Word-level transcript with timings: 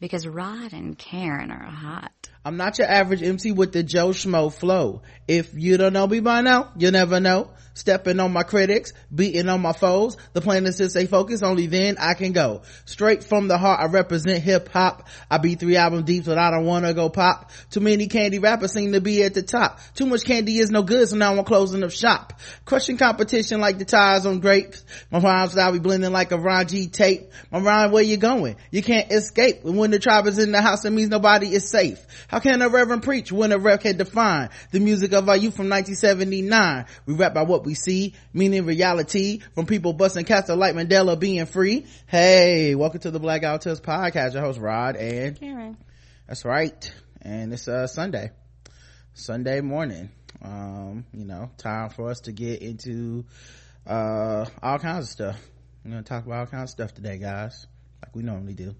because 0.00 0.26
Rod 0.26 0.72
and 0.72 0.96
Karen 0.96 1.50
are 1.50 1.62
hot. 1.62 2.30
I'm 2.42 2.56
not 2.56 2.78
your 2.78 2.88
average 2.88 3.22
MC 3.22 3.52
with 3.52 3.72
the 3.72 3.82
Joe 3.82 4.08
Schmo 4.08 4.52
flow. 4.52 5.02
If 5.28 5.52
you 5.52 5.76
don't 5.76 5.92
know 5.92 6.06
me 6.06 6.20
by 6.20 6.40
now, 6.40 6.72
you'll 6.76 6.92
never 6.92 7.20
know. 7.20 7.50
Stepping 7.74 8.18
on 8.18 8.32
my 8.32 8.42
critics, 8.42 8.92
beating 9.14 9.48
on 9.48 9.60
my 9.60 9.72
foes. 9.72 10.16
The 10.32 10.40
plan 10.40 10.66
is 10.66 10.76
to 10.76 10.90
stay 10.90 11.06
focused, 11.06 11.44
only 11.44 11.66
then 11.66 11.96
I 11.98 12.14
can 12.14 12.32
go. 12.32 12.62
Straight 12.84 13.24
from 13.24 13.46
the 13.46 13.58
heart, 13.58 13.80
I 13.80 13.86
represent 13.86 14.42
hip 14.42 14.68
hop. 14.70 15.06
I 15.30 15.38
be 15.38 15.54
three 15.54 15.76
album 15.76 16.04
deep, 16.04 16.24
but 16.24 16.36
I 16.36 16.50
don't 16.50 16.64
wanna 16.64 16.94
go 16.94 17.10
pop. 17.10 17.50
Too 17.70 17.80
many 17.80 18.08
candy 18.08 18.38
rappers 18.38 18.72
seem 18.72 18.92
to 18.92 19.00
be 19.00 19.22
at 19.22 19.34
the 19.34 19.42
top. 19.42 19.78
Too 19.94 20.06
much 20.06 20.24
candy 20.24 20.58
is 20.58 20.70
no 20.70 20.82
good, 20.82 21.08
so 21.08 21.16
now 21.16 21.34
I'm 21.34 21.44
closing 21.44 21.82
up 21.84 21.90
shop. 21.90 22.40
Crushing 22.64 22.96
competition 22.96 23.60
like 23.60 23.78
the 23.78 23.84
tires 23.84 24.26
on 24.26 24.40
grapes. 24.40 24.82
My 25.10 25.20
rhymes 25.20 25.52
style 25.52 25.72
be 25.72 25.78
blending 25.78 26.12
like 26.12 26.32
a 26.32 26.38
Ron 26.38 26.66
G 26.66 26.88
tape. 26.88 27.30
My 27.52 27.60
rhyme, 27.60 27.92
where 27.92 28.02
you 28.02 28.16
going? 28.16 28.56
You 28.70 28.82
can't 28.82 29.12
escape. 29.12 29.62
When 29.62 29.89
the 29.90 29.98
tribe 29.98 30.26
is 30.26 30.38
in 30.38 30.52
the 30.52 30.60
house, 30.60 30.84
it 30.84 30.90
means 30.90 31.10
nobody 31.10 31.54
is 31.54 31.70
safe. 31.70 32.04
How 32.28 32.40
can 32.40 32.62
a 32.62 32.68
reverend 32.68 33.02
preach 33.02 33.30
when 33.30 33.52
a 33.52 33.58
rev 33.58 33.80
can 33.80 33.96
define 33.96 34.50
the 34.70 34.80
music 34.80 35.12
of 35.12 35.28
our 35.28 35.36
youth 35.36 35.56
from 35.56 35.68
1979? 35.68 36.86
We 37.06 37.14
rap 37.14 37.34
by 37.34 37.42
what 37.42 37.64
we 37.64 37.74
see, 37.74 38.14
meaning 38.32 38.66
reality 38.66 39.40
from 39.54 39.66
people 39.66 39.92
busting 39.92 40.24
cats 40.24 40.48
like 40.48 40.74
Mandela 40.74 41.18
being 41.18 41.46
free. 41.46 41.86
Hey, 42.06 42.74
welcome 42.74 43.00
to 43.00 43.10
the 43.10 43.20
Black 43.20 43.42
Guy 43.42 43.52
Who 43.52 43.58
Tips 43.58 43.80
podcast. 43.80 44.34
Your 44.34 44.42
host 44.42 44.58
Rod 44.58 44.96
and 44.96 45.38
Karen. 45.38 45.76
That's 46.26 46.44
right. 46.44 46.94
And 47.22 47.52
it's 47.52 47.68
uh 47.68 47.86
Sunday. 47.86 48.30
Sunday 49.14 49.60
morning. 49.60 50.10
Um, 50.42 51.04
you 51.12 51.24
know, 51.24 51.50
time 51.58 51.90
for 51.90 52.08
us 52.08 52.20
to 52.20 52.32
get 52.32 52.62
into 52.62 53.24
uh 53.86 54.46
all 54.62 54.78
kinds 54.78 55.06
of 55.06 55.10
stuff. 55.10 55.40
We're 55.84 55.92
gonna 55.92 56.02
talk 56.02 56.26
about 56.26 56.40
all 56.40 56.46
kinds 56.46 56.70
of 56.70 56.70
stuff 56.70 56.94
today, 56.94 57.18
guys. 57.18 57.66
Like 58.02 58.14
we 58.16 58.22
normally 58.22 58.54
do. 58.54 58.74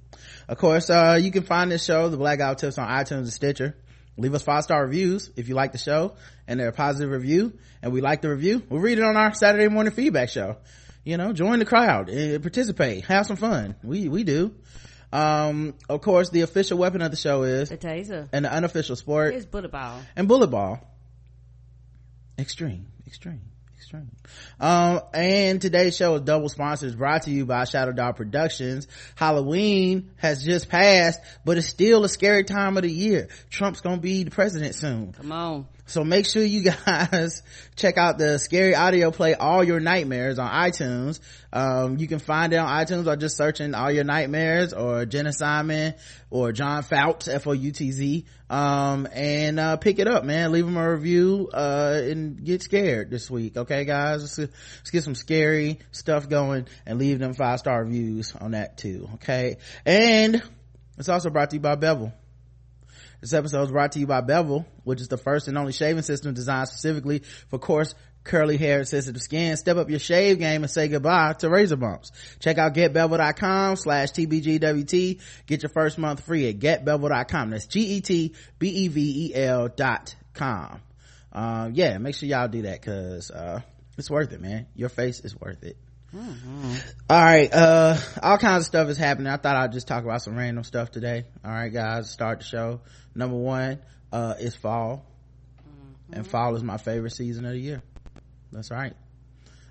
Of 0.49 0.59
course, 0.59 0.91
uh 0.91 1.19
you 1.21 1.31
can 1.31 1.43
find 1.43 1.71
this 1.71 1.85
show, 1.85 2.09
the 2.09 2.17
Black 2.17 2.39
Guy 2.39 2.49
Who 2.49 2.55
Tips 2.55 2.79
on 2.79 2.89
iTunes 2.89 3.19
and 3.19 3.33
Stitcher. 3.33 3.77
Leave 4.17 4.35
us 4.35 4.43
five 4.43 4.65
star 4.65 4.83
reviews 4.85 5.31
if 5.37 5.49
you 5.49 5.55
like 5.55 5.73
the 5.73 5.79
show 5.79 6.15
and 6.47 6.59
they're 6.61 6.69
a 6.69 6.73
positive 6.73 7.11
review 7.11 7.53
and 7.83 7.93
we 7.93 8.01
like 8.01 8.21
the 8.23 8.29
review. 8.29 8.63
We'll 8.69 8.81
read 8.81 8.99
it 8.99 9.05
on 9.05 9.17
our 9.17 9.33
Saturday 9.35 9.69
morning 9.69 9.93
feedback 9.93 10.29
show. 10.29 10.57
You 11.05 11.17
know, 11.17 11.33
join 11.33 11.59
the 11.61 11.65
crowd, 11.65 12.11
uh, 12.11 12.39
participate, 12.41 13.05
have 13.07 13.25
some 13.27 13.37
fun. 13.37 13.77
We, 13.83 14.09
we 14.09 14.23
do. 14.25 14.55
Um, 15.13 15.75
of 15.89 16.03
course, 16.03 16.29
the 16.31 16.43
official 16.43 16.77
weapon 16.77 17.01
of 17.01 17.11
the 17.11 17.17
show 17.17 17.43
is 17.45 17.71
The 17.71 17.79
taser. 17.79 18.29
and 18.33 18.45
the 18.45 18.53
unofficial 18.53 18.95
sport 18.97 19.35
is 19.35 19.47
bullet 19.47 19.73
ball. 19.73 19.99
and 20.15 20.29
bullet 20.29 20.49
ball. 20.49 20.79
Extreme, 22.39 22.87
extreme, 23.07 23.41
extreme. 23.91 24.11
Um, 24.59 25.01
and 25.13 25.61
today's 25.61 25.97
show 25.97 26.15
is 26.17 26.23
double 26.23 26.49
sponsors 26.49 26.95
brought 26.95 27.23
to 27.23 27.31
you 27.31 27.47
by 27.47 27.65
Shadow 27.65 27.93
Dog 27.93 28.17
Productions. 28.17 28.87
Halloween 29.17 30.11
has 30.17 30.45
just 30.45 30.69
passed, 30.69 31.21
but 31.45 31.59
it's 31.59 31.67
still 31.67 32.05
a 32.05 32.09
scary 32.09 32.45
time 32.45 32.77
of 32.77 32.83
the 32.83 32.91
year. 32.91 33.29
Trump's 33.51 33.81
gonna 33.81 33.99
be 34.01 34.25
the 34.25 34.31
president 34.31 34.75
soon. 34.75 35.13
Come 35.13 35.33
on. 35.33 35.67
So 35.91 36.05
make 36.05 36.25
sure 36.25 36.45
you 36.45 36.63
guys 36.87 37.43
check 37.75 37.99
out 37.99 38.17
the 38.17 38.39
scary 38.39 38.77
audio 38.77 39.11
play 39.11 39.35
All 39.35 39.65
Your 39.65 39.81
Nightmares 39.81 40.39
on 40.39 40.49
iTunes. 40.49 41.19
Um, 41.53 41.99
you 41.99 42.07
can 42.07 42.21
find 42.21 42.53
it 42.53 42.59
on 42.59 42.69
iTunes 42.69 43.05
by 43.07 43.17
just 43.17 43.37
searching 43.37 43.75
All 43.75 43.91
Your 43.91 44.05
Nightmares 44.05 44.73
or 44.73 45.05
Jenna 45.05 45.33
Simon 45.33 45.95
or 46.31 46.53
John 46.53 46.85
Foutz, 46.85 47.27
F-O-U-T-Z. 47.27 48.25
Um, 48.49 49.09
and, 49.13 49.59
uh, 49.59 49.77
pick 49.79 49.99
it 49.99 50.07
up, 50.07 50.25
man. 50.25 50.53
Leave 50.53 50.65
them 50.65 50.77
a 50.77 50.93
review, 50.93 51.51
uh, 51.53 52.01
and 52.05 52.45
get 52.45 52.63
scared 52.63 53.11
this 53.11 53.29
week. 53.29 53.57
Okay, 53.57 53.85
guys? 53.85 54.23
Let's, 54.23 54.39
let's 54.39 54.91
get 54.93 55.03
some 55.03 55.17
scary 55.17 55.81
stuff 55.91 56.29
going 56.29 56.69
and 56.87 57.01
leave 57.01 57.19
them 57.19 57.35
five 57.35 57.59
star 57.59 57.83
reviews 57.83 58.33
on 58.37 58.53
that 58.53 58.79
too. 58.79 59.09
Okay. 59.15 59.57
And 59.85 60.41
it's 60.99 61.09
also 61.09 61.31
brought 61.31 61.51
to 61.51 61.57
you 61.57 61.61
by 61.61 61.75
Bevel. 61.75 62.13
This 63.21 63.35
episode 63.35 63.65
is 63.65 63.71
brought 63.71 63.93
to 63.93 63.99
you 63.99 64.07
by 64.07 64.23
Bevel, 64.23 64.67
which 64.85 65.01
is 65.01 65.09
the 65.09 65.19
first 65.19 65.47
and 65.49 65.59
only 65.59 65.73
shaving 65.73 66.03
system 66.03 66.33
designed 66.33 66.69
specifically 66.69 67.23
for 67.49 67.59
coarse, 67.59 67.95
curly 68.25 68.57
hair 68.57 68.79
and 68.79 68.89
sensitive 68.89 69.21
skin. 69.21 69.59
Step 69.59 69.77
up 69.77 69.91
your 69.91 69.99
shave 69.99 70.39
game 70.39 70.63
and 70.63 70.71
say 70.71 70.89
goodbye 70.89 71.35
to 71.35 71.51
razor 71.51 71.77
bumps. 71.77 72.13
Check 72.39 72.57
out 72.57 72.73
getbevel.com 72.75 73.77
slash 73.77 74.09
TBGWT. 74.13 75.21
Get 75.47 75.63
your 75.63 75.69
first 75.71 75.99
month 75.99 76.25
free 76.25 76.49
at 76.49 76.59
getbevel.com. 76.61 77.51
That's 77.51 77.67
G-E-T-B-E-V-E-L 77.67 78.09
dot 79.69 80.17
com. 80.33 80.81
Um, 81.33 81.73
yeah, 81.75 81.99
make 81.99 82.15
sure 82.15 82.29
y'all 82.29 82.49
do 82.49 82.63
that 82.63 82.83
cause, 82.83 83.31
uh, 83.31 83.61
it's 83.99 84.11
worth 84.11 84.33
it, 84.33 84.41
man. 84.41 84.67
Your 84.75 84.89
face 84.89 85.21
is 85.21 85.39
worth 85.39 85.63
it. 85.63 85.77
All 86.13 86.23
right 87.09 87.53
uh 87.53 87.97
all 88.23 88.39
kinds 88.39 88.63
of 88.63 88.67
stuff 88.67 88.89
is 88.89 88.97
happening. 88.97 89.29
I 89.29 89.37
thought 89.37 89.57
i'd 89.57 89.73
just 89.73 89.87
talk 89.87 90.03
about 90.03 90.23
some 90.23 90.37
random 90.37 90.65
stuff 90.65 90.91
today. 90.91 91.25
All 91.45 91.51
right 91.51 91.73
guys 91.73 92.11
start 92.11 92.41
the 92.41 92.45
show. 92.45 92.81
Number 93.15 93.37
one 93.37 93.79
uh 94.13 94.35
it's 94.39 94.57
fall. 94.57 95.07
And 96.13 96.27
fall 96.27 96.57
is 96.57 96.65
my 96.65 96.79
favorite 96.79 97.13
season 97.13 97.45
of 97.45 97.53
the 97.53 97.61
year. 97.61 97.83
That's 98.51 98.73
right. 98.73 98.95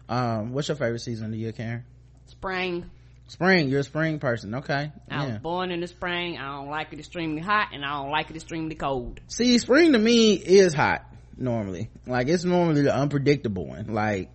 Um 0.08 0.54
what's 0.54 0.70
your 0.70 0.78
favorite 0.78 1.02
season 1.02 1.26
of 1.26 1.32
the 1.32 1.38
year 1.38 1.52
karen? 1.52 1.84
Spring. 2.28 2.90
spring. 3.28 3.68
You're 3.68 3.82
a 3.82 3.84
spring 3.84 4.20
person. 4.20 4.56
Okay. 4.56 4.94
I 5.12 5.26
yeah. 5.26 5.34
was 5.34 5.40
born 5.40 5.72
in 5.72 5.82
the 5.82 5.88
spring. 5.88 6.38
I 6.38 6.56
don't 6.56 6.70
like 6.70 6.94
it 6.94 7.00
extremely 7.00 7.42
hot 7.42 7.70
and 7.74 7.84
I 7.84 8.02
don't 8.02 8.12
like 8.12 8.30
it 8.30 8.38
extremely 8.38 8.76
cold. 8.76 9.20
see 9.28 9.58
spring 9.58 9.92
to 9.92 10.00
me 10.00 10.36
is 10.36 10.74
hot 10.74 11.06
normally. 11.36 11.90
Like 12.08 12.30
it's 12.30 12.46
normally 12.46 12.84
the 12.84 12.96
unpredictable 12.96 13.68
one. 13.68 13.94
Like 13.94 14.30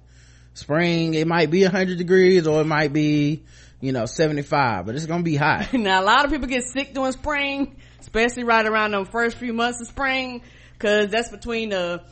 spring 0.55 1.15
it 1.15 1.27
might 1.27 1.51
be 1.51 1.63
100 1.63 1.99
degrees 1.99 2.47
or 2.47 2.61
it 2.61 2.67
might 2.67 2.93
be 2.93 3.45
you 3.81 3.93
know 3.93 4.07
75 4.07 4.87
but 4.87 4.95
it's 4.95 5.07
gonna 5.07 5.23
be 5.23 5.37
hot 5.37 5.73
now 5.73 6.01
a 6.01 6.05
lot 6.05 6.25
of 6.25 6.31
people 6.31 6.49
get 6.49 6.65
sick 6.65 6.95
during 6.95 7.13
spring, 7.13 7.77
especially 8.01 8.45
right 8.45 8.67
around 8.67 8.93
the 8.93 9.05
first 9.05 9.37
few 9.37 9.53
months 9.53 9.81
of 9.81 9.89
spring, 9.89 10.43
cause 10.79 11.09
that's 11.09 11.31
between 11.31 11.71
the, 11.71 12.03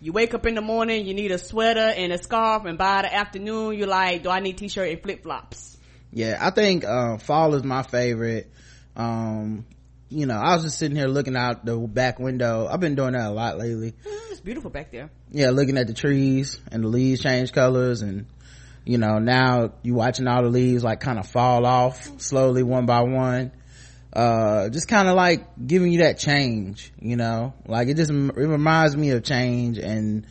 you 0.00 0.12
wake 0.12 0.34
up 0.34 0.44
in 0.46 0.54
the 0.54 0.60
morning, 0.60 1.06
you 1.06 1.14
need 1.14 1.30
a 1.30 1.38
sweater 1.38 1.80
and 1.80 2.12
a 2.12 2.18
scarf, 2.18 2.64
and 2.64 2.76
by 2.76 3.02
the 3.02 3.14
afternoon, 3.14 3.78
you're 3.78 3.86
like, 3.86 4.24
do 4.24 4.30
I 4.30 4.40
need 4.40 4.58
t-shirt 4.58 4.90
and 4.90 5.02
flip 5.02 5.22
flops? 5.22 5.72
yeah 6.12 6.38
i 6.40 6.50
think 6.50 6.84
uh, 6.84 7.16
fall 7.18 7.54
is 7.54 7.64
my 7.64 7.82
favorite 7.82 8.50
um 8.96 9.64
you 10.12 10.26
know 10.26 10.34
i 10.36 10.54
was 10.54 10.64
just 10.64 10.78
sitting 10.78 10.96
here 10.96 11.06
looking 11.08 11.36
out 11.36 11.64
the 11.64 11.76
back 11.76 12.18
window. 12.18 12.68
I've 12.70 12.80
been 12.80 12.94
doing 12.94 13.12
that 13.12 13.26
a 13.30 13.30
lot 13.30 13.58
lately. 13.58 13.94
It's 14.30 14.40
beautiful 14.40 14.70
back 14.70 14.90
there. 14.92 15.10
yeah 15.30 15.50
looking 15.50 15.78
at 15.78 15.86
the 15.86 15.94
trees 15.94 16.60
and 16.70 16.84
the 16.84 16.88
leaves 16.88 17.20
change 17.22 17.52
colors 17.52 18.02
and 18.02 18.26
you 18.84 18.98
know 18.98 19.18
now 19.18 19.72
you 19.82 19.94
watching 19.94 20.26
all 20.26 20.42
the 20.42 20.48
leaves 20.48 20.82
like 20.84 21.00
kind 21.00 21.18
of 21.18 21.26
fall 21.28 21.64
off 21.64 22.20
slowly 22.20 22.62
one 22.62 22.86
by 22.86 23.00
one. 23.02 23.52
Uh 24.12 24.68
just 24.68 24.88
kind 24.88 25.08
of 25.08 25.14
like 25.16 25.46
giving 25.66 25.90
you 25.92 26.00
that 26.00 26.18
change 26.18 26.92
you 27.00 27.16
know? 27.16 27.54
Like 27.66 27.88
it 27.88 27.96
just 27.96 28.10
it 28.10 28.36
reminds 28.36 28.96
me 28.96 29.10
of 29.10 29.22
change 29.24 29.78
and 29.78 30.26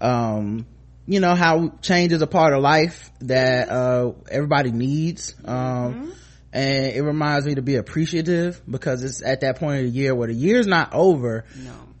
um 0.00 0.66
you 1.06 1.20
know 1.20 1.34
how 1.34 1.72
change 1.82 2.12
is 2.12 2.22
a 2.22 2.26
part 2.26 2.52
of 2.54 2.62
life 2.62 3.10
that 3.20 3.68
uh 3.68 4.12
everybody 4.30 4.72
needs. 4.72 5.34
Um 5.44 6.12
and 6.52 6.86
it 6.86 7.02
reminds 7.02 7.46
me 7.46 7.54
to 7.54 7.62
be 7.62 7.76
appreciative 7.76 8.60
because 8.68 9.04
it's 9.04 9.22
at 9.22 9.40
that 9.42 9.58
point 9.60 9.78
of 9.86 9.92
the 9.92 9.98
year 9.98 10.14
where 10.14 10.28
the 10.28 10.34
year's 10.34 10.66
not 10.66 10.92
over 10.94 11.44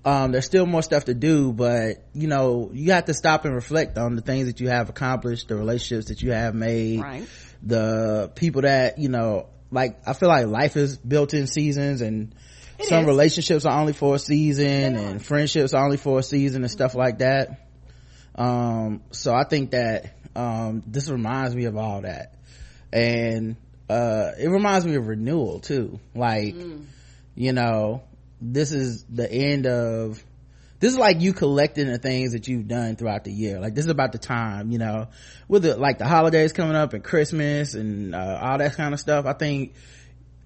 No. 0.04 0.10
um 0.10 0.32
there's 0.32 0.46
still 0.46 0.66
more 0.66 0.82
stuff 0.82 1.04
to 1.04 1.14
do 1.14 1.52
but 1.52 2.04
you 2.14 2.26
know 2.26 2.70
you 2.72 2.92
have 2.92 3.04
to 3.04 3.14
stop 3.14 3.44
and 3.44 3.54
reflect 3.54 3.96
on 3.96 4.16
the 4.16 4.22
things 4.22 4.46
that 4.46 4.58
you 4.60 4.68
have 4.68 4.88
accomplished 4.88 5.48
the 5.48 5.56
relationships 5.56 6.08
that 6.08 6.20
you 6.22 6.32
have 6.32 6.54
made 6.54 7.00
Right. 7.00 7.26
the 7.62 8.30
people 8.34 8.62
that 8.62 8.98
you 8.98 9.08
know 9.08 9.46
like 9.70 9.98
i 10.06 10.12
feel 10.14 10.28
like 10.28 10.46
life 10.46 10.76
is 10.76 10.96
built 10.98 11.32
in 11.32 11.46
seasons 11.46 12.00
and 12.00 12.34
It 12.78 12.86
some 12.86 13.02
is. 13.02 13.06
relationships 13.06 13.64
are 13.66 13.78
only 13.80 13.92
for 13.92 14.16
a 14.16 14.18
season 14.18 14.96
and 14.96 15.24
friendships 15.24 15.74
are 15.74 15.84
only 15.84 15.96
for 15.96 16.18
a 16.18 16.22
season 16.24 16.62
and 16.62 16.70
stuff 16.70 16.94
like 16.96 17.18
that 17.18 17.68
um 18.34 19.02
so 19.12 19.32
i 19.34 19.44
think 19.44 19.70
that 19.72 20.14
um 20.34 20.82
this 20.86 21.08
reminds 21.08 21.54
me 21.54 21.66
of 21.66 21.76
all 21.76 22.00
that 22.00 22.34
and 22.92 23.56
uh 23.90 24.32
it 24.38 24.48
reminds 24.48 24.86
me 24.86 24.94
of 24.94 25.08
renewal 25.08 25.58
too. 25.58 25.98
Like 26.14 26.54
you 27.34 27.52
know 27.52 28.02
this 28.40 28.72
is 28.72 29.04
the 29.04 29.30
end 29.30 29.66
of 29.66 30.22
this 30.78 30.92
is 30.92 30.98
like 30.98 31.20
you 31.20 31.32
collecting 31.32 31.88
the 31.88 31.98
things 31.98 32.32
that 32.32 32.48
you've 32.48 32.68
done 32.68 32.96
throughout 32.96 33.24
the 33.24 33.32
year. 33.32 33.58
Like 33.60 33.74
this 33.74 33.84
is 33.84 33.90
about 33.90 34.12
the 34.12 34.18
time 34.18 34.70
you 34.70 34.78
know 34.78 35.08
with 35.48 35.64
the 35.64 35.76
like 35.76 35.98
the 35.98 36.06
holidays 36.06 36.52
coming 36.52 36.76
up 36.76 36.94
and 36.94 37.02
christmas 37.02 37.74
and 37.74 38.14
uh, 38.14 38.38
all 38.40 38.58
that 38.58 38.76
kind 38.76 38.94
of 38.94 39.00
stuff. 39.00 39.26
I 39.26 39.32
think 39.32 39.74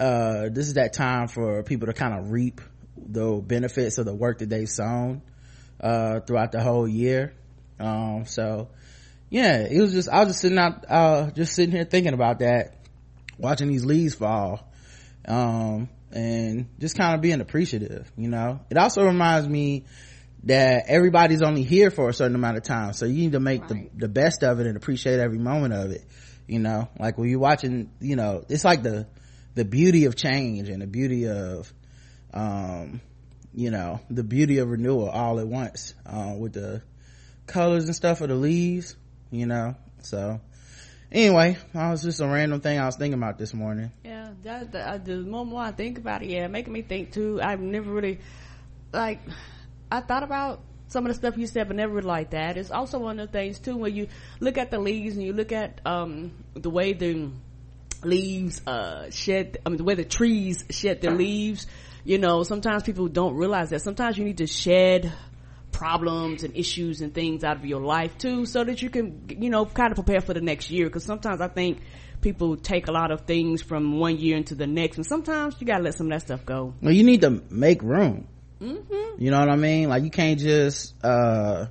uh 0.00 0.48
this 0.50 0.66
is 0.66 0.74
that 0.74 0.94
time 0.94 1.28
for 1.28 1.62
people 1.62 1.86
to 1.86 1.92
kind 1.92 2.14
of 2.18 2.30
reap 2.30 2.60
the 2.96 3.42
benefits 3.44 3.98
of 3.98 4.06
the 4.06 4.14
work 4.14 4.38
that 4.38 4.48
they've 4.48 4.68
sown 4.68 5.20
uh 5.80 6.20
throughout 6.20 6.52
the 6.52 6.62
whole 6.62 6.88
year. 6.88 7.34
Um 7.78 8.24
so 8.26 8.68
yeah 9.30 9.58
it 9.58 9.80
was 9.80 9.92
just 9.92 10.08
i 10.08 10.20
was 10.20 10.28
just 10.28 10.40
sitting 10.40 10.58
out 10.58 10.84
uh 10.88 11.30
just 11.32 11.54
sitting 11.54 11.74
here 11.74 11.84
thinking 11.84 12.12
about 12.14 12.38
that 12.38 12.83
watching 13.38 13.68
these 13.68 13.84
leaves 13.84 14.14
fall 14.14 14.70
um 15.26 15.88
and 16.12 16.68
just 16.78 16.96
kind 16.96 17.14
of 17.14 17.20
being 17.20 17.40
appreciative 17.40 18.10
you 18.16 18.28
know? 18.28 18.60
It 18.70 18.76
also 18.76 19.04
reminds 19.04 19.48
me 19.48 19.84
that 20.44 20.84
everybody's 20.88 21.42
only 21.42 21.62
here 21.62 21.90
for 21.90 22.08
a 22.10 22.14
certain 22.14 22.34
amount 22.34 22.56
of 22.58 22.62
time 22.62 22.92
so 22.92 23.06
you 23.06 23.14
need 23.14 23.32
to 23.32 23.40
make 23.40 23.62
Right. 23.62 23.90
the, 23.94 24.06
the 24.06 24.08
best 24.08 24.42
of 24.44 24.60
it 24.60 24.66
and 24.66 24.76
appreciate 24.76 25.18
every 25.18 25.38
moment 25.38 25.72
of 25.74 25.90
it 25.90 26.04
you 26.46 26.58
know? 26.58 26.88
Like 26.98 27.16
when 27.16 27.28
you're 27.30 27.38
watching 27.40 27.90
you 28.00 28.16
know 28.16 28.44
it's 28.48 28.64
like 28.64 28.82
the 28.82 29.06
the 29.54 29.64
beauty 29.64 30.04
of 30.04 30.16
change 30.16 30.68
and 30.68 30.82
the 30.82 30.86
beauty 30.86 31.28
of 31.28 31.72
um 32.32 33.00
you 33.54 33.70
know 33.70 34.00
the 34.10 34.24
beauty 34.24 34.58
of 34.58 34.68
renewal 34.68 35.08
all 35.08 35.38
at 35.38 35.46
once 35.46 35.94
uh, 36.06 36.34
with 36.36 36.52
the 36.54 36.82
colors 37.46 37.84
and 37.84 37.94
stuff 37.94 38.20
of 38.20 38.28
the 38.28 38.34
leaves 38.34 38.96
you 39.30 39.46
know? 39.46 39.74
So 40.02 40.40
anyway 41.14 41.56
that 41.72 41.90
was 41.90 42.02
just 42.02 42.20
a 42.20 42.26
random 42.26 42.60
thing 42.60 42.78
i 42.78 42.84
was 42.84 42.96
thinking 42.96 43.18
about 43.18 43.38
this 43.38 43.54
morning 43.54 43.90
yeah 44.04 44.28
that, 44.42 44.72
that, 44.72 45.04
the 45.04 45.16
more, 45.18 45.46
more 45.46 45.62
i 45.62 45.70
think 45.70 45.96
about 45.96 46.22
it 46.22 46.28
yeah 46.28 46.46
making 46.48 46.72
me 46.72 46.82
think 46.82 47.12
too 47.12 47.40
i've 47.42 47.60
never 47.60 47.90
really 47.90 48.18
like 48.92 49.20
i 49.90 50.00
thought 50.00 50.24
about 50.24 50.60
some 50.88 51.06
of 51.06 51.10
the 51.10 51.14
stuff 51.14 51.36
you 51.36 51.46
said, 51.46 51.66
but 51.66 51.76
never 51.76 52.00
like 52.02 52.30
that. 52.30 52.56
It's 52.56 52.70
also 52.70 52.98
one 53.00 53.18
of 53.18 53.30
the 53.30 53.32
things 53.32 53.58
too 53.58 53.76
when 53.76 53.94
you 53.94 54.06
look 54.38 54.58
at 54.58 54.70
the 54.70 54.78
leaves 54.78 55.16
and 55.16 55.24
you 55.24 55.32
look 55.32 55.50
at 55.50 55.80
um, 55.84 56.32
the 56.54 56.70
way 56.70 56.92
the 56.92 57.30
leaves 58.04 58.62
uh, 58.66 59.10
shed. 59.10 59.58
I 59.64 59.70
mean, 59.70 59.78
the 59.78 59.84
way 59.84 59.94
the 59.94 60.04
trees 60.04 60.64
shed 60.70 61.00
their 61.00 61.12
leaves. 61.12 61.66
You 62.04 62.18
know, 62.18 62.42
sometimes 62.42 62.82
people 62.82 63.08
don't 63.08 63.34
realize 63.34 63.70
that. 63.70 63.80
Sometimes 63.80 64.18
you 64.18 64.24
need 64.24 64.38
to 64.38 64.46
shed 64.46 65.12
problems 65.74 66.42
and 66.42 66.56
issues 66.56 67.02
and 67.02 67.12
things 67.12 67.44
out 67.44 67.56
of 67.56 67.66
your 67.66 67.82
life 67.82 68.16
too, 68.16 68.46
so 68.46 68.64
that 68.64 68.80
you 68.80 68.88
can, 68.88 69.26
you 69.28 69.50
know, 69.50 69.66
kind 69.66 69.90
of 69.90 69.96
prepare 69.96 70.22
for 70.22 70.32
the 70.32 70.40
next 70.40 70.70
year. 70.70 70.86
Because 70.86 71.04
sometimes 71.04 71.42
I 71.42 71.48
think 71.48 71.82
people 72.22 72.56
take 72.56 72.88
a 72.88 72.92
lot 72.92 73.10
of 73.10 73.22
things 73.26 73.60
from 73.60 73.98
one 73.98 74.16
year 74.16 74.36
into 74.36 74.54
the 74.54 74.66
next, 74.66 74.96
and 74.96 75.04
sometimes 75.06 75.56
you 75.60 75.66
gotta 75.66 75.82
let 75.82 75.94
some 75.94 76.06
of 76.06 76.12
that 76.12 76.22
stuff 76.22 76.46
go. 76.46 76.72
Well, 76.80 76.92
you 76.92 77.04
need 77.04 77.20
to 77.20 77.42
make 77.50 77.82
room 77.82 78.28
Mm-hmm. 78.64 79.22
You 79.22 79.30
know 79.30 79.40
what 79.40 79.50
I 79.50 79.56
mean? 79.56 79.88
Like 79.88 80.04
you 80.04 80.10
can't 80.10 80.38
just, 80.38 80.94
uh, 81.04 81.66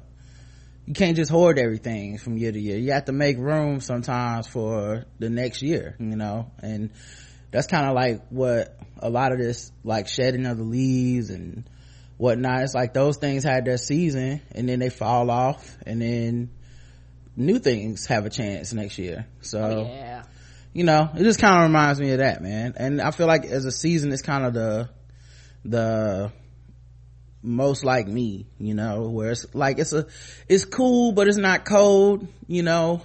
you 0.86 0.94
can't 0.94 1.16
just 1.16 1.32
hoard 1.32 1.58
everything 1.58 2.18
from 2.18 2.38
year 2.38 2.52
to 2.52 2.60
year. 2.60 2.78
You 2.78 2.92
have 2.92 3.06
to 3.06 3.12
make 3.12 3.38
room 3.38 3.80
sometimes 3.80 4.48
for 4.48 5.06
the 5.20 5.30
next 5.30 5.62
year, 5.62 5.96
you 6.00 6.16
know, 6.16 6.52
and 6.62 6.92
that's 7.52 7.68
kind 7.68 7.88
of 7.88 7.96
like 7.96 8.28
what 8.30 8.78
a 9.00 9.10
lot 9.10 9.32
of 9.32 9.40
this, 9.40 9.72
like 9.84 10.08
shedding 10.08 10.46
of 10.46 10.58
the 10.58 10.64
leaves 10.64 11.30
and 11.30 11.64
whatnot. 12.18 12.62
It's 12.63 12.74
like 12.74 12.94
those 12.94 13.18
things 13.18 13.44
had 13.44 13.65
their 13.65 13.77
season 13.77 14.42
and 14.51 14.68
then 14.69 14.80
they 14.80 14.89
fall 14.89 15.30
off 15.30 15.77
and 15.86 16.01
then 16.01 16.51
new 17.36 17.60
things 17.60 18.06
have 18.07 18.25
a 18.25 18.30
chance 18.30 18.74
next 18.74 18.98
year. 18.98 19.27
So, 19.42 19.60
oh, 19.60 19.88
yeah. 19.88 20.24
you 20.74 20.83
know, 20.83 21.10
it 21.15 21.24
just 21.24 21.39
kind 21.39 21.57
of 21.57 21.63
reminds 21.63 22.00
me 22.00 22.12
of 22.12 22.19
that, 22.19 22.42
man. 22.42 22.74
And 22.77 23.01
I 23.01 23.12
feel 23.12 23.27
like 23.27 23.45
as 23.45 23.65
a 23.65 23.71
season, 23.71 24.12
it's 24.12 24.21
kind 24.21 24.45
of 24.45 24.54
the, 24.54 24.89
the, 25.65 26.31
most 27.44 27.83
like 27.83 28.07
me 28.07 28.48
you 28.57 28.74
know 28.74 29.10
where 29.10 29.31
it's 29.31 29.45
like 29.54 29.77
it's 29.77 29.92
a 29.92 30.07
it's 30.48 30.63
cool 30.63 31.12
but 31.12 31.27
it's 31.27 31.38
not 31.38 31.65
cold 31.65 32.25
you 32.48 32.63
know 32.63 33.01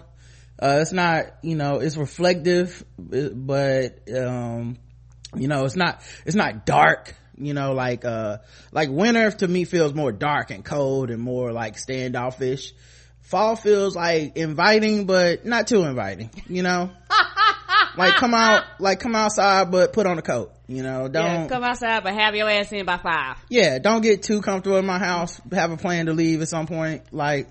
uh, 0.63 0.79
it's 0.81 0.93
not 0.93 1.27
you 1.43 1.57
know 1.57 1.81
it's 1.81 1.97
reflective 1.97 2.85
but 2.97 3.99
um 4.17 4.79
you 5.35 5.49
know 5.49 5.65
it's 5.65 5.77
not 5.77 6.01
it's 6.25 6.37
not 6.37 6.65
dark 6.65 7.17
you 7.39 7.55
know 7.55 7.73
like 7.73 8.05
uh 8.05 8.39
like 8.73 8.91
winter 8.91 9.31
to 9.31 9.49
me 9.49 9.65
feels 9.65 9.95
more 9.95 10.13
dark 10.13 10.51
and 10.51 10.65
cold 10.65 11.11
and 11.11 11.21
more 11.21 11.53
like 11.53 11.79
standoffish 11.79 12.73
fall 13.23 13.57
feels 13.57 13.95
like 13.97 14.37
inviting 14.37 15.07
but 15.07 15.45
not 15.45 15.67
too 15.67 15.83
inviting 15.83 16.31
you 16.47 16.63
know 16.63 16.91
like 17.97 18.15
come 18.15 18.35
out 18.35 18.65
like 18.79 19.01
come 19.01 19.15
outside 19.15 19.71
but 19.71 19.93
put 19.93 20.07
on 20.07 20.19
a 20.19 20.23
coat 20.23 20.53
you 20.69 20.83
know, 20.83 21.09
don't 21.09 21.25
yeah, 21.25 21.47
come 21.49 21.65
outside, 21.65 22.05
but 22.05 22.13
have 22.13 22.35
your 22.35 22.49
ass 22.49 22.71
in 22.73 22.85
by 22.85 22.99
five. 22.99 23.39
Yeah, 23.49 23.79
don't 23.79 24.03
get 24.03 24.23
too 24.23 24.43
comfortable 24.43 24.77
in 24.77 24.85
my 24.85 24.99
house. 24.99 25.41
Have 25.51 25.73
a 25.73 25.79
plan 25.79 26.07
to 26.07 26.13
leave 26.13 26.43
at 26.43 26.49
some 26.49 26.67
point. 26.67 27.05
Like, 27.11 27.49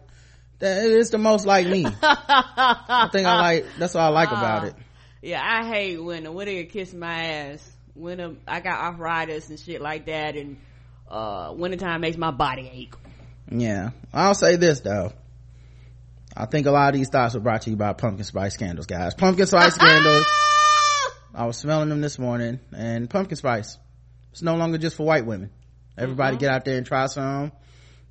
that 0.59 0.85
is 0.85 1.09
the 1.09 1.17
most 1.17 1.47
like 1.47 1.65
me. 1.65 1.83
I 2.03 3.09
think 3.11 3.25
I 3.25 3.41
like. 3.41 3.65
That's 3.79 3.95
what 3.95 4.01
I 4.01 4.09
like 4.09 4.31
uh, 4.31 4.35
about 4.35 4.63
it. 4.65 4.75
Yeah, 5.23 5.41
I 5.43 5.67
hate 5.67 5.97
when 5.97 6.25
the 6.25 6.31
winter 6.31 6.63
kiss 6.65 6.93
my 6.93 7.23
ass. 7.23 7.76
When 7.97 8.37
I 8.47 8.59
got 8.59 8.79
arthritis 8.79 9.49
and 9.49 9.59
shit 9.59 9.81
like 9.81 10.05
that, 10.05 10.35
and 10.35 10.57
uh, 11.09 11.53
wintertime 11.55 12.01
makes 12.01 12.17
my 12.17 12.31
body 12.31 12.69
ache. 12.71 12.93
Yeah, 13.49 13.91
I'll 14.13 14.35
say 14.35 14.55
this 14.55 14.81
though. 14.81 15.13
I 16.35 16.45
think 16.45 16.67
a 16.67 16.71
lot 16.71 16.93
of 16.93 16.99
these 16.99 17.09
thoughts 17.09 17.33
were 17.33 17.39
brought 17.39 17.63
to 17.63 17.71
you 17.71 17.75
by 17.75 17.93
pumpkin 17.93 18.23
spice 18.23 18.57
candles, 18.57 18.85
guys. 18.85 19.15
Pumpkin 19.15 19.47
spice 19.47 19.77
candles. 19.77 20.25
I 21.33 21.45
was 21.45 21.57
smelling 21.57 21.89
them 21.89 22.01
this 22.01 22.19
morning 22.19 22.59
and 22.75 23.09
pumpkin 23.09 23.37
spice. 23.37 23.77
It's 24.31 24.43
no 24.43 24.55
longer 24.55 24.77
just 24.77 24.95
for 24.95 25.05
white 25.05 25.25
women. 25.25 25.49
Everybody 25.97 26.35
mm-hmm. 26.35 26.41
get 26.41 26.51
out 26.51 26.65
there 26.65 26.77
and 26.77 26.85
try 26.85 27.07
some. 27.07 27.51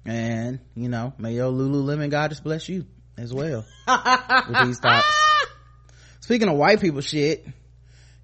And, 0.05 0.61
you 0.75 0.89
know, 0.89 1.13
may 1.19 1.35
your 1.35 1.53
Lululemon 1.53 2.11
goddess 2.11 2.41
bless 2.41 2.69
you 2.69 2.87
as 3.17 3.33
well 3.33 3.65
with 3.87 4.67
these 4.67 4.79
thoughts. 4.81 5.07
Speaking 6.21 6.49
of 6.49 6.57
white 6.57 6.81
people 6.81 7.01
shit, 7.01 7.47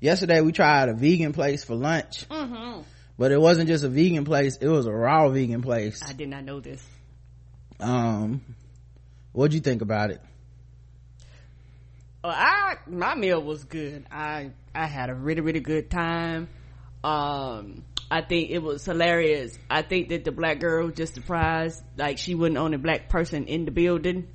yesterday 0.02 0.40
we 0.40 0.52
tried 0.52 0.88
a 0.90 0.94
vegan 0.94 1.32
place 1.32 1.64
for 1.64 1.74
lunch. 1.74 2.28
Mm-hmm. 2.28 2.82
But 3.18 3.30
it 3.30 3.40
wasn't 3.40 3.68
just 3.68 3.84
a 3.84 3.88
vegan 3.88 4.24
place, 4.24 4.58
it 4.60 4.68
was 4.68 4.86
a 4.86 4.92
raw 4.92 5.28
vegan 5.28 5.62
place. 5.62 6.00
I 6.06 6.12
did 6.12 6.28
not 6.28 6.44
know 6.44 6.60
this. 6.60 6.84
Um, 7.78 8.42
what'd 9.32 9.54
you 9.54 9.60
think 9.60 9.80
about 9.80 10.10
it? 10.10 10.20
Well, 12.22 12.32
I 12.34 12.76
my 12.86 13.14
meal 13.14 13.42
was 13.42 13.64
good. 13.64 14.06
I 14.10 14.50
I 14.74 14.86
had 14.86 15.10
a 15.10 15.14
really 15.14 15.40
really 15.40 15.60
good 15.60 15.90
time. 15.90 16.48
Um, 17.02 17.84
I 18.10 18.22
think 18.22 18.50
it 18.50 18.62
was 18.62 18.84
hilarious. 18.84 19.58
I 19.68 19.82
think 19.82 20.10
that 20.10 20.24
the 20.24 20.30
black 20.30 20.60
girl 20.60 20.88
just 20.90 21.14
surprised, 21.14 21.82
like 21.96 22.18
she 22.18 22.34
wasn't 22.34 22.54
the 22.54 22.60
only 22.60 22.76
black 22.76 23.08
person 23.08 23.46
in 23.46 23.64
the 23.64 23.72
building. 23.72 24.28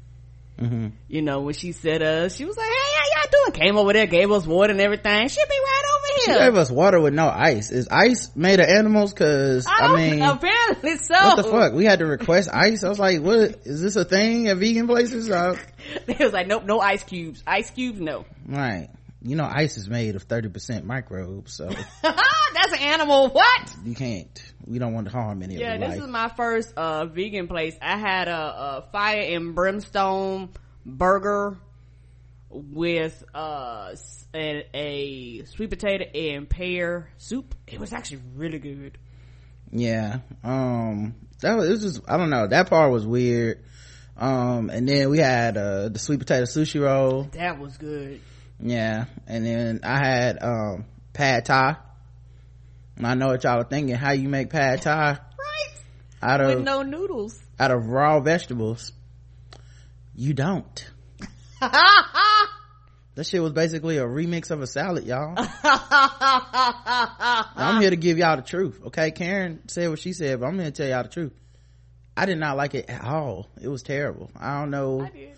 Mm-hmm. 0.60 0.88
You 1.08 1.22
know, 1.22 1.42
when 1.42 1.54
she 1.54 1.72
said 1.72 2.02
us, 2.02 2.36
she 2.36 2.44
was 2.44 2.58
like, 2.58 2.68
"Hey, 2.68 2.74
how 2.74 2.87
y'all 3.16 3.30
doing?" 3.32 3.54
Came 3.60 3.78
over 3.78 3.94
there, 3.94 4.06
gave 4.08 4.32
us 4.32 4.46
water 4.46 4.72
and 4.72 4.82
everything. 4.82 5.28
She'll 5.30 5.46
be 5.48 5.56
right 5.56 5.84
over 5.96 6.06
here. 6.26 6.34
She 6.36 6.40
gave 6.46 6.56
us 6.58 6.70
water 6.72 7.00
with 7.00 7.14
no 7.14 7.28
ice. 7.30 7.72
Is 7.72 7.88
ice 7.90 8.36
made 8.36 8.60
of 8.60 8.68
animals? 8.68 9.14
Cause 9.14 9.66
I, 9.68 9.88
I 9.88 9.96
mean, 9.96 10.22
apparently 10.22 10.98
so. 10.98 11.14
What 11.14 11.36
the 11.38 11.44
fuck? 11.44 11.74
We 11.74 11.86
had 11.86 12.00
to 12.00 12.06
request 12.06 12.50
ice. 12.54 12.84
I 12.84 12.90
was 12.90 13.00
like, 13.00 13.22
"What 13.22 13.62
is 13.66 13.82
this 13.82 13.96
a 13.96 14.06
thing 14.06 14.48
at 14.50 14.58
vegan 14.58 14.88
places?" 14.88 15.30
It 16.08 16.20
was 16.20 16.34
like, 16.34 16.48
"Nope, 16.48 16.66
no 16.66 16.80
ice 16.82 17.04
cubes. 17.04 17.44
Ice 17.48 17.70
cubes, 17.70 18.00
no." 18.02 18.26
Right. 18.46 18.90
You 19.22 19.36
know, 19.36 19.46
ice 19.52 19.78
is 19.78 19.90
made 19.90 20.16
of 20.16 20.24
thirty 20.24 20.50
percent 20.50 20.86
microbes, 20.86 21.54
so 21.54 21.70
that's 22.02 22.72
an 22.74 22.80
animal. 22.80 23.30
What? 23.30 23.76
You 23.84 23.96
can't. 23.96 24.54
We 24.66 24.80
don't 24.80 24.94
want 24.94 25.08
to 25.08 25.12
harm 25.12 25.42
any 25.44 25.56
Yeah, 25.56 25.78
this 25.78 25.90
life. 25.90 26.00
is 26.02 26.08
my 26.08 26.30
first 26.36 26.74
uh 26.78 27.06
vegan 27.06 27.48
place. 27.48 27.76
I 27.82 27.98
had 27.98 28.28
a, 28.28 28.38
a 28.38 28.90
fire 28.92 29.22
and 29.36 29.56
brimstone 29.56 30.50
burger 30.86 31.58
with 32.50 33.24
uh 33.36 33.94
a, 34.34 34.68
a, 34.74 35.46
sweet 35.46 35.70
potato 35.70 36.06
and 36.06 36.50
pear 36.50 37.10
soup. 37.18 37.56
It 37.66 37.80
was 37.80 37.94
actually 37.94 38.22
really 38.36 38.60
good. 38.60 38.98
Yeah 39.72 40.20
um 40.44 41.16
that 41.42 41.56
was, 41.56 41.70
was 41.70 41.82
just 41.82 42.02
i 42.08 42.18
don't 42.18 42.30
know 42.30 42.48
that 42.48 42.70
part 42.70 42.92
was 42.92 43.06
weird. 43.06 43.64
Um 44.16 44.70
and 44.70 44.88
then 44.88 45.10
we 45.10 45.20
had 45.20 45.58
uh 45.58 45.90
the 45.90 46.00
sweet 46.00 46.20
potato 46.20 46.46
sushi 46.46 46.82
roll. 46.82 47.24
That 47.34 47.60
was 47.60 47.78
good. 47.78 48.22
Yeah 48.60 49.06
and 49.28 49.46
then 49.46 49.82
i 49.84 49.98
had 49.98 50.42
um 50.42 50.86
pad 51.14 51.46
thai. 51.46 51.76
And 52.96 53.06
i 53.06 53.14
know 53.14 53.28
what 53.28 53.44
y'all 53.44 53.60
are 53.60 53.64
thinking 53.66 53.96
how 53.96 54.12
you 54.12 54.30
make 54.30 54.50
pad 54.50 54.82
thai? 54.82 55.20
Right. 55.20 55.82
Out 56.22 56.42
of 56.42 56.56
with 56.56 56.64
no 56.64 56.82
noodles. 56.82 57.38
out 57.60 57.72
of 57.72 57.88
raw 57.88 58.22
vegetables. 58.22 58.94
You 60.16 60.34
don't 60.34 60.90
that 63.16 63.26
shit 63.26 63.42
was 63.42 63.52
basically 63.52 63.98
a 63.98 64.06
remix 64.06 64.52
of 64.52 64.62
a 64.62 64.68
salad 64.68 65.06
y'all. 65.06 65.34
I'm 67.56 67.82
here 67.82 67.90
to 67.90 67.96
give 67.96 68.18
y'all 68.18 68.36
the 68.36 68.44
truth 68.44 68.80
okay? 68.88 69.12
Karen 69.12 69.68
said 69.68 69.90
what 69.90 70.00
she 70.00 70.14
said 70.14 70.40
but 70.40 70.48
i'm 70.48 70.56
here 70.60 70.66
to 70.66 70.72
tell 70.72 70.88
y'all 70.88 71.04
the 71.04 71.10
truth. 71.10 71.34
I 72.16 72.26
did 72.26 72.40
not 72.40 72.58
like 72.58 72.74
it 72.74 72.90
at 72.90 73.04
all. 73.04 73.48
It 73.62 73.68
was 73.68 73.84
terrible. 73.84 74.32
I 74.36 74.60
don't 74.60 74.72
know. 74.72 75.02
I 75.02 75.34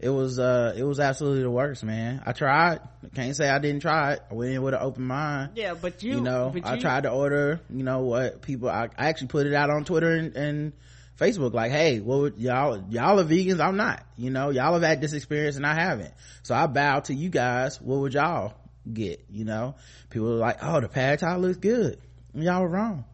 it 0.00 0.10
was 0.10 0.38
uh 0.38 0.74
it 0.76 0.82
was 0.82 1.00
absolutely 1.00 1.42
the 1.42 1.50
worst 1.50 1.82
man. 1.82 2.22
I 2.26 2.32
tried. 2.32 2.80
Can't 3.14 3.34
say 3.34 3.48
i 3.48 3.58
didn't 3.58 3.80
try 3.80 4.14
it. 4.14 4.22
I 4.30 4.34
went 4.34 4.52
in 4.52 4.62
with 4.62 4.74
an 4.74 4.80
open 4.82 5.04
mind. 5.04 5.52
Yeah 5.54 5.74
but 5.74 6.02
you 6.02 6.16
you 6.16 6.20
know 6.20 6.54
i 6.64 6.78
tried 6.78 7.04
to 7.04 7.10
order 7.10 7.60
you 7.70 7.84
know 7.84 8.00
what 8.00 8.42
people 8.42 8.68
I, 8.68 8.90
I 8.98 9.08
actually 9.08 9.28
put 9.28 9.46
it 9.46 9.54
out 9.54 9.70
on 9.70 9.84
twitter 9.84 10.10
and, 10.10 10.36
and 10.36 10.72
Facebook 11.18 11.54
like, 11.54 11.70
hey, 11.70 12.00
well, 12.00 12.28
y'all, 12.36 12.84
y'all 12.90 13.20
are 13.20 13.24
vegans. 13.24 13.60
I'm 13.60 13.76
not, 13.76 14.04
you 14.16 14.30
know, 14.30 14.50
y'all 14.50 14.72
have 14.72 14.82
had 14.82 15.00
this 15.00 15.12
experience 15.12 15.56
and 15.56 15.66
I 15.66 15.74
haven't. 15.74 16.12
So 16.42 16.54
I 16.54 16.66
bow 16.66 17.00
to 17.00 17.14
you 17.14 17.28
guys. 17.28 17.80
What 17.80 18.00
would 18.00 18.14
y'all 18.14 18.54
get? 18.92 19.24
You 19.30 19.44
know, 19.44 19.76
people 20.10 20.32
are 20.32 20.36
like, 20.36 20.58
oh, 20.62 20.80
the 20.80 20.88
pad 20.88 21.20
thai 21.20 21.36
looks 21.36 21.58
good. 21.58 21.98
Y'all 22.34 22.62
were 22.62 22.68
wrong. 22.68 23.04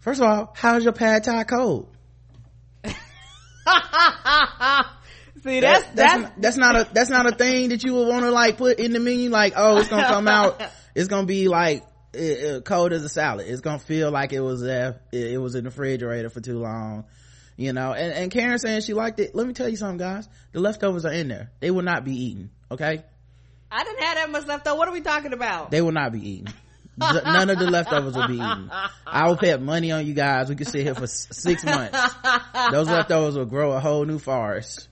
First 0.00 0.20
of 0.20 0.28
all, 0.28 0.52
how's 0.54 0.84
your 0.84 0.92
pad 0.92 1.24
thai 1.24 1.44
cold? 1.44 1.94
See, 2.84 2.94
that's, 5.60 5.86
that's, 5.86 5.94
that's, 5.94 6.32
that's, 6.36 6.56
not 6.56 6.76
a, 6.76 6.88
that's 6.92 7.10
not 7.10 7.26
a 7.26 7.32
thing 7.32 7.70
that 7.70 7.84
you 7.84 7.94
would 7.94 8.08
want 8.08 8.24
to 8.24 8.30
like 8.30 8.58
put 8.58 8.80
in 8.80 8.92
the 8.92 9.00
menu. 9.00 9.30
Like, 9.30 9.54
oh, 9.56 9.78
it's 9.78 9.88
going 9.88 10.02
to 10.02 10.08
come 10.08 10.28
out. 10.28 10.60
It's 10.94 11.06
going 11.06 11.22
to 11.22 11.26
be 11.28 11.46
like 11.46 11.84
it, 12.12 12.18
it, 12.18 12.64
cold 12.64 12.92
as 12.92 13.04
a 13.04 13.08
salad. 13.08 13.46
It's 13.48 13.60
gonna 13.60 13.78
feel 13.78 14.10
like 14.10 14.32
it 14.32 14.40
was 14.40 14.60
there. 14.60 15.00
It, 15.12 15.32
it, 15.32 15.38
was 15.38 15.54
in 15.54 15.64
the 15.64 15.70
refrigerator 15.70 16.30
for 16.30 16.40
too 16.40 16.58
long, 16.58 17.04
you 17.56 17.72
know. 17.72 17.92
And, 17.92 18.12
and 18.12 18.30
Karen 18.30 18.58
saying 18.58 18.82
she 18.82 18.94
liked 18.94 19.20
it. 19.20 19.34
Let 19.34 19.46
me 19.46 19.52
tell 19.52 19.68
you 19.68 19.76
something, 19.76 19.98
guys. 19.98 20.28
The 20.52 20.60
leftovers 20.60 21.04
are 21.04 21.12
in 21.12 21.28
there. 21.28 21.50
They 21.60 21.70
will 21.70 21.82
not 21.82 22.04
be 22.04 22.12
eaten. 22.12 22.50
Okay, 22.70 23.02
I 23.70 23.84
didn't 23.84 24.02
have 24.02 24.16
that 24.16 24.30
much 24.30 24.46
left 24.46 24.66
over. 24.66 24.78
What 24.78 24.88
are 24.88 24.92
we 24.92 25.00
talking 25.00 25.32
about? 25.32 25.70
They 25.70 25.80
will 25.80 25.92
not 25.92 26.12
be 26.12 26.28
eaten. 26.28 26.52
None 26.98 27.50
of 27.50 27.58
the 27.58 27.70
leftovers 27.70 28.16
will 28.16 28.26
be 28.26 28.34
eaten. 28.34 28.70
I 29.06 29.28
will 29.28 29.36
bet 29.36 29.62
money 29.62 29.92
on 29.92 30.06
you 30.06 30.14
guys. 30.14 30.48
We 30.48 30.56
could 30.56 30.66
sit 30.66 30.82
here 30.82 30.94
for 30.94 31.06
six 31.06 31.64
months. 31.64 31.96
Those 32.72 32.88
leftovers 32.88 33.36
will 33.36 33.44
grow 33.44 33.72
a 33.72 33.80
whole 33.80 34.04
new 34.04 34.18
forest. 34.18 34.88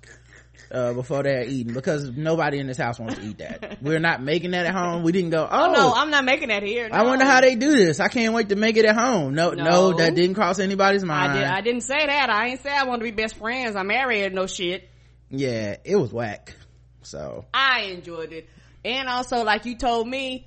Uh, 0.70 0.92
before 0.94 1.22
they're 1.22 1.44
eaten 1.44 1.72
because 1.74 2.10
nobody 2.10 2.58
in 2.58 2.66
this 2.66 2.76
house 2.76 2.98
wants 2.98 3.14
to 3.14 3.22
eat 3.22 3.38
that. 3.38 3.78
We're 3.82 4.00
not 4.00 4.20
making 4.20 4.50
that 4.50 4.66
at 4.66 4.74
home. 4.74 5.04
We 5.04 5.12
didn't 5.12 5.30
go, 5.30 5.46
oh, 5.48 5.72
no, 5.72 5.92
I'm 5.94 6.10
not 6.10 6.24
making 6.24 6.48
that 6.48 6.64
here. 6.64 6.88
I 6.90 7.04
wonder 7.04 7.24
how 7.24 7.40
they 7.40 7.54
do 7.54 7.70
this. 7.76 8.00
I 8.00 8.08
can't 8.08 8.34
wait 8.34 8.48
to 8.48 8.56
make 8.56 8.76
it 8.76 8.84
at 8.84 8.96
home. 8.96 9.34
No, 9.34 9.50
no, 9.52 9.62
No. 9.64 9.92
that 9.98 10.16
didn't 10.16 10.34
cross 10.34 10.58
anybody's 10.58 11.04
mind. 11.04 11.32
I, 11.32 11.34
did, 11.36 11.44
I 11.44 11.60
didn't 11.60 11.82
say 11.82 12.04
that. 12.06 12.30
I 12.30 12.48
ain't 12.48 12.62
say 12.62 12.70
I 12.70 12.82
want 12.84 13.00
to 13.00 13.04
be 13.04 13.12
best 13.12 13.36
friends. 13.36 13.76
I'm 13.76 13.86
married. 13.86 14.34
No 14.34 14.46
shit. 14.48 14.88
yeah, 15.30 15.76
it 15.84 15.94
was 15.96 16.12
whack. 16.12 16.56
So, 17.02 17.44
I 17.54 17.82
enjoyed 17.82 18.32
it. 18.32 18.48
And 18.84 19.08
also, 19.08 19.44
like 19.44 19.66
you 19.66 19.76
told 19.76 20.08
me, 20.08 20.46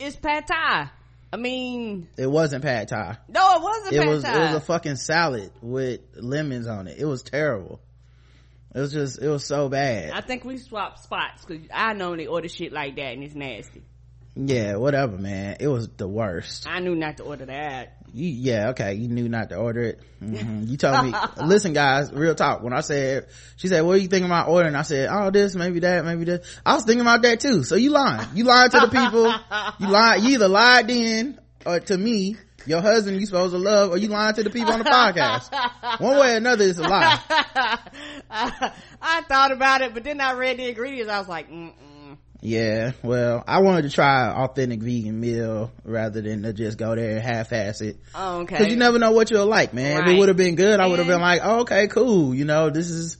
it's 0.00 0.16
pad 0.16 0.48
thai. 0.48 0.90
I 1.32 1.36
mean, 1.36 2.08
it 2.16 2.26
wasn't 2.30 2.62
pad 2.64 2.88
thai. 2.88 3.18
no, 3.28 3.56
it 3.56 3.62
wasn't 3.62 3.92
It 3.92 3.98
pad 4.00 4.08
was, 4.08 4.22
thai. 4.24 4.36
it 4.36 4.40
was 4.46 4.54
a 4.56 4.60
fucking 4.60 4.96
salad 4.96 5.52
with 5.62 6.00
lemons 6.16 6.66
on 6.66 6.88
it. 6.88 6.98
It 6.98 7.04
was 7.04 7.22
terrible. 7.22 7.80
It 8.76 8.80
was 8.80 8.92
just, 8.92 9.22
it 9.22 9.28
was 9.28 9.44
so 9.46 9.70
bad. 9.70 10.10
I 10.10 10.20
think 10.20 10.44
we 10.44 10.58
swapped 10.58 11.02
spots 11.02 11.44
because 11.46 11.66
I 11.72 11.94
normally 11.94 12.26
order 12.26 12.48
shit 12.48 12.72
like 12.72 12.96
that 12.96 13.14
and 13.14 13.24
it's 13.24 13.34
nasty. 13.34 13.82
yeah, 14.34 14.76
whatever, 14.76 15.16
man. 15.16 15.56
It 15.60 15.68
was 15.68 15.88
the 15.88 16.06
worst. 16.06 16.66
I 16.68 16.80
knew 16.80 16.94
not 16.94 17.16
to 17.16 17.22
order 17.22 17.46
that. 17.46 17.94
You, 18.12 18.28
yeah, 18.28 18.68
okay. 18.70 18.92
You 18.94 19.08
knew 19.08 19.28
not 19.30 19.48
to 19.48 19.56
order 19.56 19.80
it. 19.82 20.00
hmm 20.20 20.64
You 20.64 20.76
told 20.76 21.06
me, 21.06 21.14
listen 21.42 21.72
guys, 21.72 22.12
real 22.12 22.34
talk. 22.34 22.62
When 22.62 22.74
I 22.74 22.80
said, 22.80 23.28
she 23.56 23.68
said, 23.68 23.80
what 23.80 23.92
are 23.94 23.98
you 24.00 24.08
thinking 24.08 24.26
about 24.30 24.48
ordering? 24.48 24.74
I 24.74 24.82
said, 24.82 25.08
oh, 25.10 25.30
this, 25.30 25.54
maybe 25.56 25.80
that, 25.80 26.04
maybe 26.04 26.24
this. 26.24 26.60
I 26.64 26.74
was 26.74 26.84
thinking 26.84 27.00
about 27.00 27.22
that 27.22 27.40
too. 27.40 27.64
So 27.64 27.76
you 27.76 27.90
lying. 27.90 28.28
You 28.34 28.44
lied 28.44 28.70
to 28.72 28.80
the 28.80 28.88
people. 28.88 29.32
You 29.80 29.88
lied, 29.88 30.22
you 30.22 30.34
either 30.34 30.48
lied 30.48 30.88
then 30.88 31.40
or 31.64 31.80
to 31.80 31.96
me, 31.98 32.36
your 32.66 32.80
husband 32.80 33.18
you 33.20 33.26
supposed 33.26 33.52
to 33.52 33.58
love, 33.58 33.90
or 33.90 33.96
you 33.96 34.08
lying 34.08 34.34
to 34.34 34.42
the 34.42 34.50
people 34.50 34.72
on 34.72 34.80
the 34.80 34.84
podcast. 34.84 36.00
One 36.00 36.18
way 36.18 36.34
or 36.34 36.36
another, 36.36 36.64
it's 36.64 36.78
a 36.78 36.82
lie. 36.82 37.20
I, 38.30 38.72
I 39.02 39.22
thought 39.22 39.52
about 39.52 39.82
it, 39.82 39.94
but 39.94 40.04
then 40.04 40.20
I 40.20 40.32
read 40.32 40.58
the 40.58 40.68
ingredients. 40.68 41.10
I 41.10 41.18
was 41.18 41.28
like, 41.28 41.50
mm-mm. 41.50 41.72
Yeah, 42.42 42.92
well, 43.02 43.42
I 43.46 43.60
wanted 43.60 43.82
to 43.82 43.90
try 43.90 44.28
authentic 44.28 44.80
vegan 44.80 45.18
meal 45.18 45.72
rather 45.84 46.20
than 46.20 46.42
to 46.42 46.52
just 46.52 46.78
go 46.78 46.94
there 46.94 47.16
and 47.16 47.20
half-ass 47.20 47.80
it. 47.80 47.96
Oh, 48.14 48.40
okay. 48.40 48.58
Cause 48.58 48.68
you 48.68 48.76
never 48.76 48.98
know 48.98 49.12
what 49.12 49.30
you'll 49.30 49.46
like, 49.46 49.72
man. 49.74 50.02
If 50.02 50.14
it 50.14 50.18
would 50.18 50.28
have 50.28 50.36
been 50.36 50.54
good, 50.54 50.78
I 50.78 50.86
would 50.86 50.98
have 50.98 51.08
been 51.08 51.20
like, 51.20 51.40
oh, 51.42 51.60
okay, 51.60 51.88
cool. 51.88 52.34
You 52.34 52.44
know, 52.44 52.70
this 52.70 52.90
is 52.90 53.16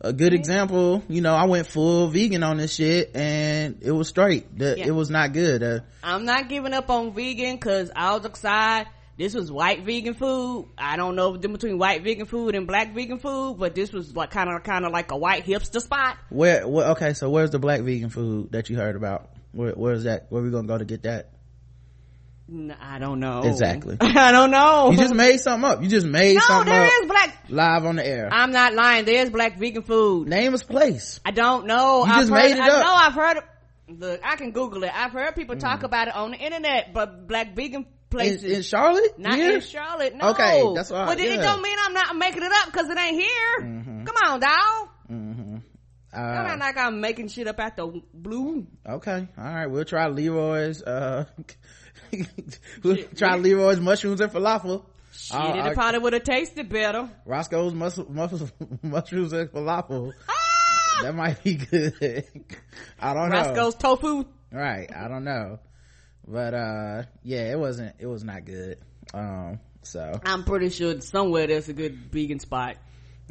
a 0.00 0.12
good 0.12 0.32
example. 0.32 1.02
You 1.08 1.20
know, 1.20 1.34
I 1.34 1.44
went 1.44 1.66
full 1.66 2.08
vegan 2.08 2.42
on 2.42 2.56
this 2.56 2.74
shit 2.74 3.14
and 3.14 3.78
it 3.82 3.92
was 3.92 4.08
straight. 4.08 4.58
The, 4.58 4.76
Yeah. 4.78 4.86
It 4.86 4.90
was 4.92 5.10
not 5.10 5.32
good. 5.32 5.62
Uh, 5.62 5.80
I'm 6.02 6.24
not 6.24 6.48
giving 6.48 6.72
up 6.72 6.88
on 6.90 7.12
vegan 7.12 7.56
because 7.56 7.90
I 7.94 8.14
was 8.14 8.24
outside. 8.24 8.86
This 9.18 9.34
was 9.34 9.52
white 9.52 9.82
vegan 9.82 10.14
food. 10.14 10.68
I 10.78 10.96
don't 10.96 11.14
know 11.14 11.36
the 11.36 11.48
between 11.48 11.76
white 11.76 12.02
vegan 12.02 12.24
food 12.24 12.54
and 12.54 12.66
black 12.66 12.94
vegan 12.94 13.18
food, 13.18 13.56
but 13.58 13.74
this 13.74 13.92
was 13.92 14.16
like 14.16 14.30
kind 14.30 14.48
of 14.48 14.62
kind 14.62 14.86
of 14.86 14.92
like 14.92 15.10
a 15.10 15.16
white 15.16 15.44
hipster 15.44 15.82
spot. 15.82 16.16
where, 16.30 16.66
where, 16.66 16.86
okay, 16.92 17.12
so 17.12 17.28
where's 17.28 17.50
the 17.50 17.58
black 17.58 17.82
vegan 17.82 18.08
food 18.08 18.52
that 18.52 18.70
you 18.70 18.76
heard 18.76 18.96
about? 18.96 19.28
Where, 19.52 19.72
where's 19.72 20.04
that? 20.04 20.26
Where 20.30 20.42
we 20.42 20.50
gonna 20.50 20.66
go 20.66 20.78
to 20.78 20.86
get 20.86 21.02
that? 21.02 21.28
I 22.80 22.98
don't 22.98 23.20
know 23.20 23.42
Exactly. 23.44 23.96
I 24.00 24.32
don't 24.32 24.50
know. 24.50 24.90
You 24.90 24.96
just 24.96 25.14
made 25.14 25.38
something 25.38 25.70
up. 25.70 25.82
You 25.82 25.88
just 25.88 26.06
made 26.06 26.34
no, 26.34 26.40
something 26.40 26.72
there 26.72 26.84
up 26.86 26.92
is 27.02 27.08
black. 27.08 27.44
live 27.48 27.84
on 27.84 27.96
the 27.96 28.06
air. 28.06 28.28
I'm 28.32 28.50
not 28.50 28.74
lying. 28.74 29.04
There's 29.04 29.30
black 29.30 29.58
vegan 29.58 29.82
food. 29.82 30.28
Name 30.28 30.54
a 30.54 30.58
place. 30.58 31.20
I 31.24 31.30
don't 31.30 31.66
know. 31.66 32.04
You 32.04 32.12
I've 32.12 32.18
just 32.20 32.30
heard, 32.30 32.36
made 32.36 32.56
it 32.56 32.60
I 32.60 32.68
up. 32.70 32.84
know. 32.84 32.94
I've 32.94 33.12
heard. 33.14 33.44
Look, 33.88 34.20
I 34.24 34.36
can 34.36 34.52
Google 34.52 34.84
it. 34.84 34.92
I've 34.94 35.12
heard 35.12 35.34
people 35.36 35.56
Mm. 35.56 35.60
talk 35.60 35.82
about 35.82 36.08
it 36.08 36.14
on 36.14 36.30
the 36.32 36.36
internet, 36.38 36.92
but 36.94 37.26
black 37.26 37.54
vegan 37.56 37.86
places. 38.08 38.44
in 38.44 38.62
Charlotte? 38.62 39.18
not 39.18 39.34
Here? 39.34 39.54
in 39.56 39.60
Charlotte, 39.60 40.14
no. 40.16 40.30
Okay, 40.30 40.64
that's 40.74 40.90
why- 40.90 41.06
But 41.06 41.20
it, 41.20 41.30
it 41.32 41.36
don't 41.40 41.62
mean 41.62 41.76
I'm 41.84 41.92
not 41.94 42.16
making 42.16 42.42
it 42.42 42.52
up 42.52 42.66
because 42.66 42.88
it 42.88 42.98
ain't 42.98 43.20
here. 43.20 43.60
Mhm. 43.60 44.06
Come 44.06 44.16
on, 44.24 44.40
dog. 44.40 44.88
Mm-hmm. 45.10 45.56
Uh, 46.12 46.18
not 46.20 46.58
like 46.58 46.76
I'm 46.76 47.00
making 47.00 47.28
shit 47.28 47.46
up 47.46 47.60
at 47.60 47.76
the 47.76 47.86
blue. 48.12 48.66
Okay. 48.88 49.28
All 49.38 49.44
right. 49.44 49.66
We'll 49.66 49.84
try 49.84 50.08
Leroy's, 50.08 50.82
uh, 50.82 51.26
try 53.16 53.36
Leroy's 53.36 53.80
mushrooms 53.80 54.20
and 54.20 54.32
falafel. 54.32 54.84
Shit, 55.12 55.36
Uh, 55.36 55.54
it 55.54 55.60
uh, 55.60 55.74
probably 55.74 55.98
would 56.00 56.12
have 56.12 56.24
tasted 56.24 56.68
better. 56.68 57.10
Roscoe's 57.24 57.74
mus- 57.74 57.98
mus- 58.08 58.52
mushrooms 58.82 59.32
and 59.32 59.50
falafel. 59.50 60.12
Ah! 60.28 61.02
That 61.02 61.14
might 61.14 61.42
be 61.42 61.54
good. 61.54 61.94
I 63.00 63.14
don't 63.14 63.30
know. 63.30 63.36
Roscoe's 63.36 63.74
tofu. 63.74 64.24
Right. 64.52 64.90
I 64.94 65.08
don't 65.08 65.24
know. 65.24 65.58
But, 66.26 66.54
uh, 66.54 67.02
yeah, 67.22 67.50
it 67.50 67.58
wasn't, 67.58 67.96
it 67.98 68.06
was 68.06 68.22
not 68.22 68.44
good. 68.44 68.78
Um, 69.14 69.60
so, 69.82 70.20
I'm 70.24 70.44
pretty 70.44 70.68
sure 70.68 71.00
somewhere 71.00 71.46
there's 71.46 71.68
a 71.68 71.72
good 71.72 71.96
vegan 72.12 72.38
spot 72.38 72.76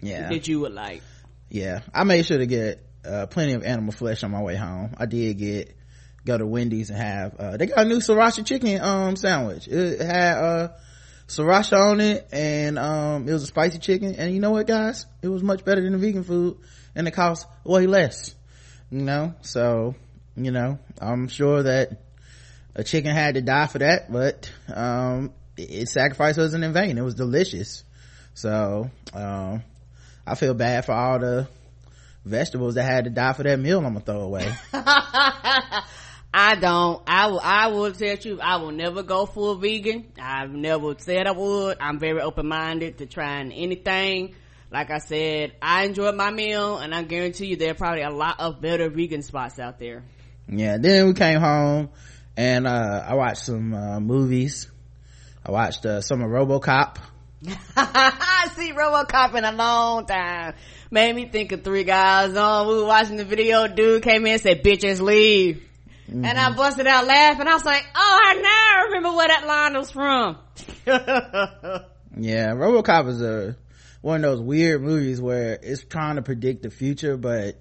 yeah. 0.01 0.29
that 0.29 0.47
you 0.47 0.59
would 0.61 0.73
like. 0.73 1.01
Yeah. 1.49 1.81
I 1.93 2.03
made 2.03 2.25
sure 2.25 2.37
to 2.39 2.47
get, 2.47 2.85
uh, 3.05 3.27
plenty 3.27 3.53
of 3.53 3.63
animal 3.63 3.91
flesh 3.91 4.23
on 4.23 4.31
my 4.31 4.41
way 4.41 4.55
home. 4.55 4.95
I 4.97 5.05
did 5.05 5.37
get, 5.37 5.77
go 6.25 6.37
to 6.37 6.45
Wendy's 6.45 6.89
and 6.89 6.99
have, 6.99 7.35
uh, 7.35 7.57
they 7.57 7.67
got 7.67 7.79
a 7.79 7.85
new 7.85 7.97
sriracha 7.97 8.45
chicken, 8.45 8.81
um, 8.81 9.15
sandwich. 9.15 9.67
It 9.67 10.01
had, 10.01 10.37
uh, 10.37 10.67
sriracha 11.27 11.77
on 11.77 11.99
it 11.99 12.27
and, 12.31 12.77
um, 12.77 13.27
it 13.27 13.33
was 13.33 13.43
a 13.43 13.47
spicy 13.47 13.79
chicken. 13.79 14.15
And 14.15 14.33
you 14.33 14.39
know 14.39 14.51
what, 14.51 14.67
guys? 14.67 15.05
It 15.21 15.27
was 15.27 15.43
much 15.43 15.63
better 15.63 15.81
than 15.81 15.93
the 15.93 15.97
vegan 15.97 16.23
food 16.23 16.57
and 16.95 17.07
it 17.07 17.11
cost 17.11 17.47
way 17.63 17.87
less. 17.87 18.35
You 18.89 19.01
know? 19.03 19.33
So, 19.41 19.95
you 20.35 20.51
know, 20.51 20.79
I'm 20.99 21.27
sure 21.27 21.63
that 21.63 22.01
a 22.75 22.83
chicken 22.83 23.13
had 23.13 23.35
to 23.35 23.41
die 23.41 23.67
for 23.67 23.79
that, 23.79 24.11
but, 24.11 24.51
um, 24.73 25.33
its 25.57 25.93
sacrifice 25.93 26.37
wasn't 26.37 26.63
in 26.63 26.73
vain. 26.73 26.97
It 26.97 27.03
was 27.03 27.15
delicious. 27.15 27.83
So, 28.33 28.89
um, 29.13 29.63
I 30.25 30.35
feel 30.35 30.53
bad 30.53 30.85
for 30.85 30.93
all 30.93 31.19
the 31.19 31.47
vegetables 32.25 32.75
that 32.75 32.83
had 32.83 33.05
to 33.05 33.09
die 33.09 33.33
for 33.33 33.43
that 33.43 33.59
meal 33.59 33.79
I'm 33.79 33.93
gonna 33.93 34.01
throw 34.01 34.21
away. 34.21 34.53
I 36.33 36.55
don't. 36.55 37.01
I 37.07 37.27
will. 37.27 37.39
I 37.41 37.67
will 37.67 37.91
tell 37.91 38.15
you. 38.15 38.39
I 38.39 38.57
will 38.57 38.71
never 38.71 39.01
go 39.03 39.25
full 39.25 39.55
vegan. 39.55 40.11
I've 40.21 40.51
never 40.51 40.95
said 40.97 41.25
I 41.25 41.31
would. 41.31 41.77
I'm 41.79 41.97
very 41.99 42.21
open 42.21 42.47
minded 42.47 42.99
to 42.99 43.07
trying 43.07 43.51
anything. 43.51 44.35
Like 44.71 44.91
I 44.91 44.99
said, 44.99 45.53
I 45.61 45.85
enjoyed 45.85 46.13
my 46.15 46.29
meal, 46.29 46.77
and 46.77 46.93
I 46.93 47.01
guarantee 47.01 47.47
you 47.47 47.55
there 47.55 47.71
are 47.71 47.75
probably 47.75 48.03
a 48.03 48.11
lot 48.11 48.39
of 48.39 48.61
better 48.61 48.89
vegan 48.89 49.23
spots 49.23 49.57
out 49.57 49.79
there. 49.79 50.03
yeah, 50.47 50.77
then 50.77 51.07
we 51.07 51.13
came 51.13 51.39
home 51.39 51.89
and, 52.37 52.67
uh, 52.67 53.03
I 53.07 53.15
watched 53.15 53.45
some, 53.45 53.73
uh, 53.73 53.99
movies. 53.99 54.69
I 55.43 55.51
watched, 55.51 55.85
uh, 55.87 56.01
some 56.01 56.21
of 56.21 56.29
Robocop. 56.29 56.97
I 57.75 58.51
see 58.55 58.71
RoboCop 58.71 59.33
in 59.35 59.43
a 59.43 59.51
long 59.53 60.05
time. 60.05 60.53
Made 60.91 61.15
me 61.15 61.25
think 61.25 61.51
of 61.51 61.63
three 61.63 61.83
guys 61.83 62.35
on. 62.35 62.67
We 62.67 62.75
were 62.75 62.85
watching 62.85 63.17
the 63.17 63.25
video. 63.25 63.67
Dude 63.67 64.03
came 64.03 64.25
in 64.25 64.33
and 64.33 64.41
said, 64.41 64.63
"Bitches 64.63 65.01
leave," 65.01 65.63
and 66.11 66.25
I 66.25 66.53
busted 66.55 66.87
out 66.87 67.05
laughing. 67.05 67.47
I 67.47 67.53
was 67.53 67.65
like, 67.65 67.85
"Oh, 67.95 68.19
I 68.23 68.33
now 68.35 68.85
remember 68.87 69.15
where 69.15 69.27
that 69.27 69.45
line 69.47 69.73
was 69.73 69.91
from." 69.91 70.37
Yeah, 72.17 72.53
Robocop 72.53 73.07
is 73.07 73.21
a, 73.21 73.55
one 74.01 74.23
of 74.23 74.31
those 74.31 74.41
weird 74.41 74.81
movies 74.81 75.21
where 75.21 75.57
it's 75.61 75.83
trying 75.83 76.15
to 76.15 76.21
predict 76.21 76.63
the 76.63 76.69
future, 76.69 77.17
but 77.17 77.55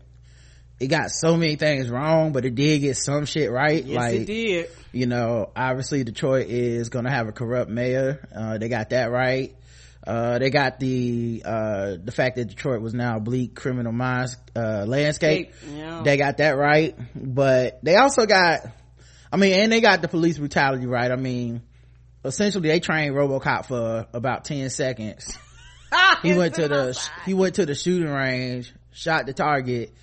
it 0.81 0.87
got 0.89 1.11
so 1.11 1.37
many 1.37 1.57
things 1.57 1.89
wrong, 1.89 2.33
but 2.33 2.45
it 2.45 2.55
did 2.55 2.81
get 2.81 2.97
some 2.97 3.25
shit 3.25 3.51
right. 3.51 3.85
yes, 3.85 3.97
like, 3.97 4.15
it 4.15 4.27
did. 4.27 4.71
you 4.93 5.07
know 5.07 5.51
obviously 5.55 6.05
detroit 6.05 6.47
is 6.49 6.89
gonna 6.89 7.11
have 7.11 7.29
a 7.29 7.33
corrupt 7.33 7.71
mayor 7.71 8.27
uh, 8.35 8.59
they 8.59 8.69
got 8.69 8.91
that 8.91 9.11
right 9.11 9.55
uh, 10.09 10.39
they 10.39 10.49
got 10.49 10.81
the 10.81 11.43
uh, 11.45 11.97
the 12.03 12.11
fact 12.11 12.37
that 12.37 12.47
detroit 12.47 12.81
was 12.81 12.95
now 12.95 13.19
a 13.19 13.21
bleak 13.21 13.55
criminal 13.55 13.93
minds 13.93 14.39
uh, 14.57 14.87
landscape. 14.87 15.53
Yeah. 15.71 16.01
they 16.03 16.17
got 16.17 16.39
that 16.39 16.53
right 16.53 16.97
but 17.15 17.79
they 17.85 17.95
also 17.97 18.25
got 18.25 18.61
i 19.31 19.37
mean 19.37 19.53
and 19.53 19.71
they 19.71 19.83
got 19.83 20.01
the 20.01 20.09
police 20.09 20.39
brutality 20.39 20.87
right. 20.87 21.11
I 21.11 21.17
mean 21.17 21.61
essentially 22.25 22.71
they 22.71 22.81
trained 22.81 23.15
robocop 23.15 23.67
for 23.67 24.07
about 24.15 24.45
10 24.45 24.71
seconds. 24.71 25.37
He 26.23 26.35
went 26.35 26.57
to 26.57 26.69
the 26.69 27.11
he 27.25 27.33
went 27.33 27.55
to 27.55 27.65
the 27.65 27.75
shooting 27.75 28.11
range 28.11 28.75
shot 28.93 29.25
the 29.25 29.33
target 29.33 29.95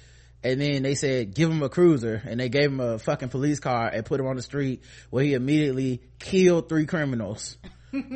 and 0.43 0.59
then 0.59 0.81
they 0.81 0.95
said 0.95 1.35
give 1.35 1.49
him 1.51 1.61
a 1.61 1.69
cruiser 1.69 2.23
and 2.25 2.39
they 2.39 2.49
gave 2.49 2.71
him 2.71 2.79
a 2.79 2.97
fucking 2.97 3.29
police 3.29 3.59
car 3.59 3.87
and 3.87 4.03
put 4.03 4.19
him 4.19 4.25
on 4.25 4.35
the 4.35 4.41
street 4.41 4.81
where 5.11 5.23
he 5.23 5.33
immediately 5.35 6.01
killed 6.17 6.69
three 6.69 6.87
criminals 6.87 7.57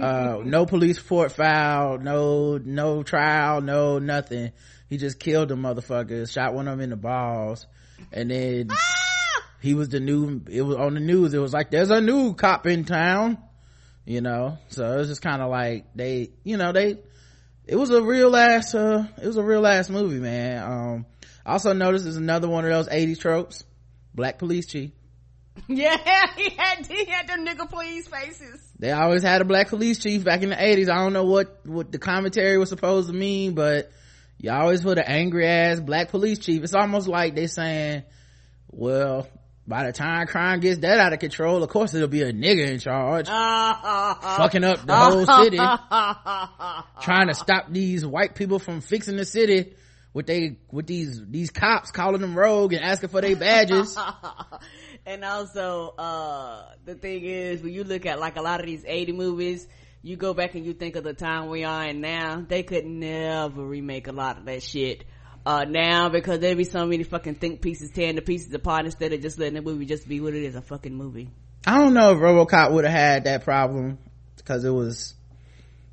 uh 0.01 0.41
no 0.43 0.65
police 0.65 0.98
report 0.98 1.31
filed 1.31 2.03
no 2.03 2.57
no 2.57 3.03
trial 3.03 3.62
no 3.62 4.00
nothing. 4.00 4.51
He 4.89 4.98
just 4.98 5.19
killed 5.19 5.50
the 5.50 5.55
motherfuckers 5.55 6.31
shot 6.31 6.53
one 6.53 6.67
of 6.67 6.77
them 6.77 6.83
in 6.83 6.89
the 6.89 6.95
balls 6.95 7.67
and 8.12 8.31
then 8.31 8.69
he 9.62 9.74
was 9.74 9.89
the 9.89 10.00
new 10.00 10.41
it 10.50 10.62
was 10.62 10.75
on 10.77 10.93
the 10.93 11.00
news 11.00 11.33
it 11.33 11.39
was 11.39 11.53
like 11.53 11.71
there's 11.71 11.91
a 11.91 12.01
new 12.01 12.33
cop 12.33 12.65
in 12.67 12.86
town 12.86 13.38
you 14.05 14.21
know? 14.21 14.57
So 14.69 14.91
it 14.91 14.98
was 14.98 15.07
just 15.07 15.21
kind 15.21 15.41
of 15.41 15.50
like 15.50 15.86
they 15.95 16.31
you 16.43 16.57
know 16.57 16.71
they 16.71 16.98
it 17.67 17.75
was 17.75 17.91
a 17.91 18.01
real 18.01 18.36
ass 18.36 18.74
uh 18.74 19.05
it 19.21 19.27
was 19.27 19.38
a 19.38 19.43
real 19.43 19.65
ass 19.67 19.89
movie 19.89 20.19
man. 20.19 20.63
Um 20.63 21.05
also 21.45 21.74
noticed 21.74 22.05
there's 22.05 22.17
another 22.17 22.48
one 22.48 22.65
of 22.65 22.71
those 22.71 22.88
80s 22.89 23.19
tropes 23.19 23.63
black 24.13 24.39
police 24.39 24.65
chief 24.65 24.91
yeah 25.67 26.33
he 26.35 26.49
had 26.49 26.85
he 26.85 27.05
had 27.05 27.27
them 27.27 27.45
nigga 27.45 27.69
please 27.69 28.07
faces. 28.07 28.61
They 28.77 28.91
always 28.91 29.23
had 29.23 29.41
a 29.41 29.45
black 29.45 29.69
police 29.69 29.99
chief 29.99 30.23
back 30.23 30.41
in 30.41 30.49
the 30.49 30.55
80s 30.55 30.89
i 30.89 30.95
don't 30.95 31.13
know 31.13 31.25
what 31.25 31.65
what 31.65 31.91
the 31.91 31.99
commentary 31.99 32.57
was 32.57 32.69
supposed 32.69 33.07
to 33.07 33.13
mean 33.13 33.53
but 33.53 33.91
you 34.39 34.51
always 34.51 34.81
put 34.81 34.97
an 34.97 35.05
angry 35.05 35.45
ass 35.45 35.81
black 35.81 36.09
police 36.09 36.39
chief. 36.39 36.63
It's 36.63 36.73
almost 36.73 37.07
like 37.07 37.35
they 37.35 37.47
saying 37.47 38.03
well 38.71 39.27
by 39.67 39.85
the 39.85 39.93
time 39.93 40.25
crime 40.27 40.59
gets 40.59 40.79
that 40.79 40.99
out 40.99 41.13
of 41.13 41.19
control 41.19 41.61
of 41.61 41.69
course 41.69 41.93
it'll 41.93 42.07
be 42.07 42.23
a 42.23 42.33
nigga 42.33 42.67
in 42.67 42.79
charge 42.79 43.27
fucking 44.37 44.63
up 44.63 44.85
the 44.85 44.95
whole 44.95 45.25
city 45.43 45.57
trying 47.01 47.27
to 47.27 47.35
stop 47.35 47.65
these 47.69 48.05
white 48.05 48.33
people 48.33 48.57
from 48.57 48.81
fixing 48.81 49.15
the 49.15 49.25
city 49.25 49.73
with 50.13 50.25
they 50.25 50.57
with 50.71 50.87
these 50.87 51.21
these 51.27 51.51
cops 51.51 51.91
calling 51.91 52.21
them 52.21 52.35
rogue 52.35 52.73
and 52.73 52.83
asking 52.83 53.09
for 53.09 53.21
their 53.21 53.35
badges 53.35 53.95
and 55.09 55.25
also 55.25 55.95
uh 55.97 56.65
the 56.85 56.93
thing 56.93 57.25
is 57.25 57.63
when 57.63 57.73
you 57.73 57.83
look 57.83 58.05
at 58.05 58.19
like 58.19 58.37
a 58.37 58.41
lot 58.41 58.59
of 58.59 58.67
these 58.67 58.85
80 58.85 59.13
movies 59.13 59.67
you 60.03 60.15
go 60.15 60.35
back 60.35 60.53
and 60.53 60.65
you 60.65 60.73
think 60.73 60.95
of 60.95 61.03
the 61.03 61.13
time 61.13 61.49
we 61.49 61.63
are 61.63 61.87
in 61.87 61.99
now 61.99 62.45
they 62.47 62.61
could 62.61 62.85
never 62.85 63.65
remake 63.65 64.07
a 64.07 64.11
lot 64.11 64.37
of 64.37 64.45
that 64.45 64.61
shit 64.61 65.03
uh 65.47 65.65
now 65.67 66.09
because 66.09 66.39
there'd 66.39 66.57
be 66.57 66.63
so 66.63 66.85
many 66.85 67.03
fucking 67.03 67.35
think 67.35 67.59
pieces 67.59 67.89
tearing 67.89 68.15
the 68.15 68.21
pieces 68.21 68.53
apart 68.53 68.85
instead 68.85 69.11
of 69.11 69.19
just 69.19 69.39
letting 69.39 69.55
the 69.55 69.61
movie 69.63 69.85
just 69.85 70.07
be 70.07 70.21
what 70.21 70.35
it 70.35 70.43
is 70.43 70.55
a 70.55 70.61
fucking 70.61 70.93
movie. 70.93 71.29
I 71.65 71.79
don't 71.79 71.93
know 71.93 72.11
if 72.11 72.19
robocop 72.19 72.71
would 72.71 72.85
have 72.85 72.93
had 72.93 73.23
that 73.23 73.43
problem 73.43 73.97
because 74.37 74.63
it 74.63 74.69
was 74.69 75.15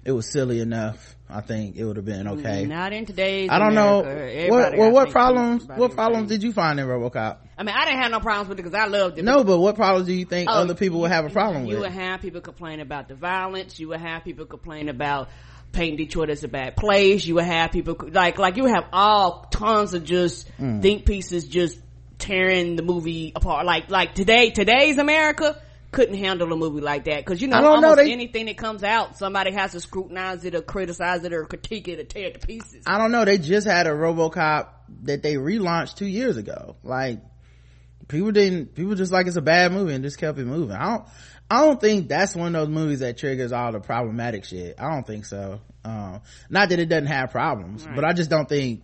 it 0.05 0.13
was 0.13 0.31
silly 0.31 0.61
enough 0.61 1.16
I 1.29 1.41
think 1.41 1.75
it 1.77 1.85
would 1.85 1.97
have 1.97 2.05
been 2.05 2.29
okay. 2.29 2.67
Not 2.67 2.93
in 2.93 3.05
today's. 3.05 3.51
I 3.51 3.59
don't 3.59 3.77
America. 3.77 4.49
know. 4.49 4.55
What, 4.55 4.79
well, 4.79 4.91
what 4.93 5.11
problems? 5.11 5.67
What 5.67 5.93
problems 5.93 6.29
did 6.29 6.43
you 6.45 6.53
find 6.53 6.79
in 6.79 6.87
RoboCop? 6.87 7.39
I 7.59 7.63
mean, 7.65 7.75
I 7.75 7.85
didn't 7.85 8.01
have 8.03 8.11
no 8.13 8.21
problems 8.21 8.49
with 8.49 8.59
it 8.61 8.63
because 8.63 8.79
I 8.79 8.87
loved 8.87 9.19
it. 9.19 9.25
No, 9.25 9.43
but 9.43 9.59
what 9.59 9.75
problems 9.75 10.07
do 10.07 10.13
you 10.13 10.25
think 10.25 10.49
Oh, 10.49 10.53
other 10.55 10.75
people 10.75 11.01
would 11.01 11.11
have 11.11 11.25
a 11.25 11.31
problem 11.31 11.63
you 11.63 11.69
with? 11.69 11.77
You 11.79 11.81
would 11.83 11.93
have 11.93 12.21
people 12.21 12.41
complain 12.43 12.79
about 12.81 13.09
the 13.09 13.15
violence. 13.17 13.81
You 13.81 13.89
would 13.89 14.01
have 14.01 14.23
people 14.25 14.47
complain 14.47 14.89
about 14.89 15.29
painting 15.73 15.97
Detroit 15.97 16.31
as 16.31 16.45
a 16.45 16.49
bad 16.49 16.77
place. 16.77 17.25
You 17.27 17.35
would 17.37 17.45
have 17.45 17.73
people 17.73 17.97
like 18.13 18.39
like 18.39 18.57
you 18.57 18.63
would 18.65 18.75
have 18.75 18.87
all 18.93 19.47
tons 19.51 19.95
of 19.95 20.05
just 20.05 20.49
Mm. 20.61 20.81
think 20.81 21.07
pieces 21.07 21.49
just 21.49 21.79
tearing 22.19 22.77
the 22.77 22.83
movie 22.83 23.33
apart. 23.35 23.67
Like 23.67 23.91
like 23.91 24.15
today 24.15 24.51
today's 24.51 24.99
America 24.99 25.61
couldn't 25.97 26.19
handle 26.19 26.53
a 26.53 26.57
movie 26.57 26.83
like 26.83 27.05
that 27.05 27.25
because 27.25 27.41
you 27.41 27.49
know 27.49 27.59
don't 27.63 27.81
know, 27.81 27.89
almost 27.89 28.05
they- 28.05 28.13
anything 28.13 28.45
that 28.45 28.59
comes 28.59 28.85
out 28.85 29.17
somebody 29.17 29.51
has 29.53 29.73
to 29.73 29.81
scrutinize 29.81 30.45
it 30.45 30.55
or 30.55 30.61
criticize 30.61 31.25
it 31.25 31.33
or 31.33 31.47
critique 31.47 31.89
it 31.89 31.99
or 31.99 32.05
tear 32.05 32.27
it 32.27 32.39
to 32.39 32.47
pieces. 32.47 32.83
I 32.87 32.99
don't 32.99 33.13
know. 33.13 33.25
They 33.25 33.39
just 33.39 33.67
had 33.67 33.87
a 33.87 33.91
RoboCop 33.91 34.69
that 35.05 35.23
they 35.23 35.37
relaunched 35.37 35.97
two 35.97 36.07
years 36.07 36.37
ago. 36.37 36.77
Like 36.83 37.21
people 38.09 38.31
didn't. 38.31 38.75
People 38.75 38.95
just 38.95 39.11
like 39.11 39.27
it's 39.27 39.37
a 39.37 39.41
bad 39.41 39.73
movie 39.73 39.95
and 39.95 40.05
just 40.05 40.19
kept 40.19 40.39
it 40.39 40.45
moving. 40.45 40.77
I 40.77 40.85
don't. 40.85 41.05
I 41.51 41.65
don't 41.65 41.81
think 41.81 42.09
that's 42.09 42.35
one 42.37 42.55
of 42.55 42.67
those 42.67 42.75
movies 42.75 42.99
that 42.99 43.17
triggers 43.17 43.53
all 43.53 43.73
the 43.73 43.81
problematic 43.81 44.45
shit. 44.45 44.75
I 44.79 44.91
don't 44.91 45.07
think 45.07 45.25
so. 45.25 45.61
Um, 45.85 46.21
not 46.51 46.69
that 46.69 46.79
it 46.79 46.91
doesn't 46.91 47.07
have 47.07 47.31
problems, 47.31 47.87
but 47.95 48.05
I 48.05 48.13
just 48.13 48.29
don't 48.29 48.49
think 48.49 48.83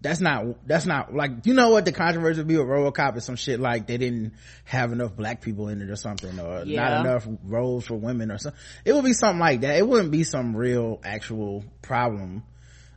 that's 0.00 0.20
not 0.20 0.66
that's 0.66 0.86
not 0.86 1.12
like 1.14 1.44
you 1.44 1.54
know 1.54 1.70
what 1.70 1.84
the 1.84 1.92
controversy 1.92 2.38
would 2.40 2.46
be 2.46 2.56
with 2.56 2.66
RoboCop 2.66 3.16
is 3.16 3.24
some 3.24 3.36
shit 3.36 3.58
like 3.58 3.86
they 3.86 3.96
didn't 3.98 4.34
have 4.64 4.92
enough 4.92 5.16
black 5.16 5.40
people 5.40 5.68
in 5.68 5.82
it 5.82 5.90
or 5.90 5.96
something 5.96 6.38
or 6.38 6.62
Yeah. 6.64 6.88
not 6.88 7.06
enough 7.06 7.26
roles 7.44 7.86
for 7.86 7.96
women 7.96 8.30
or 8.30 8.38
something. 8.38 8.60
It 8.84 8.92
would 8.92 9.04
be 9.04 9.12
something 9.12 9.40
like 9.40 9.62
that. 9.62 9.76
It 9.76 9.86
wouldn't 9.86 10.10
be 10.12 10.24
some 10.24 10.56
real 10.56 11.00
actual 11.04 11.64
problem. 11.82 12.44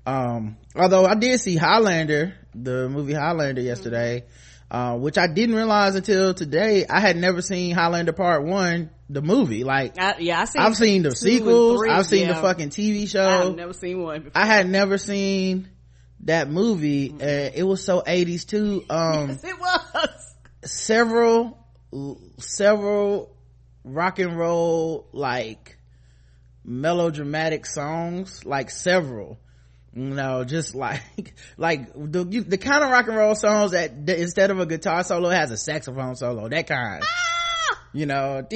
Um, 0.06 0.58
although 0.76 1.06
I 1.06 1.16
did 1.16 1.40
see 1.40 1.56
Highlander, 1.56 2.34
the 2.56 2.90
movie 2.90 3.14
Highlander 3.14 3.62
yesterday, 3.62 4.26
uh, 4.72 4.98
which 4.98 5.18
I 5.18 5.28
didn't 5.28 5.56
realize 5.56 5.96
until 5.96 6.34
today. 6.34 6.86
I 6.90 7.02
had 7.02 7.18
never 7.18 7.42
seen 7.42 7.76
Highlander 7.76 8.14
Part 8.14 8.46
One, 8.46 8.90
the 9.10 9.22
movie. 9.22 9.64
Like 9.66 10.00
I, 10.00 10.16
yeah, 10.20 10.40
I 10.42 10.46
seen 10.46 10.62
I've 10.62 10.78
seen 10.78 11.04
the 11.04 11.12
sequels, 11.16 11.80
three, 11.82 11.90
I've 11.90 12.06
seen 12.06 12.30
the 12.30 12.36
fucking 12.36 12.70
TV 12.70 13.08
show. 13.10 13.50
I've 13.50 13.56
never 13.56 13.74
seen 13.74 14.02
one. 14.02 14.24
Before. 14.24 14.42
I 14.42 14.46
had 14.46 14.70
never 14.70 14.98
seen 14.98 15.68
that 16.26 16.50
movie 16.50 17.10
and 17.10 17.56
it 17.56 17.64
was 17.64 17.84
so 17.84 18.02
80s 18.02 18.46
too 18.46 18.84
um 18.90 19.32
it 19.32 19.60
was. 19.60 20.36
several 20.64 21.58
several 22.38 23.36
rock 23.84 24.20
and 24.20 24.38
roll 24.38 25.08
like 25.12 25.78
melodramatic 26.64 27.66
songs 27.66 28.46
like 28.46 28.70
several 28.70 29.40
you 29.94 30.04
know 30.04 30.44
just 30.44 30.76
like 30.86 31.34
like 31.58 31.92
the 31.96 32.26
you, 32.30 32.44
the 32.44 32.58
kind 32.58 32.84
of 32.84 32.90
rock 32.90 33.08
and 33.08 33.18
roll 33.18 33.36
songs 33.36 33.72
that, 33.72 34.06
that 34.06 34.20
instead 34.20 34.52
of 34.52 34.60
a 34.60 34.66
guitar 34.66 35.04
solo 35.04 35.30
has 35.30 35.52
a 35.52 35.58
saxophone 35.58 36.16
solo 36.16 36.48
that 36.50 36.68
kind. 36.68 37.04
You 37.94 38.06
know 38.06 38.42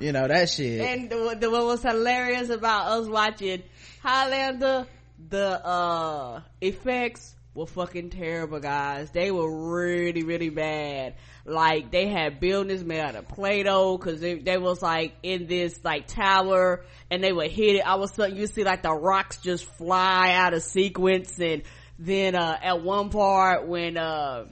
you 0.00 0.12
know 0.12 0.26
that 0.26 0.48
shit. 0.48 0.80
And 0.80 1.10
the, 1.10 1.36
the 1.38 1.50
what 1.50 1.66
was 1.66 1.82
hilarious 1.82 2.48
about 2.48 2.86
us 2.86 3.08
watching 3.08 3.62
Highlander, 4.02 4.86
the 5.28 5.66
uh 5.66 6.40
effects 6.60 7.34
were 7.54 7.66
fucking 7.66 8.10
terrible, 8.10 8.60
guys. 8.60 9.10
They 9.10 9.30
were 9.30 9.70
really, 9.72 10.22
really 10.22 10.50
bad. 10.50 11.16
Like 11.44 11.90
they 11.90 12.08
had 12.08 12.40
buildings 12.40 12.84
made 12.84 13.00
out 13.00 13.16
of 13.16 13.28
Play-Doh 13.28 13.98
because 13.98 14.20
they, 14.20 14.34
they 14.34 14.56
was 14.56 14.82
like 14.82 15.14
in 15.22 15.46
this 15.46 15.80
like 15.84 16.06
tower 16.06 16.84
and 17.10 17.22
they 17.22 17.32
would 17.32 17.50
hit 17.50 17.76
it. 17.76 17.86
All 17.86 18.02
of 18.02 18.10
a 18.10 18.14
sudden 18.14 18.36
you 18.36 18.46
see 18.46 18.64
like 18.64 18.82
the 18.82 18.92
rocks 18.92 19.38
just 19.38 19.64
fly 19.64 20.32
out 20.32 20.54
of 20.54 20.62
sequence 20.62 21.38
and 21.40 21.62
then 21.98 22.34
uh 22.34 22.58
at 22.62 22.82
one 22.82 23.10
part 23.10 23.66
when 23.66 23.98
uh 23.98 24.46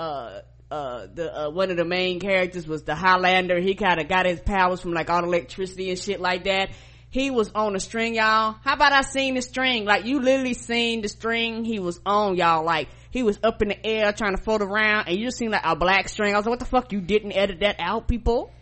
uh 0.00 0.40
uh 0.70 1.06
the 1.14 1.46
uh, 1.46 1.50
one 1.50 1.70
of 1.70 1.76
the 1.76 1.84
main 1.84 2.18
characters 2.18 2.66
was 2.66 2.82
the 2.82 2.94
Highlander. 2.94 3.60
He 3.60 3.74
kind 3.74 4.00
of 4.00 4.08
got 4.08 4.26
his 4.26 4.40
powers 4.40 4.80
from 4.80 4.92
like 4.92 5.08
all 5.08 5.22
electricity 5.24 5.90
and 5.90 5.98
shit 5.98 6.20
like 6.20 6.44
that. 6.44 6.70
He 7.10 7.30
was 7.30 7.50
on 7.54 7.74
a 7.74 7.80
string, 7.80 8.14
y'all. 8.14 8.56
How 8.62 8.74
about 8.74 8.92
I 8.92 9.00
seen 9.00 9.34
the 9.34 9.42
string? 9.42 9.84
Like 9.84 10.04
you 10.04 10.20
literally 10.20 10.54
seen 10.54 11.00
the 11.00 11.08
string 11.08 11.64
he 11.64 11.78
was 11.78 12.00
on, 12.04 12.36
y'all. 12.36 12.64
Like 12.64 12.88
he 13.10 13.22
was 13.22 13.38
up 13.42 13.62
in 13.62 13.68
the 13.68 13.86
air 13.86 14.12
trying 14.12 14.36
to 14.36 14.42
float 14.42 14.62
around, 14.62 15.08
and 15.08 15.16
you 15.16 15.24
just 15.26 15.38
seen 15.38 15.50
like 15.50 15.64
a 15.64 15.74
black 15.74 16.08
string. 16.08 16.34
I 16.34 16.36
was 16.36 16.44
like, 16.46 16.50
what 16.50 16.58
the 16.60 16.66
fuck? 16.66 16.92
You 16.92 17.00
didn't 17.00 17.32
edit 17.32 17.60
that 17.60 17.76
out, 17.78 18.08
people? 18.08 18.52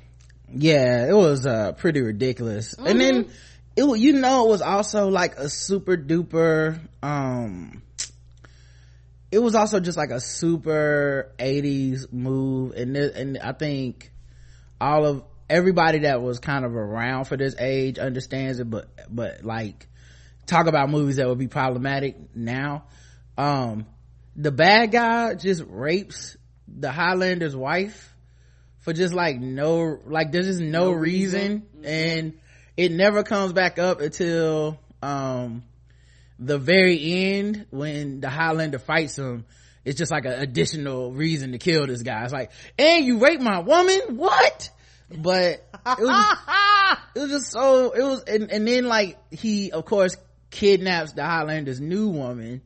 yeah 0.54 1.08
it 1.08 1.14
was 1.14 1.46
uh 1.46 1.72
pretty 1.72 2.00
ridiculous 2.00 2.74
and 2.74 3.00
then 3.00 3.28
it 3.76 3.98
you 3.98 4.12
know 4.12 4.46
it 4.46 4.50
was 4.50 4.62
also 4.62 5.08
like 5.08 5.36
a 5.36 5.48
super 5.48 5.96
duper 5.96 6.78
um 7.02 7.82
it 9.32 9.38
was 9.40 9.54
also 9.54 9.80
just 9.80 9.98
like 9.98 10.10
a 10.10 10.20
super 10.20 11.32
80s 11.38 12.12
move 12.12 12.74
and 12.76 12.96
and 12.96 13.38
i 13.38 13.52
think 13.52 14.12
all 14.80 15.04
of 15.04 15.24
everybody 15.48 16.00
that 16.00 16.22
was 16.22 16.38
kind 16.40 16.64
of 16.64 16.74
around 16.74 17.24
for 17.26 17.36
this 17.36 17.54
age 17.58 17.98
understands 17.98 18.58
it 18.58 18.68
but 18.68 18.88
but 19.08 19.44
like 19.44 19.86
talk 20.46 20.66
about 20.66 20.90
movies 20.90 21.16
that 21.16 21.28
would 21.28 21.38
be 21.38 21.48
problematic 21.48 22.16
now. 22.34 22.84
Um 23.38 23.86
the 24.34 24.50
bad 24.52 24.90
guy 24.92 25.34
just 25.34 25.62
rapes 25.66 26.36
the 26.68 26.90
highlander's 26.90 27.56
wife 27.56 28.12
for 28.80 28.92
just 28.92 29.14
like 29.14 29.40
no 29.40 29.98
like 30.06 30.32
there's 30.32 30.46
just 30.46 30.60
no, 30.60 30.86
No 30.86 30.92
reason, 30.92 31.66
reason. 31.74 31.84
and 31.84 32.38
it 32.76 32.92
never 32.92 33.22
comes 33.22 33.52
back 33.52 33.78
up 33.78 34.00
until 34.00 34.78
um 35.02 35.62
the 36.38 36.58
very 36.58 37.00
end 37.34 37.66
when 37.70 38.20
the 38.20 38.28
highlander 38.28 38.78
fights 38.78 39.16
him. 39.16 39.46
It's 39.84 39.96
just 39.96 40.10
like 40.10 40.24
an 40.26 40.32
additional 40.32 41.12
reason 41.12 41.52
to 41.52 41.58
kill 41.58 41.86
this 41.86 42.02
guy. 42.02 42.24
It's 42.24 42.32
like 42.32 42.50
and 42.78 43.04
you 43.04 43.18
raped 43.18 43.42
my 43.42 43.60
woman? 43.60 44.16
What 44.16 44.70
but 45.10 45.64
it 45.86 46.00
was 46.00 46.36
it 47.14 47.18
was 47.20 47.30
just 47.30 47.52
so 47.52 47.92
it 47.92 48.02
was 48.02 48.22
and, 48.24 48.50
and 48.50 48.66
then 48.66 48.86
like 48.86 49.18
he 49.32 49.70
of 49.72 49.84
course 49.84 50.16
kidnaps 50.50 51.12
the 51.12 51.24
highlander's 51.24 51.80
new 51.80 52.08
woman. 52.08 52.62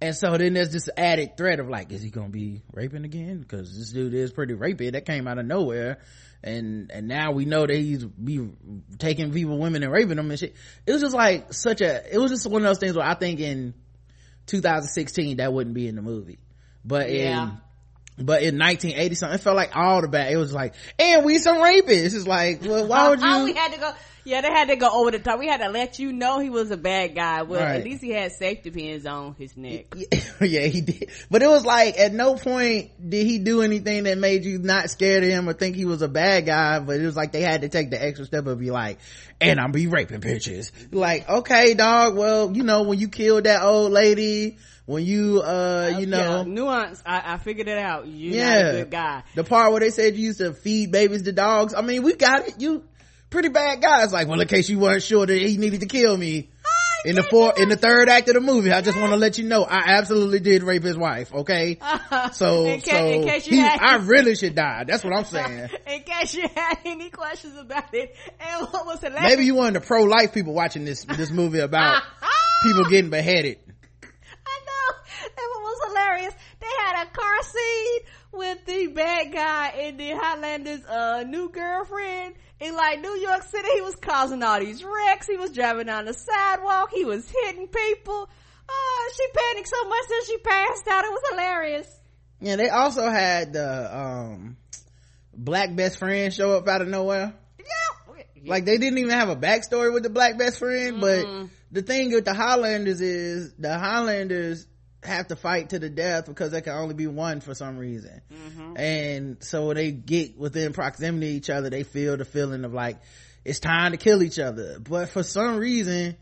And 0.00 0.16
so 0.16 0.36
then 0.36 0.54
there's 0.54 0.72
this 0.72 0.88
added 0.96 1.36
threat 1.36 1.60
of 1.60 1.68
like 1.68 1.92
is 1.92 2.02
he 2.02 2.10
gonna 2.10 2.28
be 2.28 2.62
raping 2.72 3.04
again? 3.04 3.38
Because 3.38 3.76
this 3.78 3.92
dude 3.92 4.14
is 4.14 4.32
pretty 4.32 4.54
rapey. 4.54 4.90
That 4.92 5.06
came 5.06 5.28
out 5.28 5.38
of 5.38 5.46
nowhere. 5.46 5.98
And 6.42 6.90
and 6.92 7.06
now 7.06 7.30
we 7.30 7.44
know 7.44 7.64
that 7.64 7.76
he's 7.76 8.04
be 8.04 8.50
taking 8.98 9.32
people 9.32 9.58
women 9.58 9.84
and 9.84 9.92
raping 9.92 10.16
them 10.16 10.28
and 10.30 10.38
shit. 10.40 10.56
It 10.86 10.92
was 10.92 11.02
just 11.02 11.14
like 11.14 11.52
such 11.54 11.80
a 11.82 12.12
it 12.12 12.18
was 12.18 12.32
just 12.32 12.48
one 12.48 12.62
of 12.62 12.66
those 12.68 12.78
things 12.78 12.96
where 12.96 13.06
i 13.06 13.14
think 13.14 13.38
in 13.38 13.74
2016 14.46 15.36
that 15.36 15.52
wouldn't 15.52 15.74
be 15.74 15.86
in 15.86 15.94
the 15.96 16.02
movie. 16.02 16.38
But 16.84 17.10
Yeah. 17.12 17.44
in 17.44 17.52
but 18.22 18.42
in 18.42 18.58
1980 18.58 19.14
something 19.14 19.34
it 19.38 19.42
felt 19.42 19.56
like 19.56 19.76
all 19.76 20.00
the 20.00 20.08
bad 20.08 20.32
it 20.32 20.36
was 20.36 20.52
like 20.52 20.74
and 20.98 21.24
we 21.24 21.38
some 21.38 21.56
rapists 21.56 22.14
it's 22.14 22.26
like 22.26 22.62
well 22.62 22.86
why 22.86 23.06
oh, 23.06 23.10
would 23.10 23.20
Oh, 23.22 23.44
we 23.44 23.50
you 23.50 23.56
had 23.56 23.72
to 23.72 23.80
go. 23.80 23.92
Yeah, 24.24 24.40
they 24.40 24.50
had 24.50 24.68
to 24.68 24.76
go 24.76 24.88
over 24.88 25.10
the 25.10 25.18
top. 25.18 25.40
We 25.40 25.48
had 25.48 25.62
to 25.62 25.68
let 25.68 25.98
you 25.98 26.12
know 26.12 26.38
he 26.38 26.48
was 26.48 26.70
a 26.70 26.76
bad 26.76 27.16
guy. 27.16 27.42
Well, 27.42 27.60
Right. 27.60 27.80
at 27.80 27.84
least 27.84 28.04
he 28.04 28.10
had 28.10 28.30
safety 28.30 28.70
pins 28.70 29.04
on 29.04 29.34
his 29.36 29.56
neck. 29.56 29.92
yeah 30.40 30.66
he 30.66 30.80
did 30.80 31.10
but 31.30 31.42
it 31.42 31.48
was 31.48 31.64
like 31.64 31.98
at 31.98 32.12
no 32.12 32.34
point 32.36 32.90
did 33.08 33.26
he 33.26 33.38
do 33.38 33.62
anything 33.62 34.04
that 34.04 34.18
made 34.18 34.44
you 34.44 34.58
not 34.58 34.90
scared 34.90 35.22
of 35.22 35.28
him 35.28 35.48
or 35.48 35.52
think 35.52 35.76
he 35.76 35.84
was 35.84 36.02
a 36.02 36.08
bad 36.08 36.46
guy 36.46 36.78
but 36.80 37.00
it 37.00 37.04
was 37.04 37.16
like 37.16 37.32
they 37.32 37.40
had 37.40 37.62
to 37.62 37.68
take 37.68 37.90
the 37.90 38.02
extra 38.02 38.24
step 38.26 38.46
of 38.46 38.58
be 38.58 38.70
like 38.70 38.98
and 39.40 39.60
i'm 39.60 39.72
be 39.72 39.86
raping 39.86 40.20
bitches 40.20 40.72
like 40.92 41.28
okay 41.28 41.74
dog 41.74 42.16
well 42.16 42.54
you 42.54 42.62
know 42.62 42.82
when 42.82 42.98
you 42.98 43.08
killed 43.08 43.44
that 43.44 43.62
old 43.62 43.92
lady 43.92 44.56
when 44.86 45.04
you 45.04 45.40
uh 45.40 45.96
you 45.98 46.06
know. 46.06 46.38
Yeah, 46.38 46.42
nuance 46.44 47.02
I, 47.06 47.34
I 47.34 47.38
figured 47.38 47.68
it 47.68 47.78
out. 47.78 48.06
You're 48.06 48.34
yeah. 48.34 48.72
good 48.72 48.90
guy. 48.90 49.22
The 49.34 49.44
part 49.44 49.70
where 49.70 49.80
they 49.80 49.90
said 49.90 50.16
you 50.16 50.26
used 50.26 50.38
to 50.38 50.52
feed 50.52 50.90
babies 50.92 51.22
to 51.22 51.32
dogs 51.32 51.74
i 51.74 51.80
mean 51.80 52.02
we 52.02 52.14
got 52.14 52.48
it. 52.48 52.60
You 52.60 52.84
pretty 53.30 53.48
bad 53.48 53.80
guy 53.80 54.04
it's 54.04 54.12
like 54.12 54.28
well 54.28 54.40
in 54.40 54.46
case 54.46 54.68
you 54.68 54.78
weren't 54.78 55.02
sure 55.02 55.24
that 55.24 55.34
he 55.34 55.56
needed 55.56 55.80
to 55.80 55.86
kill 55.86 56.16
me 56.16 56.50
in 57.06 57.16
the 57.16 57.22
four 57.22 57.54
in 57.56 57.70
the 57.70 57.76
third 57.76 58.08
act 58.10 58.28
of 58.28 58.34
the 58.34 58.40
movie 58.40 58.70
i 58.70 58.82
just 58.82 58.98
want 58.98 59.10
to 59.10 59.16
let 59.16 59.38
you 59.38 59.44
know 59.44 59.64
i 59.64 59.94
absolutely 59.96 60.38
did 60.38 60.62
rape 60.62 60.82
his 60.82 60.96
wife 60.96 61.32
okay? 61.32 61.78
So 62.32 62.66
in 62.66 62.82
so 62.82 63.06
in 63.06 63.24
case 63.24 63.46
you 63.46 63.56
he, 63.56 63.60
had, 63.60 63.80
i 63.80 63.96
really 63.96 64.34
should 64.36 64.54
die. 64.54 64.84
That's 64.84 65.02
what 65.02 65.14
i'm 65.14 65.24
saying. 65.24 65.70
in 65.86 66.02
case 66.02 66.34
you 66.34 66.46
had 66.54 66.78
any 66.84 67.10
questions 67.10 67.56
about 67.56 67.92
it. 67.94 68.14
And 68.38 68.68
what 68.68 68.86
was 68.86 69.02
maybe 69.02 69.44
you 69.44 69.60
of 69.60 69.72
the 69.72 69.80
pro-life 69.80 70.32
people 70.32 70.52
watching 70.52 70.84
this 70.84 71.04
this 71.04 71.30
movie 71.30 71.60
about 71.60 72.02
people 72.62 72.84
getting 72.84 73.10
beheaded 73.10 73.58
was 75.82 75.88
hilarious. 75.90 76.34
They 76.60 76.66
had 76.80 77.06
a 77.06 77.10
car 77.10 77.42
scene 77.42 78.00
with 78.32 78.64
the 78.66 78.86
bad 78.88 79.32
guy 79.32 79.68
and 79.68 79.98
the 79.98 80.10
Highlander's 80.10 80.84
uh, 80.86 81.24
new 81.26 81.48
girlfriend 81.48 82.34
in 82.60 82.74
like 82.74 83.00
New 83.00 83.16
York 83.16 83.42
City. 83.42 83.68
He 83.74 83.80
was 83.80 83.96
causing 83.96 84.42
all 84.42 84.60
these 84.60 84.84
wrecks. 84.84 85.26
He 85.26 85.36
was 85.36 85.50
driving 85.52 85.88
on 85.88 86.06
the 86.06 86.14
sidewalk. 86.14 86.90
He 86.92 87.04
was 87.04 87.28
hitting 87.30 87.68
people. 87.68 88.28
Oh, 88.68 89.12
she 89.16 89.26
panicked 89.34 89.68
so 89.68 89.88
much 89.88 90.08
that 90.08 90.24
she 90.26 90.38
passed 90.38 90.88
out. 90.88 91.04
It 91.04 91.10
was 91.10 91.22
hilarious. 91.30 91.98
Yeah, 92.40 92.56
they 92.56 92.70
also 92.70 93.08
had 93.08 93.52
the 93.52 93.96
um, 93.96 94.56
black 95.34 95.74
best 95.76 95.98
friend 95.98 96.32
show 96.32 96.56
up 96.56 96.66
out 96.68 96.82
of 96.82 96.88
nowhere. 96.88 97.34
Yeah. 97.58 98.22
Like 98.44 98.64
they 98.64 98.78
didn't 98.78 98.98
even 98.98 99.10
have 99.10 99.28
a 99.28 99.36
backstory 99.36 99.92
with 99.92 100.02
the 100.02 100.10
black 100.10 100.36
best 100.36 100.58
friend, 100.58 100.96
mm. 100.96 101.00
but 101.00 101.50
the 101.70 101.82
thing 101.82 102.12
with 102.12 102.24
the 102.24 102.34
Highlanders 102.34 103.00
is 103.00 103.54
the 103.54 103.78
Highlanders 103.78 104.66
have 105.04 105.28
to 105.28 105.36
fight 105.36 105.70
to 105.70 105.78
the 105.78 105.90
death 105.90 106.26
because 106.26 106.52
there 106.52 106.60
can 106.60 106.74
only 106.74 106.94
be 106.94 107.06
one 107.06 107.40
for 107.40 107.54
some 107.54 107.76
reason. 107.76 108.20
Mm-hmm. 108.32 108.76
And 108.76 109.42
so 109.42 109.66
when 109.66 109.76
they 109.76 109.90
get 109.90 110.38
within 110.38 110.72
proximity 110.72 111.30
to 111.30 111.36
each 111.36 111.50
other, 111.50 111.70
they 111.70 111.82
feel 111.82 112.16
the 112.16 112.24
feeling 112.24 112.64
of 112.64 112.72
like, 112.72 112.98
it's 113.44 113.58
time 113.58 113.92
to 113.92 113.96
kill 113.96 114.22
each 114.22 114.38
other. 114.38 114.78
But 114.78 115.08
for 115.08 115.22
some 115.22 115.56
reason, 115.56 116.16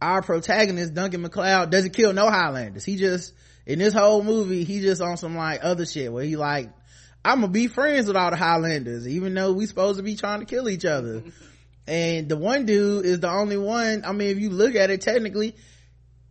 our 0.00 0.20
protagonist, 0.22 0.94
Duncan 0.94 1.22
MacLeod, 1.22 1.70
doesn't 1.70 1.94
kill 1.94 2.12
no 2.12 2.28
Highlanders. 2.28 2.84
He 2.84 2.96
just, 2.96 3.32
in 3.64 3.78
this 3.78 3.94
whole 3.94 4.22
movie, 4.22 4.64
he 4.64 4.80
just 4.80 5.00
on 5.00 5.16
some 5.16 5.36
like 5.36 5.60
other 5.62 5.86
shit 5.86 6.12
where 6.12 6.24
he 6.24 6.36
like, 6.36 6.70
I'm 7.24 7.40
gonna 7.40 7.52
be 7.52 7.66
friends 7.66 8.06
with 8.06 8.16
all 8.16 8.30
the 8.30 8.36
Highlanders, 8.36 9.08
even 9.08 9.34
though 9.34 9.52
we 9.52 9.66
supposed 9.66 9.96
to 9.96 10.02
be 10.02 10.14
trying 10.14 10.40
to 10.40 10.46
kill 10.46 10.68
each 10.68 10.84
other. 10.84 11.24
and 11.86 12.28
the 12.28 12.36
one 12.36 12.66
dude 12.66 13.06
is 13.06 13.20
the 13.20 13.30
only 13.30 13.56
one, 13.56 14.04
I 14.04 14.12
mean, 14.12 14.28
if 14.28 14.38
you 14.38 14.50
look 14.50 14.74
at 14.74 14.90
it 14.90 15.00
technically, 15.00 15.56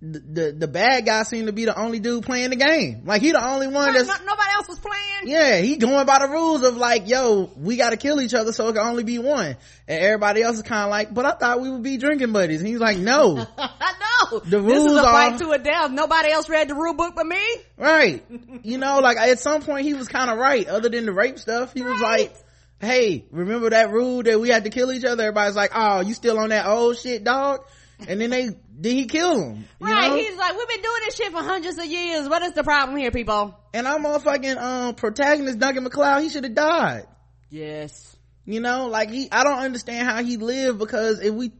the, 0.01 0.51
the, 0.51 0.67
bad 0.67 1.05
guy 1.05 1.23
seemed 1.23 1.47
to 1.47 1.53
be 1.53 1.65
the 1.65 1.79
only 1.79 1.99
dude 1.99 2.25
playing 2.25 2.49
the 2.49 2.57
game. 2.57 3.03
Like 3.05 3.21
he 3.21 3.31
the 3.31 3.43
only 3.43 3.67
one 3.67 3.93
that's 3.93 4.07
no, 4.07 4.13
nobody 4.25 4.49
else 4.53 4.67
was 4.67 4.79
playing. 4.79 5.23
Yeah, 5.23 5.59
he 5.61 5.77
going 5.77 6.05
by 6.05 6.19
the 6.19 6.27
rules 6.27 6.63
of 6.63 6.75
like, 6.75 7.09
yo, 7.09 7.49
we 7.55 7.77
got 7.77 7.91
to 7.91 7.97
kill 7.97 8.21
each 8.21 8.33
other, 8.33 8.51
so 8.51 8.67
it 8.67 8.73
can 8.73 8.85
only 8.85 9.03
be 9.03 9.19
one. 9.19 9.55
And 9.87 10.03
everybody 10.03 10.41
else 10.41 10.57
is 10.57 10.63
kind 10.63 10.83
of 10.83 10.89
like, 10.89 11.13
but 11.13 11.25
I 11.25 11.31
thought 11.31 11.61
we 11.61 11.71
would 11.71 11.81
be 11.81 11.97
drinking 11.97 12.33
buddies. 12.33 12.59
And 12.59 12.67
he's 12.67 12.79
like, 12.79 12.97
no, 12.97 13.35
no, 13.57 14.39
the 14.39 14.59
rules 14.59 14.83
this 14.83 14.91
is 14.91 14.97
a 14.97 15.03
fight 15.03 15.33
are, 15.33 15.39
to 15.39 15.51
a 15.51 15.59
death. 15.59 15.91
Nobody 15.91 16.31
else 16.31 16.49
read 16.49 16.67
the 16.67 16.75
rule 16.75 16.93
book 16.93 17.13
but 17.15 17.25
me. 17.25 17.41
Right. 17.77 18.23
you 18.63 18.77
know, 18.77 18.99
like 18.99 19.17
at 19.17 19.39
some 19.39 19.61
point 19.61 19.85
he 19.85 19.93
was 19.93 20.07
kind 20.07 20.29
of 20.29 20.37
right. 20.37 20.67
Other 20.67 20.89
than 20.89 21.05
the 21.05 21.13
rape 21.13 21.39
stuff, 21.39 21.73
he 21.73 21.81
right. 21.81 21.91
was 21.91 22.01
like. 22.01 22.35
Hey, 22.77 23.25
remember 23.31 23.69
that 23.69 23.89
rule 23.89 24.21
that 24.21 24.37
we 24.37 24.49
had 24.49 24.65
to 24.65 24.69
kill 24.69 24.91
each 24.91 25.05
other? 25.05 25.23
Everybody's 25.23 25.55
like, 25.55 25.71
oh, 25.73 26.01
you 26.01 26.13
still 26.13 26.37
on 26.37 26.49
that 26.49 26.67
old 26.67 26.97
shit, 26.97 27.23
dog? 27.23 27.61
and 28.07 28.19
then 28.21 28.29
they 28.29 28.49
then 28.77 28.95
he 28.95 29.05
kill 29.05 29.39
him. 29.39 29.65
Right. 29.79 30.09
Know? 30.09 30.15
He's 30.17 30.35
like, 30.35 30.57
we've 30.57 30.67
been 30.67 30.81
doing 30.81 31.01
this 31.05 31.15
shit 31.15 31.31
for 31.31 31.41
hundreds 31.41 31.77
of 31.77 31.85
years. 31.85 32.27
What 32.27 32.41
is 32.43 32.53
the 32.53 32.63
problem 32.63 32.97
here, 32.97 33.11
people? 33.11 33.57
And 33.73 33.87
our 33.87 33.99
motherfucking 33.99 34.57
um 34.57 34.95
protagonist 34.95 35.59
Duncan 35.59 35.83
MacLeod, 35.83 36.23
he 36.23 36.29
should 36.29 36.43
have 36.43 36.55
died. 36.55 37.07
Yes. 37.49 38.15
You 38.45 38.59
know, 38.59 38.87
like 38.87 39.09
he 39.09 39.29
I 39.31 39.43
don't 39.43 39.59
understand 39.59 40.07
how 40.07 40.23
he 40.23 40.37
lived 40.37 40.79
because 40.79 41.19
if 41.19 41.33
we 41.33 41.51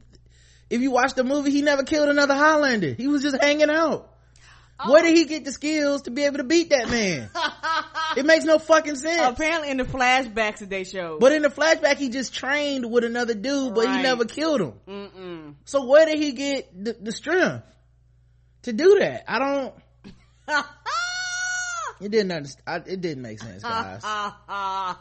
if 0.69 0.81
you 0.81 0.91
watch 0.91 1.13
the 1.13 1.23
movie, 1.23 1.51
he 1.51 1.61
never 1.61 1.83
killed 1.83 2.09
another 2.09 2.35
Highlander. 2.35 2.93
He 2.93 3.07
was 3.07 3.21
just 3.21 3.41
hanging 3.41 3.69
out. 3.69 4.11
Oh. 4.77 4.91
Where 4.91 5.03
did 5.03 5.15
he 5.15 5.25
get 5.25 5.45
the 5.45 5.53
skills 5.53 6.01
to 6.03 6.11
be 6.11 6.23
able 6.23 6.37
to 6.37 6.43
beat 6.43 6.69
that 6.71 6.89
man? 6.89 7.29
it 8.17 8.25
makes 8.25 8.43
no 8.43 8.59
fucking 8.59 8.97
sense. 8.97 9.21
Apparently 9.21 9.69
in 9.69 9.77
the 9.77 9.85
flashbacks 9.85 10.57
that 10.59 10.69
they 10.69 10.83
showed. 10.83 11.21
But 11.21 11.31
in 11.31 11.43
the 11.43 11.49
flashback, 11.49 11.95
he 11.95 12.09
just 12.09 12.33
trained 12.33 12.89
with 12.91 13.05
another 13.05 13.33
dude, 13.33 13.73
but 13.73 13.85
right. 13.85 13.97
he 13.97 14.03
never 14.03 14.25
killed 14.25 14.61
him. 14.61 14.73
Mm-mm. 14.87 15.53
So 15.63 15.85
where 15.85 16.05
did 16.05 16.19
he 16.19 16.33
get 16.33 16.83
the, 16.83 16.93
the 16.93 17.11
strength 17.13 17.63
to 18.63 18.73
do 18.73 18.99
that? 18.99 19.23
I 19.29 19.39
don't. 19.39 19.73
it 22.01 22.11
didn't 22.11 22.31
understand. 22.33 22.83
it 22.87 22.99
didn't 22.99 23.23
make 23.23 23.39
sense, 23.39 23.63
guys. 23.63 24.01
oh, 24.03 24.97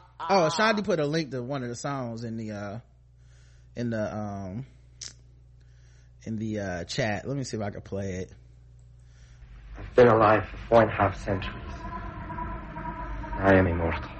Shanti 0.57 0.85
put 0.85 1.01
a 1.01 1.07
link 1.07 1.33
to 1.33 1.43
one 1.43 1.65
of 1.65 1.69
the 1.69 1.77
songs 1.77 2.23
in 2.23 2.37
the 2.37 2.53
uh 2.53 2.79
in 3.75 3.91
the 3.91 4.17
um 4.17 4.67
in 6.23 6.37
the 6.37 6.61
uh 6.61 6.85
chat. 6.85 7.27
Let 7.27 7.37
me 7.37 7.43
see 7.43 7.57
if 7.57 7.63
I 7.63 7.71
can 7.71 7.81
play 7.81 8.13
it. 8.13 8.33
I've 9.89 9.97
been 9.97 10.09
alive 10.09 10.45
for 10.49 10.57
four 10.69 10.83
and 10.83 10.91
a 10.91 10.95
half 10.95 11.25
centuries. 11.25 11.61
I 13.37 13.55
am 13.55 13.67
immortal. 13.67 14.11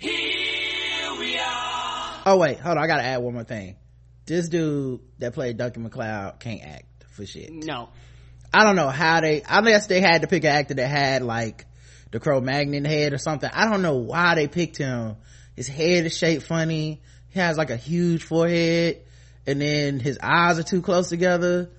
Here 0.00 1.18
we 1.18 1.38
are. 1.38 2.22
Oh 2.26 2.36
wait, 2.38 2.60
hold 2.60 2.76
on. 2.76 2.84
I 2.84 2.86
gotta 2.86 3.02
add 3.02 3.18
one 3.18 3.34
more 3.34 3.44
thing. 3.44 3.76
This 4.26 4.48
dude 4.48 5.00
that 5.18 5.34
played 5.34 5.56
Duncan 5.56 5.82
MacLeod 5.84 6.40
can't 6.40 6.62
act 6.62 7.04
for 7.10 7.24
shit. 7.24 7.52
No. 7.52 7.88
I 8.52 8.64
don't 8.64 8.76
know 8.76 8.88
how 8.88 9.20
they, 9.20 9.42
I 9.42 9.60
guess 9.62 9.86
they 9.86 10.00
had 10.00 10.22
to 10.22 10.28
pick 10.28 10.44
an 10.44 10.50
actor 10.50 10.74
that 10.74 10.86
had 10.86 11.22
like 11.22 11.66
the 12.10 12.20
Cro-Magnon 12.20 12.84
head 12.84 13.12
or 13.12 13.18
something. 13.18 13.50
I 13.52 13.68
don't 13.70 13.82
know 13.82 13.96
why 13.96 14.34
they 14.34 14.48
picked 14.48 14.76
him. 14.76 15.16
His 15.54 15.68
head 15.68 16.06
is 16.06 16.16
shaped 16.16 16.44
funny. 16.44 17.02
He 17.30 17.40
has 17.40 17.56
like 17.56 17.70
a 17.70 17.76
huge 17.76 18.22
forehead 18.22 19.02
and 19.46 19.60
then 19.60 20.00
his 20.00 20.18
eyes 20.22 20.58
are 20.58 20.64
too 20.64 20.82
close 20.82 21.08
together 21.08 21.70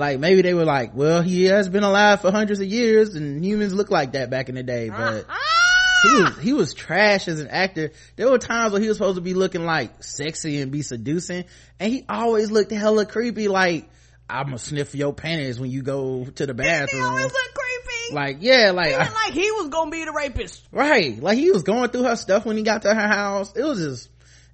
like 0.00 0.18
maybe 0.18 0.42
they 0.42 0.54
were 0.54 0.64
like 0.64 0.94
well 0.94 1.22
he 1.22 1.44
has 1.44 1.68
been 1.68 1.84
alive 1.84 2.20
for 2.20 2.30
hundreds 2.30 2.58
of 2.58 2.66
years 2.66 3.14
and 3.14 3.44
humans 3.44 3.72
look 3.74 3.90
like 3.90 4.12
that 4.12 4.30
back 4.30 4.48
in 4.48 4.54
the 4.56 4.62
day 4.62 4.88
but 4.88 5.24
uh-huh. 5.28 6.08
he 6.08 6.22
was 6.22 6.38
he 6.38 6.52
was 6.54 6.74
trash 6.74 7.28
as 7.28 7.40
an 7.40 7.48
actor. 7.48 7.92
There 8.16 8.28
were 8.28 8.38
times 8.38 8.72
where 8.72 8.80
he 8.80 8.88
was 8.88 8.96
supposed 8.96 9.16
to 9.16 9.20
be 9.20 9.34
looking 9.34 9.64
like 9.64 10.02
sexy 10.02 10.60
and 10.60 10.72
be 10.72 10.82
seducing 10.82 11.44
and 11.78 11.92
he 11.92 12.04
always 12.08 12.50
looked 12.50 12.72
hella 12.72 13.06
creepy 13.06 13.48
like 13.48 13.88
i'm 14.28 14.46
gonna 14.46 14.58
sniff 14.58 14.94
your 14.94 15.12
panties 15.12 15.60
when 15.60 15.70
you 15.70 15.82
go 15.82 16.24
to 16.24 16.46
the 16.46 16.54
bathroom 16.54 17.02
he 17.02 17.08
always 17.08 17.24
looked 17.24 17.54
creepy. 17.54 18.14
Like 18.14 18.38
yeah 18.40 18.72
like 18.72 18.96
like 18.96 19.32
he 19.32 19.50
was 19.52 19.68
gonna 19.68 19.90
be 19.90 20.04
the 20.04 20.12
rapist. 20.12 20.66
Right. 20.72 21.20
Like 21.20 21.38
he 21.38 21.50
was 21.50 21.62
going 21.62 21.90
through 21.90 22.04
her 22.04 22.16
stuff 22.16 22.44
when 22.44 22.56
he 22.56 22.62
got 22.62 22.82
to 22.82 22.94
her 22.94 23.08
house. 23.08 23.54
It 23.54 23.62
was 23.62 23.78
just 23.78 24.09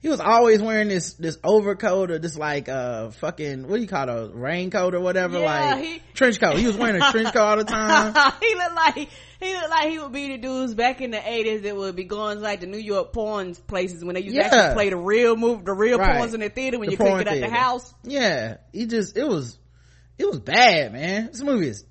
he 0.07 0.11
was 0.11 0.21
always 0.21 0.63
wearing 0.63 0.87
this 0.87 1.15
this 1.15 1.37
overcoat 1.43 2.13
or 2.13 2.19
this 2.21 2.37
like 2.37 2.69
uh 2.69 3.11
fucking 3.11 3.67
what 3.67 3.75
do 3.75 3.83
you 3.83 3.89
call 3.89 4.09
it 4.09 4.13
a 4.13 4.29
raincoat 4.33 4.95
or 4.95 5.01
whatever 5.01 5.41
yeah, 5.41 5.75
like 5.75 5.85
he, 5.85 6.03
trench 6.15 6.39
coat 6.39 6.57
he 6.57 6.65
was 6.65 6.77
wearing 6.77 7.03
a 7.03 7.11
trench 7.11 7.33
coat 7.33 7.43
all 7.43 7.57
the 7.57 7.65
time 7.65 8.15
he 8.41 8.55
looked 8.55 8.75
like 8.77 9.09
he 9.41 9.53
looked 9.53 9.71
like 9.71 9.91
he 9.91 9.99
would 9.99 10.13
be 10.13 10.29
the 10.29 10.39
dudes 10.39 10.77
back 10.77 11.01
in 11.01 11.11
the 11.11 11.17
80s 11.17 11.65
that 11.65 11.75
would 11.75 11.97
be 11.97 12.05
going 12.05 12.37
to 12.37 12.43
like 12.43 12.61
the 12.61 12.69
new 12.69 12.79
york 12.79 13.13
porn 13.13 13.57
places 13.67 14.05
when 14.05 14.15
they 14.15 14.21
used 14.21 14.37
yeah. 14.37 14.49
to 14.49 14.57
actually 14.57 14.75
play 14.75 14.91
the 14.91 14.97
real 14.97 15.35
move 15.35 15.65
the 15.65 15.73
real 15.73 15.99
right. 15.99 16.21
porns 16.21 16.35
in 16.35 16.41
the 16.41 16.51
theater 16.51 16.79
when 16.79 16.87
the 16.87 16.93
you 16.93 16.99
couldn't 16.99 17.19
get 17.19 17.27
out 17.27 17.41
the 17.41 17.51
house 17.51 17.93
yeah 18.05 18.59
he 18.73 18.87
just 18.87 19.17
it 19.17 19.27
was 19.27 19.59
it 20.19 20.27
was 20.29 20.39
bad 20.39 20.93
man 20.93 21.27
this 21.33 21.43
movie 21.43 21.67
is 21.67 21.85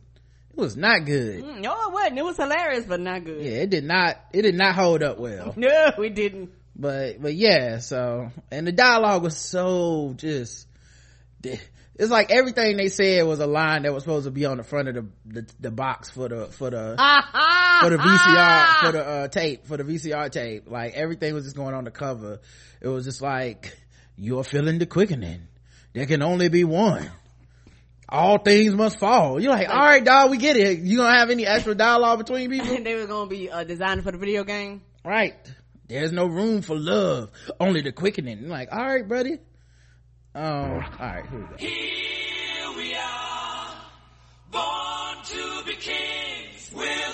it 0.57 0.61
was 0.61 0.77
not 0.77 1.03
good. 1.03 1.43
Mm, 1.43 1.63
no, 1.63 1.73
it 1.73 1.91
wasn't. 1.91 2.17
It 2.17 2.23
was 2.23 2.37
hilarious, 2.37 2.85
but 2.85 3.01
not 3.01 3.25
good. 3.25 3.43
Yeah, 3.43 3.63
it 3.63 3.69
did 3.69 3.83
not. 3.83 4.15
It 4.31 4.43
did 4.43 4.55
not 4.55 4.73
hold 4.73 5.03
up 5.03 5.19
well. 5.19 5.53
No, 5.57 5.91
it 5.97 6.15
didn't 6.15 6.51
but 6.75 7.21
but 7.21 7.33
yeah 7.33 7.79
so 7.79 8.29
and 8.51 8.67
the 8.67 8.71
dialogue 8.71 9.23
was 9.23 9.37
so 9.37 10.13
just 10.17 10.67
it's 11.43 12.11
like 12.11 12.31
everything 12.31 12.77
they 12.77 12.89
said 12.89 13.25
was 13.25 13.39
a 13.39 13.47
line 13.47 13.83
that 13.83 13.93
was 13.93 14.03
supposed 14.03 14.25
to 14.25 14.31
be 14.31 14.45
on 14.45 14.57
the 14.57 14.63
front 14.63 14.89
of 14.89 14.95
the 14.95 15.05
the, 15.25 15.47
the 15.59 15.71
box 15.71 16.09
for 16.09 16.27
the 16.27 16.47
for 16.47 16.69
the 16.69 16.95
for 17.81 17.89
the 17.89 17.97
VCR 17.97 18.85
for 18.85 18.91
the 18.91 19.05
uh, 19.05 19.27
tape 19.27 19.65
for 19.65 19.77
the 19.77 19.83
VCR 19.83 20.29
tape 20.31 20.69
like 20.69 20.93
everything 20.93 21.33
was 21.33 21.45
just 21.45 21.55
going 21.55 21.73
on 21.73 21.83
the 21.83 21.91
cover 21.91 22.39
it 22.81 22.87
was 22.87 23.05
just 23.05 23.21
like 23.21 23.77
you're 24.17 24.43
feeling 24.43 24.79
the 24.79 24.85
quickening 24.85 25.47
there 25.93 26.05
can 26.05 26.21
only 26.21 26.49
be 26.49 26.63
one 26.63 27.09
all 28.07 28.37
things 28.37 28.73
must 28.73 28.99
fall. 28.99 29.39
You're 29.39 29.51
like, 29.51 29.67
all 29.69 29.75
right, 29.75 30.03
dog, 30.03 30.29
we 30.29 30.37
get 30.37 30.57
it. 30.57 30.79
You 30.79 30.97
don't 30.97 31.11
have 31.11 31.29
any 31.29 31.45
extra 31.45 31.73
dialogue 31.73 32.19
between 32.19 32.49
people? 32.49 32.77
they 32.83 32.95
were 32.95 33.07
gonna 33.07 33.29
be 33.29 33.49
uh, 33.49 33.63
designed 33.63 34.03
for 34.03 34.11
the 34.11 34.17
video 34.17 34.43
game, 34.43 34.81
right? 35.03 35.35
There's 35.87 36.11
no 36.11 36.25
room 36.25 36.61
for 36.61 36.75
love 36.77 37.29
only 37.59 37.81
the 37.81 37.91
quickening. 37.91 38.39
I'm 38.39 38.49
like 38.49 38.69
all 38.71 38.85
right 38.85 39.07
buddy 39.07 39.39
um 40.33 40.71
all 40.73 40.79
right 40.99 41.25
here 41.29 41.39
we 41.39 41.45
go. 41.47 41.55
Here 41.57 42.77
we 42.77 42.95
are 42.95 43.67
born 44.51 45.23
to 45.25 45.63
be 45.65 45.75
kings. 45.75 46.71
We're 46.75 47.04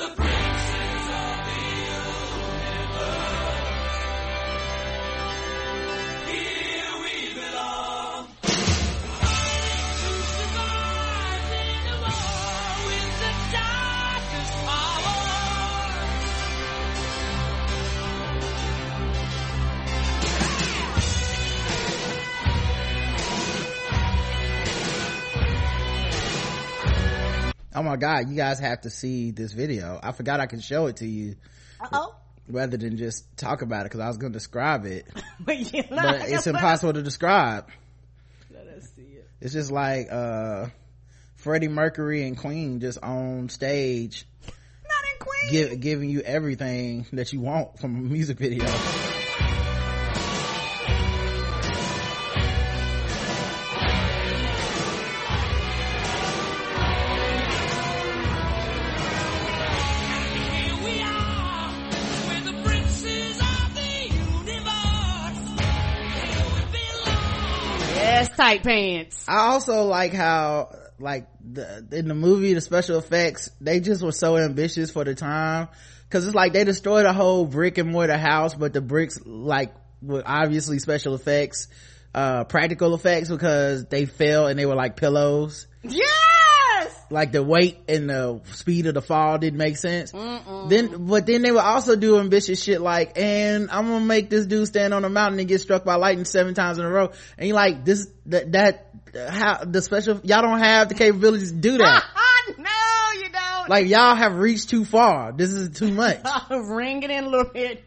oh 27.81 27.83
my 27.83 27.97
god 27.97 28.29
you 28.29 28.35
guys 28.35 28.59
have 28.59 28.81
to 28.81 28.91
see 28.91 29.31
this 29.31 29.53
video. 29.53 29.99
I 30.01 30.11
forgot 30.11 30.39
i 30.39 30.45
could 30.45 30.63
show 30.63 30.85
it 30.85 30.97
to 30.97 31.07
you. 31.07 31.35
Oh 31.91 32.15
rather 32.47 32.77
than 32.77 32.97
just 32.97 33.25
talk 33.37 33.61
about 33.61 33.81
it 33.81 33.83
because 33.85 34.01
i 34.01 34.07
was 34.07 34.17
going 34.17 34.33
to 34.33 34.37
describe 34.37 34.85
it. 34.85 35.07
But, 35.43 35.73
yeah, 35.73 35.81
but 35.89 36.29
it's 36.29 36.45
impossible 36.45 36.93
to 36.93 37.01
describe. 37.01 37.67
Let 38.53 38.67
us 38.67 38.87
see 38.95 39.01
it. 39.01 39.27
It's 39.39 39.53
just 39.53 39.71
like 39.71 40.11
uh 40.11 40.67
freddie 41.37 41.67
mercury 41.67 42.27
and 42.27 42.37
queen 42.37 42.79
just 42.79 42.99
on 43.01 43.49
stage 43.49 44.27
not 44.43 44.53
in 45.13 45.19
queen! 45.19 45.51
give, 45.51 45.79
giving 45.79 46.09
you 46.11 46.21
everything 46.21 47.07
that 47.13 47.33
you 47.33 47.41
want 47.41 47.79
from 47.79 47.95
a 47.95 47.99
music 47.99 48.37
video 48.37 48.67
tight 68.57 68.63
pants. 68.63 69.25
I 69.27 69.37
also 69.47 69.83
like 69.83 70.13
how 70.13 70.75
like 70.99 71.27
the, 71.43 71.85
in 71.91 72.07
the 72.07 72.13
movie 72.13 72.53
the 72.53 72.61
special 72.61 72.99
effects 72.99 73.49
they 73.59 73.79
just 73.79 74.03
were 74.03 74.11
so 74.11 74.37
ambitious 74.37 74.91
for 74.91 75.03
the 75.03 75.15
time. 75.15 75.67
Because 76.07 76.25
it's 76.25 76.35
like 76.35 76.53
they 76.53 76.63
destroyed 76.63 77.05
a 77.05 77.13
whole 77.13 77.45
brick 77.45 77.77
and 77.77 77.89
mortar 77.91 78.17
house 78.17 78.53
but 78.53 78.73
the 78.73 78.81
bricks 78.81 79.19
like 79.25 79.73
were 80.01 80.23
obviously 80.25 80.79
special 80.79 81.15
effects 81.15 81.67
uh 82.13 82.43
practical 82.43 82.93
effects 82.93 83.29
because 83.29 83.85
they 83.85 84.05
fell 84.05 84.47
and 84.47 84.59
they 84.59 84.65
were 84.65 84.75
like 84.75 84.95
pillows. 84.95 85.67
Yes 85.83 86.30
like 87.11 87.31
the 87.31 87.43
weight 87.43 87.77
and 87.87 88.09
the 88.09 88.41
speed 88.53 88.85
of 88.87 88.93
the 88.93 89.01
fall 89.01 89.37
didn't 89.37 89.57
make 89.57 89.77
sense. 89.77 90.11
Mm-mm. 90.11 90.69
then 90.69 91.05
but 91.07 91.25
then 91.25 91.41
they 91.41 91.51
would 91.51 91.59
also 91.59 91.95
do 91.95 92.19
ambitious 92.19 92.61
shit 92.61 92.81
like 92.81 93.17
and 93.17 93.69
i'm 93.71 93.87
gonna 93.87 94.05
make 94.05 94.29
this 94.29 94.45
dude 94.45 94.67
stand 94.67 94.93
on 94.93 95.05
a 95.05 95.09
mountain 95.09 95.39
and 95.39 95.47
get 95.47 95.61
struck 95.61 95.83
by 95.83 95.95
lightning 95.95 96.25
seven 96.25 96.53
times 96.53 96.77
in 96.77 96.85
a 96.85 96.89
row. 96.89 97.11
And 97.37 97.47
you're 97.47 97.55
like 97.55 97.85
this 97.85 98.07
that 98.27 98.51
that 98.53 98.87
how 99.29 99.63
the 99.63 99.81
special 99.81 100.19
y'all 100.23 100.41
don't 100.41 100.59
have 100.59 100.89
the 100.89 100.95
capabilities 100.95 101.51
to 101.51 101.57
do 101.57 101.77
that. 101.77 102.03
Ah, 102.15 102.53
no 102.57 103.21
you 103.21 103.29
don't. 103.31 103.69
Like 103.69 103.87
y'all 103.87 104.15
have 104.15 104.35
reached 104.37 104.69
too 104.69 104.85
far. 104.85 105.31
This 105.31 105.51
is 105.51 105.77
too 105.77 105.91
much. 105.91 106.19
Ring 106.49 107.03
it 107.03 107.11
in 107.11 107.25
a 107.25 107.29
little 107.29 107.51
bit 107.51 107.83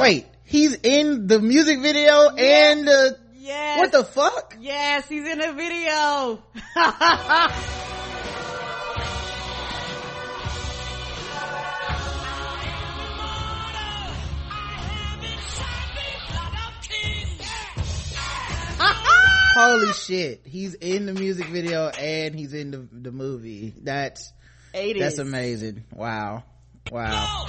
Wait, 0.00 0.26
he's 0.44 0.74
in 0.82 1.26
the 1.26 1.40
music 1.40 1.80
video 1.80 2.30
yes. 2.36 2.76
and 2.76 2.86
the 2.86 3.18
yes. 3.34 3.78
what 3.78 3.90
the 3.90 4.04
fuck? 4.04 4.56
Yes, 4.60 5.08
he's 5.08 5.26
in 5.26 5.38
the 5.38 5.52
video. 5.52 6.42
Holy 19.58 19.92
shit. 19.92 20.42
He's 20.44 20.74
in 20.74 21.06
the 21.06 21.12
music 21.12 21.46
video 21.48 21.88
and 21.88 22.32
he's 22.36 22.54
in 22.54 22.70
the, 22.70 22.88
the 22.92 23.10
movie. 23.10 23.74
That's 23.82 24.32
80s. 24.72 25.00
That's 25.00 25.18
amazing. 25.18 25.82
Wow. 25.92 26.44
Wow. 26.92 27.46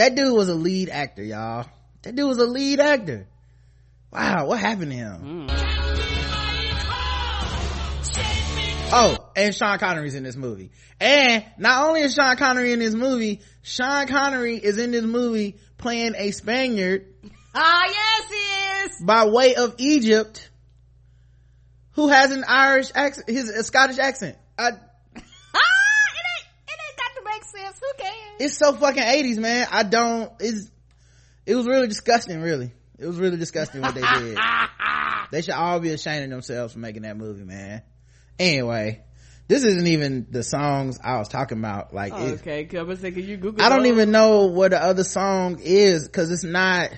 That 0.00 0.14
dude 0.14 0.34
was 0.34 0.48
a 0.48 0.54
lead 0.54 0.88
actor, 0.88 1.22
y'all. 1.22 1.66
That 2.00 2.16
dude 2.16 2.26
was 2.26 2.38
a 2.38 2.46
lead 2.46 2.80
actor. 2.80 3.26
Wow, 4.10 4.46
what 4.46 4.58
happened 4.58 4.92
to 4.92 4.96
him? 4.96 5.46
Mm. 5.46 5.50
Oh, 8.94 9.30
and 9.36 9.54
Sean 9.54 9.78
Connery's 9.78 10.14
in 10.14 10.22
this 10.22 10.36
movie. 10.36 10.70
And 10.98 11.44
not 11.58 11.86
only 11.86 12.00
is 12.00 12.14
Sean 12.14 12.34
Connery 12.38 12.72
in 12.72 12.78
this 12.78 12.94
movie, 12.94 13.42
Sean 13.60 14.06
Connery 14.06 14.56
is 14.56 14.78
in 14.78 14.92
this 14.92 15.04
movie 15.04 15.58
playing 15.76 16.14
a 16.16 16.30
Spaniard. 16.30 17.04
Ah, 17.52 17.82
yes, 17.84 18.28
he 18.28 18.84
is. 18.84 19.02
By 19.04 19.26
way 19.26 19.56
of 19.56 19.74
Egypt, 19.78 20.48
who 21.94 22.06
has 22.06 22.30
an 22.30 22.44
Irish 22.46 22.92
accent, 22.94 23.28
his 23.28 23.50
a 23.50 23.64
Scottish 23.64 23.98
accent. 23.98 24.38
I, 24.56 24.70
it's 28.40 28.56
so 28.56 28.74
fucking 28.74 29.02
80s 29.02 29.38
man. 29.38 29.66
I 29.70 29.82
don't 29.82 30.32
it's 30.40 30.70
it 31.46 31.54
was 31.54 31.66
really 31.66 31.88
disgusting 31.88 32.40
really. 32.40 32.72
It 32.98 33.06
was 33.06 33.18
really 33.18 33.36
disgusting 33.36 33.80
what 33.82 33.94
they 33.94 34.02
did. 34.02 34.38
They 35.32 35.42
should 35.42 35.54
all 35.54 35.78
be 35.78 35.90
ashamed 35.90 36.24
of 36.24 36.30
themselves 36.30 36.72
for 36.72 36.80
making 36.80 37.02
that 37.02 37.16
movie 37.16 37.44
man. 37.44 37.82
Anyway 38.36 39.04
this 39.50 39.64
isn't 39.64 39.88
even 39.88 40.28
the 40.30 40.44
songs 40.44 41.00
i 41.02 41.18
was 41.18 41.26
talking 41.26 41.58
about. 41.58 41.92
Like 41.92 42.12
oh, 42.14 42.34
okay 42.34 42.68
I 42.78 42.82
was 42.82 43.00
thinking 43.00 43.24
you 43.24 43.36
google 43.36 43.64
i 43.64 43.68
don't 43.68 43.86
even 43.86 44.12
know 44.12 44.46
what 44.46 44.70
the 44.70 44.80
other 44.80 45.02
song 45.02 45.58
is 45.60 46.06
because 46.06 46.30
it's 46.30 46.44
not 46.44 46.90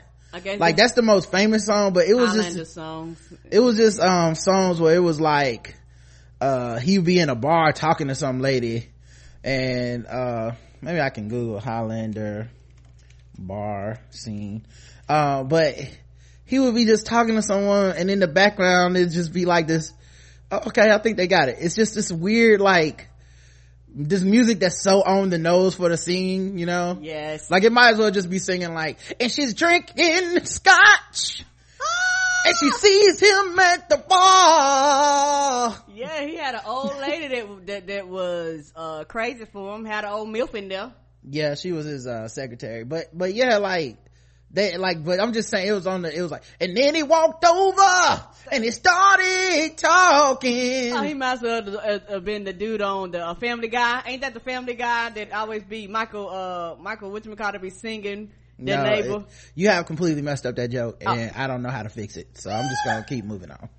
like 0.58 0.76
that's 0.76 0.92
the 0.92 1.02
most 1.02 1.30
famous 1.30 1.64
song 1.64 1.94
but 1.94 2.06
it 2.06 2.14
was 2.14 2.34
just 2.54 2.74
songs. 2.74 3.18
it 3.50 3.58
was 3.58 3.78
just 3.78 4.00
um 4.00 4.34
songs 4.34 4.80
where 4.80 4.94
it 4.94 4.98
was 5.00 5.18
like 5.18 5.74
uh 6.42 6.78
he'd 6.78 7.04
be 7.04 7.18
in 7.18 7.30
a 7.30 7.34
bar 7.34 7.72
talking 7.72 8.08
to 8.08 8.14
some 8.14 8.40
lady 8.40 8.90
and 9.42 10.06
uh 10.06 10.52
maybe 10.82 11.00
I 11.00 11.10
can 11.10 11.28
Google 11.28 11.60
Highlander 11.60 12.50
bar 13.38 13.98
scene. 14.10 14.66
Uh, 15.08 15.44
but 15.44 15.76
he 16.44 16.58
would 16.58 16.74
be 16.74 16.84
just 16.84 17.06
talking 17.06 17.36
to 17.36 17.42
someone 17.42 17.96
and 17.96 18.10
in 18.10 18.18
the 18.20 18.28
background 18.28 18.96
it'd 18.96 19.12
just 19.12 19.32
be 19.32 19.46
like 19.46 19.66
this, 19.66 19.92
oh, 20.50 20.60
okay, 20.66 20.90
I 20.90 20.98
think 20.98 21.16
they 21.16 21.28
got 21.28 21.48
it. 21.48 21.56
It's 21.60 21.74
just 21.74 21.94
this 21.94 22.12
weird 22.12 22.60
like, 22.60 23.08
this 23.94 24.22
music 24.22 24.60
that's 24.60 24.82
so 24.82 25.02
on 25.02 25.30
the 25.30 25.38
nose 25.38 25.74
for 25.74 25.88
the 25.88 25.96
scene, 25.96 26.58
you 26.58 26.66
know? 26.66 26.98
Yes. 27.00 27.50
Like 27.50 27.64
it 27.64 27.72
might 27.72 27.92
as 27.92 27.98
well 27.98 28.10
just 28.10 28.28
be 28.28 28.38
singing 28.38 28.74
like, 28.74 28.98
and 29.20 29.30
she's 29.30 29.54
drinking 29.54 30.44
scotch 30.44 31.44
and 32.44 32.56
she 32.56 32.70
sees 32.70 33.20
him 33.20 33.58
at 33.58 33.88
the 33.88 33.98
bar. 34.08 35.76
Yeah, 35.94 36.26
he 36.26 36.36
had 36.36 36.54
an 36.54 36.62
old 36.66 36.98
lady 36.98 37.28
that 37.28 37.66
that, 37.66 37.86
that 37.86 38.08
was 38.08 38.72
uh, 38.74 39.04
crazy 39.04 39.44
for 39.44 39.74
him. 39.76 39.84
Had 39.84 40.04
an 40.04 40.10
old 40.10 40.28
milf 40.28 40.54
in 40.54 40.68
there. 40.68 40.92
Yeah, 41.28 41.54
she 41.54 41.72
was 41.72 41.86
his 41.86 42.06
uh, 42.06 42.28
secretary. 42.28 42.84
But 42.84 43.16
but 43.16 43.34
yeah, 43.34 43.58
like 43.58 43.96
they 44.50 44.76
like. 44.76 45.04
But 45.04 45.20
I'm 45.20 45.32
just 45.32 45.48
saying, 45.48 45.68
it 45.68 45.72
was 45.72 45.86
on 45.86 46.02
the. 46.02 46.16
It 46.16 46.20
was 46.20 46.30
like, 46.30 46.42
and 46.60 46.76
then 46.76 46.94
he 46.94 47.02
walked 47.02 47.44
over 47.44 48.26
and 48.50 48.64
he 48.64 48.70
started 48.70 49.74
talking. 49.76 50.92
Oh, 50.92 51.02
he 51.02 51.14
might 51.14 51.34
as 51.34 51.42
well 51.42 52.00
have 52.08 52.24
been 52.24 52.44
the 52.44 52.52
dude 52.52 52.82
on 52.82 53.12
the 53.12 53.24
uh, 53.24 53.34
Family 53.34 53.68
Guy. 53.68 54.02
Ain't 54.06 54.22
that 54.22 54.34
the 54.34 54.40
Family 54.40 54.74
Guy 54.74 55.10
that 55.10 55.32
always 55.32 55.62
be 55.62 55.86
Michael? 55.86 56.28
Uh, 56.28 56.74
Michael 56.80 57.10
Whatchamacallit 57.12 57.62
be 57.62 57.70
singing 57.70 58.32
their 58.64 58.78
no, 58.78 58.84
neighbor. 58.84 59.16
It, 59.16 59.52
you 59.54 59.68
have 59.68 59.86
completely 59.86 60.22
messed 60.22 60.46
up 60.46 60.56
that 60.56 60.70
joke, 60.70 61.02
oh. 61.06 61.12
and 61.12 61.32
oh. 61.34 61.40
I 61.40 61.46
don't 61.46 61.62
know 61.62 61.70
how 61.70 61.82
to 61.82 61.88
fix 61.88 62.16
it. 62.16 62.38
So 62.38 62.50
I'm 62.50 62.68
just 62.68 62.84
gonna 62.84 63.04
keep 63.08 63.24
moving 63.24 63.50
on. 63.50 63.68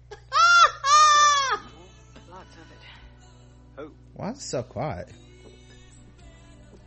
Why 4.13 4.31
is 4.31 4.37
it 4.37 4.41
so 4.41 4.63
quiet? 4.63 5.09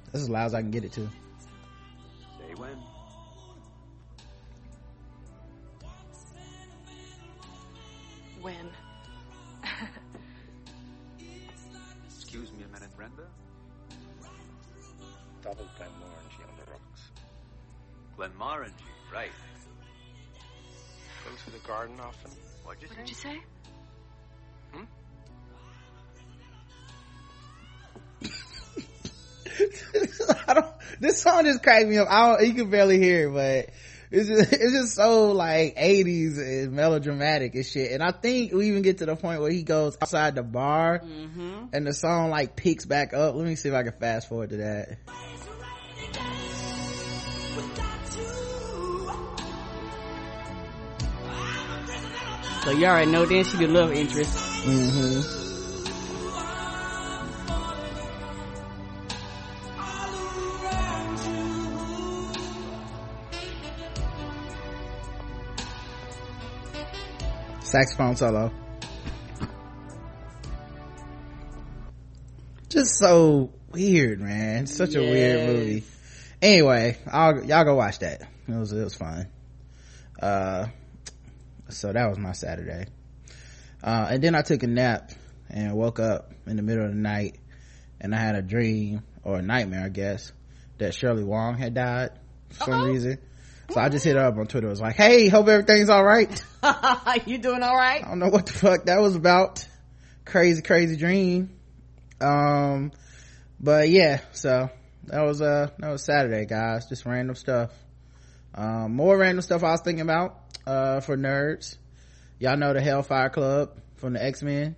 That's 0.07 0.23
as 0.23 0.31
loud 0.31 0.47
as 0.47 0.55
I 0.55 0.63
can 0.63 0.71
get 0.71 0.85
it 0.85 0.93
to. 0.93 1.01
Say 2.39 2.55
when. 2.57 2.77
When? 8.41 8.71
Excuse 12.07 12.53
me 12.53 12.65
a 12.65 12.69
minute, 12.73 12.97
Brenda. 12.97 13.27
Double 15.43 15.67
Glenmorangie, 18.19 18.73
right. 19.13 19.31
Go 21.25 21.31
to 21.45 21.51
the 21.51 21.67
garden 21.67 21.97
often. 22.01 22.31
What'd 22.65 22.83
you 22.83 22.89
what 22.89 22.97
say? 22.97 23.03
did 23.03 23.09
you 23.09 23.15
say? 23.15 23.41
I 30.49 30.55
don't, 30.55 30.67
this 31.01 31.23
song 31.23 31.45
just 31.45 31.63
cracked 31.63 31.89
me 31.89 31.99
up. 31.99 32.09
I 32.11 32.37
don't, 32.37 32.47
you 32.47 32.55
can 32.55 32.71
barely 32.71 32.99
hear 32.99 33.29
it, 33.29 33.33
but 33.33 33.71
it's 34.11 34.29
just, 34.29 34.53
it's 34.53 34.73
just 34.73 34.95
so 34.95 35.33
like 35.33 35.77
80s 35.77 36.39
and 36.39 36.73
melodramatic 36.73 37.55
and 37.55 37.65
shit. 37.65 37.93
And 37.93 38.03
I 38.03 38.13
think 38.13 38.53
we 38.53 38.69
even 38.69 38.83
get 38.83 38.99
to 38.99 39.07
the 39.07 39.17
point 39.17 39.41
where 39.41 39.51
he 39.51 39.63
goes 39.63 39.97
outside 40.01 40.35
the 40.35 40.43
bar 40.43 41.01
mm-hmm. 41.01 41.67
and 41.73 41.87
the 41.87 41.93
song 41.93 42.31
like 42.31 42.57
picks 42.57 42.85
back 42.85 43.15
up. 43.15 43.35
Let 43.35 43.47
me 43.47 43.57
see 43.57 43.69
if 43.69 43.75
I 43.75 43.83
can 43.83 43.93
fast 43.93 44.29
forward 44.29 44.51
to 44.51 44.57
that. 44.59 44.99
So 52.67 52.73
you 52.73 52.85
already 52.87 53.13
know 53.13 53.25
then 53.25 53.45
she 53.45 53.59
the 53.59 53.69
love 53.69 53.93
interest. 53.93 54.37
Mm-hmm. 54.67 55.21
Saxophone 67.61 68.17
solo. 68.17 68.53
Just 72.69 72.99
so 72.99 73.53
weird, 73.71 74.21
man. 74.21 74.67
Such 74.67 74.91
yes. 74.91 74.97
a 74.97 75.01
weird 75.03 75.49
movie. 75.49 75.85
Anyway, 76.43 76.99
I'll, 77.09 77.45
y'all 77.45 77.63
go 77.63 77.77
watch 77.77 78.01
that. 78.01 78.23
It 78.49 78.55
was 78.57 78.73
it 78.73 78.83
was 78.83 78.97
fun. 78.97 79.29
Uh, 80.21 80.67
so 81.69 81.93
that 81.93 82.09
was 82.09 82.19
my 82.19 82.33
saturday 82.33 82.87
uh 83.83 84.09
and 84.11 84.23
then 84.23 84.35
i 84.35 84.43
took 84.43 84.63
a 84.63 84.67
nap 84.67 85.11
and 85.51 85.75
woke 85.75 86.01
up 86.01 86.33
in 86.47 86.57
the 86.57 86.63
middle 86.63 86.85
of 86.85 86.91
the 86.91 86.97
night 86.97 87.39
and 88.01 88.15
i 88.15 88.19
had 88.19 88.35
a 88.35 88.43
dream 88.43 89.03
or 89.23 89.39
a 89.39 89.43
nightmare 89.43 89.85
i 89.85 89.89
guess 89.89 90.33
that 90.79 90.95
shirley 90.95 91.25
wong 91.25 91.57
had 91.57 91.75
died 91.75 92.11
for 92.51 92.65
some 92.65 92.85
reason 92.85 93.19
so 93.71 93.81
i 93.81 93.89
just 93.89 94.05
hit 94.05 94.17
her 94.17 94.23
up 94.23 94.37
on 94.37 94.47
twitter 94.47 94.67
I 94.67 94.71
was 94.71 94.81
like 94.81 94.97
hey 94.97 95.29
hope 95.29 95.49
everything's 95.49 95.89
all 95.89 96.05
right 96.05 96.45
you 97.27 97.39
doing 97.39 97.63
all 97.63 97.77
right? 97.77 98.05
I 98.05 98.09
don't 98.09 98.19
know 98.19 98.29
what 98.29 98.47
the 98.47 98.53
fuck 98.53 98.85
that 98.87 99.01
was 99.01 99.17
about. 99.17 99.67
Crazy, 100.25 100.63
crazy 100.63 100.97
dream. 100.97 101.51
Um, 102.21 102.93
but 103.61 103.89
yeah, 103.89 104.21
so 104.33 104.71
that 105.05 105.23
was, 105.23 105.41
uh, 105.41 105.69
that 105.79 105.91
was 105.91 106.03
Saturday, 106.03 106.47
guys. 106.47 106.87
Just 106.89 107.07
random 107.07 107.37
stuff. 107.37 107.73
Um, 108.55 108.95
more 108.97 109.17
random 109.17 109.43
stuff 109.43 109.63
I 109.63 109.73
was 109.73 109.83
thinking 109.83 110.03
about, 110.03 110.46
uh, 110.67 111.01
for 111.01 111.17
nerds. 111.17 111.77
Y'all 112.39 112.57
know 112.57 112.73
the 112.73 112.81
Hellfire 112.81 113.31
Club 113.31 113.79
from 113.97 114.13
the 114.13 114.25
X-Men 114.25 114.77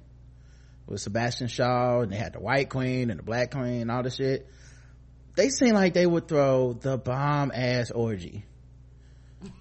with 0.87 1.01
Sebastian 1.01 1.48
Shaw 1.48 2.01
and 2.01 2.12
they 2.12 2.16
had 2.16 2.33
the 2.35 2.40
White 2.40 2.68
Queen 2.70 3.11
and 3.11 3.18
the 3.18 3.24
Black 3.24 3.51
Queen 3.51 3.83
and 3.83 3.90
all 3.90 4.03
the 4.03 4.11
shit. 4.11 4.48
They 5.37 5.51
seem 5.51 5.74
like 5.74 5.94
they 5.94 6.07
would 6.07 6.29
throw 6.29 6.72
the 6.72 6.96
bomb 6.98 7.53
ass 7.55 7.90
orgy. 7.90 8.44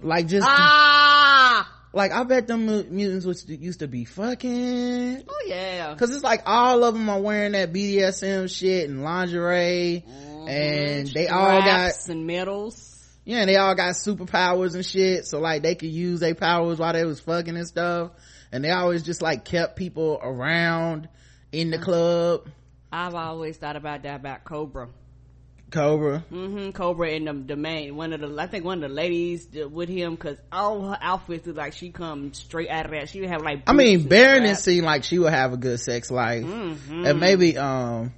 Like 0.02 0.28
just, 0.28 0.48
Ah! 0.48 1.72
like 1.94 2.12
I 2.12 2.24
bet 2.24 2.48
them 2.48 2.66
mutants 2.66 3.26
was, 3.26 3.48
used 3.48 3.80
to 3.80 3.88
be 3.88 4.06
fucking 4.06 5.24
Oh 5.28 5.44
yeah. 5.46 5.96
Cause 5.96 6.14
it's 6.14 6.24
like 6.24 6.44
all 6.46 6.84
of 6.84 6.94
them 6.96 7.10
are 7.10 7.22
wearing 7.22 7.52
that 7.52 7.74
BDSM 7.74 8.50
shit 8.56 8.90
and 8.90 9.04
lingerie 9.04 10.04
and 10.48 11.08
they 11.08 11.28
all 11.28 11.62
got, 11.62 11.92
Straps 11.92 12.10
and 12.10 12.26
medals. 12.26 12.97
Yeah, 13.28 13.40
and 13.40 13.50
they 13.50 13.58
all 13.58 13.76
got 13.76 13.96
superpowers 13.96 14.74
and 14.74 14.86
shit. 14.86 15.28
So 15.28 15.42
like 15.42 15.62
they 15.62 15.76
could 15.76 15.90
use 15.90 16.22
their 16.22 16.34
powers 16.34 16.80
while 16.80 16.94
they 16.94 17.04
was 17.04 17.20
fucking 17.20 17.58
and 17.58 17.68
stuff. 17.68 18.12
And 18.54 18.64
they 18.64 18.72
always 18.72 19.04
just 19.04 19.22
like 19.22 19.44
kept 19.44 19.76
people 19.76 20.18
around 20.24 21.10
in 21.52 21.70
the 21.70 21.78
club. 21.78 22.48
I've 22.90 23.16
always 23.16 23.58
thought 23.58 23.76
about 23.76 24.04
that 24.04 24.16
about 24.22 24.46
Cobra. 24.46 24.88
Cobra. 25.72 26.24
Mm-hmm. 26.32 26.70
Cobra 26.70 27.12
and 27.12 27.28
the, 27.28 27.34
the 27.34 27.56
main 27.58 27.98
one 27.98 28.14
of 28.14 28.22
the 28.22 28.42
I 28.42 28.48
think 28.48 28.64
one 28.64 28.82
of 28.82 28.90
the 28.90 28.96
ladies 28.96 29.50
with 29.54 29.90
him 29.90 30.16
because 30.16 30.38
all 30.50 30.88
her 30.88 30.98
outfits 31.02 31.46
look 31.48 31.58
like 31.58 31.74
she 31.74 31.90
come 31.90 32.34
straight 32.34 32.70
out 32.70 32.86
of 32.86 32.92
that. 32.92 33.10
She 33.10 33.20
would 33.20 33.30
have 33.30 33.42
like 33.42 33.64
I 33.68 33.74
mean, 33.74 34.08
Baroness 34.08 34.64
seemed 34.64 34.86
like 34.86 35.04
she 35.04 35.20
would 35.20 35.34
have 35.34 35.52
a 35.52 35.58
good 35.58 35.82
sex 35.82 36.10
life. 36.10 36.46
Mhm. 36.46 37.06
And 37.06 37.20
maybe, 37.20 37.58
um, 37.58 38.14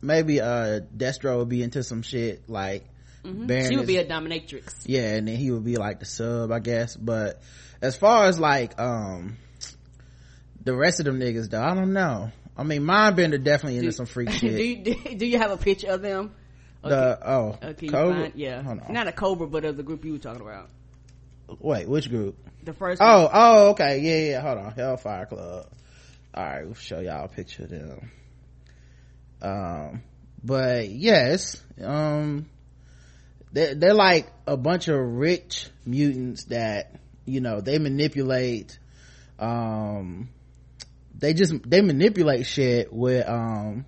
maybe, 0.00 0.40
uh, 0.40 0.80
Destro 0.96 1.36
would 1.36 1.50
be 1.50 1.62
into 1.62 1.82
some 1.82 2.00
shit 2.00 2.48
like 2.48 2.86
Baroness. 3.24 3.68
she 3.70 3.76
would 3.76 3.86
be 3.86 3.96
a 3.96 4.04
dominatrix. 4.06 4.82
yeah 4.86 5.14
and 5.14 5.26
then 5.28 5.36
he 5.36 5.50
would 5.50 5.64
be 5.64 5.76
like 5.76 5.98
the 5.98 6.04
sub 6.06 6.52
i 6.52 6.58
guess 6.60 6.94
but 6.96 7.40
as 7.80 7.96
far 7.96 8.26
as 8.26 8.38
like 8.38 8.78
um 8.78 9.38
the 10.62 10.74
rest 10.76 11.00
of 11.00 11.06
them 11.06 11.18
niggas 11.18 11.48
though 11.50 11.62
i 11.62 11.74
don't 11.74 11.92
know 11.92 12.30
i 12.56 12.62
mean 12.62 12.82
mindbender 12.82 13.42
definitely 13.42 13.78
into 13.78 13.92
some 13.92 14.06
freak 14.06 14.28
do, 14.32 14.36
shit 14.38 14.52
you, 14.60 14.76
do, 14.94 15.14
do 15.16 15.26
you 15.26 15.38
have 15.38 15.50
a 15.50 15.56
picture 15.56 15.88
of 15.90 16.02
them? 16.02 16.34
the 16.82 17.18
oh 17.26 17.56
can 17.60 17.76
you 17.80 17.90
Cobra? 17.90 18.14
find? 18.24 18.32
Yeah, 18.34 18.62
Hold 18.62 18.80
on. 18.80 18.92
not 18.92 19.08
a 19.08 19.12
Cobra, 19.12 19.46
but 19.46 19.64
of 19.64 19.78
the 19.78 19.82
group 19.82 20.04
you 20.04 20.12
were 20.12 20.18
talking 20.18 20.42
about. 20.42 20.68
wait 21.60 21.88
which 21.88 22.10
group 22.10 22.36
The 22.62 22.74
first. 22.74 23.00
oh 23.02 23.30
oh 23.32 23.70
okay 23.70 24.00
yeah 24.00 24.30
yeah 24.32 24.40
hold 24.42 24.58
on 24.58 24.72
hellfire 24.72 25.24
club 25.24 25.66
all 26.34 26.44
right 26.44 26.64
we'll 26.66 26.74
show 26.74 27.00
y'all 27.00 27.24
a 27.24 27.28
picture 27.28 27.62
of 27.62 27.70
them 27.70 28.10
um 29.40 30.02
but 30.42 30.88
yes 30.90 31.62
um 31.82 32.46
they're, 33.54 33.74
they're 33.74 33.94
like 33.94 34.30
a 34.46 34.56
bunch 34.56 34.88
of 34.88 34.98
rich 34.98 35.68
mutants 35.86 36.44
that 36.46 36.92
you 37.24 37.40
know 37.40 37.60
they 37.62 37.78
manipulate 37.78 38.78
um 39.38 40.28
they 41.18 41.32
just 41.32 41.54
they 41.68 41.80
manipulate 41.80 42.44
shit 42.46 42.92
with 42.92 43.26
um 43.28 43.86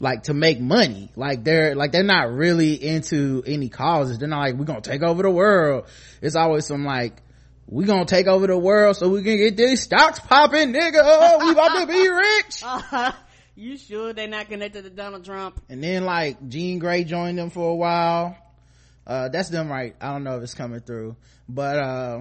like 0.00 0.24
to 0.24 0.34
make 0.34 0.60
money. 0.60 1.10
Like 1.16 1.42
they're 1.44 1.74
like 1.74 1.92
they're 1.92 2.02
not 2.04 2.30
really 2.30 2.74
into 2.74 3.42
any 3.46 3.68
causes. 3.68 4.18
They're 4.18 4.28
not 4.28 4.40
like 4.40 4.54
we're 4.54 4.64
gonna 4.64 4.80
take 4.80 5.02
over 5.02 5.22
the 5.22 5.30
world. 5.30 5.86
It's 6.20 6.36
always 6.36 6.66
some 6.66 6.84
like 6.84 7.22
we 7.66 7.84
gonna 7.84 8.04
take 8.04 8.26
over 8.26 8.46
the 8.46 8.58
world 8.58 8.96
so 8.96 9.08
we 9.08 9.22
can 9.22 9.36
get 9.38 9.56
these 9.56 9.82
stocks 9.82 10.20
popping 10.20 10.72
nigga. 10.72 11.00
Oh, 11.02 11.46
we 11.46 11.52
about 11.52 11.80
to 11.80 11.86
be 11.86 12.08
rich. 12.08 12.62
Uh, 12.64 13.12
you 13.56 13.76
sure 13.76 14.12
they're 14.12 14.28
not 14.28 14.48
connected 14.48 14.84
to 14.84 14.90
Donald 14.90 15.24
Trump? 15.24 15.60
and 15.68 15.82
then 15.82 16.04
like 16.04 16.48
Jean 16.48 16.78
Grey 16.78 17.04
joined 17.04 17.38
them 17.38 17.50
for 17.50 17.70
a 17.70 17.74
while. 17.74 18.36
Uh, 19.08 19.28
that's 19.30 19.48
them 19.48 19.70
right. 19.70 19.96
I 20.00 20.12
don't 20.12 20.22
know 20.22 20.36
if 20.36 20.42
it's 20.42 20.54
coming 20.54 20.80
through, 20.80 21.16
but, 21.48 21.78
uh, 21.78 22.20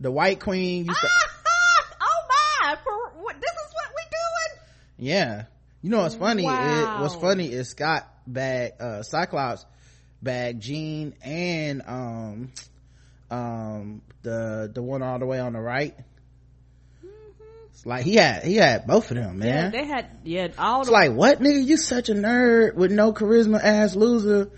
the 0.00 0.12
White 0.12 0.38
Queen 0.38 0.84
used 0.86 1.00
to, 1.00 1.08
oh 2.00 2.26
my! 2.28 2.76
For, 2.84 3.20
what, 3.20 3.34
this 3.40 3.50
is 3.50 3.74
what 3.74 3.90
we 3.96 4.02
doing? 4.10 5.10
yeah. 5.10 5.44
You 5.82 5.90
know 5.90 6.02
what's 6.02 6.14
funny? 6.14 6.44
It, 6.44 7.00
what's 7.00 7.14
funny 7.16 7.52
is 7.52 7.68
Scott 7.70 8.08
bag, 8.26 8.72
uh, 8.80 9.02
Cyclops 9.02 9.64
bag 10.22 10.60
Jean 10.60 11.14
and, 11.22 11.82
um, 11.86 12.52
um, 13.30 14.02
the, 14.22 14.70
the 14.72 14.82
one 14.82 15.02
all 15.02 15.18
the 15.18 15.26
way 15.26 15.40
on 15.40 15.52
the 15.52 15.60
right. 15.60 15.94
It's 17.78 17.86
like 17.86 18.04
he 18.04 18.16
had, 18.16 18.42
he 18.42 18.56
had 18.56 18.86
both 18.88 19.10
of 19.12 19.16
them, 19.16 19.38
man. 19.38 19.72
Yeah, 19.72 19.80
they 19.80 19.86
had 19.86 20.06
yeah 20.24 20.48
all 20.58 20.80
It's 20.80 20.88
the 20.88 20.92
like, 20.92 21.12
what 21.12 21.38
nigga? 21.38 21.64
You 21.64 21.76
such 21.76 22.08
a 22.08 22.12
nerd 22.14 22.74
with 22.74 22.90
no 22.90 23.12
charisma 23.12 23.62
ass 23.62 23.94
loser, 23.94 24.50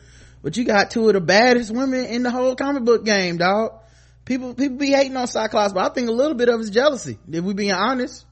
but 0.43 0.57
you 0.57 0.65
got 0.65 0.91
two 0.91 1.09
of 1.09 1.15
the 1.15 1.21
baddest 1.21 1.71
women 1.71 2.05
in 2.07 2.23
the 2.23 2.31
whole 2.31 2.57
comic 2.57 2.85
book 2.85 3.05
game, 3.05 3.37
dog. 3.37 3.73
People, 4.25 4.55
people 4.55 4.77
be 4.77 4.93
hating 4.93 5.17
on 5.17 5.27
Cyclops, 5.27 5.73
but 5.73 5.91
I 5.91 5.95
think 5.95 6.09
a 6.09 6.13
little 6.13 6.35
bit 6.37 6.49
of 6.49 6.61
it's 6.61 6.71
jealousy. 6.71 7.19
If 7.31 7.45
we 7.45 7.55
being 7.55 7.73
honest. 7.73 8.25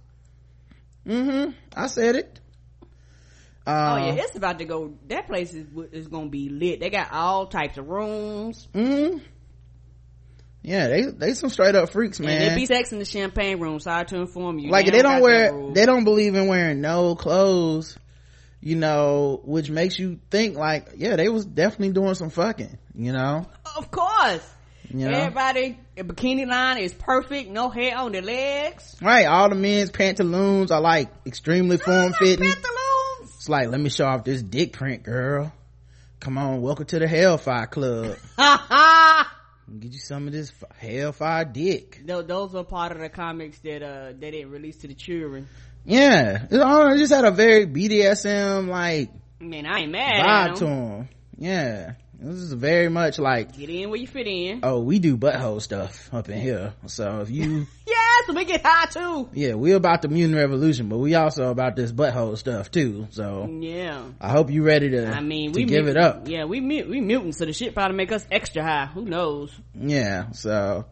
Mm-hmm. 1.06 1.52
I 1.74 1.86
said 1.86 2.16
it. 2.16 2.40
Oh 3.66 3.72
Uh, 3.72 3.96
yeah, 4.06 4.22
it's 4.24 4.36
about 4.36 4.58
to 4.60 4.64
go. 4.64 4.94
That 5.08 5.26
place 5.26 5.52
is 5.52 5.66
is 5.92 6.08
gonna 6.08 6.30
be 6.30 6.48
lit. 6.48 6.80
They 6.80 6.88
got 6.88 7.12
all 7.12 7.46
types 7.46 7.76
of 7.76 7.88
rooms, 7.88 8.66
mm 8.72 9.12
hmm. 9.12 9.18
Yeah, 10.62 10.88
they, 10.88 11.02
they 11.02 11.34
some 11.34 11.50
straight 11.50 11.74
up 11.74 11.90
freaks, 11.90 12.18
and 12.18 12.26
man. 12.26 12.48
they 12.48 12.54
be 12.54 12.66
sex 12.66 12.92
in 12.92 12.98
the 12.98 13.04
champagne 13.04 13.60
room. 13.60 13.78
Sorry 13.78 14.04
to 14.06 14.16
inform 14.16 14.58
you. 14.58 14.70
like 14.70 14.86
they 14.86 15.02
don't 15.02 15.22
wear 15.22 15.72
they 15.72 15.86
don't 15.86 16.04
believe 16.04 16.34
in 16.34 16.46
wearing 16.46 16.80
no 16.80 17.14
clothes 17.14 17.98
you 18.60 18.76
know 18.76 19.40
which 19.44 19.70
makes 19.70 19.98
you 19.98 20.18
think 20.30 20.56
like 20.56 20.88
yeah 20.96 21.16
they 21.16 21.28
was 21.28 21.44
definitely 21.46 21.92
doing 21.92 22.14
some 22.14 22.30
fucking 22.30 22.76
you 22.94 23.12
know 23.12 23.46
Of 23.76 23.90
course, 23.90 24.44
you 24.90 25.08
know 25.08 25.16
everybody 25.16 25.78
bikini 25.96 26.46
line 26.46 26.78
is 26.78 26.92
perfect. 26.92 27.50
No 27.50 27.68
hair 27.70 27.96
on 27.98 28.12
their 28.12 28.22
legs. 28.22 28.96
right 29.02 29.26
all 29.26 29.48
the 29.48 29.54
men's 29.54 29.90
pantaloons 29.90 30.70
are 30.70 30.80
like 30.80 31.08
extremely 31.26 31.76
form 31.76 32.12
fitting 32.14 32.46
Pantaloons. 32.46 33.34
it's 33.36 33.48
like 33.48 33.68
let 33.68 33.80
me 33.80 33.90
show 33.90 34.06
off 34.06 34.24
this 34.24 34.42
dick 34.42 34.72
print 34.72 35.02
girl 35.04 35.52
come 36.20 36.36
on 36.38 36.60
welcome 36.60 36.86
to 36.86 36.98
the 36.98 37.06
hellfire 37.06 37.66
club 37.68 38.16
Ha 38.38 38.64
ha. 38.68 39.34
get 39.78 39.92
you 39.92 39.98
some 40.00 40.26
of 40.26 40.32
this 40.32 40.52
f- 40.62 40.76
hellfire 40.78 41.44
dick 41.44 42.00
Tho- 42.04 42.22
Those 42.22 42.52
were 42.54 42.64
part 42.64 42.90
of 42.92 42.98
the 42.98 43.08
comics 43.08 43.58
that 43.60 43.82
uh 43.84 44.12
they 44.18 44.30
didn't 44.32 44.50
release 44.50 44.78
to 44.78 44.88
the 44.88 44.94
children. 44.94 45.46
Yeah 45.88 46.44
it, 46.44 46.54
I 46.54 46.56
don't 46.56 46.88
know, 46.88 46.94
it 46.94 46.98
just 46.98 47.12
had 47.12 47.24
a 47.24 47.30
very 47.30 47.66
bdsm 47.66 48.68
like 48.68 49.10
I 49.40 49.44
mean, 49.44 49.66
I 49.66 49.80
ain't 49.80 49.92
mad 49.92 50.24
vibe 50.50 50.58
to 50.58 50.66
him 50.66 51.08
yeah 51.38 51.92
this 52.20 52.34
is 52.34 52.52
very 52.52 52.88
much 52.88 53.20
like 53.20 53.56
Get 53.56 53.70
in 53.70 53.90
where 53.90 53.98
you 54.00 54.08
fit 54.08 54.26
in. 54.26 54.60
oh 54.64 54.80
we 54.80 54.98
do 54.98 55.16
butthole 55.16 55.62
stuff 55.62 56.12
up 56.12 56.28
in 56.28 56.40
here 56.40 56.74
so 56.86 57.20
if 57.20 57.30
you 57.30 57.66
Yes, 57.86 58.34
we 58.36 58.44
get 58.44 58.60
high 58.64 58.86
too. 58.86 59.28
yeah 59.32 59.54
we 59.54 59.70
about 59.72 60.02
the 60.02 60.08
mutant 60.08 60.36
revolution 60.36 60.88
but 60.88 60.98
we 60.98 61.14
also 61.14 61.50
about 61.50 61.76
this 61.76 61.92
butthole 61.92 62.36
stuff 62.36 62.70
too 62.72 63.06
so 63.10 63.48
Yeah. 63.60 64.02
i 64.20 64.30
hope 64.30 64.50
you 64.50 64.64
ready 64.64 64.90
to 64.90 65.06
I 65.08 65.20
mean, 65.20 65.52
to 65.52 65.60
we 65.60 65.64
give 65.66 65.84
mut- 65.86 65.96
it 65.96 66.02
up 66.02 66.28
Yeah, 66.28 66.44
we 66.44 66.60
we 66.60 67.00
mutants, 67.00 67.38
so 67.38 67.44
the 67.46 67.52
shit 67.52 67.72
probably 67.74 67.96
make 67.96 68.10
us 68.12 68.26
extra 68.32 68.62
high. 68.64 68.86
Who 68.86 69.04
knows? 69.04 69.52
yeah 69.74 70.32
so 70.32 70.86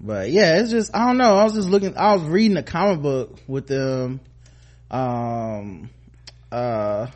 but 0.00 0.30
yeah 0.30 0.58
it's 0.60 0.70
just 0.70 0.94
i 0.94 1.06
don't 1.06 1.18
know. 1.18 1.36
I 1.36 1.44
was 1.44 1.54
just 1.54 1.68
looking 1.68 1.96
i 1.96 2.12
was 2.14 2.22
reading 2.22 2.56
a 2.56 2.62
comic 2.62 3.02
book 3.02 3.38
with 3.46 3.66
them 3.66 4.20
um 4.90 5.90
uh 6.52 7.06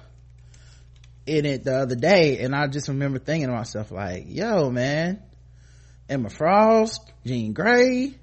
in 1.26 1.44
it 1.44 1.64
the 1.64 1.74
other 1.76 1.94
day 1.96 2.38
and 2.38 2.54
i 2.54 2.66
just 2.66 2.88
remember 2.88 3.18
thinking 3.18 3.48
to 3.48 3.54
myself 3.54 3.90
like 3.90 4.24
yo 4.28 4.70
man 4.70 5.22
emma 6.08 6.30
frost 6.30 7.12
jean 7.26 7.52
grey 7.52 8.14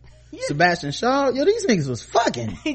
Sebastian 0.43 0.91
Shaw. 0.91 1.29
Yo, 1.29 1.45
these 1.45 1.65
niggas 1.65 1.87
was 1.87 2.03
fucking. 2.03 2.57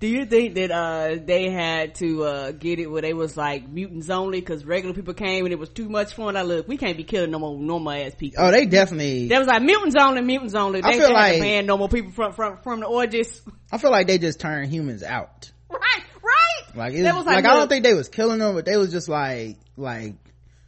do 0.00 0.06
you 0.06 0.26
think 0.26 0.54
that 0.54 0.70
uh 0.70 1.16
they 1.24 1.50
had 1.50 1.94
to 1.96 2.24
uh 2.24 2.52
get 2.52 2.78
it 2.78 2.86
where 2.86 3.02
they 3.02 3.14
was 3.14 3.36
like 3.36 3.68
mutants 3.68 4.10
only 4.10 4.40
because 4.40 4.64
regular 4.64 4.94
people 4.94 5.14
came 5.14 5.44
and 5.44 5.52
it 5.52 5.58
was 5.58 5.68
too 5.68 5.88
much 5.88 6.14
fun? 6.14 6.36
I 6.36 6.42
look, 6.42 6.68
we 6.68 6.76
can't 6.76 6.96
be 6.96 7.04
killing 7.04 7.30
no 7.30 7.38
more 7.38 7.58
normal 7.58 7.92
ass 7.92 8.14
people. 8.14 8.44
Oh, 8.44 8.50
they 8.50 8.66
definitely. 8.66 9.28
That 9.28 9.38
was 9.38 9.48
like 9.48 9.62
mutants 9.62 9.96
only, 9.98 10.22
mutants 10.22 10.54
only. 10.54 10.80
They, 10.80 10.88
I 10.88 10.92
feel 10.92 11.08
they 11.08 11.14
like- 11.14 11.40
ban 11.40 11.66
normal 11.66 11.88
people 11.88 12.12
from 12.12 12.32
from 12.32 12.58
from 12.62 12.80
the 12.80 12.86
orgies. 12.86 13.42
I 13.72 13.78
feel 13.78 13.90
like 13.90 14.06
they 14.06 14.18
just 14.18 14.40
turned 14.40 14.70
humans 14.70 15.02
out. 15.02 15.50
Right, 15.68 15.80
right. 16.22 16.76
Like, 16.76 16.92
it 16.92 17.02
was, 17.02 17.14
was 17.14 17.26
like, 17.26 17.36
like, 17.36 17.44
I 17.46 17.54
don't 17.54 17.68
think 17.68 17.84
they 17.84 17.94
was 17.94 18.08
killing 18.08 18.38
them, 18.38 18.54
but 18.54 18.64
they 18.64 18.76
was 18.76 18.92
just 18.92 19.08
like, 19.08 19.56
like, 19.76 20.14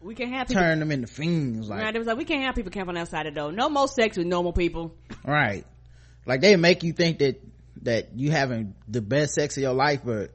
We 0.01 0.15
can't 0.15 0.33
have 0.33 0.49
people. 0.49 0.63
turn 0.63 0.79
them 0.79 0.93
into 0.93 1.07
fiends. 1.09 1.69
Like, 1.69 1.83
Right, 1.83 1.95
it 1.95 1.99
was 1.99 2.07
like 2.07 2.17
we 2.17 2.25
can't 2.25 2.45
have 2.45 2.55
people 2.55 2.71
camping 2.71 2.97
outside 2.97 3.27
the 3.27 3.31
door. 3.33 3.53
No 3.53 3.69
more 3.69 3.89
sex 3.89 4.17
with 4.17 4.27
normal 4.27 4.53
people. 4.53 4.95
right. 5.25 5.65
Like, 6.27 6.41
they 6.41 6.55
make 6.57 6.83
you 6.83 6.93
think 6.93 7.19
that, 7.21 7.43
that 7.83 8.11
you 8.15 8.31
having 8.31 8.75
the 8.87 9.01
best 9.01 9.35
sex 9.35 9.57
of 9.57 9.63
your 9.63 9.73
life, 9.73 10.03
but 10.05 10.31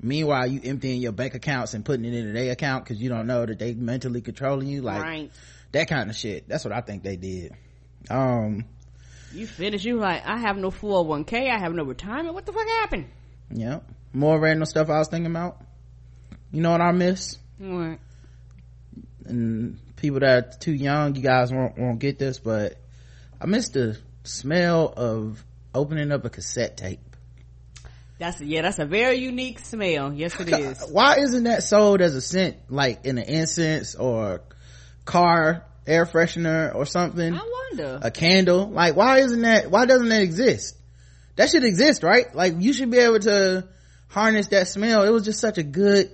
meanwhile 0.00 0.46
you 0.46 0.60
emptying 0.64 1.00
your 1.02 1.12
bank 1.12 1.34
accounts 1.34 1.74
and 1.74 1.84
putting 1.84 2.04
it 2.04 2.14
into 2.14 2.32
their 2.32 2.52
account 2.52 2.84
because 2.84 3.00
you 3.00 3.08
don't 3.08 3.26
know 3.26 3.44
that 3.44 3.58
they 3.58 3.74
mentally 3.74 4.20
controlling 4.20 4.68
you. 4.68 4.82
Like, 4.82 5.02
right. 5.02 5.30
that 5.72 5.88
kind 5.88 6.08
of 6.10 6.16
shit. 6.16 6.48
That's 6.48 6.64
what 6.64 6.72
I 6.72 6.80
think 6.80 7.02
they 7.02 7.16
did. 7.16 7.54
Um, 8.08 8.64
You 9.32 9.46
finish. 9.46 9.84
You 9.84 9.96
like 9.98 10.22
I 10.26 10.38
have 10.38 10.56
no 10.56 10.70
401k. 10.70 11.50
I 11.50 11.58
have 11.58 11.72
no 11.74 11.84
retirement. 11.84 12.34
What 12.34 12.46
the 12.46 12.52
fuck 12.52 12.66
happened? 12.66 13.06
yeah. 13.50 13.80
More 14.14 14.38
random 14.38 14.66
stuff 14.66 14.90
I 14.90 14.98
was 14.98 15.08
thinking 15.08 15.30
about. 15.30 15.60
You 16.50 16.60
know 16.60 16.70
what 16.70 16.80
I 16.82 16.92
miss? 16.92 17.38
What? 17.58 17.98
And 19.26 19.78
people 19.96 20.20
that 20.20 20.54
are 20.54 20.58
too 20.58 20.72
young, 20.72 21.14
you 21.14 21.22
guys 21.22 21.52
won't, 21.52 21.78
won't 21.78 21.98
get 21.98 22.18
this, 22.18 22.38
but 22.38 22.76
I 23.40 23.46
miss 23.46 23.70
the 23.70 23.98
smell 24.24 24.92
of 24.96 25.44
opening 25.74 26.12
up 26.12 26.24
a 26.24 26.30
cassette 26.30 26.76
tape. 26.76 27.00
That's 28.18 28.40
yeah. 28.40 28.62
That's 28.62 28.78
a 28.78 28.84
very 28.84 29.16
unique 29.16 29.58
smell. 29.58 30.12
Yes, 30.12 30.38
it 30.38 30.48
is. 30.48 30.88
Why 30.92 31.16
isn't 31.18 31.44
that 31.44 31.64
sold 31.64 32.00
as 32.00 32.14
a 32.14 32.20
scent, 32.20 32.56
like 32.68 33.04
in 33.04 33.18
an 33.18 33.24
incense 33.24 33.96
or 33.96 34.42
car 35.04 35.64
air 35.86 36.06
freshener 36.06 36.74
or 36.74 36.86
something? 36.86 37.34
I 37.34 37.40
wonder. 37.40 37.98
A 38.02 38.10
candle? 38.10 38.68
Like, 38.68 38.96
why 38.96 39.18
isn't 39.20 39.42
that, 39.42 39.70
why 39.70 39.86
doesn't 39.86 40.08
that 40.08 40.22
exist? 40.22 40.76
That 41.36 41.50
should 41.50 41.64
exist, 41.64 42.02
right? 42.02 42.32
Like, 42.34 42.54
you 42.58 42.72
should 42.72 42.90
be 42.90 42.98
able 42.98 43.20
to 43.20 43.66
harness 44.08 44.48
that 44.48 44.68
smell. 44.68 45.02
It 45.04 45.10
was 45.10 45.24
just 45.24 45.40
such 45.40 45.58
a 45.58 45.62
good 45.62 46.10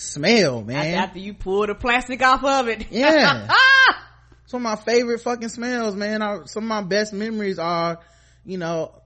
smell, 0.00 0.62
man. 0.62 0.94
After 0.94 1.18
you 1.18 1.34
pull 1.34 1.66
the 1.66 1.74
plastic 1.74 2.22
off 2.22 2.42
of 2.42 2.68
it. 2.68 2.90
Yeah. 2.90 3.48
some 4.46 4.66
of 4.66 4.78
my 4.78 4.82
favorite 4.84 5.20
fucking 5.20 5.48
smells, 5.50 5.94
man. 5.94 6.22
Are, 6.22 6.46
some 6.46 6.64
of 6.64 6.68
my 6.68 6.82
best 6.82 7.12
memories 7.12 7.58
are, 7.58 8.00
you 8.44 8.58
know, 8.58 9.00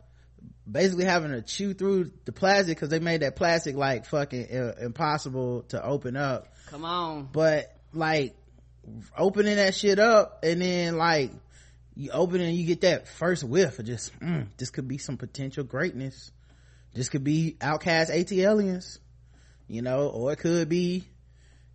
basically 0.70 1.04
having 1.04 1.32
to 1.32 1.42
chew 1.42 1.74
through 1.74 2.12
the 2.24 2.32
plastic 2.32 2.76
because 2.76 2.88
they 2.88 3.00
made 3.00 3.22
that 3.22 3.36
plastic 3.36 3.76
like 3.76 4.06
fucking 4.06 4.56
uh, 4.56 4.74
impossible 4.80 5.62
to 5.68 5.84
open 5.84 6.16
up. 6.16 6.48
Come 6.68 6.84
on. 6.84 7.28
But 7.32 7.76
like 7.92 8.36
opening 9.16 9.56
that 9.56 9.74
shit 9.74 9.98
up 9.98 10.40
and 10.42 10.62
then 10.62 10.96
like 10.96 11.32
you 11.96 12.10
open 12.10 12.40
it 12.40 12.46
and 12.48 12.56
you 12.56 12.66
get 12.66 12.82
that 12.82 13.08
first 13.08 13.44
whiff 13.44 13.78
of 13.78 13.84
just, 13.84 14.18
mm, 14.20 14.46
this 14.56 14.70
could 14.70 14.88
be 14.88 14.98
some 14.98 15.16
potential 15.16 15.64
greatness. 15.64 16.30
This 16.94 17.08
could 17.08 17.24
be 17.24 17.56
OutKast 17.60 18.10
ATLiens, 18.10 18.98
you 19.68 19.82
know, 19.82 20.08
or 20.08 20.32
it 20.32 20.36
could 20.36 20.68
be 20.68 21.04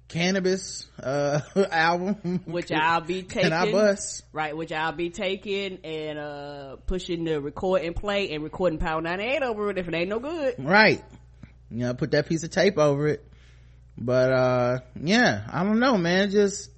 Canibus 0.10 0.88
uh 1.02 1.42
album. 1.72 2.42
Which 2.46 2.72
I'll 2.72 3.02
be 3.02 3.22
taking. 3.24 3.54
I 3.54 3.72
bust. 3.72 4.24
Right, 4.34 4.56
which 4.58 4.72
I'll 4.72 4.92
be 4.92 5.10
taking 5.12 5.80
and 5.84 6.20
uh 6.20 6.76
pushing 6.88 7.24
the 7.24 7.40
record 7.40 7.84
and 7.84 7.96
play 7.96 8.32
and 8.32 8.44
recording 8.44 8.80
Power 8.80 9.02
98 9.02 9.44
over 9.44 9.70
it 9.70 9.78
if 9.78 9.88
it 9.88 9.94
ain't 9.94 10.10
no 10.10 10.20
good. 10.20 10.56
right. 10.58 11.04
You 11.70 11.78
know 11.80 11.94
put 11.94 12.12
that 12.12 12.28
piece 12.28 12.44
of 12.44 12.50
tape 12.50 12.78
over 12.80 13.08
it. 13.08 13.24
But 13.98 14.32
uh 14.32 14.80
yeah 15.00 15.48
i 15.52 15.64
don't 15.64 15.80
know 15.80 15.98
man. 15.98 16.32
Just 16.32 16.72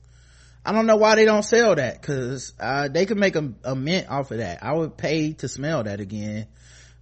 i 0.65 0.73
don't 0.73 0.85
know 0.85 0.97
why 0.97 1.15
they 1.15 1.23
don't 1.25 1.43
sell 1.43 1.75
that 1.75 2.01
because 2.01 2.51
uh 2.59 2.89
they 2.89 3.05
could 3.05 3.17
make 3.17 3.35
a, 3.37 3.53
a 3.63 3.75
mint 3.75 4.09
off 4.09 4.31
of 4.31 4.39
that. 4.39 4.63
I 4.63 4.73
would 4.73 4.97
pay 4.97 5.33
to 5.33 5.47
smell 5.47 5.83
that 5.83 6.01
again. 6.01 6.47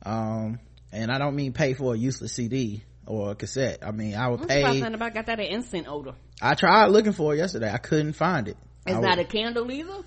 Um 0.06 0.60
and 0.92 1.12
i 1.12 1.20
don't 1.20 1.36
mean 1.36 1.54
pay 1.54 1.74
for 1.74 1.94
a 1.94 1.98
useless 1.98 2.34
cd 2.34 2.84
or 3.10 3.32
a 3.32 3.36
cassette 3.36 3.80
i 3.84 3.92
mean 3.92 4.16
i 4.16 4.28
would 4.30 4.40
I'm 4.42 4.48
pay 4.48 4.62
nothing 4.64 4.94
about 4.94 5.14
got 5.14 5.26
that 5.26 5.40
an 5.40 5.48
instant 5.48 5.88
odor. 5.90 6.14
i 6.42 6.54
tried 6.56 6.86
looking 6.88 7.12
for 7.12 7.34
it 7.34 7.38
yesterday 7.38 7.70
i 7.72 7.78
couldn't 7.78 8.14
find 8.14 8.48
it 8.48 8.56
It's 8.86 8.96
I 8.96 9.02
not 9.02 9.18
would- 9.18 9.26
a 9.26 9.30
candle 9.30 9.70
either. 9.72 10.04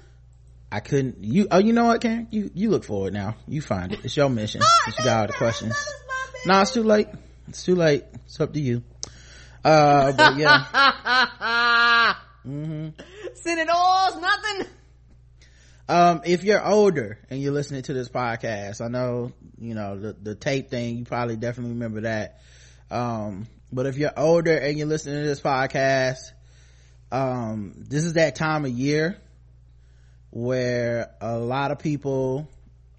I 0.75 0.81
couldn't. 0.81 1.23
You. 1.23 1.49
Oh, 1.51 1.59
you 1.59 1.75
know 1.75 1.85
what, 1.85 2.01
Karen? 2.01 2.29
You 2.31 2.51
you 2.55 2.71
look 2.71 2.85
for 2.85 3.07
it 3.09 3.13
now. 3.13 3.37
You 3.47 3.61
find 3.61 3.93
it. 3.93 4.01
It's 4.07 4.17
your 4.17 4.31
mission. 4.31 4.63
Since 4.85 4.99
you 5.01 5.05
got 5.05 5.21
all 5.21 5.27
the 5.27 5.33
questions. 5.35 5.77
No, 6.47 6.63
it's 6.63 6.73
too 6.73 6.83
late. 6.83 7.09
It's 7.47 7.63
too 7.63 7.75
late. 7.75 8.05
It's 8.25 8.41
up 8.41 8.55
to 8.55 8.59
you. 8.59 8.83
Uh, 9.63 10.13
but 10.13 10.37
yeah. 10.39 12.15
hmm 12.43 12.89
Sending 13.35 13.69
oils, 13.69 14.17
nothing. 14.19 14.67
Um, 15.91 16.23
if 16.25 16.43
you're 16.43 16.65
older 16.67 17.19
and 17.29 17.39
you're 17.43 17.53
listening 17.53 17.83
to 17.83 17.93
this 17.93 18.09
podcast, 18.09 18.81
I 18.81 18.89
know 18.89 19.33
you 19.61 19.75
know 19.75 19.99
the 20.01 20.15
the 20.15 20.35
tape 20.35 20.71
thing. 20.71 20.97
You 20.97 21.05
probably 21.05 21.37
definitely 21.37 21.73
remember 21.75 22.01
that. 22.03 22.41
Um, 22.93 23.47
but 23.73 23.87
if 23.87 23.97
you're 23.97 24.13
older 24.17 24.57
and 24.57 24.77
you're 24.77 24.87
listening 24.87 25.23
to 25.23 25.29
this 25.29 25.41
podcast, 25.41 26.33
um, 27.11 27.75
this 27.77 28.05
is 28.05 28.15
that 28.15 28.37
time 28.37 28.65
of 28.65 28.71
year 28.71 29.17
where 30.31 31.11
a 31.21 31.39
lot 31.39 31.71
of 31.71 31.79
people 31.79 32.49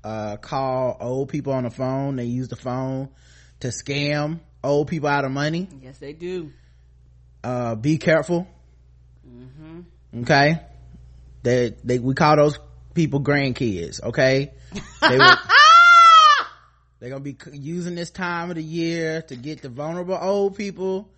uh, 0.03 0.37
call 0.37 0.97
old 0.99 1.29
people 1.29 1.53
on 1.53 1.63
the 1.63 1.69
phone. 1.69 2.15
They 2.15 2.25
use 2.25 2.47
the 2.47 2.55
phone 2.55 3.09
to 3.59 3.67
scam 3.69 4.39
old 4.63 4.87
people 4.87 5.09
out 5.09 5.25
of 5.25 5.31
money. 5.31 5.67
Yes, 5.81 5.97
they 5.99 6.13
do. 6.13 6.51
Uh, 7.43 7.75
be 7.75 7.97
careful. 7.97 8.47
Okay, 10.15 10.59
they 11.41 11.73
they 11.83 11.99
we 11.99 12.13
call 12.13 12.35
those 12.35 12.59
people 12.93 13.19
grandkids. 13.19 14.01
Okay, 14.01 14.53
they 15.01 15.17
were, 15.17 15.37
they're 17.03 17.09
gonna 17.09 17.19
be 17.21 17.35
using 17.51 17.95
this 17.95 18.11
time 18.11 18.49
of 18.49 18.55
the 18.55 18.63
year 18.63 19.23
to 19.23 19.35
get 19.35 19.61
the 19.61 19.67
vulnerable 19.67 20.17
old 20.17 20.55
people 20.55 21.11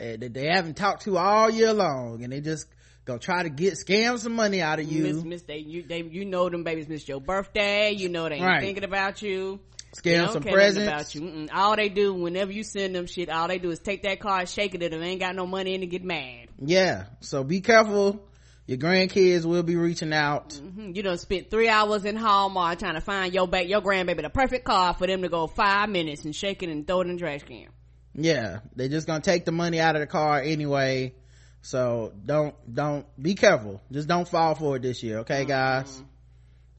uh, 0.00 0.16
that 0.16 0.32
they 0.32 0.46
haven't 0.46 0.76
talked 0.76 1.02
to 1.02 1.18
all 1.18 1.50
year 1.50 1.72
long, 1.72 2.22
and 2.22 2.32
they 2.32 2.40
just 2.40 2.68
gonna 3.04 3.18
try 3.18 3.42
to 3.42 3.50
get 3.50 3.74
scam 3.74 4.20
some 4.20 4.36
money 4.36 4.62
out 4.62 4.78
of 4.78 4.84
you. 4.84 5.02
Miss, 5.02 5.24
miss, 5.24 5.42
they, 5.42 5.58
you, 5.58 5.82
they, 5.82 6.00
you 6.04 6.24
know 6.24 6.48
them 6.48 6.62
babies 6.62 6.88
missed 6.88 7.08
your 7.08 7.20
birthday. 7.20 7.90
You 7.90 8.08
know 8.08 8.28
they 8.28 8.36
ain't 8.36 8.44
Right. 8.44 8.62
thinking 8.62 8.84
about 8.84 9.20
you. 9.20 9.58
Scam 9.96 10.30
some 10.32 10.44
presents. 10.44 10.86
about 10.88 11.12
you. 11.12 11.22
Mm-mm. 11.22 11.48
All 11.52 11.74
they 11.74 11.88
do 11.88 12.14
whenever 12.14 12.52
you 12.52 12.62
send 12.62 12.94
them 12.94 13.06
shit, 13.06 13.28
all 13.28 13.48
they 13.48 13.58
do 13.58 13.72
is 13.72 13.80
take 13.80 14.04
that 14.04 14.20
card, 14.20 14.48
shake 14.48 14.76
it, 14.76 14.82
and 14.84 15.02
they 15.02 15.08
ain't 15.08 15.20
got 15.20 15.34
no 15.34 15.44
money 15.44 15.74
in 15.74 15.80
to 15.80 15.88
get 15.88 16.04
mad. 16.04 16.50
Yeah, 16.64 17.06
so 17.18 17.42
be 17.42 17.62
careful. 17.62 18.24
Your 18.66 18.78
grandkids 18.78 19.44
will 19.44 19.64
be 19.64 19.76
reaching 19.76 20.12
out. 20.12 20.50
Mhm. 20.50 20.94
You 20.94 21.02
done 21.02 21.18
spent 21.18 21.50
three 21.50 21.68
hours 21.68 22.04
in 22.04 22.16
Hallmark 22.16 22.78
trying 22.78 22.94
to 22.94 23.00
find 23.00 23.34
your 23.34 23.48
back, 23.48 23.68
your 23.68 23.80
grandbaby 23.80 24.22
the 24.22 24.30
perfect 24.30 24.64
car 24.64 24.94
for 24.94 25.06
them 25.06 25.22
to 25.22 25.28
go 25.28 25.46
five 25.48 25.88
minutes 25.88 26.24
and 26.24 26.34
shake 26.34 26.62
it 26.62 26.68
and 26.68 26.86
throw 26.86 27.00
it 27.00 27.08
in 27.08 27.14
the 27.14 27.18
trash 27.18 27.42
can. 27.42 27.66
Yeah, 28.14 28.60
they're 28.76 28.88
just 28.88 29.06
gonna 29.06 29.20
take 29.20 29.44
the 29.44 29.52
money 29.52 29.80
out 29.80 29.96
of 29.96 30.00
the 30.00 30.06
car 30.06 30.40
anyway. 30.40 31.14
So 31.62 32.12
don't 32.24 32.54
don't 32.72 33.06
be 33.20 33.34
careful. 33.34 33.80
Just 33.90 34.08
don't 34.08 34.28
fall 34.28 34.54
for 34.54 34.76
it 34.76 34.82
this 34.82 35.02
year, 35.02 35.18
okay, 35.18 35.44
guys. 35.44 36.02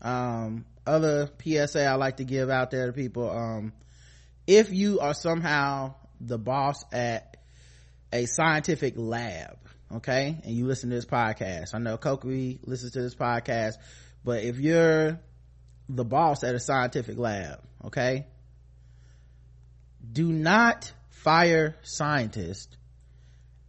Um, 0.01 0.65
other 0.86 1.29
PSA 1.41 1.86
I 1.86 1.95
like 1.95 2.17
to 2.17 2.25
give 2.25 2.49
out 2.49 2.71
there 2.71 2.88
to 2.88 2.93
people. 2.93 3.29
Um, 3.29 3.73
if 4.45 4.71
you 4.71 4.99
are 4.99 5.13
somehow 5.13 5.95
the 6.19 6.38
boss 6.38 6.84
at 6.91 7.38
a 8.11 8.25
scientific 8.25 8.93
lab, 8.97 9.57
okay, 9.95 10.37
and 10.43 10.53
you 10.55 10.65
listen 10.65 10.89
to 10.89 10.95
this 10.95 11.05
podcast, 11.05 11.73
I 11.73 11.79
know 11.79 11.97
Koki 11.97 12.59
listens 12.63 12.93
to 12.93 13.01
this 13.01 13.15
podcast, 13.15 13.75
but 14.23 14.43
if 14.43 14.57
you're 14.57 15.19
the 15.89 16.05
boss 16.05 16.43
at 16.43 16.55
a 16.55 16.59
scientific 16.59 17.17
lab, 17.17 17.59
okay, 17.85 18.25
do 20.11 20.31
not 20.31 20.91
fire 21.09 21.75
scientists 21.83 22.75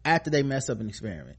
after 0.05 0.31
they 0.31 0.43
mess 0.43 0.69
up 0.69 0.81
an 0.81 0.89
experiment. 0.89 1.37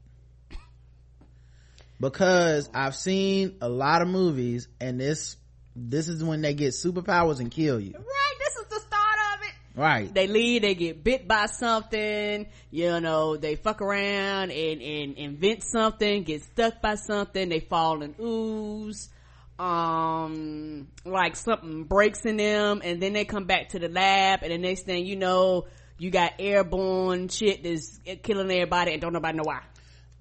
Because 1.98 2.68
i've 2.74 2.94
seen 2.94 3.56
a 3.62 3.68
lot 3.70 4.02
of 4.02 4.08
movies 4.08 4.68
and 4.80 5.00
this 5.00 5.36
this 5.74 6.08
is 6.08 6.22
when 6.22 6.40
they 6.42 6.54
get 6.54 6.72
superpowers 6.72 7.38
and 7.38 7.50
kill 7.50 7.78
you. 7.78 7.92
Right, 7.92 8.34
this 8.38 8.56
is 8.56 8.66
the 8.68 8.80
start 8.80 9.18
of 9.34 9.42
it. 9.42 9.54
Right 9.76 10.12
They 10.12 10.26
leave, 10.26 10.62
they 10.62 10.74
get 10.74 11.04
bit 11.04 11.28
by 11.28 11.46
something, 11.46 12.46
you 12.70 13.00
know, 13.00 13.36
they 13.36 13.56
fuck 13.56 13.80
around 13.82 14.50
and, 14.50 14.82
and 14.82 15.16
invent 15.16 15.62
something, 15.62 16.24
get 16.24 16.42
stuck 16.42 16.80
by 16.80 16.94
something, 16.96 17.48
they 17.48 17.60
fall 17.60 18.02
in 18.02 18.14
ooze, 18.20 19.10
um, 19.58 20.88
like 21.04 21.36
something 21.36 21.84
breaks 21.84 22.24
in 22.24 22.36
them, 22.38 22.80
and 22.82 23.00
then 23.00 23.12
they 23.12 23.24
come 23.24 23.44
back 23.44 23.70
to 23.70 23.78
the 23.78 23.88
lab, 23.88 24.42
and 24.42 24.50
the 24.50 24.58
next 24.58 24.82
thing 24.82 25.06
you 25.06 25.16
know, 25.16 25.66
you 25.98 26.10
got 26.10 26.32
airborne 26.38 27.28
shit 27.28 27.62
that's 27.62 28.00
killing 28.22 28.50
everybody 28.50 28.92
and 28.92 29.00
don't 29.00 29.12
nobody 29.12 29.36
know 29.36 29.44
why. 29.44 29.60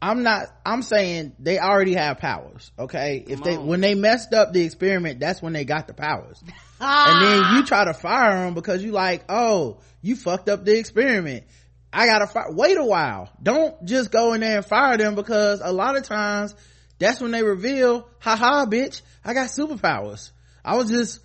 I'm 0.01 0.24
not, 0.24 0.47
I'm 0.66 0.82
saying 0.82 1.34
they 1.39 1.58
already 1.58 1.95
have 1.95 2.20
powers, 2.20 2.72
okay? 2.78 3.24
If 3.28 3.41
they, 3.43 3.56
on. 3.58 3.66
when 3.66 3.82
they 3.82 3.95
messed 3.95 4.34
up 4.34 4.53
the 4.53 4.64
experiment, 4.64 5.20
that's 5.20 5.41
when 5.41 5.53
they 5.53 5.66
got 5.66 5.88
the 5.88 5.93
powers. 5.93 6.43
And 6.80 7.21
then 7.21 7.38
you 7.38 7.61
ah. 7.61 7.65
try 7.65 7.86
to 7.86 7.93
fire 7.93 8.43
them 8.43 8.53
because 8.53 8.84
you 8.84 8.91
like, 8.91 9.23
oh, 9.30 9.80
you 10.01 10.15
fucked 10.15 10.49
up 10.49 10.65
the 10.65 10.78
experiment. 10.78 11.43
I 11.91 12.07
gotta 12.07 12.28
fire, 12.28 12.51
wait 12.51 12.78
a 12.78 12.84
while. 12.84 13.30
Don't 13.41 13.86
just 13.86 14.11
go 14.11 14.34
in 14.34 14.41
there 14.41 14.57
and 14.57 14.65
fire 14.65 14.97
them 14.97 15.15
because 15.15 15.61
a 15.63 15.71
lot 15.71 15.95
of 15.95 16.03
times 16.03 16.53
that's 16.99 17.21
when 17.21 17.32
they 17.32 17.43
reveal, 17.43 18.07
haha, 18.19 18.65
bitch, 18.65 19.01
I 19.23 19.34
got 19.34 19.47
superpowers. 19.47 20.32
I 20.63 20.76
was 20.76 20.89
just 20.89 21.19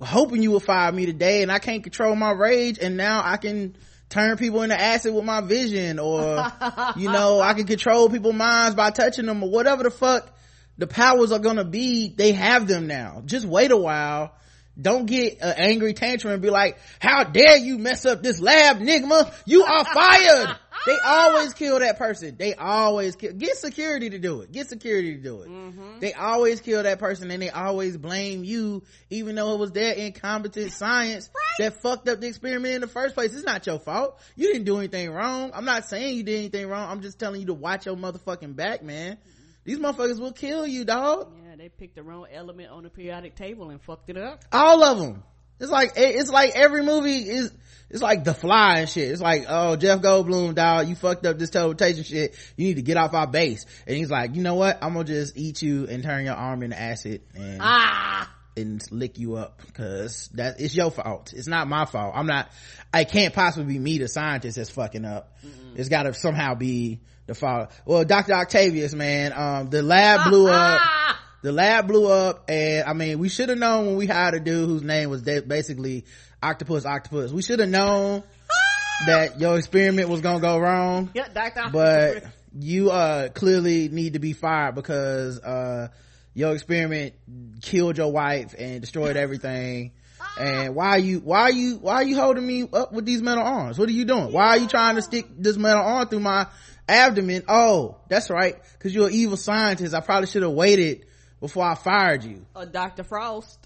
hoping 0.00 0.42
you 0.42 0.52
would 0.52 0.62
fire 0.62 0.90
me 0.90 1.06
today 1.06 1.42
and 1.42 1.52
I 1.52 1.58
can't 1.58 1.82
control 1.82 2.16
my 2.16 2.30
rage 2.30 2.78
and 2.80 2.96
now 2.96 3.22
I 3.24 3.36
can 3.36 3.76
turn 4.08 4.36
people 4.36 4.62
into 4.62 4.78
acid 4.78 5.14
with 5.14 5.24
my 5.24 5.40
vision 5.40 5.98
or, 5.98 6.46
you 6.96 7.10
know, 7.10 7.40
I 7.40 7.54
can 7.54 7.66
control 7.66 8.08
people's 8.08 8.34
minds 8.34 8.74
by 8.74 8.90
touching 8.90 9.26
them 9.26 9.42
or 9.42 9.50
whatever 9.50 9.82
the 9.82 9.90
fuck 9.90 10.30
the 10.78 10.86
powers 10.86 11.32
are 11.32 11.38
gonna 11.38 11.64
be. 11.64 12.08
They 12.08 12.32
have 12.32 12.66
them 12.66 12.86
now. 12.86 13.22
Just 13.24 13.46
wait 13.46 13.70
a 13.70 13.76
while. 13.76 14.34
Don't 14.80 15.06
get 15.06 15.38
an 15.40 15.54
angry 15.56 15.94
tantrum 15.94 16.32
and 16.32 16.42
be 16.42 16.50
like, 16.50 16.78
how 16.98 17.22
dare 17.22 17.58
you 17.58 17.78
mess 17.78 18.04
up 18.04 18.22
this 18.22 18.40
lab, 18.40 18.78
Nigma? 18.78 19.32
You 19.46 19.62
are 19.62 19.84
fired. 19.94 20.56
they 20.86 20.96
always 21.04 21.54
kill 21.54 21.78
that 21.78 21.96
person. 21.96 22.34
They 22.36 22.54
always 22.54 23.14
kill. 23.14 23.32
Get 23.34 23.56
security 23.56 24.10
to 24.10 24.18
do 24.18 24.40
it. 24.40 24.50
Get 24.50 24.68
security 24.68 25.14
to 25.14 25.22
do 25.22 25.42
it. 25.42 25.48
Mm-hmm. 25.48 26.00
They 26.00 26.12
always 26.12 26.60
kill 26.60 26.82
that 26.82 26.98
person 26.98 27.30
and 27.30 27.40
they 27.40 27.50
always 27.50 27.96
blame 27.96 28.42
you, 28.42 28.82
even 29.10 29.36
though 29.36 29.54
it 29.54 29.58
was 29.60 29.70
their 29.70 29.92
incompetent 29.94 30.72
science 30.72 31.30
that 31.60 31.80
fucked 31.80 32.08
up 32.08 32.20
the 32.20 32.26
experiment 32.26 32.74
in 32.74 32.80
the 32.80 32.88
first 32.88 33.14
place. 33.14 33.32
It's 33.32 33.44
not 33.44 33.64
your 33.66 33.78
fault. 33.78 34.20
You 34.34 34.48
didn't 34.52 34.64
do 34.64 34.78
anything 34.78 35.10
wrong. 35.12 35.52
I'm 35.54 35.64
not 35.64 35.88
saying 35.88 36.16
you 36.16 36.22
did 36.24 36.38
anything 36.38 36.66
wrong. 36.66 36.90
I'm 36.90 37.00
just 37.00 37.20
telling 37.20 37.40
you 37.40 37.46
to 37.46 37.54
watch 37.54 37.86
your 37.86 37.96
motherfucking 37.96 38.56
back, 38.56 38.82
man. 38.82 39.18
These 39.64 39.78
motherfuckers 39.78 40.18
will 40.20 40.32
kill 40.32 40.66
you, 40.66 40.84
dog. 40.84 41.32
Yeah, 41.43 41.43
they 41.64 41.70
picked 41.70 41.94
the 41.94 42.02
wrong 42.02 42.26
element 42.30 42.68
on 42.68 42.82
the 42.82 42.90
periodic 42.90 43.34
table 43.36 43.70
and 43.70 43.80
fucked 43.80 44.10
it 44.10 44.18
up. 44.18 44.44
all 44.52 44.84
of 44.84 44.98
them 44.98 45.22
it's 45.58 45.70
like 45.70 45.92
it's 45.96 46.28
like 46.28 46.50
every 46.54 46.82
movie 46.82 47.16
is 47.16 47.50
it's 47.88 48.02
like 48.02 48.24
the 48.24 48.34
fly 48.34 48.80
and 48.80 48.88
shit. 48.88 49.08
It's 49.10 49.20
like 49.22 49.46
oh 49.48 49.76
jeff 49.76 50.00
goldblum 50.00 50.54
dog 50.56 50.88
you 50.88 50.96
fucked 50.96 51.24
up 51.24 51.38
this 51.38 51.50
teleportation 51.50 52.02
shit. 52.02 52.36
You 52.56 52.66
need 52.66 52.74
to 52.74 52.82
get 52.82 52.96
off 52.96 53.14
our 53.14 53.28
base. 53.28 53.64
And 53.86 53.96
he's 53.96 54.10
like 54.10 54.34
you 54.34 54.42
know 54.42 54.56
what? 54.56 54.82
I'm 54.82 54.94
gonna 54.94 55.04
just 55.04 55.36
eat 55.38 55.62
you 55.62 55.86
and 55.86 56.02
turn 56.02 56.24
your 56.24 56.34
arm 56.34 56.64
into 56.64 56.78
acid 56.78 57.22
and 57.36 57.60
Ah! 57.62 58.30
and 58.56 58.82
lick 58.90 59.18
you 59.20 59.36
up 59.36 59.62
because 59.64 60.28
that 60.34 60.60
it's 60.60 60.74
your 60.74 60.90
fault. 60.90 61.32
It's 61.32 61.46
not 61.46 61.68
my 61.68 61.84
fault. 61.84 62.14
I'm 62.16 62.26
not 62.26 62.50
i 62.92 63.04
can't 63.04 63.32
possibly 63.32 63.74
be 63.74 63.78
me 63.78 63.98
the 63.98 64.08
scientist 64.08 64.56
that's 64.56 64.70
fucking 64.70 65.04
up. 65.04 65.36
It's 65.76 65.88
gotta 65.88 66.12
somehow 66.14 66.56
be 66.56 67.00
the 67.26 67.34
fault 67.34 67.70
well 67.86 68.04
dr 68.04 68.30
octavius 68.34 68.92
man 68.92 69.32
um 69.34 69.70
the 69.70 69.82
lab 69.82 70.28
blew 70.28 70.46
up 70.46 70.78
the 71.44 71.52
lab 71.52 71.86
blew 71.86 72.08
up 72.10 72.44
and 72.48 72.88
i 72.88 72.94
mean 72.94 73.18
we 73.18 73.28
should 73.28 73.50
have 73.50 73.58
known 73.58 73.84
when 73.86 73.96
we 73.96 74.06
hired 74.06 74.32
a 74.32 74.40
dude 74.40 74.66
whose 74.66 74.82
name 74.82 75.10
was 75.10 75.20
de- 75.22 75.42
basically 75.42 76.06
octopus 76.42 76.86
octopus. 76.86 77.32
We 77.32 77.42
should 77.42 77.58
have 77.60 77.68
known 77.68 78.22
that 79.06 79.38
your 79.38 79.58
experiment 79.58 80.08
was 80.08 80.22
gonna 80.22 80.40
go 80.40 80.58
wrong 80.58 81.10
Yeah, 81.14 81.28
Doctor. 81.28 81.68
but 81.70 82.24
you 82.58 82.90
uh 82.90 83.28
clearly 83.28 83.88
need 83.90 84.14
to 84.14 84.18
be 84.20 84.32
fired 84.32 84.74
because 84.74 85.38
uh 85.40 85.88
your 86.32 86.54
experiment 86.54 87.14
killed 87.60 87.98
your 87.98 88.10
wife 88.10 88.54
and 88.58 88.80
destroyed 88.80 89.16
everything. 89.16 89.92
And 90.36 90.74
why 90.74 90.88
are 90.88 90.98
you 90.98 91.20
why 91.20 91.42
are 91.42 91.52
you 91.52 91.76
why 91.76 91.94
are 91.96 92.02
you 92.02 92.16
holding 92.16 92.44
me 92.44 92.68
up 92.72 92.90
with 92.92 93.04
these 93.06 93.22
metal 93.22 93.44
arms? 93.44 93.78
What 93.78 93.88
are 93.88 93.92
you 93.92 94.04
doing? 94.04 94.32
Why 94.32 94.48
are 94.48 94.56
you 94.56 94.66
trying 94.66 94.96
to 94.96 95.02
stick 95.02 95.26
this 95.38 95.56
metal 95.56 95.82
arm 95.82 96.08
through 96.08 96.20
my 96.20 96.46
abdomen? 96.88 97.44
Oh 97.48 97.98
that's 98.08 98.30
right 98.30 98.56
because 98.72 98.92
you're 98.92 99.06
an 99.08 99.14
evil 99.14 99.36
scientist. 99.36 99.94
I 99.94 100.00
probably 100.00 100.26
should 100.26 100.42
have 100.42 100.50
waited 100.52 101.06
before 101.44 101.64
i 101.64 101.74
fired 101.74 102.24
you 102.24 102.46
uh, 102.56 102.64
Dr. 102.64 103.04
Frost. 103.04 103.58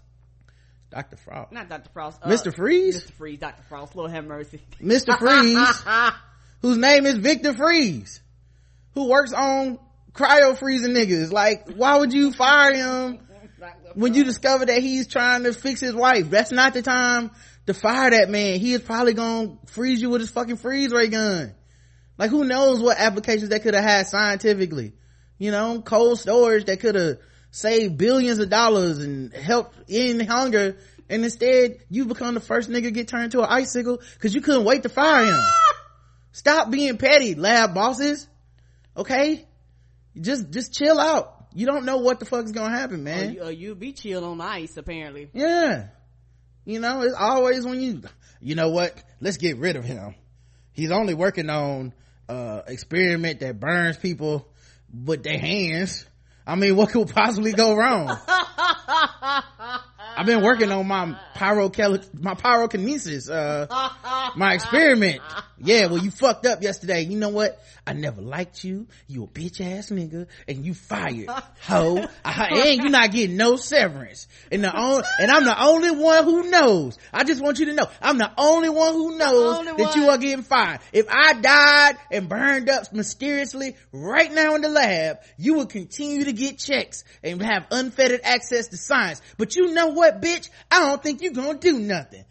dr 0.91 1.17
frost 1.17 1.53
Not 1.53 1.69
Dr. 1.69 1.89
Frost. 1.93 2.19
Uh, 2.21 2.29
Mr. 2.29 2.53
Freeze? 2.53 3.05
Mr. 3.05 3.13
Freeze, 3.13 3.39
Dr. 3.39 3.63
Frost. 3.69 3.95
Lord 3.95 4.11
have 4.11 4.25
mercy. 4.25 4.61
mr 4.83 5.17
freeze 5.21 5.85
whose 6.61 6.77
name 6.77 7.07
is 7.07 7.15
victor 7.19 7.55
freeze 7.55 8.21
who 8.95 9.09
works 9.09 9.33
on 9.33 9.79
cryo 10.13 10.59
freezing 10.59 10.93
niggas 10.93 11.31
like 11.31 11.69
why 11.77 11.99
would 11.99 12.13
you 12.13 12.33
fire 12.33 12.75
him 12.75 13.21
when 13.95 14.13
you 14.15 14.25
discover 14.25 14.67
that 14.67 14.81
he's 14.83 15.07
trying 15.07 15.45
to 15.45 15.53
fix 15.53 15.79
his 15.81 15.95
wife 15.95 16.29
that's 16.31 16.51
not 16.51 16.75
the 16.75 16.83
time 16.83 17.31
to 17.67 17.75
fire 17.75 18.11
that 18.11 18.29
man 18.29 18.59
he 18.59 18.73
is 18.73 18.81
probably 18.83 19.15
gonna 19.15 19.57
freeze 19.67 20.03
you 20.03 20.11
with 20.11 20.21
his 20.21 20.31
fucking 20.31 20.57
freeze 20.57 20.91
ray 20.91 21.07
gun 21.07 21.55
like 22.19 22.31
who 22.31 22.43
knows 22.43 22.81
what 22.81 22.99
applications 22.99 23.51
that 23.51 23.63
could 23.63 23.75
have 23.75 23.85
had 23.85 24.09
scientifically 24.09 24.95
you 25.39 25.53
know 25.53 25.81
cold 25.81 26.19
storage 26.19 26.65
that 26.65 26.81
could 26.81 26.97
have 26.97 27.19
saved 27.51 27.97
billions 27.97 28.39
of 28.39 28.51
dollars 28.51 28.99
and 28.99 29.33
helped 29.33 29.75
end 29.89 30.23
hunger 30.29 30.77
and 31.11 31.25
instead 31.25 31.79
you 31.89 32.05
become 32.05 32.35
the 32.35 32.41
first 32.41 32.69
nigga 32.69 32.85
to 32.85 32.91
get 32.91 33.09
turned 33.09 33.25
into 33.25 33.41
an 33.41 33.49
icicle 33.49 34.01
because 34.15 34.35
you 34.35 34.41
couldn't 34.41 34.65
wait 34.65 34.83
to 34.83 34.89
fire 34.89 35.27
him. 35.27 35.41
Stop 36.33 36.71
being 36.71 36.99
petty 36.99 37.35
lab 37.35 37.75
bosses. 37.75 38.29
Okay? 38.97 39.47
Just 40.21 40.51
just 40.51 40.73
chill 40.75 41.01
out. 41.01 41.47
You 41.55 41.67
don't 41.67 41.85
know 41.85 41.99
what 41.99 42.21
the 42.21 42.27
fuck 42.27 42.45
is 42.45 42.53
gonna 42.53 42.77
happen 42.77 43.05
man. 43.05 43.35
you, 43.35 43.49
you 43.49 43.75
be 43.75 43.93
chill 43.93 44.25
on 44.25 44.41
ice, 44.41 44.77
apparently. 44.77 45.31
yeah. 45.33 45.89
You 46.65 46.81
know 46.81 47.01
it's 47.01 47.17
always 47.19 47.65
when 47.65 47.81
you 47.81 48.03
you 48.41 48.55
know 48.55 48.69
what? 48.69 48.95
Let's 49.21 49.39
get 49.39 49.57
rid 49.57 49.77
of 49.77 49.85
him. 49.85 50.15
He's 50.73 50.91
only 50.91 51.15
working 51.15 51.49
on 51.49 51.95
uh 52.29 52.63
experiment 52.67 53.41
that 53.41 53.59
burns 53.59 53.97
people 53.97 54.47
with 54.93 55.23
their 55.23 55.39
hands 55.39 56.05
i 56.49 56.57
mean 56.57 56.75
what 56.75 56.91
could 56.91 57.09
possibly 57.15 57.53
go 57.53 57.77
wrong 57.77 58.09
i've 60.19 60.27
been 60.27 60.43
working 60.43 60.71
on 60.71 60.87
my 60.87 61.17
pyro 61.35 61.71
my 62.21 62.35
pyrokinesis 62.35 63.31
uh 63.31 63.89
my 64.37 64.55
experiment. 64.55 65.21
Yeah 65.59 65.87
well 65.87 65.99
you 65.99 66.11
fucked 66.11 66.47
up 66.47 66.63
yesterday. 66.63 67.03
You 67.03 67.19
know 67.19 67.31
what? 67.31 67.61
I 67.87 67.93
never 67.93 68.21
liked 68.21 68.65
you. 68.65 68.87
You 69.07 69.25
a 69.25 69.27
bitch 69.27 69.61
ass 69.61 69.91
nigga 69.91 70.27
and 70.47 70.65
you 70.65 70.75
fired. 70.75 71.29
Ho. 71.63 72.07
And 72.25 72.83
you 72.83 72.91
not 72.91 73.11
getting 73.11 73.37
no 73.37 73.57
severance. 73.57 74.29
And 74.53 74.63
the 74.63 74.77
only 74.77 75.05
and 75.21 75.31
i'm 75.31 75.45
the 75.45 75.63
only 75.63 75.91
one 75.91 76.25
who 76.25 76.51
knows. 76.51 76.99
I 77.13 77.25
just 77.25 77.43
want 77.43 77.59
you 77.59 77.67
to 77.67 77.73
know. 77.73 77.89
I'm 78.01 78.19
the 78.19 78.31
only 78.37 78.69
one 78.69 78.93
who 78.93 79.17
knows 79.17 79.65
that 79.65 79.97
you 79.97 80.09
are 80.09 80.19
getting 80.19 80.43
fired. 80.43 80.81
If 80.93 81.07
i 81.09 81.33
died 81.35 81.97
and 82.11 82.29
burned 82.29 82.69
up 82.69 82.93
mysteriously 82.93 83.77
right 83.93 84.33
now 84.33 84.55
in 84.55 84.63
the 84.63 84.69
lab 84.69 85.19
you 85.37 85.55
would 85.55 85.71
continue 85.71 86.25
to 86.25 86.33
get 86.33 86.59
checks 86.59 87.05
and 87.23 87.43
have 87.43 87.67
unfettered 87.71 88.21
access 88.23 88.69
to 88.69 88.77
science. 88.77 89.21
But 89.37 89.57
you 89.57 89.73
know 89.73 89.89
what 89.89 90.08
bitch 90.13 90.49
i 90.71 90.81
don't 90.81 91.03
think 91.03 91.23
you're 91.23 91.33
gonna 91.33 91.59
do 91.59 91.79
nothing 91.79 92.25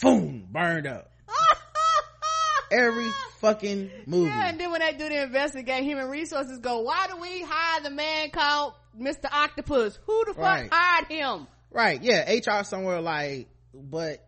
boom 0.00 0.46
burned 0.50 0.86
up 0.86 1.10
every 2.70 3.06
fucking 3.40 3.90
movie 4.06 4.28
Yeah, 4.28 4.48
and 4.48 4.58
then 4.60 4.70
when 4.70 4.80
they 4.80 4.92
do 4.92 5.08
the 5.08 5.22
investigate, 5.24 5.82
human 5.82 6.08
resources 6.08 6.58
go, 6.58 6.80
why 6.80 7.06
do 7.08 7.16
we 7.18 7.42
hire 7.42 7.82
the 7.82 7.90
man 7.90 8.30
called 8.30 8.74
Mr. 8.98 9.26
Octopus? 9.32 9.98
Who 10.06 10.24
the 10.26 10.34
fuck 10.34 10.42
Right. 10.44 10.68
hired 10.72 11.08
him? 11.08 11.46
right 11.74 12.02
yeah 12.02 12.30
hr 12.30 12.64
somewhere 12.64 13.00
like 13.00 13.48
but 13.72 14.22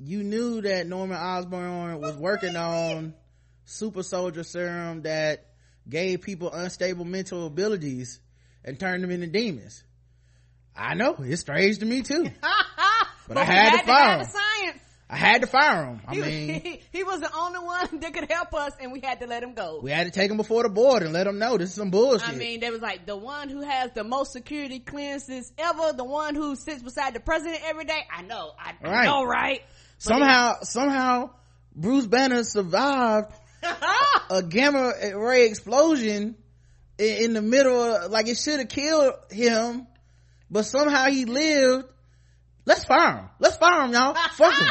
you 0.00 0.24
knew 0.24 0.60
that 0.62 0.84
norman 0.88 1.16
osborn 1.16 2.00
was 2.00 2.16
working 2.16 2.56
on 2.56 3.14
super 3.64 4.02
soldier 4.02 4.42
serum 4.42 5.02
that 5.02 5.46
gave 5.88 6.22
people 6.22 6.50
unstable 6.52 7.04
mental 7.04 7.46
abilities 7.46 8.18
and 8.64 8.80
turned 8.80 9.04
them 9.04 9.12
into 9.12 9.28
demons 9.28 9.84
i 10.76 10.94
know 10.94 11.16
it's 11.18 11.40
strange 11.40 11.78
to 11.78 11.86
me 11.86 12.02
too 12.02 12.24
but 13.28 13.36
I 13.36 13.40
we 13.40 13.46
had 13.46 13.80
to 13.80 13.86
fire 13.86 14.18
him. 14.18 14.26
science. 14.26 14.78
i 15.10 15.16
had 15.16 15.40
to 15.42 15.46
fire 15.46 15.84
him 15.86 16.00
i 16.06 16.14
He, 16.14 16.20
mean 16.20 16.60
he, 16.60 16.82
he 16.92 17.02
was 17.04 17.20
the 17.20 17.30
only 17.36 17.58
one 17.60 18.00
that 18.00 18.12
could 18.14 18.30
help 18.30 18.52
us 18.54 18.72
and 18.80 18.92
we 18.92 19.00
had 19.00 19.20
to 19.20 19.26
let 19.26 19.42
him 19.42 19.54
go. 19.54 19.80
we 19.82 19.90
had 19.90 20.04
to 20.04 20.10
take 20.12 20.30
him 20.30 20.36
before 20.36 20.62
the 20.62 20.68
board 20.68 21.02
and 21.02 21.12
let 21.12 21.24
them 21.24 21.38
know 21.38 21.56
this 21.56 21.70
is 21.70 21.74
some 21.76 21.90
bullshit 21.90 22.28
I 22.28 22.32
mean, 22.34 22.60
they 22.60 22.70
was 22.70 22.80
like 22.80 23.06
the 23.06 23.16
one 23.16 23.48
who 23.48 23.62
has 23.62 23.90
the 23.92 24.04
most 24.04 24.32
security 24.32 24.78
clearances 24.80 25.52
ever, 25.58 25.92
the 25.92 26.04
one 26.04 26.34
who 26.34 26.56
sits 26.56 26.82
beside 26.82 27.14
the 27.14 27.20
president 27.20 27.60
every 27.64 27.84
day. 27.84 28.00
I 28.14 28.22
know, 28.22 28.52
I, 28.58 28.74
I 28.86 29.04
know, 29.06 29.24
right? 29.24 29.62
But 29.64 30.02
somehow 30.02 30.54
somehow 30.62 31.30
bruce 31.74 32.06
banner 32.06 32.42
survived 32.44 33.32
a 34.30 34.42
gamma 34.42 34.92
ray 35.14 35.46
explosion 35.46 36.36
i- 37.00 37.02
in 37.02 37.32
the 37.32 37.42
middle 37.42 37.80
of, 37.80 38.10
like 38.10 38.28
it 38.28 38.36
should 38.38 38.58
have 38.60 38.68
killed 38.68 39.14
him 39.30 39.86
but 40.50 40.64
somehow 40.64 41.06
he 41.06 41.24
lived. 41.24 41.86
Let's 42.64 42.84
fire 42.84 43.18
him. 43.18 43.28
Let's 43.38 43.56
fire 43.56 43.82
him 43.84 43.92
y'all. 43.92 44.14
Fuck 44.32 44.54
him. 44.54 44.68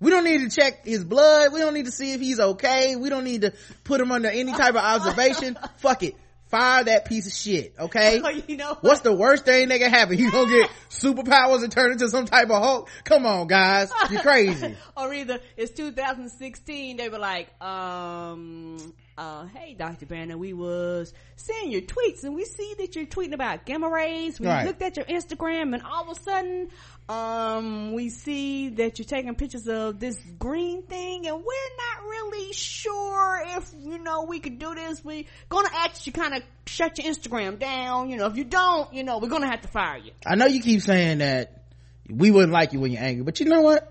We 0.00 0.10
don't 0.10 0.24
need 0.24 0.50
to 0.50 0.54
check 0.54 0.84
his 0.84 1.04
blood. 1.04 1.52
We 1.52 1.60
don't 1.60 1.72
need 1.72 1.86
to 1.86 1.92
see 1.92 2.12
if 2.12 2.20
he's 2.20 2.38
okay. 2.38 2.96
We 2.96 3.08
don't 3.08 3.24
need 3.24 3.42
to 3.42 3.54
put 3.84 4.00
him 4.00 4.12
under 4.12 4.28
any 4.28 4.52
type 4.52 4.74
of 4.74 4.76
observation. 4.84 5.56
Fuck 5.78 6.02
it. 6.02 6.14
Fire 6.50 6.84
that 6.84 7.06
piece 7.06 7.26
of 7.26 7.32
shit 7.32 7.74
okay? 7.80 8.20
You 8.46 8.56
know 8.58 8.68
what? 8.74 8.84
What's 8.84 9.00
the 9.00 9.12
worst 9.14 9.44
thing 9.44 9.68
that 9.68 9.80
can 9.80 9.90
happen? 9.90 10.18
You 10.18 10.30
gonna 10.30 10.50
get 10.50 10.70
superpowers 10.90 11.62
and 11.64 11.72
turn 11.72 11.90
into 11.92 12.08
some 12.08 12.26
type 12.26 12.50
of 12.50 12.62
Hulk? 12.62 12.90
Come 13.02 13.26
on, 13.26 13.48
guys, 13.48 13.90
you're 14.10 14.20
crazy. 14.20 14.76
or 14.96 15.12
either 15.12 15.40
it's 15.56 15.72
2016 15.72 16.96
they 16.98 17.08
were 17.08 17.18
like 17.18 17.48
um 17.62 18.94
uh, 19.16 19.46
hey, 19.54 19.74
Dr. 19.74 20.06
Banner, 20.06 20.36
we 20.36 20.52
was 20.52 21.12
seeing 21.36 21.70
your 21.70 21.82
tweets 21.82 22.24
and 22.24 22.34
we 22.34 22.44
see 22.44 22.74
that 22.78 22.96
you're 22.96 23.06
tweeting 23.06 23.32
about 23.32 23.64
gamma 23.64 23.88
rays. 23.88 24.40
We 24.40 24.46
Right. 24.46 24.66
looked 24.66 24.82
at 24.82 24.96
your 24.96 25.06
Instagram 25.06 25.72
and 25.74 25.82
all 25.82 26.10
of 26.10 26.16
a 26.16 26.20
sudden, 26.20 26.68
um, 27.08 27.92
we 27.92 28.08
see 28.08 28.70
that 28.70 28.98
you're 28.98 29.06
taking 29.06 29.34
pictures 29.34 29.68
of 29.68 30.00
this 30.00 30.18
green 30.38 30.82
thing 30.82 31.26
and 31.28 31.36
we're 31.36 31.42
not 31.44 32.04
really 32.08 32.52
sure 32.52 33.42
if, 33.56 33.70
you 33.78 33.98
know, 33.98 34.24
we 34.24 34.40
could 34.40 34.58
do 34.58 34.74
this. 34.74 35.04
We 35.04 35.28
gonna 35.48 35.68
ask 35.72 36.06
you 36.06 36.12
kind 36.12 36.34
of 36.34 36.42
shut 36.66 36.98
your 36.98 37.12
Instagram 37.12 37.58
down. 37.58 38.10
You 38.10 38.16
know, 38.16 38.26
if 38.26 38.36
you 38.36 38.44
don't, 38.44 38.92
you 38.92 39.04
know, 39.04 39.18
we're 39.18 39.28
gonna 39.28 39.50
have 39.50 39.60
to 39.62 39.68
fire 39.68 39.98
you. 39.98 40.10
I 40.26 40.34
know 40.34 40.46
you 40.46 40.60
keep 40.60 40.80
saying 40.82 41.18
that 41.18 41.64
we 42.10 42.30
wouldn't 42.30 42.52
like 42.52 42.72
you 42.72 42.80
when 42.80 42.90
you're 42.90 43.02
angry, 43.02 43.22
but 43.24 43.38
you 43.38 43.46
know 43.46 43.62
what? 43.62 43.90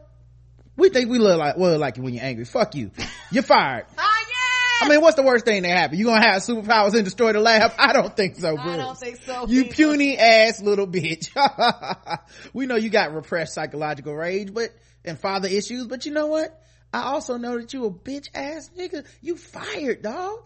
We 0.76 0.90
think 0.90 1.10
we 1.10 1.20
look 1.20 1.38
like, 1.38 1.56
well, 1.56 1.78
like 1.78 1.98
you 1.98 2.04
when 2.04 2.14
you're 2.16 2.26
angry. 2.26 2.46
Fuck 2.46 2.76
you. 2.76 2.92
You're 3.32 3.44
fired. 3.44 3.86
Yeah! 3.98 4.04
I 4.82 4.90
mean, 4.90 5.02
what's 5.02 5.16
the 5.16 5.24
worst 5.24 5.46
thing 5.46 5.62
that 5.64 5.70
happened? 5.70 6.00
You 6.00 6.06
gonna 6.06 6.26
have 6.26 6.42
superpowers 6.42 6.94
and 6.94 7.04
destroy 7.04 7.34
the 7.34 7.40
lab? 7.40 7.72
I 7.78 7.94
don't 7.94 8.16
think 8.16 8.36
so, 8.36 8.56
bro. 8.56 8.64
I 8.64 8.78
don't 8.78 8.98
think 8.98 9.18
so. 9.18 9.48
You 9.48 9.62
either. 9.62 9.74
puny 9.74 10.18
ass 10.18 10.62
little 10.62 10.88
bitch. 10.88 11.30
we 12.54 12.66
know 12.66 12.76
you 12.76 12.90
got 12.90 13.14
repressed 13.14 13.54
psychological 13.54 14.14
rage, 14.16 14.54
but, 14.54 14.72
and 15.06 15.18
father 15.20 15.48
issues, 15.48 15.88
but 15.88 16.06
you 16.06 16.12
know 16.12 16.28
what? 16.28 16.60
I 16.94 17.04
also 17.04 17.38
know 17.38 17.58
that 17.58 17.74
you 17.74 17.86
a 17.86 17.92
bitch 17.92 18.30
ass 18.36 18.70
nigga. 18.78 19.06
You 19.22 19.36
fired, 19.36 20.04
dog. 20.04 20.40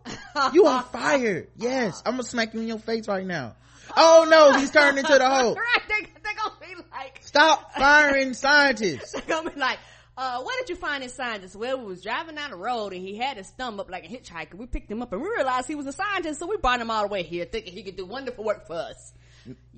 You 0.53 0.65
are 0.65 0.82
fired. 0.91 1.49
Yes. 1.57 2.01
I'm 2.05 2.13
gonna 2.13 2.23
smack 2.23 2.53
you 2.53 2.61
in 2.61 2.67
your 2.67 2.80
face 2.80 3.07
right 3.07 3.25
now. 3.25 3.55
Oh 3.95 4.28
no, 4.30 4.57
he's 4.57 4.71
turned 4.71 4.97
into 4.97 5.11
the 5.13 5.25
Hulk. 5.30 5.57
right, 5.57 5.84
they, 5.88 6.05
they 6.05 6.36
gonna 6.36 6.53
be 6.59 6.84
like, 6.91 7.19
Stop 7.21 7.73
firing 7.73 8.34
scientists. 8.34 9.11
They're 9.13 9.21
gonna 9.28 9.51
be 9.51 9.59
like, 9.59 9.80
uh, 10.18 10.41
where 10.41 10.59
did 10.61 10.70
you 10.70 10.76
find 10.76 11.03
this 11.03 11.13
scientist? 11.13 11.55
Well, 11.55 11.80
we 11.80 11.86
was 11.86 12.01
driving 12.01 12.36
down 12.36 12.49
the 12.51 12.57
road 12.57 12.91
and 12.93 13.01
he 13.01 13.18
had 13.18 13.38
his 13.38 13.49
thumb 13.51 13.80
up 13.80 13.89
like 13.89 14.05
a 14.05 14.07
hitchhiker. 14.07 14.55
We 14.55 14.65
picked 14.65 14.91
him 14.91 15.01
up 15.01 15.13
and 15.13 15.22
we 15.22 15.30
realized 15.30 15.68
he 15.68 15.76
was 15.76 15.86
a 15.86 15.91
scientist, 15.93 16.39
so 16.39 16.47
we 16.47 16.57
brought 16.57 16.82
him 16.82 16.89
all 16.89 17.03
the 17.03 17.07
way 17.09 17.24
here 17.24 17.45
thinking 17.45 17.74
he 17.74 17.84
could 17.84 17.95
do 17.95 18.05
wonderful 18.05 18.43
work 18.43 18.65
for 18.68 18.74
us. 18.74 19.13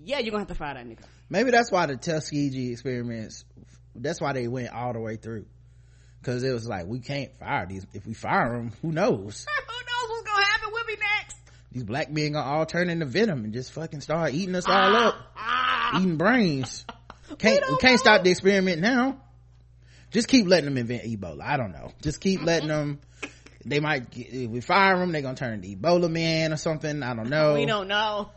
Yeah, 0.03 0.19
you're 0.19 0.31
gonna 0.31 0.41
have 0.41 0.47
to 0.47 0.55
fire 0.55 0.73
that 0.73 0.85
nigga. 0.85 1.03
Maybe 1.29 1.51
that's 1.51 1.71
why 1.71 1.85
the 1.85 1.97
Tuskegee 1.97 2.71
experiments, 2.71 3.43
that's 3.93 4.19
why 4.21 4.33
they 4.33 4.47
went 4.47 4.73
all 4.73 4.93
the 4.93 4.99
way 4.99 5.17
through. 5.17 5.45
Cause 6.23 6.43
it 6.43 6.51
was 6.51 6.67
like, 6.67 6.85
we 6.87 6.99
can't 6.99 7.35
fire 7.37 7.65
these. 7.67 7.85
If 7.93 8.05
we 8.07 8.13
fire 8.13 8.53
them, 8.57 8.71
who 8.81 8.91
knows? 8.91 9.45
Who 9.67 9.75
knows 9.85 10.09
what's 10.09 10.27
gonna 10.29 10.45
happen? 10.45 10.69
We'll 10.71 10.85
be 10.85 10.95
next. 10.95 11.37
These 11.71 11.83
black 11.83 12.11
men 12.11 12.33
gonna 12.33 12.45
all 12.49 12.65
turn 12.65 12.89
into 12.89 13.05
venom 13.05 13.43
and 13.43 13.53
just 13.53 13.71
fucking 13.73 14.01
start 14.01 14.33
eating 14.33 14.55
us 14.55 14.65
all 14.67 14.95
up. 14.95 15.15
Ah, 15.37 15.99
Eating 15.99 16.17
brains. 16.17 16.85
Can't, 17.37 17.41
we, 17.55 17.59
don't 17.59 17.79
can't 17.81 17.93
know. 17.93 17.97
stop 17.97 18.23
the 18.23 18.31
experiment 18.31 18.81
now. 18.81 19.21
Just 20.11 20.27
keep 20.27 20.47
letting 20.47 20.65
them 20.65 20.77
invent 20.77 21.03
Ebola. 21.03 21.41
I 21.43 21.57
don't 21.57 21.71
know. 21.71 21.91
Just 22.01 22.19
keep 22.21 22.41
letting 22.43 22.67
them. 22.69 22.99
They 23.65 23.79
might, 23.79 24.09
get, 24.09 24.27
if 24.29 24.49
we 24.49 24.61
fire 24.61 24.97
them, 24.97 25.11
they're 25.11 25.21
gonna 25.21 25.35
turn 25.35 25.53
into 25.53 25.67
Ebola 25.75 26.09
man 26.09 26.53
or 26.53 26.57
something. 26.57 27.03
I 27.03 27.13
don't 27.13 27.29
know. 27.29 27.53
we 27.55 27.65
don't 27.65 27.87
know. 27.87 28.29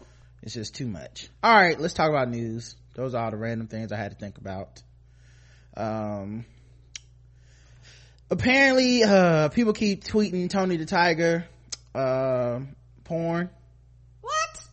It's 0.43 0.55
just 0.55 0.75
too 0.75 0.87
much. 0.89 1.29
All 1.43 1.55
right, 1.55 1.81
let's 1.81 1.95
talk 1.95 2.09
about 2.11 2.29
news. 2.29 2.75
Those 2.95 3.14
are 3.14 3.25
all 3.25 3.31
the 3.31 3.37
random 3.37 3.68
things 3.68 3.93
I 3.93 3.97
had 3.97 4.11
to 4.12 4.18
think 4.18 4.39
about. 4.39 4.83
Um, 5.77 6.45
apparently, 8.31 9.03
uh, 9.05 9.49
people 9.49 9.73
keep 9.73 10.05
tweeting 10.05 10.51
Tony 10.51 10.77
the 10.77 10.87
Tiger, 10.87 11.47
uh, 11.95 12.61
porn. 13.05 13.51
What? 14.20 14.64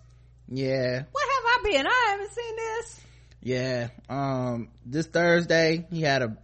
Yeah, 0.49 1.03
What 1.11 1.23
have 1.23 1.43
I 1.45 1.59
been? 1.63 1.87
I 1.87 2.05
haven't 2.09 2.31
seen 2.33 2.55
this. 2.55 3.01
yeah. 3.41 3.87
Um, 4.09 4.69
this 4.85 5.05
Thursday, 5.07 5.85
he 5.91 6.01
had 6.01 6.23
a 6.23 6.37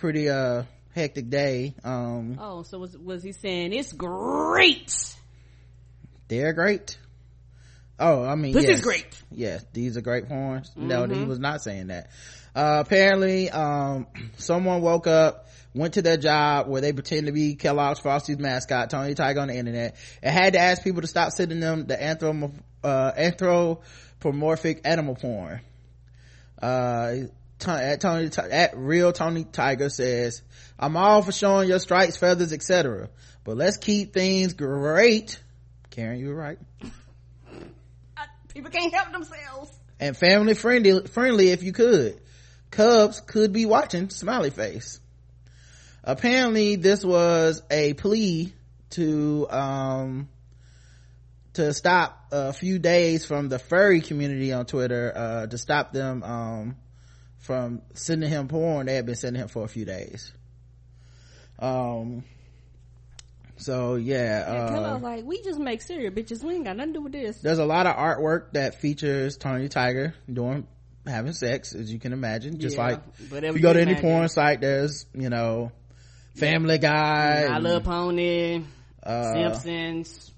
pretty, 0.00 0.28
uh, 0.28 0.64
hectic 0.94 1.30
day. 1.30 1.74
Um, 1.84 2.36
Oh, 2.40 2.62
so 2.64 2.78
was 2.78 2.96
was 2.98 3.22
he 3.22 3.32
saying 3.32 3.72
it's 3.72 3.92
great? 3.92 5.14
they're 6.28 6.52
great. 6.52 6.96
Oh, 7.98 8.24
I 8.24 8.34
mean, 8.34 8.52
This 8.52 8.64
yes. 8.64 8.78
is 8.78 8.84
great. 8.84 9.22
Yes, 9.30 9.64
these 9.72 9.96
are 9.96 10.00
great 10.00 10.26
horns. 10.26 10.70
No, 10.76 11.02
Mm-hmm. 11.02 11.14
he 11.20 11.24
was 11.26 11.38
not 11.38 11.60
saying 11.60 11.88
that. 11.88 12.10
Uh, 12.54 12.82
apparently, 12.84 13.50
um, 13.50 14.06
someone 14.38 14.80
woke 14.80 15.06
up, 15.06 15.48
went 15.74 15.94
to 15.94 16.02
their 16.02 16.16
job 16.16 16.66
where 16.68 16.80
they 16.80 16.92
pretend 16.92 17.26
to 17.26 17.32
be 17.32 17.54
Kellogg's 17.56 18.00
Frosty's 18.00 18.38
mascot, 18.38 18.90
Tony 18.90 19.14
Tiger 19.14 19.40
on 19.40 19.48
the 19.48 19.54
internet, 19.56 19.96
and 20.22 20.32
had 20.32 20.54
to 20.54 20.58
ask 20.58 20.82
people 20.82 21.02
to 21.02 21.06
stop 21.08 21.30
sending 21.32 21.60
them 21.60 21.86
the 21.86 21.96
uh, 22.82 23.12
anthropomorphic 23.16 24.80
animal 24.84 25.14
porn. 25.14 25.60
Uh, 26.60 27.14
at 27.66 28.00
Tony, 28.00 28.30
at 28.50 28.76
real 28.76 29.12
Tony 29.12 29.44
Tiger 29.44 29.88
says, 29.88 30.42
I'm 30.78 30.96
all 30.96 31.22
for 31.22 31.32
showing 31.32 31.68
your 31.68 31.78
stripes, 31.78 32.16
feathers, 32.16 32.52
etc. 32.52 33.08
But 33.44 33.56
let's 33.56 33.76
keep 33.76 34.12
things 34.12 34.54
great. 34.54 35.40
Karen, 35.90 36.18
you 36.18 36.28
were 36.28 36.34
right. 36.34 36.58
People 38.52 38.70
can't 38.70 38.92
help 38.92 39.12
themselves. 39.12 39.70
and 40.00 40.16
family 40.16 40.54
friendly 40.54 41.06
friendly 41.06 41.50
if 41.50 41.62
you 41.62 41.72
could 41.72 42.20
cubs 42.70 43.20
could 43.20 43.52
be 43.52 43.66
watching 43.66 44.08
smiley 44.10 44.50
face 44.50 44.98
apparently 46.02 46.76
this 46.76 47.04
was 47.04 47.62
a 47.70 47.94
plea 47.94 48.52
to 48.90 49.46
um 49.50 50.28
to 51.52 51.72
stop 51.74 52.26
a 52.32 52.52
few 52.52 52.78
days 52.78 53.24
from 53.24 53.48
the 53.48 53.58
furry 53.58 54.00
community 54.00 54.52
on 54.52 54.64
twitter 54.66 55.12
uh 55.14 55.46
to 55.46 55.58
stop 55.58 55.92
them 55.92 56.22
um 56.22 56.76
from 57.40 57.82
sending 57.94 58.30
him 58.30 58.48
porn 58.48 58.86
they 58.86 58.94
had 58.94 59.06
been 59.06 59.16
sending 59.16 59.42
him 59.42 59.48
for 59.48 59.64
a 59.64 59.68
few 59.68 59.84
days 59.84 60.32
um 61.58 62.22
so 63.60 63.96
yeah, 63.96 64.52
Yeah, 64.52 64.60
uh, 64.62 64.68
Kellogg's 64.70 65.02
like, 65.02 65.24
we 65.26 65.42
just 65.42 65.60
make 65.60 65.82
cereal, 65.82 66.10
bitches. 66.10 66.42
We 66.42 66.54
ain't 66.54 66.64
got 66.64 66.76
nothing 66.78 66.94
to 66.94 66.98
do 66.98 67.02
with 67.04 67.12
this. 67.12 67.40
there's 67.40 67.58
a 67.58 67.66
lot 67.66 67.86
of 67.86 67.94
artwork 67.94 68.52
that 68.52 68.76
features 68.76 69.36
Tony 69.36 69.68
Tiger 69.68 70.14
doing 70.32 70.66
having 71.06 71.32
sex, 71.34 71.74
as 71.74 71.92
you 71.92 71.98
can 71.98 72.14
imagine. 72.14 72.58
Just 72.58 72.76
Yeah, 72.76 72.84
like 72.84 73.02
if 73.20 73.56
you 73.56 73.60
go 73.60 73.72
to 73.72 73.80
any 73.80 73.96
porn 73.96 74.28
site, 74.28 74.62
there's 74.62 75.04
you 75.14 75.28
know 75.28 75.72
Family 76.36 76.78
Guy. 76.78 77.48
I 77.50 77.58
love 77.58 77.84
Pony, 77.84 78.64
uh, 79.02 79.32
Simpsons. 79.34 80.32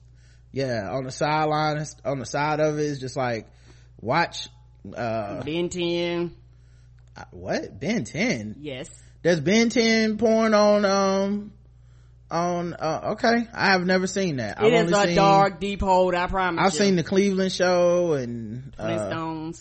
Yeah, 0.50 0.90
on 0.90 1.04
the 1.04 1.12
sideline, 1.12 1.84
on 2.04 2.18
the 2.18 2.26
side 2.26 2.58
of 2.58 2.78
it 2.78 2.84
is 2.84 2.98
just 2.98 3.16
like 3.16 3.46
watch. 4.00 4.48
uh 4.96 5.44
Ben 5.44 5.68
10. 5.68 6.34
What 7.30 7.78
Ben 7.78 8.04
Ten? 8.04 8.56
Yes. 8.60 8.88
There's 9.22 9.40
Ben 9.40 9.68
Ten 9.68 10.18
porn 10.18 10.54
on 10.54 10.84
um 10.84 11.52
on 12.30 12.74
uh 12.74 13.10
okay. 13.12 13.46
I 13.52 13.66
have 13.66 13.84
never 13.84 14.06
seen 14.06 14.36
that. 14.36 14.62
It 14.62 14.72
is 14.72 14.92
only 14.92 15.04
a 15.04 15.06
seen- 15.08 15.16
dark, 15.16 15.60
deep 15.60 15.80
hole, 15.80 16.14
I 16.16 16.26
promise 16.26 16.64
I've 16.64 16.72
you. 16.72 16.78
seen 16.86 16.96
the 16.96 17.02
Cleveland 17.04 17.52
show 17.52 18.14
and 18.14 18.72
uh, 18.78 19.52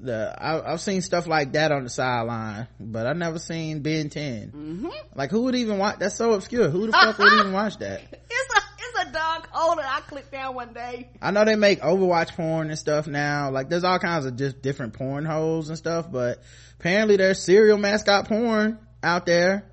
the 0.00 0.34
I, 0.36 0.72
I've 0.72 0.80
seen 0.80 1.00
stuff 1.00 1.26
like 1.28 1.52
that 1.52 1.70
on 1.70 1.84
the 1.84 1.90
sideline, 1.90 2.66
but 2.80 3.06
I've 3.06 3.16
never 3.16 3.38
seen 3.38 3.80
Ben 3.82 4.10
10 4.10 4.50
Mm-hmm. 4.52 4.88
Like 5.14 5.30
who 5.30 5.42
would 5.44 5.54
even 5.54 5.78
watch? 5.78 5.98
That's 6.00 6.16
so 6.16 6.32
obscure. 6.32 6.68
Who 6.68 6.86
the 6.86 6.92
fuck 6.92 7.18
would 7.18 7.32
even 7.32 7.52
watch 7.52 7.78
that? 7.78 8.02
It's 8.34 8.54
a, 8.56 8.60
it's 9.04 9.08
a 9.10 9.12
dark 9.12 9.48
hole 9.52 9.76
that 9.76 9.84
I 9.86 10.00
clicked 10.00 10.32
down 10.32 10.54
one 10.54 10.72
day. 10.72 11.10
I 11.20 11.30
know 11.30 11.44
they 11.44 11.54
make 11.54 11.80
Overwatch 11.80 12.34
porn 12.34 12.70
and 12.70 12.78
stuff 12.78 13.06
now. 13.06 13.50
Like 13.50 13.68
there's 13.68 13.84
all 13.84 13.98
kinds 13.98 14.24
of 14.26 14.36
just 14.36 14.60
different 14.62 14.94
porn 14.94 15.24
holes 15.24 15.68
and 15.68 15.78
stuff, 15.78 16.10
but 16.10 16.42
apparently 16.82 17.16
there's 17.16 17.40
serial 17.40 17.78
mascot 17.78 18.26
porn 18.26 18.76
out 19.04 19.24
there. 19.24 19.70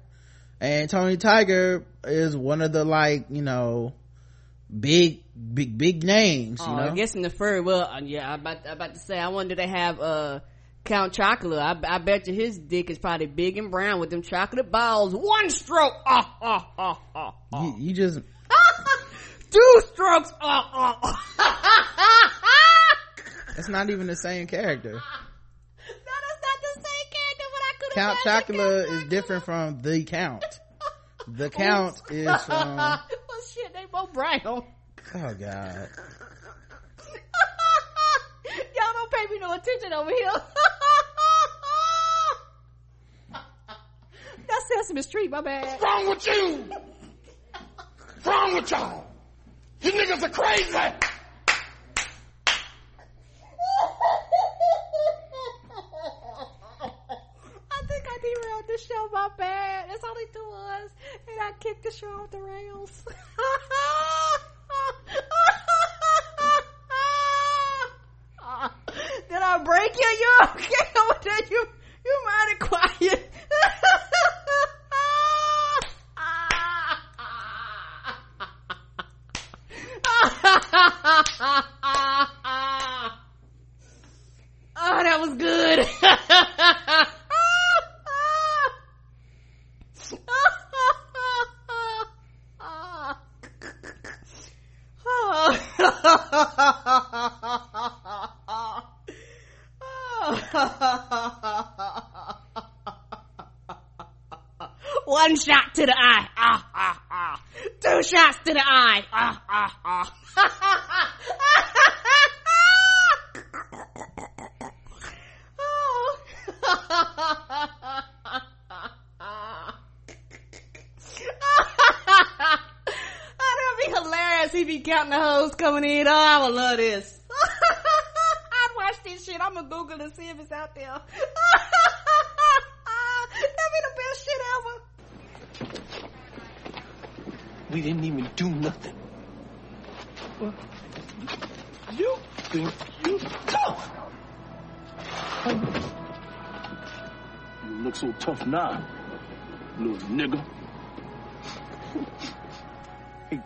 And 0.61 0.87
Tony 0.89 1.17
Tiger 1.17 1.83
is 2.03 2.37
one 2.37 2.61
of 2.61 2.71
the 2.71 2.83
like, 2.83 3.25
you 3.31 3.41
know, 3.41 3.93
big, 4.79 5.23
big, 5.33 5.75
big 5.75 6.03
names, 6.03 6.59
you 6.59 6.67
Oh, 6.67 6.75
know? 6.75 6.83
I 6.91 6.93
guess 6.93 7.15
in 7.15 7.23
the 7.23 7.31
furry, 7.31 7.61
well, 7.61 7.81
uh, 7.81 7.99
yeah, 8.03 8.31
I'm 8.31 8.41
about, 8.41 8.57
I'm 8.67 8.73
about 8.73 8.93
to 8.93 8.99
say, 8.99 9.17
I 9.17 9.29
wonder 9.29 9.55
they 9.55 9.67
have, 9.67 9.99
uh, 9.99 10.39
Count 10.83 11.13
Chocula. 11.13 11.59
I, 11.59 11.95
I 11.95 11.97
bet 11.97 12.27
you 12.27 12.33
his 12.33 12.57
dick 12.59 12.89
is 12.91 12.99
probably 12.99 13.25
big 13.25 13.57
and 13.57 13.71
brown 13.71 13.99
with 13.99 14.11
them 14.11 14.21
chocolate 14.21 14.71
balls. 14.71 15.15
One 15.15 15.49
stroke. 15.49 15.93
Ah, 16.05 16.37
ah, 16.41 16.71
ah, 16.77 17.01
ah, 17.15 17.33
ah. 17.53 17.63
you, 17.63 17.75
you 17.79 17.93
just, 17.95 18.19
Two 19.51 19.81
strokes. 19.87 20.31
Ah, 20.41 20.99
ah. 21.39 22.29
that's 23.55 23.67
not 23.67 23.89
even 23.89 24.05
the 24.07 24.15
same 24.15 24.45
character. 24.45 24.91
No, 24.91 24.99
that's 24.99 26.41
not 26.41 26.59
the 26.61 26.73
same 26.75 27.07
character, 27.11 27.45
but 27.51 27.61
I 27.61 27.73
could 27.78 27.78
Count 27.93 28.17
Chocula 28.25 28.89
is 28.89 29.03
different 29.05 29.43
from 29.43 29.81
the 29.81 30.03
Count. 30.03 30.43
The 31.27 31.45
oh, 31.47 31.49
Count 31.49 32.01
is 32.09 32.43
from, 32.43 32.77
well, 32.77 33.01
shit, 33.53 33.73
they 33.73 33.85
both 33.91 34.13
brown. 34.13 34.41
oh 34.45 34.63
god. 35.13 35.35
Y'all 38.75 38.93
don't 38.93 39.11
pay 39.11 39.25
me 39.31 39.39
no 39.39 39.53
attention 39.53 39.93
over 39.93 40.09
here. 40.09 40.31
That's 44.47 44.67
Sesame 44.67 45.01
Street, 45.03 45.29
my 45.29 45.41
bad. 45.41 45.65
What's 45.65 45.83
wrong 45.83 46.09
with 46.09 46.25
you? 46.27 46.63
What's 48.15 48.25
wrong 48.25 48.55
with 48.55 48.71
y'all? 48.71 49.05
You 49.81 49.91
niggas 49.91 50.23
are 50.23 50.29
crazy. 50.29 50.77
so 59.29 59.37
bad. 59.37 59.89
That's 59.89 60.03
all 60.03 60.15
they 60.15 60.25
do. 60.33 60.39
us. 60.51 60.91
And 61.27 61.41
I 61.41 61.51
kicked 61.59 61.83
the 61.83 61.91
show 61.91 62.07
off 62.07 62.31
the 62.31 62.41
rails. 62.41 63.03
Did 69.29 69.41
I 69.41 69.63
break 69.63 69.95
you? 69.95 70.07
You 70.19 70.39
okay? 70.43 70.89
What 70.95 71.21
did 71.21 71.49
you 71.51 71.67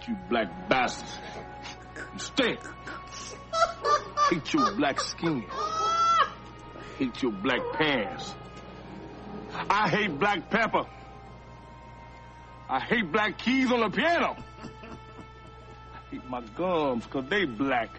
you 0.07 0.17
black 0.29 0.69
bastards. 0.69 1.17
You 2.13 2.19
stink. 2.19 2.59
Hate 4.29 4.53
your 4.53 4.71
black 4.75 4.99
skin. 4.99 5.45
I 5.51 6.27
hate 6.97 7.21
your 7.21 7.31
black 7.31 7.61
pants. 7.73 8.35
I 9.69 9.89
hate 9.89 10.19
black 10.19 10.49
pepper. 10.49 10.85
I 12.69 12.79
hate 12.79 13.11
black 13.11 13.37
keys 13.37 13.71
on 13.71 13.81
the 13.81 13.89
piano. 13.89 14.35
I 15.93 16.09
hate 16.11 16.25
my 16.29 16.41
gums 16.55 17.05
because 17.05 17.29
they 17.29 17.45
black. 17.45 17.89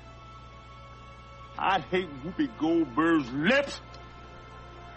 I 1.59 1.81
hate 1.81 2.09
Whoopi 2.25 2.49
Goldberg's 2.59 3.31
lips. 3.31 3.81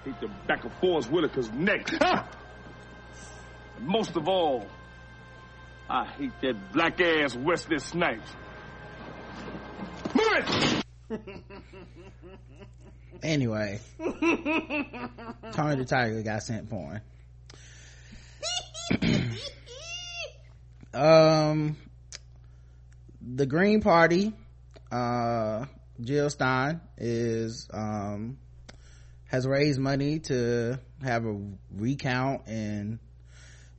I 0.02 0.10
hate 0.10 0.20
the 0.22 0.30
back 0.48 0.66
of 0.66 0.74
Forest 0.80 1.10
Whitaker's 1.12 1.52
neck. 1.52 1.92
Most 3.80 4.16
of 4.16 4.28
all, 4.28 4.66
I 5.90 6.06
hate 6.06 6.32
that 6.42 6.74
black 6.74 7.00
ass 7.02 7.36
Wesley 7.36 7.80
Snipes. 7.80 8.30
Move 10.14 10.28
it! 11.10 11.44
Anyway, 13.24 13.80
Tony 14.00 15.76
the 15.76 15.86
Tiger 15.88 16.22
got 16.22 16.44
sent 16.44 16.70
porn. 16.70 17.02
um, 20.94 21.78
the 23.22 23.46
Green 23.46 23.82
Party, 23.82 24.34
uh, 24.92 25.66
Jill 26.00 26.30
Stein 26.30 26.80
is, 26.98 27.68
um, 27.74 28.38
has 29.26 29.48
raised 29.48 29.80
money 29.80 30.20
to 30.20 30.80
have 31.04 31.26
a 31.26 31.42
recount 31.76 32.48
in 32.48 33.00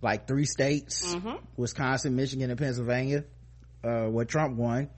like 0.01 0.27
three 0.27 0.45
states, 0.45 1.15
Wisconsin, 1.57 2.17
Michigan, 2.17 2.51
and 2.51 2.59
Pennsylvania, 2.59 3.25
uh, 3.85 4.07
where 4.07 4.25
Trump 4.25 4.57
won. 4.57 4.91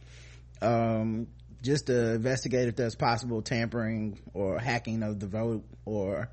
Um, 0.61 1.29
just 1.63 1.87
to 1.87 2.15
investigate 2.15 2.69
if 2.69 2.77
there's 2.77 2.95
possible 2.95 3.43
tampering 3.43 4.19
or 4.35 4.59
hacking 4.59 5.03
of 5.03 5.21
the 5.21 5.27
vote 5.27 5.65
or 5.85 6.31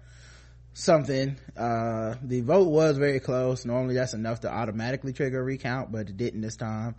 something. 0.74 1.38
Uh, 1.56 2.16
the 2.22 2.42
vote 2.42 2.68
was 2.68 2.98
very 2.98 3.20
close. 3.20 3.66
Normally 3.66 3.96
that's 3.96 4.14
enough 4.14 4.42
to 4.42 4.52
automatically 4.52 5.14
trigger 5.14 5.40
a 5.40 5.44
recount, 5.44 5.92
but 5.92 6.10
it 6.10 6.18
didn't 6.18 6.42
this 6.42 6.56
time. 6.56 6.96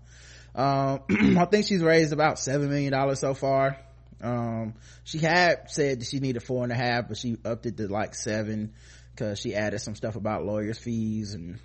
Um, 0.55 1.01
I 1.39 1.45
think 1.47 1.67
she's 1.67 1.83
raised 1.83 2.13
about 2.13 2.39
seven 2.39 2.69
million 2.69 2.93
dollars 2.93 3.21
so 3.21 3.35
far. 3.35 3.79
Um, 4.21 4.75
she 5.05 5.19
had 5.19 5.71
said 5.71 6.01
that 6.01 6.07
she 6.07 6.19
needed 6.19 6.43
four 6.43 6.65
and 6.65 6.73
a 6.73 6.77
half, 6.77 7.09
but 7.09 7.17
she 7.17 7.37
upped 7.45 7.67
it 7.67 7.77
to 7.77 7.87
like 7.87 8.15
seven 8.15 8.73
because 9.19 9.41
she 9.41 9.55
added 9.55 9.81
some 9.81 9.95
stuff 9.95 10.17
about 10.17 10.45
lawyers' 10.45 10.79
fees 10.79 11.35
and 11.35 11.59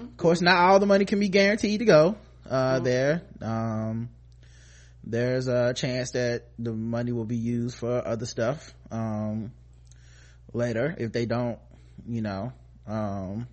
of 0.00 0.16
course 0.16 0.40
not 0.40 0.56
all 0.56 0.78
the 0.78 0.86
money 0.86 1.04
can 1.04 1.18
be 1.18 1.28
guaranteed 1.28 1.78
to 1.78 1.84
go 1.86 2.16
uh 2.48 2.80
there. 2.80 3.22
Um 3.40 4.10
there's 5.04 5.48
a 5.48 5.74
chance 5.74 6.12
that 6.12 6.48
the 6.58 6.72
money 6.72 7.12
will 7.12 7.24
be 7.24 7.36
used 7.36 7.76
for 7.76 8.06
other 8.06 8.26
stuff 8.26 8.72
um 8.90 9.52
later 10.52 10.94
if 10.98 11.12
they 11.12 11.26
don't 11.26 11.58
you 12.06 12.20
know 12.20 12.52
um 12.86 13.48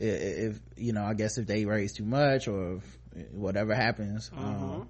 if 0.00 0.58
you 0.76 0.92
know 0.92 1.04
i 1.04 1.14
guess 1.14 1.38
if 1.38 1.46
they 1.46 1.64
raise 1.64 1.92
too 1.92 2.04
much 2.04 2.48
or 2.48 2.76
if 3.14 3.32
whatever 3.32 3.74
happens 3.74 4.30
um 4.36 4.88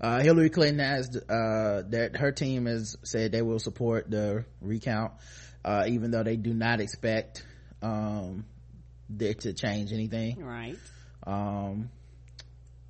uh, 0.00 0.20
Hillary 0.20 0.48
Clinton 0.48 0.78
has 0.78 1.14
uh, 1.14 1.82
that 1.90 2.16
her 2.16 2.32
team 2.32 2.66
has 2.66 2.96
said 3.02 3.32
they 3.32 3.42
will 3.42 3.58
support 3.58 4.10
the 4.10 4.44
recount, 4.62 5.12
uh, 5.64 5.84
even 5.88 6.10
though 6.10 6.22
they 6.22 6.36
do 6.36 6.54
not 6.54 6.80
expect 6.80 7.44
um, 7.82 8.44
it 9.18 9.40
to 9.40 9.52
change 9.52 9.92
anything. 9.92 10.44
Right. 10.44 10.76
Um, 11.26 11.90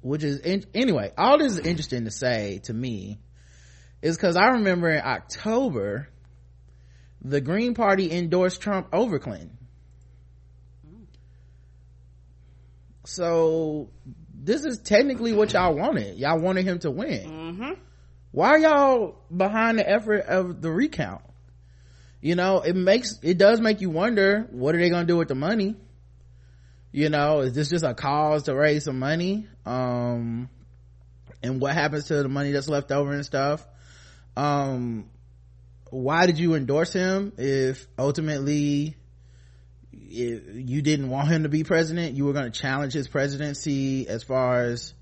which 0.02 0.24
is 0.24 0.40
in, 0.40 0.64
anyway, 0.74 1.12
all 1.16 1.38
this 1.38 1.52
is 1.52 1.58
interesting 1.58 2.04
to 2.04 2.10
say 2.10 2.60
to 2.64 2.72
me 2.74 3.18
is 4.02 4.16
because 4.16 4.36
I 4.36 4.48
remember 4.48 4.88
in 4.88 5.02
October, 5.04 6.08
the 7.22 7.40
Green 7.40 7.74
Party 7.74 8.10
endorsed 8.10 8.60
Trump 8.60 8.88
over 8.92 9.18
Clinton. 9.18 9.58
So 13.04 13.90
this 14.32 14.64
is 14.64 14.78
technically 14.78 15.32
what 15.32 15.52
y'all 15.52 15.74
wanted. 15.74 16.16
Y'all 16.16 16.38
wanted 16.38 16.64
him 16.64 16.78
to 16.80 16.90
win. 16.90 17.30
Mm-hmm. 17.30 17.72
Why 18.30 18.50
are 18.50 18.58
y'all 18.58 19.16
behind 19.34 19.78
the 19.78 19.88
effort 19.88 20.20
of 20.26 20.62
the 20.62 20.70
recount? 20.70 21.22
You 22.20 22.34
know, 22.34 22.60
it 22.60 22.76
makes, 22.76 23.18
it 23.22 23.38
does 23.38 23.60
make 23.60 23.80
you 23.80 23.90
wonder, 23.90 24.46
what 24.50 24.74
are 24.74 24.78
they 24.78 24.90
gonna 24.90 25.06
do 25.06 25.16
with 25.16 25.28
the 25.28 25.34
money? 25.34 25.76
You 26.92 27.08
know, 27.08 27.40
is 27.40 27.54
this 27.54 27.70
just 27.70 27.84
a 27.84 27.94
cause 27.94 28.44
to 28.44 28.54
raise 28.54 28.84
some 28.84 28.98
money? 28.98 29.46
Um, 29.64 30.50
and 31.42 31.60
what 31.60 31.74
happens 31.74 32.06
to 32.06 32.22
the 32.22 32.28
money 32.28 32.52
that's 32.52 32.68
left 32.68 32.90
over 32.90 33.12
and 33.12 33.24
stuff? 33.24 33.66
Um, 34.36 35.08
why 35.90 36.26
did 36.26 36.38
you 36.38 36.54
endorse 36.54 36.92
him 36.92 37.32
if 37.36 37.86
ultimately 37.98 38.96
if 39.92 40.42
you 40.54 40.82
didn't 40.82 41.10
want 41.10 41.28
him 41.28 41.44
to 41.44 41.48
be 41.48 41.64
president? 41.64 42.16
You 42.16 42.26
were 42.26 42.32
going 42.32 42.50
to 42.50 42.58
challenge 42.58 42.92
his 42.92 43.08
presidency 43.08 44.08
as 44.08 44.22
far 44.22 44.62
as 44.62 44.94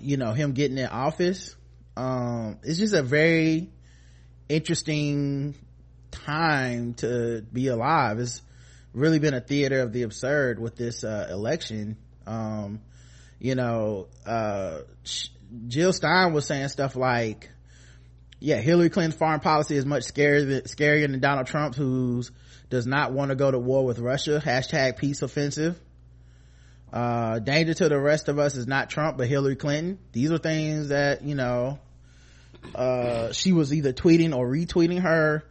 you 0.00 0.16
know, 0.16 0.32
him 0.32 0.52
getting 0.52 0.78
in 0.78 0.86
office. 0.86 1.56
Um, 1.96 2.58
it's 2.62 2.78
just 2.78 2.94
a 2.94 3.02
very 3.02 3.70
interesting 4.48 5.54
time 6.14 6.94
to 6.94 7.44
be 7.52 7.68
alive. 7.68 8.18
It's 8.18 8.42
really 8.92 9.18
been 9.18 9.34
a 9.34 9.40
theater 9.40 9.80
of 9.80 9.92
the 9.92 10.02
absurd 10.02 10.58
with 10.58 10.76
this, 10.76 11.04
uh, 11.04 11.28
election. 11.30 11.96
Um, 12.26 12.80
you 13.38 13.54
know, 13.54 14.06
uh, 14.24 14.78
Jill 15.68 15.92
Stein 15.92 16.32
was 16.32 16.46
saying 16.46 16.68
stuff 16.68 16.96
like, 16.96 17.50
yeah, 18.40 18.56
Hillary 18.56 18.90
Clinton's 18.90 19.16
foreign 19.16 19.40
policy 19.40 19.76
is 19.76 19.86
much 19.86 20.04
scarier 20.04 20.46
than, 20.46 20.62
scarier 20.62 21.10
than 21.10 21.20
Donald 21.20 21.46
Trump's, 21.46 21.76
who's 21.76 22.30
does 22.70 22.86
not 22.86 23.12
want 23.12 23.30
to 23.30 23.36
go 23.36 23.50
to 23.50 23.58
war 23.58 23.84
with 23.84 23.98
Russia. 23.98 24.42
Hashtag 24.44 24.96
peace 24.96 25.22
offensive. 25.22 25.78
Uh, 26.92 27.38
danger 27.38 27.74
to 27.74 27.88
the 27.88 27.98
rest 27.98 28.28
of 28.28 28.38
us 28.38 28.54
is 28.54 28.66
not 28.66 28.90
Trump, 28.90 29.16
but 29.16 29.26
Hillary 29.26 29.56
Clinton. 29.56 29.98
These 30.12 30.30
are 30.30 30.38
things 30.38 30.88
that, 30.88 31.22
you 31.22 31.34
know, 31.34 31.78
uh, 32.74 33.32
she 33.32 33.52
was 33.52 33.74
either 33.74 33.92
tweeting 33.92 34.34
or 34.34 34.48
retweeting 34.48 35.00
her 35.00 35.44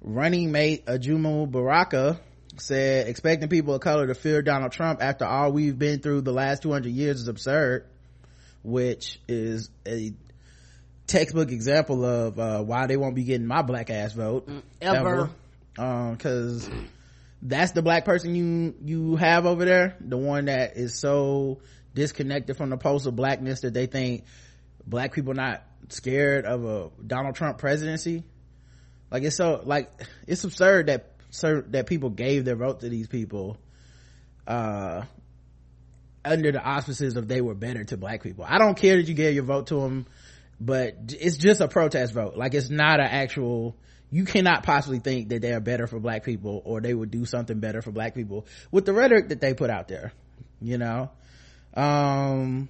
running 0.00 0.52
mate, 0.52 0.86
Ajamu 0.86 1.50
Baraka, 1.50 2.20
said 2.58 3.08
expecting 3.08 3.48
people 3.48 3.74
of 3.74 3.80
color 3.80 4.06
to 4.06 4.14
fear 4.14 4.42
Donald 4.42 4.72
Trump 4.72 5.02
after 5.02 5.24
all 5.24 5.52
we've 5.52 5.78
been 5.78 6.00
through 6.00 6.22
the 6.22 6.32
last 6.32 6.62
200 6.62 6.88
years 6.90 7.20
is 7.20 7.28
absurd, 7.28 7.86
which 8.62 9.20
is 9.28 9.70
a 9.86 10.12
textbook 11.06 11.50
example 11.52 12.04
of 12.04 12.38
uh, 12.38 12.62
why 12.62 12.86
they 12.86 12.96
won't 12.96 13.14
be 13.14 13.24
getting 13.24 13.46
my 13.46 13.62
black 13.62 13.90
ass 13.90 14.12
vote 14.12 14.48
Mm, 14.48 14.62
ever. 14.80 15.30
because 15.74 16.68
that's 17.42 17.72
the 17.72 17.82
black 17.82 18.04
person 18.04 18.34
you 18.34 18.74
you 18.84 19.14
have 19.16 19.46
over 19.46 19.64
there 19.64 19.96
the 20.00 20.16
one 20.16 20.46
that 20.46 20.76
is 20.76 20.98
so 20.98 21.60
disconnected 21.94 22.56
from 22.56 22.70
the 22.70 22.76
post 22.76 23.06
of 23.06 23.14
blackness 23.14 23.60
that 23.60 23.72
they 23.74 23.86
think 23.86 24.24
black 24.86 25.12
people 25.14 25.34
not 25.34 25.62
scared 25.90 26.44
of 26.44 26.64
a 26.64 26.90
donald 27.06 27.36
trump 27.36 27.58
presidency 27.58 28.24
like 29.10 29.22
it's 29.22 29.36
so 29.36 29.62
like 29.64 29.90
it's 30.26 30.44
absurd 30.44 30.86
that 30.86 31.12
that 31.70 31.86
people 31.86 32.10
gave 32.10 32.44
their 32.44 32.56
vote 32.56 32.80
to 32.80 32.88
these 32.88 33.08
people 33.08 33.58
uh 34.46 35.02
under 36.24 36.50
the 36.50 36.62
auspices 36.62 37.16
of 37.16 37.28
they 37.28 37.40
were 37.40 37.54
better 37.54 37.84
to 37.84 37.96
black 37.96 38.22
people. 38.22 38.44
I 38.46 38.58
don't 38.58 38.76
care 38.76 38.96
that 38.96 39.06
you 39.06 39.14
gave 39.14 39.34
your 39.34 39.44
vote 39.44 39.68
to 39.68 39.80
them 39.80 40.06
but 40.58 40.96
it's 41.20 41.36
just 41.36 41.60
a 41.60 41.68
protest 41.68 42.14
vote. 42.14 42.36
Like 42.36 42.54
it's 42.54 42.70
not 42.70 43.00
an 43.00 43.06
actual 43.06 43.76
you 44.10 44.24
cannot 44.24 44.62
possibly 44.62 45.00
think 45.00 45.28
that 45.28 45.42
they 45.42 45.52
are 45.52 45.60
better 45.60 45.86
for 45.86 45.98
black 45.98 46.24
people 46.24 46.62
or 46.64 46.80
they 46.80 46.94
would 46.94 47.10
do 47.10 47.24
something 47.24 47.58
better 47.58 47.82
for 47.82 47.90
black 47.90 48.14
people 48.14 48.46
with 48.70 48.86
the 48.86 48.92
rhetoric 48.92 49.28
that 49.28 49.40
they 49.40 49.52
put 49.54 49.70
out 49.70 49.88
there 49.88 50.12
you 50.60 50.78
know? 50.78 51.10
Um 51.74 52.68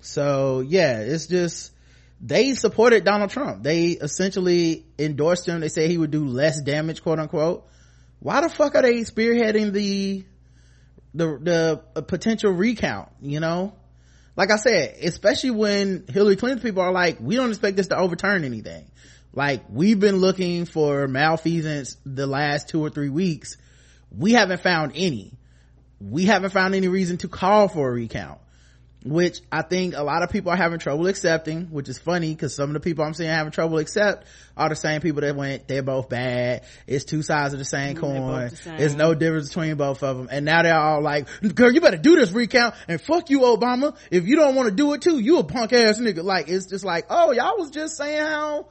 so 0.00 0.60
yeah 0.60 1.00
it's 1.00 1.26
just 1.26 1.72
they 2.20 2.54
supported 2.54 3.04
donald 3.04 3.30
trump. 3.30 3.62
They 3.62 3.88
essentially 3.88 4.86
endorsed 4.98 5.46
him. 5.46 5.60
They 5.60 5.68
said 5.68 5.90
he 5.90 5.98
would 5.98 6.10
do 6.10 6.26
less 6.26 6.60
damage 6.60 7.02
quote 7.02 7.18
unquote. 7.18 7.66
Why 8.20 8.40
the 8.40 8.48
fuck 8.48 8.74
are 8.74 8.82
they 8.82 9.00
spearheading 9.00 9.72
the 9.72 10.24
the 11.14 11.80
the 11.94 12.02
potential 12.02 12.52
recount 12.52 13.08
you 13.20 13.40
know? 13.40 13.74
Like 14.36 14.50
i 14.52 14.56
said 14.56 14.96
especially 15.02 15.50
when 15.50 16.04
hillary 16.08 16.36
clinton 16.36 16.62
people 16.62 16.82
are 16.82 16.92
like 16.92 17.18
we 17.20 17.34
don't 17.34 17.48
expect 17.48 17.76
this 17.76 17.88
to 17.88 17.96
overturn 17.96 18.44
anything. 18.44 18.90
Like 19.32 19.64
we've 19.68 20.00
been 20.00 20.16
looking 20.16 20.64
for 20.64 21.06
malfeasance 21.06 21.96
the 22.04 22.26
last 22.26 22.68
two 22.68 22.80
or 22.84 22.90
three 22.90 23.10
weeks. 23.10 23.56
We 24.10 24.32
haven't 24.32 24.62
found 24.62 24.92
any. 24.94 25.32
We 26.00 26.24
haven't 26.24 26.50
found 26.50 26.74
any 26.74 26.88
reason 26.88 27.18
to 27.18 27.28
call 27.28 27.68
for 27.68 27.88
a 27.88 27.92
recount 27.92 28.40
which 29.10 29.40
I 29.50 29.62
think 29.62 29.94
a 29.96 30.02
lot 30.02 30.22
of 30.22 30.30
people 30.30 30.50
are 30.52 30.56
having 30.56 30.78
trouble 30.78 31.06
accepting, 31.06 31.66
which 31.66 31.88
is 31.88 31.98
funny 31.98 32.34
because 32.34 32.54
some 32.54 32.70
of 32.70 32.74
the 32.74 32.80
people 32.80 33.04
I'm 33.04 33.14
seeing 33.14 33.30
having 33.30 33.52
trouble 33.52 33.78
accept 33.78 34.26
are 34.56 34.68
the 34.68 34.76
same 34.76 35.00
people 35.00 35.20
that 35.22 35.36
went, 35.36 35.68
they're 35.68 35.82
both 35.82 36.08
bad. 36.08 36.64
It's 36.86 37.04
two 37.04 37.22
sides 37.22 37.52
of 37.54 37.58
the 37.58 37.64
same 37.64 37.96
Mm, 37.96 38.00
coin. 38.00 38.48
the 38.48 38.56
same. 38.56 38.76
There's 38.78 38.94
no 38.94 39.14
difference 39.14 39.48
between 39.48 39.76
both 39.76 40.02
of 40.02 40.16
them. 40.18 40.28
And 40.30 40.44
now 40.44 40.62
they're 40.62 40.78
all 40.78 41.00
like, 41.00 41.28
girl, 41.54 41.72
you 41.72 41.80
better 41.80 41.96
do 41.96 42.16
this 42.16 42.32
recount 42.32 42.74
and 42.88 43.00
fuck 43.00 43.30
you, 43.30 43.40
Obama. 43.40 43.96
If 44.10 44.26
you 44.26 44.36
don't 44.36 44.54
want 44.54 44.68
to 44.68 44.74
do 44.74 44.92
it 44.94 45.02
too, 45.02 45.18
you 45.18 45.38
a 45.38 45.44
punk 45.44 45.72
ass 45.72 46.00
nigga. 46.00 46.22
Like, 46.24 46.48
it's 46.48 46.66
just 46.66 46.84
like, 46.84 47.06
oh, 47.10 47.32
y'all 47.32 47.56
was 47.58 47.70
just 47.70 47.96
saying 47.96 48.20
how 48.20 48.66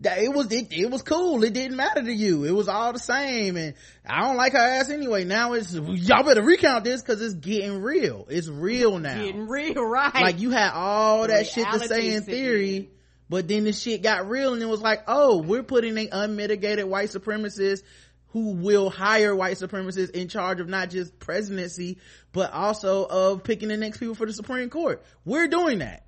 that 0.00 0.18
it 0.18 0.32
was 0.32 0.50
it, 0.52 0.72
it 0.72 0.90
was 0.90 1.02
cool. 1.02 1.42
It 1.44 1.52
didn't 1.52 1.76
matter 1.76 2.02
to 2.02 2.12
you. 2.12 2.44
It 2.44 2.50
was 2.50 2.68
all 2.68 2.92
the 2.92 2.98
same. 2.98 3.56
And 3.56 3.74
i 4.04 4.22
don't 4.22 4.36
like 4.36 4.52
her 4.52 4.58
ass 4.58 4.90
anyway. 4.90 5.24
Now 5.24 5.52
it's 5.52 5.72
y'all 5.72 6.24
better 6.24 6.42
recount 6.42 6.84
this 6.84 7.00
because 7.00 7.22
it's 7.22 7.34
getting 7.34 7.80
real. 7.80 8.26
It's 8.28 8.48
real 8.48 8.98
now. 8.98 9.22
Getting 9.22 9.46
real, 9.46 9.84
right? 9.84 10.14
like 10.14 10.40
you 10.40 10.50
had 10.50 10.72
all 10.72 11.26
that 11.26 11.46
shit 11.46 11.66
to 11.70 11.78
say 11.80 12.14
in 12.14 12.22
theory 12.22 12.76
in. 12.76 12.88
but 13.28 13.46
then 13.46 13.64
the 13.64 13.72
shit 13.72 14.02
got 14.02 14.28
real 14.28 14.52
and 14.52 14.62
it 14.62 14.66
was 14.66 14.80
like 14.80 15.04
oh 15.06 15.38
we're 15.42 15.62
putting 15.62 15.96
a 15.96 16.08
unmitigated 16.10 16.86
white 16.86 17.10
supremacist 17.10 17.82
who 18.28 18.54
will 18.54 18.90
hire 18.90 19.34
white 19.34 19.56
supremacists 19.56 20.10
in 20.10 20.26
charge 20.26 20.58
of 20.58 20.68
not 20.68 20.90
just 20.90 21.16
presidency 21.20 21.98
but 22.32 22.52
also 22.52 23.04
of 23.04 23.44
picking 23.44 23.68
the 23.68 23.76
next 23.76 23.98
people 23.98 24.16
for 24.16 24.26
the 24.26 24.32
supreme 24.32 24.70
court. 24.70 25.04
We're 25.24 25.46
doing 25.46 25.78
that 25.78 26.04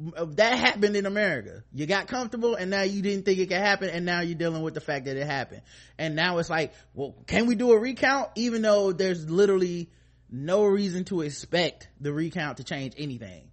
that 0.00 0.58
happened 0.58 0.96
in 0.96 1.06
America. 1.06 1.62
You 1.72 1.86
got 1.86 2.08
comfortable 2.08 2.54
and 2.54 2.70
now 2.70 2.82
you 2.82 3.02
didn't 3.02 3.24
think 3.24 3.38
it 3.38 3.48
could 3.48 3.58
happen 3.58 3.90
and 3.90 4.06
now 4.06 4.20
you're 4.20 4.38
dealing 4.38 4.62
with 4.62 4.74
the 4.74 4.80
fact 4.80 5.04
that 5.04 5.16
it 5.16 5.26
happened. 5.26 5.62
And 5.98 6.16
now 6.16 6.38
it's 6.38 6.50
like, 6.50 6.72
well, 6.94 7.14
can 7.26 7.46
we 7.46 7.54
do 7.54 7.72
a 7.72 7.78
recount? 7.78 8.30
Even 8.34 8.62
though 8.62 8.92
there's 8.92 9.28
literally 9.28 9.90
no 10.30 10.64
reason 10.64 11.04
to 11.06 11.20
expect 11.22 11.88
the 12.00 12.12
recount 12.12 12.58
to 12.58 12.64
change 12.64 12.94
anything. 12.96 13.50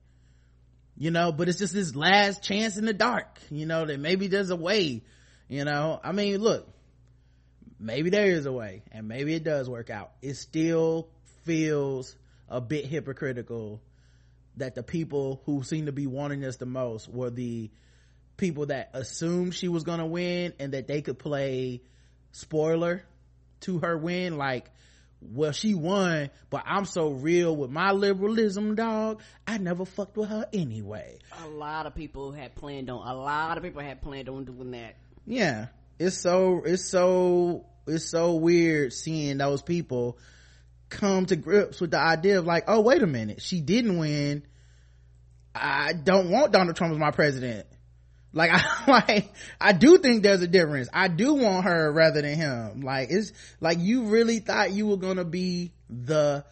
You 0.95 1.11
know, 1.11 1.31
but 1.31 1.47
it's 1.47 1.59
just 1.59 1.73
this 1.73 1.95
last 1.95 2.41
chance 2.41 2.77
in 2.77 2.85
the 2.85 2.93
dark, 2.93 3.39
you 3.51 3.65
know, 3.65 3.85
that 3.85 3.99
maybe 3.99 4.27
there's 4.27 4.49
a 4.49 4.55
way, 4.55 5.03
you 5.47 5.63
know. 5.63 5.99
I 6.03 6.11
mean, 6.11 6.39
look, 6.39 6.67
maybe 7.79 8.09
there 8.09 8.27
is 8.27 8.45
a 8.45 8.51
way 8.51 8.83
and 8.91 9.07
maybe 9.07 9.33
it 9.35 9.43
does 9.43 9.69
work 9.69 9.89
out. 9.89 10.11
It 10.21 10.35
still 10.35 11.09
feels 11.43 12.15
a 12.49 12.61
bit 12.61 12.85
hypocritical 12.85 13.81
that 14.57 14.75
the 14.75 14.83
people 14.83 15.41
who 15.45 15.63
seemed 15.63 15.87
to 15.87 15.91
be 15.91 16.07
wanting 16.07 16.41
this 16.41 16.57
the 16.57 16.65
most 16.65 17.07
were 17.09 17.29
the 17.29 17.69
people 18.37 18.67
that 18.67 18.89
assumed 18.93 19.55
she 19.55 19.67
was 19.67 19.83
gonna 19.83 20.05
win 20.05 20.53
and 20.59 20.73
that 20.73 20.87
they 20.87 21.01
could 21.01 21.17
play 21.17 21.81
spoiler 22.31 23.03
to 23.61 23.79
her 23.79 23.97
win 23.97 24.37
like 24.37 24.69
well 25.21 25.51
she 25.51 25.73
won 25.73 26.29
but 26.51 26.61
i'm 26.67 26.85
so 26.85 27.09
real 27.09 27.55
with 27.55 27.71
my 27.71 27.91
liberalism 27.91 28.75
dog 28.75 29.19
i 29.47 29.57
never 29.57 29.85
fucked 29.85 30.15
with 30.15 30.29
her 30.29 30.45
anyway 30.53 31.17
a 31.43 31.47
lot 31.47 31.87
of 31.87 31.95
people 31.95 32.31
had 32.31 32.53
planned 32.53 32.89
on. 32.89 33.07
A 33.07 33.15
lot 33.15 33.57
of 33.57 33.63
people 33.63 33.81
had 33.81 34.01
planned 34.01 34.29
on 34.29 34.45
doing 34.45 34.71
that. 34.71 34.95
yeah 35.25 35.67
it's 35.97 36.21
so 36.21 36.61
it's 36.63 36.87
so 36.87 37.65
it's 37.87 38.05
so 38.05 38.35
weird 38.35 38.93
seeing 38.93 39.39
those 39.39 39.63
people 39.63 40.19
come 40.89 41.25
to 41.27 41.35
grips 41.35 41.81
with 41.81 41.91
the 41.91 41.99
idea 41.99 42.39
of 42.39 42.45
like 42.45 42.65
oh 42.67 42.81
wait 42.81 43.01
a 43.01 43.07
minute. 43.07 43.41
She 43.41 43.61
didn't 43.61 43.97
win. 43.97 44.43
I 45.53 45.93
don't 45.93 46.29
want 46.29 46.51
donald 46.51 46.75
trump 46.75 46.93
as 46.93 46.99
my 46.99 47.11
president. 47.11 47.67
Like 48.33 48.51
i 48.53 48.83
like 48.87 49.33
i 49.59 49.73
do 49.73 49.97
think 49.97 50.23
there's 50.23 50.41
a 50.41 50.47
difference. 50.47 50.89
I 50.93 51.07
do 51.07 51.33
want 51.33 51.65
her 51.65 51.91
rather 51.91 52.21
than 52.21 52.35
him. 52.35 52.81
Like 52.81 53.09
it's 53.11 53.33
like 53.59 53.79
you 53.79 54.05
really 54.05 54.39
thought 54.39 54.71
you 54.71 54.87
were 54.87 54.97
gonna 54.97 55.25
be 55.25 55.73
the 55.89 56.45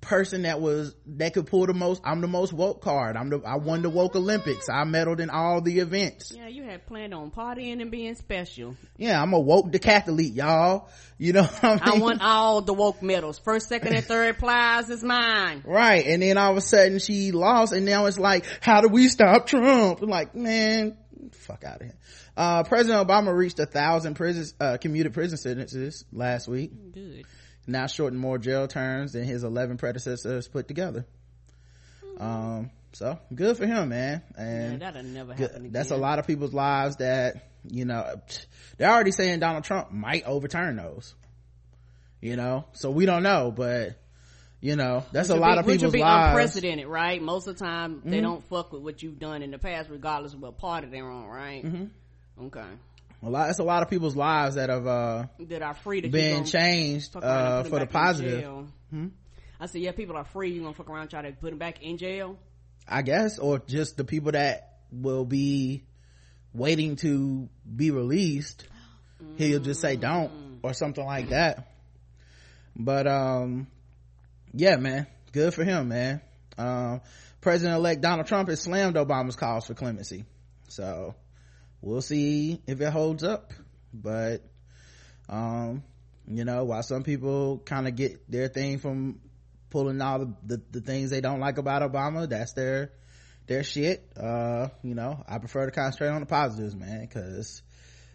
person 0.00 0.42
that 0.42 0.60
was 0.62 0.94
that 1.06 1.34
could 1.34 1.46
pull 1.46 1.66
the 1.66 1.74
most 1.74 2.00
i'm 2.04 2.22
the 2.22 2.26
most 2.26 2.52
woke 2.54 2.80
card 2.80 3.16
i'm 3.16 3.28
the 3.28 3.38
i 3.44 3.56
won 3.56 3.82
the 3.82 3.90
woke 3.90 4.16
olympics 4.16 4.68
i 4.70 4.82
medaled 4.84 5.20
in 5.20 5.28
all 5.28 5.60
the 5.60 5.78
events 5.80 6.32
Yeah, 6.34 6.48
you 6.48 6.62
had 6.62 6.86
planned 6.86 7.12
on 7.12 7.30
partying 7.30 7.82
and 7.82 7.90
being 7.90 8.14
special. 8.14 8.76
yeah 8.96 9.20
i'm 9.20 9.34
a 9.34 9.38
woke 9.38 9.70
decathlete 9.70 10.34
y'all 10.34 10.88
you 11.18 11.34
know 11.34 11.42
what 11.42 11.64
i 11.64 11.78
I 11.82 11.90
mean 11.92 12.00
want 12.00 12.22
all 12.22 12.62
the 12.62 12.72
woke 12.72 13.02
medals. 13.02 13.38
First, 13.38 13.68
second, 13.68 13.94
and 13.94 14.04
third 14.04 14.38
prize 14.38 14.88
is 14.88 15.04
mine. 15.04 15.62
right 15.66 16.06
and 16.06 16.22
then 16.22 16.38
all 16.38 16.52
of 16.52 16.56
a 16.56 16.62
sudden 16.62 16.98
she 16.98 17.32
lost 17.32 17.74
and 17.74 17.84
now 17.84 18.06
it's 18.06 18.18
like 18.18 18.46
how 18.62 18.80
do 18.80 18.88
we 18.88 19.08
stop 19.08 19.46
trump 19.46 20.00
I'm 20.00 20.08
like 20.08 20.34
man 20.34 20.96
fuck 21.32 21.62
out 21.64 21.76
of 21.76 21.82
here 21.82 21.96
uh 22.38 22.62
president 22.62 23.06
obama 23.06 23.36
reached 23.36 23.58
a 23.60 23.66
thousand 23.66 24.14
prison 24.14 24.46
uh 24.58 24.78
commuted 24.78 25.12
prison 25.12 25.36
sentences 25.36 26.06
last 26.10 26.48
week 26.48 26.72
Good. 26.92 27.26
Now 27.72 27.86
shortened 27.86 28.20
more 28.20 28.38
jail 28.38 28.66
terms 28.68 29.12
than 29.12 29.24
his 29.24 29.44
11 29.44 29.76
predecessors 29.76 30.48
put 30.48 30.68
together 30.68 31.04
um 32.18 32.70
so 32.92 33.18
good 33.34 33.56
for 33.56 33.66
him 33.66 33.88
man 33.90 34.22
Yeah, 34.36 34.42
and 34.44 34.82
that'll 34.82 35.02
never 35.02 35.32
happen 35.34 35.56
again. 35.56 35.72
that's 35.72 35.90
a 35.90 35.96
lot 35.96 36.18
of 36.18 36.26
people's 36.26 36.52
lives 36.52 36.96
that 36.96 37.48
you 37.68 37.84
know 37.84 38.20
they're 38.78 38.90
already 38.90 39.12
saying 39.12 39.40
donald 39.40 39.64
trump 39.64 39.92
might 39.92 40.24
overturn 40.26 40.76
those 40.76 41.14
you 42.20 42.36
know 42.36 42.64
so 42.72 42.90
we 42.90 43.06
don't 43.06 43.22
know 43.22 43.52
but 43.54 43.96
you 44.60 44.76
know 44.76 45.04
that's 45.12 45.30
a 45.30 45.36
lot 45.36 45.54
be- 45.54 45.58
of 45.60 45.66
which 45.66 45.82
would 45.82 45.92
people's 45.92 45.92
be 45.92 46.00
lives 46.00 46.20
Mm-hmm. 46.26 46.36
unprecedented, 46.36 46.86
right? 46.86 47.22
Most 47.22 47.46
of 47.46 47.56
the 47.56 47.64
time, 47.64 48.02
they 48.04 48.20
don't 48.20 48.44
fuck 48.44 48.74
with 48.74 48.82
what 48.82 49.02
you've 49.02 49.18
done 49.18 49.40
in 49.42 49.50
the 49.52 49.58
past, 49.58 49.88
regardless 49.88 50.34
of 50.34 50.42
what 50.42 50.58
party 50.58 50.86
they're 50.88 51.08
on, 51.08 51.24
right? 51.28 51.64
Mm-hmm. 51.64 52.44
Okay. 52.46 52.66
A 53.22 53.28
lot 53.30 53.50
it's 53.50 53.58
a 53.58 53.64
lot 53.64 53.82
of 53.82 53.90
people's 53.90 54.16
lives 54.16 54.54
that 54.54 54.70
have 54.70 54.86
uh 54.86 55.26
That 55.40 55.62
are 55.62 55.74
free 55.74 56.00
to 56.02 56.08
been 56.08 56.44
changed 56.44 57.14
uh 57.16 57.64
for 57.64 57.78
the 57.80 57.86
positive. 57.86 58.40
jail. 58.40 58.66
I 59.62 59.66
said, 59.66 59.82
yeah, 59.82 59.92
people 59.92 60.16
are 60.16 60.24
free. 60.24 60.52
You 60.52 60.62
gonna 60.62 60.72
fuck 60.74 60.88
around, 60.88 61.08
try 61.08 61.20
to 61.22 61.32
put 61.32 61.50
them 61.50 61.58
back 61.58 61.82
in 61.82 61.98
jail? 61.98 62.38
i 62.88 63.02
guess 63.02 63.38
or 63.38 63.58
just 63.60 63.96
the 63.98 64.04
people 64.04 64.32
that 64.32 64.78
will 64.90 65.24
be 65.26 65.84
waiting 66.54 66.96
to 66.96 67.48
be 67.76 67.90
released 67.92 68.66
he'll 69.36 69.60
just 69.60 69.80
say 69.80 69.94
don't 69.96 70.58
or 70.62 70.72
something 70.72 71.04
like 71.04 71.28
that. 71.28 71.68
But 72.74 73.06
um 73.06 73.66
yeah 74.52 74.76
man. 74.76 75.06
Good 75.32 75.52
for 75.54 75.62
him 75.62 75.88
man. 75.88 76.20
Um 76.58 77.00
president-elect 77.42 78.00
donald 78.00 78.26
trump 78.26 78.48
has 78.48 78.60
slammed 78.62 78.96
obama's 78.96 79.36
calls 79.36 79.66
for 79.66 79.74
clemency. 79.74 80.24
So 80.68 81.14
we'll 81.80 82.02
see 82.02 82.60
if 82.66 82.80
it 82.80 82.92
holds 82.92 83.24
up. 83.24 83.52
But 83.92 84.42
um 85.28 85.82
you 86.26 86.44
know 86.44 86.64
while 86.64 86.82
some 86.82 87.02
people 87.02 87.58
kind 87.64 87.88
of 87.88 87.96
get 87.96 88.30
their 88.30 88.48
thing 88.48 88.78
from 88.78 89.20
pulling 89.70 90.00
all 90.00 90.18
the, 90.20 90.34
the, 90.44 90.62
the 90.72 90.80
things 90.80 91.10
they 91.10 91.20
don't 91.20 91.38
like 91.38 91.58
about 91.58 91.82
obama 91.82 92.28
that's 92.28 92.52
their 92.54 92.90
their 93.46 93.62
shit. 93.62 94.10
Uh 94.16 94.68
you 94.82 94.94
know 94.94 95.22
i 95.28 95.38
prefer 95.38 95.66
to 95.66 95.72
concentrate 95.72 96.08
on 96.08 96.20
the 96.20 96.26
positives 96.26 96.74
man 96.74 97.00
because 97.00 97.62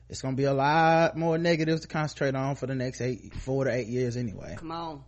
it's 0.09 0.21
gonna 0.21 0.35
be 0.35 0.43
a 0.43 0.53
lot 0.53 1.17
more 1.17 1.37
negatives 1.37 1.81
to 1.81 1.87
concentrate 1.87 2.35
on 2.35 2.55
for 2.55 2.67
the 2.67 2.75
next 2.75 3.01
eight 3.01 3.33
four 3.33 3.63
to 3.65 3.73
eight 3.73 3.87
years 3.87 4.17
anyway. 4.17 4.55
Come 4.57 4.71
on. 4.71 5.03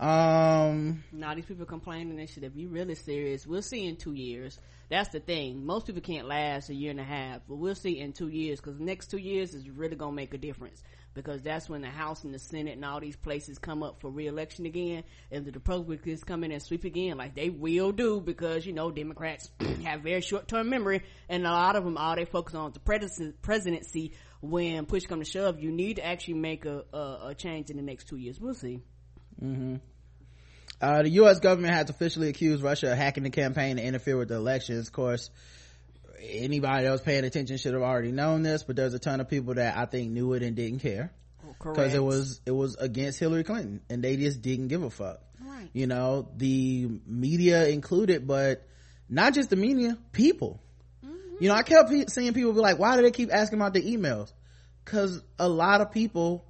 Um 0.00 1.04
Now 1.12 1.34
these 1.34 1.46
people 1.46 1.66
complaining 1.66 2.16
they 2.16 2.26
should. 2.26 2.44
If 2.44 2.56
you 2.56 2.68
really 2.68 2.94
serious, 2.94 3.46
we'll 3.46 3.62
see 3.62 3.86
in 3.86 3.96
two 3.96 4.14
years. 4.14 4.58
That's 4.88 5.08
the 5.10 5.20
thing. 5.20 5.64
Most 5.64 5.86
people 5.86 6.02
can't 6.02 6.26
last 6.26 6.68
a 6.68 6.74
year 6.74 6.90
and 6.90 7.00
a 7.00 7.04
half, 7.04 7.40
but 7.48 7.56
we'll 7.56 7.74
see 7.74 7.98
in 7.98 8.12
two 8.12 8.28
years 8.28 8.60
because 8.60 8.78
the 8.78 8.84
next 8.84 9.10
two 9.10 9.18
years 9.18 9.54
is 9.54 9.68
really 9.70 9.96
gonna 9.96 10.12
make 10.12 10.34
a 10.34 10.38
difference 10.38 10.82
because 11.14 11.42
that's 11.42 11.68
when 11.68 11.82
the 11.82 11.88
House 11.88 12.24
and 12.24 12.34
the 12.34 12.38
Senate 12.38 12.74
and 12.74 12.84
all 12.84 13.00
these 13.00 13.16
places 13.16 13.58
come 13.58 13.82
up 13.82 14.00
for 14.00 14.10
re-election 14.10 14.66
again. 14.66 15.04
And 15.30 15.44
the 15.44 15.52
Republicans 15.52 16.24
come 16.24 16.44
in 16.44 16.52
and 16.52 16.62
sweep 16.62 16.84
again, 16.84 17.16
like 17.16 17.34
they 17.34 17.50
will 17.50 17.92
do 17.92 18.20
because 18.20 18.66
you 18.66 18.72
know 18.72 18.90
Democrats 18.90 19.50
have 19.84 20.02
very 20.02 20.20
short-term 20.20 20.68
memory, 20.68 21.02
and 21.28 21.46
a 21.46 21.50
lot 21.50 21.76
of 21.76 21.84
them 21.84 21.96
all 21.96 22.16
they 22.16 22.24
focus 22.24 22.54
on 22.54 22.68
is 22.68 22.74
the 22.74 23.32
presidency. 23.42 24.12
When 24.40 24.86
push 24.86 25.06
comes 25.06 25.28
to 25.28 25.38
shove, 25.38 25.60
you 25.60 25.70
need 25.70 25.96
to 25.96 26.04
actually 26.04 26.34
make 26.34 26.64
a, 26.64 26.82
a, 26.92 27.28
a 27.28 27.34
change 27.36 27.70
in 27.70 27.76
the 27.76 27.82
next 27.82 28.08
two 28.08 28.16
years. 28.16 28.40
We'll 28.40 28.54
see. 28.54 28.80
Uh, 30.80 31.02
the 31.02 31.10
U.S. 31.10 31.38
government 31.38 31.74
has 31.74 31.90
officially 31.90 32.28
accused 32.28 32.62
Russia 32.62 32.90
of 32.90 32.98
hacking 32.98 33.22
the 33.22 33.30
campaign 33.30 33.76
to 33.76 33.82
interfere 33.82 34.16
with 34.16 34.28
the 34.28 34.34
elections. 34.34 34.88
Of 34.88 34.92
course, 34.92 35.30
anybody 36.20 36.86
else 36.86 37.00
paying 37.00 37.24
attention 37.24 37.56
should 37.56 37.74
have 37.74 37.82
already 37.82 38.12
known 38.12 38.42
this, 38.42 38.64
but 38.64 38.76
there's 38.76 38.94
a 38.94 38.98
ton 38.98 39.20
of 39.20 39.28
people 39.28 39.54
that 39.54 39.76
I 39.76 39.86
think 39.86 40.10
knew 40.10 40.32
it 40.32 40.42
and 40.42 40.56
didn't 40.56 40.80
care 40.80 41.12
because 41.58 41.94
it 41.94 42.02
was 42.02 42.40
it 42.46 42.50
was 42.50 42.76
against 42.76 43.18
Hillary 43.18 43.44
Clinton, 43.44 43.80
and 43.88 44.02
they 44.02 44.16
just 44.16 44.42
didn't 44.42 44.68
give 44.68 44.82
a 44.82 44.90
fuck. 44.90 45.20
Right. 45.40 45.68
You 45.72 45.86
know, 45.86 46.28
the 46.36 46.88
media 47.06 47.68
included, 47.68 48.26
but 48.26 48.66
not 49.08 49.34
just 49.34 49.50
the 49.50 49.56
media, 49.56 49.96
people. 50.12 50.60
You 51.40 51.48
know, 51.48 51.54
I 51.54 51.62
kept 51.62 51.90
pe- 51.90 52.06
seeing 52.06 52.34
people 52.34 52.52
be 52.52 52.60
like, 52.60 52.78
"Why 52.78 52.96
do 52.96 53.02
they 53.02 53.10
keep 53.10 53.32
asking 53.32 53.58
about 53.58 53.74
the 53.74 53.82
emails?" 53.82 54.32
Because 54.84 55.22
a 55.38 55.48
lot 55.48 55.80
of 55.80 55.90
people 55.90 56.44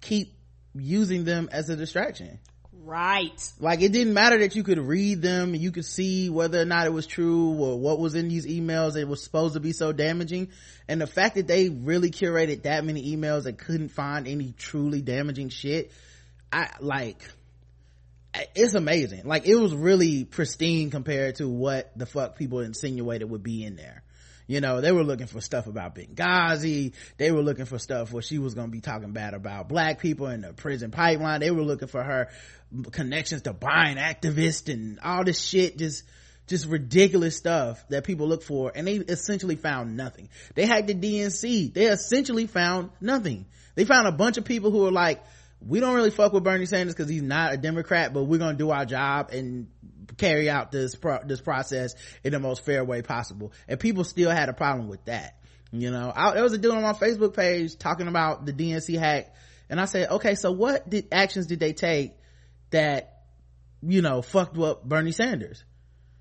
keep 0.00 0.34
using 0.80 1.24
them 1.24 1.48
as 1.52 1.68
a 1.68 1.76
distraction. 1.76 2.38
Right. 2.84 3.52
like 3.60 3.82
it 3.82 3.92
didn't 3.92 4.14
matter 4.14 4.38
that 4.38 4.56
you 4.56 4.62
could 4.62 4.78
read 4.78 5.20
them 5.20 5.54
you 5.54 5.72
could 5.72 5.84
see 5.84 6.30
whether 6.30 6.58
or 6.58 6.64
not 6.64 6.86
it 6.86 6.92
was 6.92 7.06
true 7.06 7.52
or 7.52 7.78
what 7.78 7.98
was 7.98 8.14
in 8.14 8.28
these 8.28 8.46
emails 8.46 8.94
that 8.94 9.06
was 9.06 9.22
supposed 9.22 9.54
to 9.54 9.60
be 9.60 9.72
so 9.72 9.92
damaging. 9.92 10.48
And 10.88 10.98
the 10.98 11.06
fact 11.06 11.34
that 11.34 11.46
they 11.46 11.68
really 11.68 12.10
curated 12.10 12.62
that 12.62 12.86
many 12.86 13.14
emails 13.14 13.44
and 13.44 13.58
couldn't 13.58 13.90
find 13.90 14.26
any 14.26 14.54
truly 14.56 15.02
damaging 15.02 15.50
shit 15.50 15.92
i 16.50 16.70
like 16.80 17.20
it's 18.54 18.74
amazing. 18.74 19.22
Like 19.24 19.46
it 19.46 19.56
was 19.56 19.74
really 19.74 20.24
pristine 20.24 20.90
compared 20.90 21.36
to 21.36 21.48
what 21.48 21.90
the 21.96 22.06
fuck 22.06 22.36
people 22.36 22.60
insinuated 22.60 23.28
would 23.30 23.42
be 23.42 23.64
in 23.64 23.76
there 23.76 24.02
you 24.48 24.62
know 24.62 24.80
they 24.80 24.90
were 24.90 25.04
looking 25.04 25.26
for 25.26 25.40
stuff 25.40 25.66
about 25.66 25.94
benghazi. 25.94 26.94
They 27.18 27.30
were 27.30 27.42
looking 27.42 27.66
for 27.66 27.78
stuff 27.78 28.12
where 28.12 28.22
she 28.22 28.38
was 28.38 28.54
going 28.54 28.68
to 28.68 28.72
be 28.72 28.80
talking 28.80 29.12
bad 29.12 29.34
about 29.34 29.68
black 29.68 30.00
people 30.00 30.26
in 30.28 30.40
the 30.40 30.54
prison 30.54 30.90
pipeline. 30.90 31.40
They 31.40 31.50
were 31.50 31.62
looking 31.62 31.86
for 31.86 32.02
her 32.02 32.30
connections 32.90 33.42
to 33.42 33.52
buying 33.52 33.98
activists 33.98 34.72
and 34.72 34.98
all 35.00 35.22
this 35.22 35.40
shit. 35.40 35.76
Just 35.76 36.02
just 36.46 36.64
ridiculous 36.66 37.36
stuff 37.36 37.86
that 37.90 38.04
people 38.04 38.26
look 38.26 38.42
for 38.42 38.72
and 38.74 38.86
they 38.86 38.94
essentially 38.94 39.56
found 39.56 39.98
nothing. 39.98 40.30
They 40.54 40.64
hacked 40.64 40.86
the 40.86 40.94
dnc 40.94 41.74
they 41.74 41.84
essentially 41.84 42.46
found 42.46 42.90
nothing. 43.02 43.44
They 43.74 43.84
found 43.84 44.08
a 44.08 44.12
bunch 44.12 44.38
of 44.38 44.46
people 44.46 44.70
who 44.70 44.78
were 44.78 44.90
like 44.90 45.22
we 45.60 45.78
don't 45.80 45.94
really 45.94 46.10
fuck 46.10 46.32
with 46.32 46.44
bernie 46.44 46.66
sanders 46.66 46.94
because 46.94 47.10
he's 47.10 47.22
not 47.22 47.52
a 47.52 47.56
democrat 47.56 48.14
but 48.14 48.24
we're 48.24 48.38
gonna 48.38 48.56
do 48.56 48.70
our 48.70 48.86
job 48.86 49.30
and 49.30 49.66
carry 50.18 50.50
out 50.50 50.70
this 50.72 50.94
pro- 50.94 51.24
this 51.24 51.40
process 51.40 51.94
in 52.22 52.32
the 52.32 52.40
most 52.40 52.64
fair 52.64 52.84
way 52.84 53.02
possible. 53.02 53.52
And 53.66 53.80
people 53.80 54.04
still 54.04 54.30
had 54.30 54.48
a 54.48 54.54
problem 54.54 54.88
with 54.88 55.04
that 55.06 55.34
you 55.70 55.90
know. 55.90 56.10
I, 56.16 56.32
there 56.32 56.42
was 56.42 56.54
a 56.54 56.58
dude 56.58 56.72
on 56.72 56.80
my 56.80 56.94
facebook 56.94 57.36
page 57.36 57.76
talking 57.76 58.08
about 58.08 58.46
the 58.46 58.54
dnc 58.54 58.98
hack 58.98 59.34
and 59.68 59.78
i 59.78 59.84
said 59.84 60.08
okay 60.08 60.34
so 60.34 60.50
what 60.50 60.88
did 60.88 61.08
actions 61.12 61.46
did 61.46 61.60
they 61.60 61.74
take 61.74 62.14
that 62.70 63.22
you 63.82 64.02
know 64.02 64.22
fucked 64.22 64.58
up 64.58 64.84
bernie 64.84 65.12
sanders? 65.12 65.64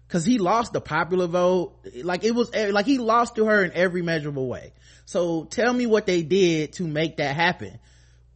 Because 0.08 0.26
he 0.26 0.38
lost 0.38 0.72
the 0.72 0.80
popular 0.80 1.28
vote. 1.28 1.86
Like 2.02 2.24
it 2.24 2.32
was 2.32 2.56
like 2.56 2.86
he 2.86 2.98
lost 2.98 3.36
to 3.36 3.46
her 3.46 3.62
in 3.62 3.74
every 3.74 4.02
measurable 4.02 4.48
way. 4.48 4.72
So 5.04 5.44
tell 5.44 5.74
me 5.74 5.86
what 5.86 6.06
they 6.06 6.22
did 6.22 6.74
to 6.74 6.88
make 6.88 7.18
that 7.18 7.36
happen. 7.36 7.80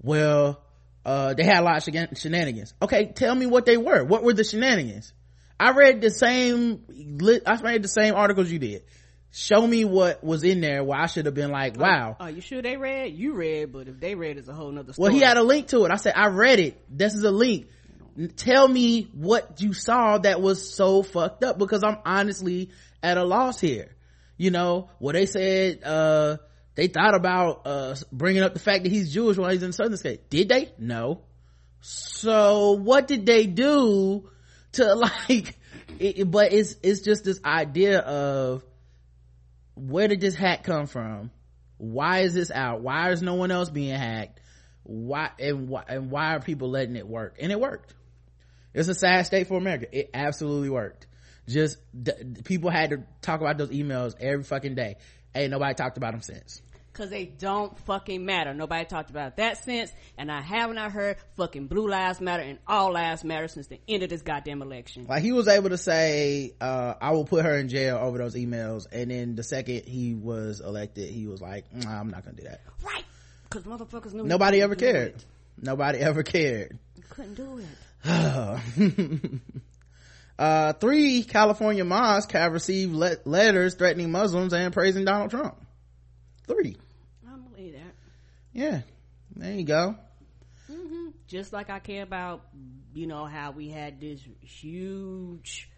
Well 0.01 0.61
uh 1.05 1.33
they 1.33 1.43
had 1.43 1.59
a 1.59 1.61
lot 1.61 1.77
of 1.77 1.93
shenan- 1.93 2.17
shenanigans. 2.17 2.73
Okay 2.81 3.13
tell 3.13 3.33
me 3.33 3.45
what 3.45 3.65
they 3.65 3.77
were. 3.77 4.03
What 4.03 4.23
were 4.23 4.33
the 4.33 4.43
shenanigans 4.43 5.13
i 5.61 5.71
read 5.71 6.01
the 6.01 6.09
same 6.09 6.81
i 7.45 7.55
read 7.61 7.83
the 7.83 7.87
same 7.87 8.15
articles 8.15 8.51
you 8.51 8.59
did 8.59 8.83
show 9.31 9.65
me 9.65 9.85
what 9.85 10.23
was 10.23 10.43
in 10.43 10.59
there 10.59 10.83
where 10.83 10.99
i 10.99 11.05
should 11.05 11.25
have 11.25 11.35
been 11.35 11.51
like 11.51 11.77
wow 11.77 12.17
Are 12.19 12.29
you 12.29 12.41
sure 12.41 12.61
they 12.61 12.75
read? 12.77 13.13
You 13.13 13.33
read, 13.33 13.71
but 13.71 13.87
if 13.87 13.99
they 13.99 14.15
read, 14.15 14.37
it's 14.37 14.47
a 14.49 14.53
whole 14.53 14.71
nother 14.71 14.93
story. 14.93 15.09
well, 15.09 15.17
he 15.17 15.21
had 15.23 15.37
a 15.37 15.43
link 15.43 15.67
to 15.67 15.85
it. 15.85 15.91
I 15.91 15.95
said, 15.95 16.13
I 16.15 16.27
read 16.27 16.59
it. 16.59 16.83
This 16.89 17.15
is 17.15 17.23
a 17.23 17.31
link. 17.31 17.67
Tell 18.35 18.67
me 18.67 19.09
what 19.13 19.61
you 19.61 19.73
saw 19.73 20.17
that 20.17 20.41
was 20.41 20.73
so 20.75 21.01
fucked 21.01 21.43
up 21.45 21.57
because 21.57 21.81
I'm 21.83 21.97
honestly 22.05 22.71
at 23.01 23.17
a 23.17 23.23
loss 23.23 23.59
here. 23.59 23.95
You 24.37 24.51
know, 24.51 24.89
well, 24.99 25.13
they 25.13 25.25
said, 25.25 25.83
uh, 25.83 26.37
they 26.75 26.87
thought 26.87 27.15
about, 27.15 27.61
uh, 27.65 27.95
bringing 28.11 28.43
up 28.43 28.53
the 28.53 28.59
fact 28.59 28.83
that 28.83 28.91
he's 28.91 29.13
Jewish 29.13 29.37
while 29.37 29.49
he's 29.51 29.63
in 29.63 29.69
the 29.69 29.73
Southern 29.73 29.97
state. 29.97 30.29
Did 30.29 30.49
they? 30.49 30.71
No. 30.77 31.21
So 31.81 32.73
what 32.73 33.07
did 33.07 33.25
they 33.25 33.45
do 33.45 34.29
to 34.73 34.95
like, 35.29 35.57
it, 35.99 36.29
but 36.29 36.53
it's, 36.53 36.75
it's 36.83 37.01
just 37.01 37.23
this 37.23 37.39
idea 37.43 37.99
of 37.99 38.63
where 39.75 40.07
did 40.07 40.21
this 40.21 40.35
hack 40.35 40.63
come 40.63 40.87
from? 40.87 41.31
Why 41.77 42.19
is 42.19 42.33
this 42.33 42.51
out? 42.51 42.81
Why 42.81 43.11
is 43.11 43.21
no 43.21 43.35
one 43.35 43.51
else 43.51 43.69
being 43.69 43.95
hacked? 43.95 44.39
Why 44.83 45.29
and 45.39 45.67
why 45.67 45.83
and 45.87 46.11
why 46.11 46.35
are 46.35 46.39
people 46.39 46.69
letting 46.69 46.95
it 46.95 47.07
work? 47.07 47.37
And 47.39 47.51
it 47.51 47.59
worked. 47.59 47.93
It's 48.73 48.87
a 48.87 48.93
sad 48.93 49.25
state 49.25 49.47
for 49.47 49.57
America. 49.57 49.87
It 49.91 50.09
absolutely 50.13 50.69
worked. 50.69 51.07
Just 51.47 51.77
d- 51.99 52.11
people 52.43 52.69
had 52.69 52.91
to 52.91 53.03
talk 53.21 53.41
about 53.41 53.57
those 53.57 53.69
emails 53.69 54.15
every 54.19 54.43
fucking 54.43 54.75
day. 54.75 54.97
Ain't 55.35 55.51
nobody 55.51 55.73
talked 55.73 55.97
about 55.97 56.11
them 56.13 56.21
since. 56.21 56.61
Cause 56.93 57.09
they 57.09 57.23
don't 57.25 57.77
fucking 57.85 58.25
matter. 58.25 58.53
Nobody 58.53 58.83
talked 58.83 59.09
about 59.09 59.37
that 59.37 59.63
since, 59.63 59.91
and 60.17 60.29
I 60.29 60.41
have 60.41 60.73
not 60.73 60.91
heard 60.91 61.15
fucking 61.37 61.67
blue 61.67 61.87
lives 61.87 62.19
matter 62.19 62.43
and 62.43 62.59
all 62.67 62.91
lives 62.91 63.23
matter 63.23 63.47
since 63.47 63.67
the 63.67 63.79
end 63.87 64.03
of 64.03 64.09
this 64.09 64.21
goddamn 64.21 64.61
election. 64.61 65.05
Like 65.07 65.23
he 65.23 65.31
was 65.31 65.47
able 65.47 65.69
to 65.69 65.77
say, 65.77 66.53
uh, 66.59 66.95
"I 67.01 67.11
will 67.11 67.23
put 67.23 67.45
her 67.45 67.57
in 67.57 67.69
jail 67.69 67.97
over 67.97 68.17
those 68.17 68.35
emails," 68.35 68.87
and 68.91 69.09
then 69.09 69.35
the 69.35 69.43
second 69.43 69.85
he 69.85 70.15
was 70.15 70.59
elected, 70.59 71.09
he 71.09 71.27
was 71.27 71.41
like, 71.41 71.73
nah, 71.73 71.97
"I'm 71.97 72.09
not 72.09 72.25
gonna 72.25 72.35
do 72.35 72.43
that." 72.43 72.59
Right. 72.83 73.05
Cause 73.49 73.63
motherfuckers 73.63 74.13
knew 74.13 74.23
Nobody 74.23 74.61
ever 74.63 74.75
cared. 74.75 75.15
it. 75.15 75.25
Nobody 75.61 75.99
ever 75.99 76.23
cared. 76.23 76.77
Couldn't 77.09 77.35
do 77.35 77.59
it. 77.59 77.67
uh, 80.39 80.73
three 80.73 81.23
California 81.23 81.85
mosques 81.85 82.33
have 82.33 82.51
received 82.51 82.93
le- 82.93 83.17
letters 83.25 83.75
threatening 83.75 84.11
Muslims 84.11 84.53
and 84.53 84.73
praising 84.73 85.05
Donald 85.05 85.29
Trump. 85.31 85.55
Three. 86.51 86.75
I 87.27 87.37
believe 87.37 87.73
that. 87.73 87.93
Yeah. 88.53 88.81
There 89.35 89.53
you 89.53 89.63
go. 89.63 89.95
just 91.27 91.53
like 91.53 91.69
I 91.69 91.79
care 91.79 92.03
about, 92.03 92.41
you 92.93 93.07
know, 93.07 93.25
how 93.25 93.51
we 93.51 93.69
had 93.69 94.01
this 94.01 94.21
huge, 94.41 95.69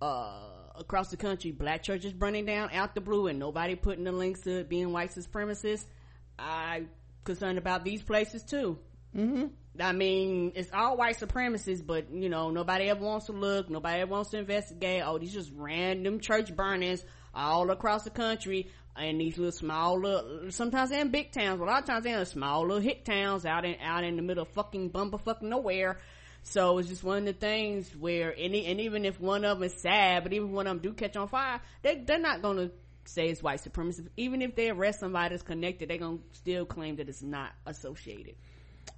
uh, 0.00 0.38
across 0.76 1.10
the 1.10 1.16
country, 1.16 1.50
black 1.50 1.82
churches 1.82 2.12
burning 2.12 2.46
down 2.46 2.70
out 2.72 2.94
the 2.94 3.00
blue 3.00 3.26
and 3.26 3.38
nobody 3.38 3.74
putting 3.74 4.04
the 4.04 4.12
links 4.12 4.40
to 4.42 4.60
it 4.60 4.68
being 4.68 4.92
white 4.92 5.10
supremacists. 5.10 5.84
I 6.38 6.84
concerned 7.24 7.58
about 7.58 7.84
these 7.84 8.02
places 8.02 8.42
too. 8.42 8.78
Mm-hmm. 9.14 9.46
I 9.80 9.92
mean, 9.92 10.52
it's 10.54 10.70
all 10.72 10.96
white 10.96 11.18
supremacists, 11.18 11.84
but 11.84 12.10
you 12.10 12.28
know, 12.28 12.50
nobody 12.50 12.88
ever 12.88 13.04
wants 13.04 13.26
to 13.26 13.32
look, 13.32 13.68
nobody 13.70 14.00
ever 14.00 14.10
wants 14.10 14.30
to 14.30 14.38
investigate. 14.38 15.02
Oh, 15.04 15.18
these 15.18 15.32
just 15.32 15.52
random 15.54 16.20
church 16.20 16.54
burnings 16.54 17.04
all 17.34 17.70
across 17.70 18.04
the 18.04 18.10
country 18.10 18.70
in 18.98 19.18
these 19.18 19.36
little 19.36 19.52
small 19.52 20.00
little, 20.00 20.50
sometimes 20.50 20.90
they're 20.90 21.00
in 21.00 21.10
big 21.10 21.32
towns, 21.32 21.58
but 21.58 21.64
a 21.64 21.70
lot 21.70 21.82
of 21.82 21.86
times 21.86 22.06
in 22.06 22.24
small 22.26 22.62
little 22.62 22.80
hick 22.80 23.04
towns 23.04 23.44
out 23.44 23.64
in, 23.64 23.76
out 23.80 24.04
in 24.04 24.16
the 24.16 24.22
middle 24.22 24.42
of 24.42 24.48
fucking 24.50 24.88
bumper 24.88 25.18
fucking 25.18 25.48
nowhere. 25.48 25.98
So 26.42 26.78
it's 26.78 26.88
just 26.88 27.02
one 27.02 27.18
of 27.18 27.24
the 27.24 27.32
things 27.32 27.90
where, 27.96 28.30
and, 28.30 28.54
and 28.54 28.80
even 28.80 29.04
if 29.04 29.18
one 29.18 29.44
of 29.44 29.58
them 29.58 29.64
is 29.64 29.74
sad, 29.80 30.22
but 30.22 30.32
even 30.32 30.52
one 30.52 30.66
of 30.66 30.72
them 30.74 30.82
do 30.82 30.92
catch 30.92 31.16
on 31.16 31.28
fire, 31.28 31.60
they, 31.82 32.02
they're 32.06 32.18
not 32.18 32.42
gonna 32.42 32.70
say 33.04 33.28
it's 33.28 33.42
white 33.42 33.60
supremacy. 33.60 34.04
Even 34.16 34.42
if 34.42 34.54
they 34.54 34.70
arrest 34.70 35.00
somebody 35.00 35.30
that's 35.30 35.42
connected, 35.42 35.88
they're 35.88 35.98
gonna 35.98 36.18
still 36.32 36.64
claim 36.66 36.96
that 36.96 37.08
it's 37.08 37.22
not 37.22 37.52
associated. 37.66 38.34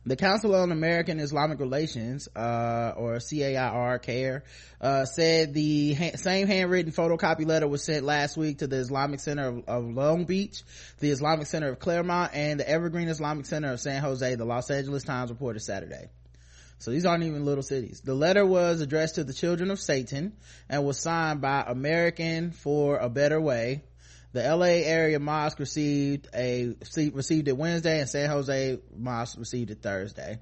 The 0.07 0.15
Council 0.15 0.55
on 0.55 0.71
American 0.71 1.19
Islamic 1.19 1.59
Relations, 1.59 2.29
uh, 2.37 2.95
or 2.97 3.19
CAIR, 3.19 3.99
CARE, 3.99 4.45
uh, 4.81 5.05
said 5.05 5.53
the 5.53 5.95
ha- 5.95 6.13
same 6.15 6.47
handwritten 6.47 6.93
photocopy 6.93 7.45
letter 7.45 7.67
was 7.67 7.83
sent 7.83 8.05
last 8.05 8.37
week 8.37 8.59
to 8.59 8.69
the 8.69 8.77
Islamic 8.77 9.19
Center 9.19 9.49
of, 9.49 9.65
of 9.67 9.85
Long 9.91 10.25
Beach, 10.25 10.63
the 11.01 11.11
Islamic 11.11 11.49
Center 11.49 11.71
of 11.71 11.81
Claremont, 11.81 12.31
and 12.35 12.61
the 12.61 12.69
Evergreen 12.69 13.09
Islamic 13.09 13.47
Center 13.47 13.73
of 13.73 13.81
San 13.81 14.01
Jose, 14.01 14.37
the 14.37 14.45
Los 14.45 14.71
Angeles 14.71 15.03
Times 15.03 15.31
reported 15.31 15.59
Saturday. 15.59 16.09
So 16.79 16.93
these 16.93 17.05
aren't 17.05 17.25
even 17.25 17.45
little 17.45 17.65
cities. 17.65 18.01
The 18.01 18.15
letter 18.15 18.47
was 18.47 18.81
addressed 18.81 19.17
to 19.17 19.25
the 19.25 19.33
children 19.33 19.73
of 19.73 19.81
Satan 19.81 20.35
and 20.69 20.85
was 20.85 21.01
signed 21.01 21.41
by 21.41 21.65
American 21.67 22.53
for 22.53 22.99
a 22.99 23.09
Better 23.09 23.41
Way. 23.41 23.83
The 24.37 24.43
LA 24.55 24.67
area 24.67 25.19
mosque 25.19 25.59
received 25.61 26.29
a 26.35 26.75
received 27.15 27.49
it 27.49 27.57
Wednesday 27.57 28.01
and 28.01 28.07
San 28.07 28.29
Jose 28.29 28.79
mosque 28.95 29.39
received 29.39 29.71
it 29.71 29.81
Thursday. 29.81 30.41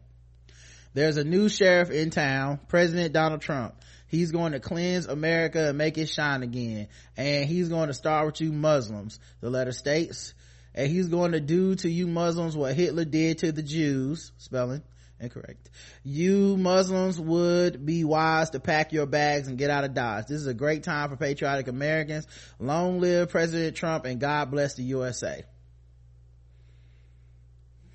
there's 0.94 1.16
a 1.16 1.22
new 1.22 1.48
sheriff 1.48 1.92
in 1.92 2.10
town 2.10 2.58
president 2.66 3.12
donald 3.12 3.40
trump. 3.40 3.76
He's 4.08 4.32
going 4.32 4.50
to 4.50 4.58
cleanse 4.58 5.06
america 5.06 5.68
and 5.68 5.78
make 5.78 5.96
it 5.96 6.08
shine 6.08 6.42
again. 6.42 6.88
And 7.16 7.44
he's 7.44 7.68
going 7.68 7.86
to 7.86 7.94
start 7.94 8.26
with 8.26 8.40
you 8.40 8.50
muslims 8.50 9.20
the 9.40 9.48
letter 9.48 9.70
states. 9.70 10.34
And 10.74 10.90
he's 10.90 11.06
going 11.06 11.30
to 11.30 11.40
do 11.40 11.76
to 11.76 11.88
you 11.88 12.08
muslims 12.08 12.56
what 12.56 12.74
hitler 12.74 13.04
did 13.04 13.38
to 13.38 13.52
the 13.52 13.62
jews 13.62 14.32
spelling 14.38 14.82
incorrect 15.24 15.70
you 16.04 16.56
muslims 16.56 17.20
would 17.20 17.84
be 17.84 18.04
wise 18.04 18.50
to 18.50 18.60
pack 18.60 18.92
your 18.92 19.06
bags 19.06 19.48
and 19.48 19.58
get 19.58 19.70
out 19.70 19.84
of 19.84 19.94
dodge 19.94 20.26
this 20.26 20.40
is 20.40 20.46
a 20.46 20.54
great 20.54 20.82
time 20.82 21.08
for 21.10 21.16
patriotic 21.16 21.68
americans 21.68 22.26
long 22.58 23.00
live 23.00 23.28
president 23.30 23.76
trump 23.76 24.04
and 24.04 24.20
god 24.20 24.50
bless 24.50 24.74
the 24.74 24.82
usa 24.82 25.44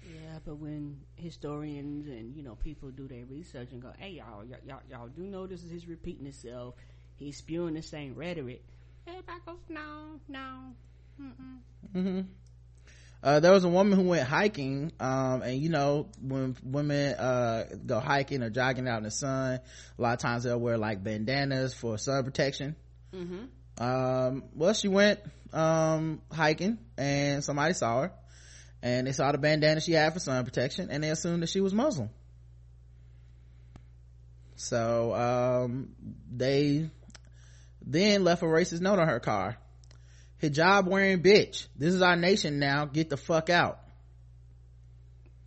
Yeah, 0.04 0.40
but 0.46 0.56
when 0.56 0.98
historians 1.16 2.08
and 2.08 2.36
you 2.36 2.44
know 2.44 2.56
people 2.56 2.90
do 2.92 3.08
their 3.08 3.26
research 3.26 3.72
and 3.72 3.82
go, 3.82 3.92
"Hey, 3.98 4.12
y'all, 4.12 4.46
y'all, 4.46 4.60
y'all, 4.66 4.82
y'all 4.90 5.08
do 5.08 5.24
know 5.24 5.48
this 5.48 5.64
is 5.64 5.72
his 5.72 5.88
repeating 5.88 6.26
himself. 6.26 6.76
He's 7.18 7.38
spewing 7.38 7.74
the 7.74 7.82
same 7.82 8.16
rhetoric." 8.16 8.64
Everybody 9.08 9.40
goes, 9.46 9.58
"No, 9.70 10.20
no." 10.28 10.76
Mm-mm. 11.22 11.60
Mm-hmm. 11.96 12.22
Uh, 13.22 13.40
there 13.42 13.52
was 13.52 13.64
a 13.66 13.70
woman 13.70 14.00
who 14.00 14.06
went 14.08 14.28
hiking 14.28 14.92
um, 15.00 15.42
and 15.42 15.62
you 15.62 15.70
know 15.70 16.08
when 16.22 16.56
women 16.64 17.16
uh, 17.16 17.66
go 17.86 18.00
hiking 18.00 18.42
or 18.44 18.50
jogging 18.50 18.88
out 18.88 18.98
in 19.00 19.04
the 19.04 19.12
sun 19.12 19.60
a 19.98 20.02
lot 20.02 20.14
of 20.14 20.20
times 20.20 20.44
they'll 20.44 20.60
wear 20.60 20.78
like 20.78 21.04
bandanas 21.04 21.74
for 21.74 21.98
sun 21.98 22.24
protection. 22.24 22.76
Um, 23.78 24.44
well 24.56 24.74
she 24.74 24.88
went 24.88 25.20
um, 25.54 26.22
hiking 26.32 26.78
and 26.98 27.44
somebody 27.44 27.74
saw 27.74 28.02
her 28.04 28.12
and 28.82 29.08
they 29.08 29.12
saw 29.12 29.32
the 29.32 29.38
bandana 29.38 29.82
she 29.82 29.92
had 29.94 30.14
for 30.14 30.20
sun 30.20 30.44
protection 30.46 30.90
and 30.90 31.04
they 31.04 31.10
assumed 31.10 31.44
that 31.44 31.50
she 31.50 31.60
was 31.62 31.74
muslim. 31.74 32.10
So 34.56 35.14
um, 35.16 35.96
they 36.32 36.90
then 37.82 38.24
left 38.24 38.44
a 38.44 38.46
racist 38.46 38.82
note 38.82 39.00
on 39.00 39.08
her 39.08 39.20
car 39.20 39.58
hijab 40.42 40.86
wearing 40.88 41.22
bitch 41.22 41.68
this 41.78 41.94
is 41.94 42.02
our 42.02 42.16
nation 42.16 42.60
now 42.60 42.86
get 42.86 43.10
the 43.10 43.18
fuck 43.18 43.50
out 43.50 43.80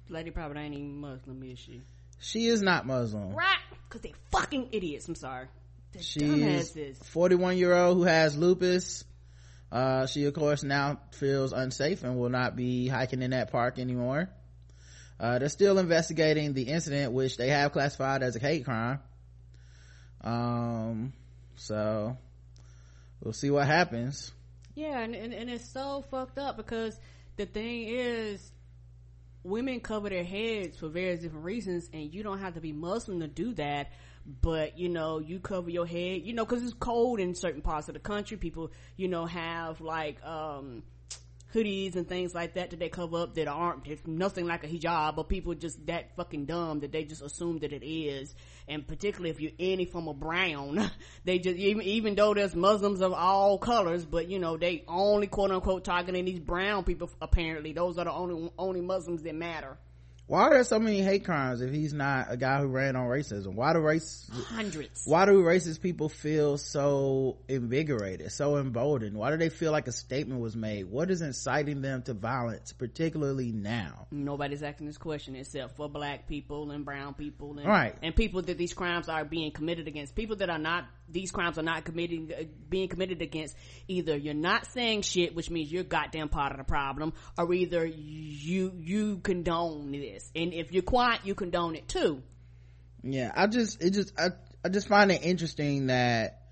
Lady 0.09 0.31
probably 0.31 0.61
ain't 0.61 0.75
even 0.75 1.01
Muslim, 1.01 1.43
is 1.43 1.59
she? 1.59 1.81
she 2.21 2.47
is 2.47 2.61
not 2.63 2.87
muslim 2.87 3.35
Right? 3.35 3.59
Because 3.89 4.03
they 4.03 4.15
fucking 4.31 4.69
idiots. 4.73 5.07
I'm 5.09 5.15
sorry. 5.15 5.49
The 5.93 6.03
she's 6.03 6.23
dumbasses. 6.23 7.05
41 7.07 7.57
year 7.59 7.75
old 7.75 7.99
who 7.99 8.05
has 8.05 8.37
lupus 8.37 9.05
uh, 9.71 10.07
she 10.07 10.27
of 10.27 10.35
course 10.35 10.63
now 10.63 11.01
feels 11.13 11.55
unsafe 11.55 12.05
and 12.05 12.19
will 12.19 12.29
not 12.29 12.57
be 12.57 12.89
hiking 12.89 13.23
in 13.23 13.31
that 13.31 13.51
park 13.51 13.79
anymore 13.79 14.29
uh, 15.19 15.39
they're 15.39 15.49
still 15.49 15.79
investigating 15.79 16.53
the 16.53 16.65
incident 16.65 17.13
which 17.13 17.37
they 17.37 17.49
have 17.49 17.73
classified 17.73 18.23
as 18.23 18.37
a 18.37 18.39
hate 18.39 18.65
crime 18.65 19.01
um 20.23 21.13
so 21.57 22.17
we'll 23.23 23.33
see 23.33 23.51
what 23.51 23.67
happens 23.67 24.31
Yeah, 24.75 25.01
and, 25.01 25.15
and, 25.15 25.33
and 25.35 25.51
it's 25.51 25.69
so 25.69 26.05
fucked 26.11 26.39
up 26.39 26.57
because 26.57 26.99
the 27.37 27.47
thing 27.47 27.89
is, 27.89 28.53
women 29.45 29.81
cover 29.81 30.09
their 30.09 30.25
heads 30.25 30.79
for 30.79 30.89
various 30.89 31.21
different 31.21 31.45
reasons, 31.45 31.91
and 31.93 32.13
you 32.13 32.23
don't 32.23 32.39
have 32.39 32.55
to 32.55 32.61
be 32.61 32.73
Muslim 32.73 33.21
to 33.21 33.29
do 33.29 33.53
that. 33.55 33.91
But 34.41 34.79
you 34.79 34.89
know, 34.89 35.19
you 35.19 35.41
cover 35.41 35.69
your 35.69 35.87
head, 35.87 36.23
you 36.23 36.33
know, 36.33 36.45
because 36.45 36.63
it's 36.63 36.75
cold 36.75 37.19
in 37.19 37.35
certain 37.35 37.61
parts 37.61 37.89
of 37.89 37.95
the 37.95 38.01
country. 38.01 38.37
People, 38.37 38.71
you 38.97 39.09
know, 39.09 39.27
have 39.27 39.81
like 39.81 40.25
um 40.25 40.85
hoodies 41.55 41.97
and 41.97 42.09
things 42.09 42.35
like 42.35 42.55
that 42.55 42.71
that 42.71 42.79
they 42.79 42.89
cover 42.89 43.19
up 43.19 43.35
that 43.35 43.49
aren't 43.49 43.87
it's 43.87 44.07
nothing 44.07 44.47
like 44.47 44.65
a 44.65 44.69
hijab, 44.69 45.17
but 45.17 45.29
people 45.29 45.55
just 45.55 45.85
that 45.87 46.15
fucking 46.17 46.47
dumb 46.47 46.81
that 46.81 46.93
they 46.93 47.05
just 47.05 47.23
assume 47.23 47.59
that 47.59 47.73
it 47.73 47.85
is. 47.85 48.35
And 48.69 48.87
particularly 48.87 49.31
if 49.31 49.41
you're 49.41 49.53
any 49.59 49.85
form 49.85 50.09
of 50.09 50.19
brown, 50.19 50.91
they 51.25 51.39
just 51.39 51.57
even 51.57 51.83
even 51.83 52.15
though 52.15 52.35
there's 52.35 52.55
Muslims 52.55 53.01
of 53.01 53.13
all 53.13 53.59
colors, 53.59 54.05
but 54.05 54.29
you 54.29 54.39
know 54.39 54.57
they 54.57 54.85
only 54.89 55.27
quote 55.27 55.51
unquote 55.51 55.85
targeting 55.85 56.25
these 56.25 56.41
brown 56.41 56.85
people. 56.85 57.11
Apparently, 57.21 57.73
those 57.73 57.99
are 57.99 58.05
the 58.05 58.13
only 58.13 58.51
only 58.59 58.81
Muslims 58.81 59.23
that 59.23 59.35
matter. 59.35 59.79
Why 60.27 60.43
are 60.43 60.51
there 60.55 60.65
so 60.65 60.79
many 60.79 61.01
hate 61.03 61.25
crimes 61.25 61.61
if 61.61 61.71
he's 61.73 61.93
not 61.93 62.27
a 62.31 62.37
guy 62.37 62.61
who 62.61 62.67
ran 62.67 62.97
on 62.97 63.07
racism 63.07 63.55
why 63.55 63.73
do 63.73 63.81
race 63.81 64.31
Hundreds. 64.47 65.03
why 65.05 65.25
do 65.27 65.43
racist 65.43 65.81
people 65.83 66.09
feel 66.09 66.57
so 66.57 67.39
invigorated 67.49 68.31
so 68.33 68.57
emboldened 68.57 69.17
why 69.17 69.31
do 69.31 69.37
they 69.37 69.49
feel 69.49 69.73
like 69.73 69.89
a 69.89 69.93
statement 69.93 70.41
was 70.41 70.57
made 70.57 70.85
what 70.85 71.11
is 71.11 71.21
inciting 71.23 71.83
them 71.83 72.03
to 72.03 72.15
violence 72.15 72.73
particularly 72.73 73.53
now 73.53 74.07
Nobody's 74.11 74.63
asking 74.63 74.87
this 74.87 74.99
question 74.99 75.35
except 75.37 75.77
for 75.77 75.89
black 75.89 76.27
people 76.29 76.71
and 76.71 76.85
brown 76.85 77.15
people 77.15 77.59
and, 77.59 77.67
Right. 77.67 77.95
and 78.03 78.15
people 78.15 78.43
that 78.43 78.59
these 78.59 78.73
crimes 78.75 79.09
are 79.09 79.25
being 79.25 79.51
committed 79.53 79.89
against. 79.89 80.15
People 80.15 80.37
that 80.37 80.51
are 80.51 80.59
not, 80.59 80.85
these 81.09 81.31
crimes 81.31 81.59
are 81.59 81.63
not 81.63 81.85
committing, 81.85 82.31
uh, 82.39 82.45
being 82.69 82.89
committed 82.89 83.23
against. 83.23 83.57
Either 83.89 84.17
you're 84.17 84.35
not 84.35 84.67
saying 84.67 85.03
shit, 85.03 85.35
which 85.35 85.49
means 85.51 85.73
you're 85.73 85.83
goddamn 85.85 86.29
part 86.29 86.53
of 86.53 86.59
the 86.59 86.65
problem, 86.65 87.13
or 87.39 87.53
either 87.55 87.85
you, 87.87 88.73
you 88.79 89.19
condone 89.19 89.93
this. 89.93 90.22
And 90.35 90.53
if 90.53 90.73
you're 90.73 90.83
quiet, 90.83 91.21
you 91.25 91.35
condone 91.35 91.75
it 91.77 91.89
too. 91.89 92.23
yeah 93.03 93.31
i 93.35 93.47
just 93.47 93.83
it 93.83 93.91
just 93.91 94.13
i, 94.19 94.29
I 94.65 94.69
just 94.69 94.87
find 94.89 95.11
it 95.11 95.23
interesting 95.23 95.89
that 95.89 96.43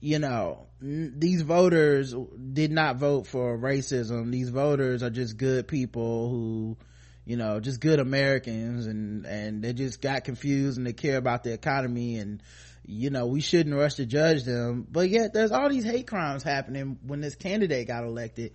you 0.00 0.18
know 0.18 0.66
n- 0.82 1.14
these 1.18 1.42
voters 1.42 2.14
did 2.52 2.70
not 2.70 2.96
vote 2.96 3.26
for 3.26 3.56
racism. 3.58 4.30
These 4.30 4.50
voters 4.50 5.02
are 5.02 5.10
just 5.10 5.36
good 5.36 5.66
people 5.68 6.28
who 6.30 6.76
you 7.24 7.36
know 7.36 7.60
just 7.60 7.80
good 7.80 7.98
americans 8.00 8.86
and 8.86 9.24
and 9.26 9.62
they 9.62 9.72
just 9.72 10.00
got 10.00 10.24
confused 10.24 10.78
and 10.78 10.86
they 10.86 10.92
care 10.92 11.16
about 11.18 11.44
the 11.44 11.52
economy 11.52 12.16
and 12.16 12.42
you 12.86 13.10
know 13.10 13.26
we 13.26 13.40
shouldn't 13.40 13.74
rush 13.76 13.94
to 13.94 14.06
judge 14.06 14.44
them. 14.44 14.86
But 14.90 15.08
yet 15.10 15.32
there's 15.32 15.52
all 15.52 15.68
these 15.68 15.84
hate 15.84 16.06
crimes 16.06 16.42
happening 16.42 16.98
when 17.06 17.20
this 17.20 17.34
candidate 17.36 17.86
got 17.88 18.04
elected. 18.04 18.52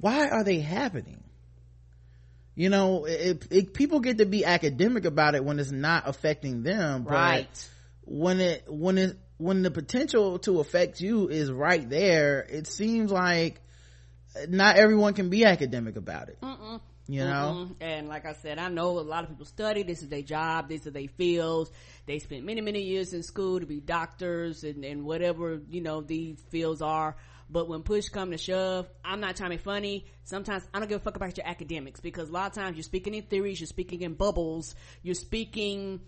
Why 0.00 0.28
are 0.28 0.44
they 0.44 0.60
happening 0.60 1.22
you 2.60 2.68
know 2.68 3.06
it, 3.06 3.46
it, 3.50 3.72
people 3.72 4.00
get 4.00 4.18
to 4.18 4.26
be 4.26 4.44
academic 4.44 5.06
about 5.06 5.34
it 5.34 5.42
when 5.42 5.58
it's 5.58 5.70
not 5.70 6.06
affecting 6.06 6.62
them 6.62 7.04
but 7.04 7.12
Right. 7.12 7.68
when 8.04 8.38
it 8.40 8.64
when 8.68 8.98
it 8.98 9.16
when 9.38 9.62
the 9.62 9.70
potential 9.70 10.38
to 10.40 10.60
affect 10.60 11.00
you 11.00 11.30
is 11.30 11.50
right 11.50 11.88
there 11.88 12.46
it 12.50 12.66
seems 12.66 13.10
like 13.10 13.62
not 14.46 14.76
everyone 14.76 15.14
can 15.14 15.30
be 15.30 15.46
academic 15.46 15.96
about 15.96 16.28
it 16.28 16.38
you 17.08 17.24
know 17.24 17.68
Mhm. 17.70 17.76
And 17.80 18.08
like 18.08 18.24
I 18.26 18.34
said, 18.34 18.58
I 18.58 18.68
know 18.68 18.98
a 18.98 19.06
lot 19.14 19.24
of 19.24 19.30
people 19.30 19.46
study. 19.46 19.82
This 19.82 20.02
is 20.02 20.08
their 20.08 20.22
job. 20.22 20.68
These 20.68 20.86
are 20.86 20.92
their 20.92 21.08
fields. 21.08 21.72
They 22.06 22.18
spent 22.20 22.44
many, 22.44 22.60
many 22.60 22.82
years 22.82 23.12
in 23.12 23.22
school 23.24 23.58
to 23.58 23.66
be 23.66 23.80
doctors 23.80 24.62
and, 24.62 24.84
and 24.84 25.04
whatever, 25.04 25.60
you 25.68 25.80
know, 25.80 26.02
these 26.02 26.38
fields 26.50 26.80
are. 26.82 27.16
But 27.52 27.68
when 27.68 27.82
push 27.82 28.08
come 28.08 28.30
to 28.30 28.38
shove, 28.38 28.88
I'm 29.04 29.20
not 29.20 29.36
trying 29.36 29.50
to 29.50 29.56
be 29.56 29.62
funny. 29.62 30.04
Sometimes 30.24 30.62
I 30.72 30.78
don't 30.78 30.88
give 30.88 31.00
a 31.00 31.04
fuck 31.04 31.16
about 31.16 31.36
your 31.36 31.46
academics 31.46 32.00
because 32.00 32.28
a 32.28 32.32
lot 32.32 32.46
of 32.46 32.54
times 32.54 32.76
you're 32.76 32.84
speaking 32.84 33.14
in 33.14 33.22
theories, 33.24 33.58
you're 33.60 33.66
speaking 33.66 34.02
in 34.02 34.14
bubbles, 34.14 34.74
you're 35.02 35.14
speaking 35.16 36.00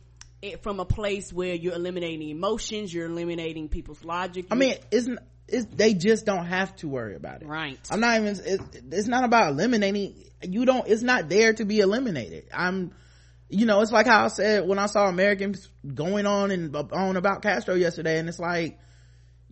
it 0.42 0.62
from 0.62 0.80
a 0.80 0.84
place 0.84 1.32
where 1.32 1.54
you're 1.54 1.74
eliminating 1.74 2.28
emotions, 2.28 2.92
you're 2.92 3.06
eliminating 3.06 3.68
people's 3.68 4.04
logic. 4.04 4.46
i 4.50 4.54
mean 4.54 4.76
isn't 4.90 5.18
it's, 5.48 5.66
they 5.74 5.94
just 5.94 6.24
don't 6.26 6.46
have 6.46 6.74
to 6.76 6.88
worry 6.88 7.14
about 7.14 7.42
it 7.42 7.48
Right. 7.48 7.78
i'm 7.90 8.00
not 8.00 8.20
even 8.20 8.36
it, 8.44 8.60
it's 8.90 9.08
not 9.08 9.24
about 9.24 9.50
eliminating 9.50 10.24
you 10.42 10.64
don't 10.64 10.86
it's 10.88 11.02
not 11.02 11.28
there 11.28 11.52
to 11.52 11.64
be 11.64 11.80
eliminated 11.80 12.46
i'm 12.52 12.92
you 13.48 13.66
know 13.66 13.80
it's 13.82 13.92
like 13.92 14.06
how 14.06 14.24
i 14.24 14.28
said 14.28 14.66
when 14.66 14.78
i 14.78 14.86
saw 14.86 15.08
americans 15.08 15.68
going 15.94 16.26
on 16.26 16.50
and 16.50 16.74
uh, 16.74 16.84
on 16.92 17.16
about 17.16 17.42
castro 17.42 17.74
yesterday 17.74 18.18
and 18.18 18.28
it's 18.28 18.38
like 18.38 18.78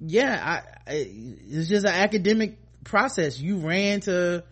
yeah 0.00 0.62
I, 0.86 0.90
I 0.90 0.94
it's 0.96 1.68
just 1.68 1.84
an 1.84 1.92
academic 1.92 2.58
process 2.84 3.38
you 3.38 3.58
ran 3.58 4.00
to 4.00 4.44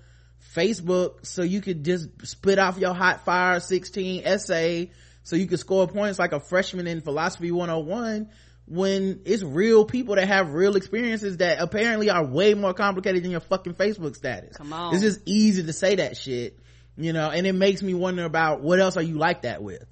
facebook 0.55 1.27
so 1.27 1.43
you 1.43 1.61
could 1.61 1.85
just 1.85 2.09
spit 2.27 2.59
off 2.59 2.79
your 2.79 2.95
hot 2.95 3.25
fire 3.25 3.61
16 3.61 4.23
essay 4.25 4.91
so 5.23 5.37
you 5.37 5.47
could 5.47 5.59
score 5.59 5.87
points 5.89 6.19
like 6.19 6.33
a 6.33 6.41
freshman 6.41 6.87
in 6.87 7.01
philosophy 7.01 7.51
101 7.51 8.29
when 8.67 9.23
it's 9.25 9.43
real 9.43 9.85
people 9.85 10.17
that 10.17 10.29
have 10.29 10.53
real 10.53 10.77
experiences 10.77 11.39
that 11.39 11.59
apparently 11.61 12.11
are 12.11 12.25
way 12.25 12.53
more 12.55 12.75
complicated 12.75 13.23
than 13.25 13.31
your 13.31 13.41
fucking 13.41 13.75
facebook 13.75 14.15
status 14.15 14.57
Come 14.57 14.73
on. 14.73 14.95
it's 14.95 15.03
just 15.03 15.21
easy 15.25 15.63
to 15.65 15.73
say 15.73 15.97
that 15.97 16.17
shit 16.17 16.59
you 16.97 17.13
know 17.13 17.31
and 17.31 17.47
it 17.47 17.55
makes 17.55 17.83
me 17.83 17.95
wonder 17.95 18.25
about 18.25 18.61
what 18.61 18.79
else 18.81 18.97
are 18.97 19.03
you 19.03 19.17
like 19.17 19.43
that 19.43 19.63
with 19.63 19.85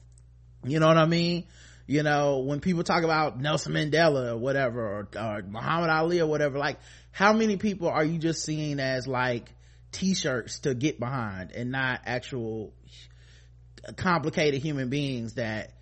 you 0.65 0.81
know 0.81 0.89
what 0.89 0.99
I 0.99 1.07
mean? 1.07 1.45
You 1.87 2.03
know, 2.03 2.39
when 2.39 2.61
people 2.61 2.83
talk 2.83 3.05
about 3.05 3.41
Nelson 3.41 3.73
Mandela 3.73 4.33
or 4.33 4.37
whatever, 4.37 4.81
or, 4.81 5.09
or 5.17 5.43
Muhammad 5.43 5.91
Ali 5.91 6.21
or 6.21 6.27
whatever, 6.27 6.59
like, 6.59 6.79
how 7.13 7.33
many 7.33 7.57
people 7.57 7.89
are 7.89 8.05
you 8.05 8.19
just 8.19 8.45
seeing 8.45 8.81
as 8.81 9.07
like 9.07 9.55
t-shirts 9.93 10.61
to 10.61 10.75
get 10.75 10.99
behind 10.99 11.53
and 11.53 11.71
not 11.71 12.01
actual 12.05 12.73
complicated 13.97 14.61
human 14.61 14.89
beings 14.89 15.35
that 15.35 15.73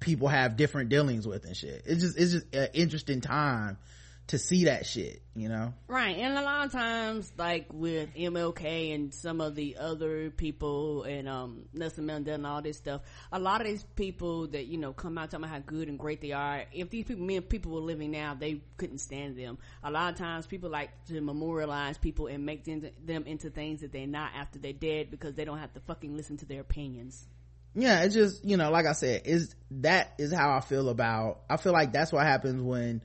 people 0.00 0.28
have 0.28 0.56
different 0.58 0.90
dealings 0.90 1.26
with 1.26 1.46
and 1.46 1.56
shit? 1.56 1.82
It's 1.86 2.02
just, 2.02 2.18
it's 2.18 2.32
just 2.32 2.54
an 2.54 2.68
interesting 2.74 3.22
time 3.22 3.78
to 4.26 4.38
see 4.38 4.64
that 4.64 4.86
shit 4.86 5.22
you 5.36 5.48
know 5.48 5.72
Right, 5.88 6.16
and 6.18 6.36
a 6.36 6.42
lot 6.42 6.66
of 6.66 6.72
times, 6.72 7.32
like 7.38 7.66
with 7.72 8.14
MLK 8.16 8.94
and 8.94 9.14
some 9.14 9.40
of 9.40 9.54
the 9.54 9.76
other 9.76 10.30
people 10.30 11.04
and 11.04 11.28
um 11.28 11.66
Nelson 11.72 12.06
Mandela 12.06 12.34
and 12.34 12.46
all 12.46 12.62
this 12.62 12.76
stuff, 12.76 13.02
a 13.30 13.38
lot 13.38 13.60
of 13.60 13.66
these 13.66 13.84
people 13.94 14.48
that 14.48 14.66
you 14.66 14.76
know 14.78 14.92
come 14.92 15.18
out 15.18 15.30
talking 15.30 15.44
about 15.44 15.54
how 15.54 15.60
good 15.60 15.88
and 15.88 15.98
great 15.98 16.20
they 16.20 16.32
are. 16.32 16.64
If 16.72 16.90
these 16.90 17.04
people, 17.04 17.24
men, 17.24 17.42
people 17.42 17.72
were 17.72 17.80
living 17.80 18.10
now, 18.10 18.34
they 18.34 18.62
couldn't 18.76 18.98
stand 18.98 19.36
them. 19.36 19.58
A 19.84 19.90
lot 19.90 20.12
of 20.12 20.18
times, 20.18 20.46
people 20.46 20.68
like 20.70 20.90
to 21.06 21.20
memorialize 21.20 21.96
people 21.96 22.26
and 22.26 22.44
make 22.44 22.64
them, 22.64 22.82
them 23.04 23.24
into 23.26 23.50
things 23.50 23.82
that 23.82 23.92
they're 23.92 24.06
not 24.06 24.32
after 24.36 24.58
they're 24.58 24.72
dead 24.72 25.10
because 25.10 25.34
they 25.34 25.44
don't 25.44 25.58
have 25.58 25.72
to 25.74 25.80
fucking 25.80 26.16
listen 26.16 26.36
to 26.38 26.46
their 26.46 26.60
opinions. 26.60 27.26
yeah 27.74 28.02
it's 28.02 28.14
just 28.14 28.44
you 28.44 28.56
know 28.56 28.70
like 28.70 28.86
i 28.86 28.92
said 28.92 29.22
is 29.26 29.54
that 29.70 30.14
is 30.18 30.32
how 30.32 30.56
i 30.56 30.60
feel 30.60 30.88
about 30.88 31.40
i 31.50 31.56
feel 31.56 31.72
like 31.72 31.92
that's 31.92 32.12
what 32.12 32.24
happens 32.24 32.62
when 32.62 33.02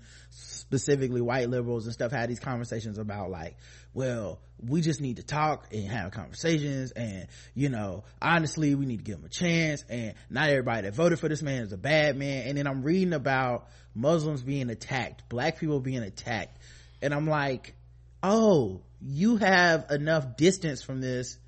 specifically 0.70 1.20
white 1.20 1.50
liberals 1.50 1.86
and 1.86 1.94
stuff 1.96 2.12
had 2.12 2.30
these 2.30 2.40
conversations 2.40 3.00
about 3.00 3.32
like 3.32 3.58
well 3.96 4.40
we 4.68 4.82
just 4.82 5.02
need 5.02 5.16
to 5.16 5.24
talk 5.24 5.66
and 5.72 5.88
have 5.88 6.12
conversations 6.12 6.92
and 6.92 7.26
you 7.56 7.70
know 7.70 8.04
honestly 8.22 8.76
we 8.76 8.86
need 8.86 8.98
to 8.98 9.04
give 9.04 9.18
him 9.18 9.26
a 9.26 9.30
chance 9.30 9.84
and 9.90 10.14
not 10.30 10.48
everybody 10.48 10.84
that 10.84 10.94
voted 10.94 11.20
for 11.20 11.28
this 11.28 11.42
man 11.42 11.64
is 11.64 11.74
a 11.74 11.78
bad 11.78 12.16
man. 12.16 12.48
And 12.48 12.56
then 12.56 12.68
i'm 12.68 12.84
reading 12.84 13.14
about 13.14 13.68
muslims 13.96 14.44
being 14.44 14.70
attacked 14.70 15.28
black 15.28 15.58
people 15.58 15.80
being 15.80 16.04
attacked. 16.04 16.56
And 17.02 17.16
i'm 17.16 17.26
like 17.26 17.74
oh 18.22 18.82
you 19.02 19.38
have 19.38 19.90
enough 19.90 20.38
distance 20.38 20.84
from 20.84 21.02
this 21.02 21.40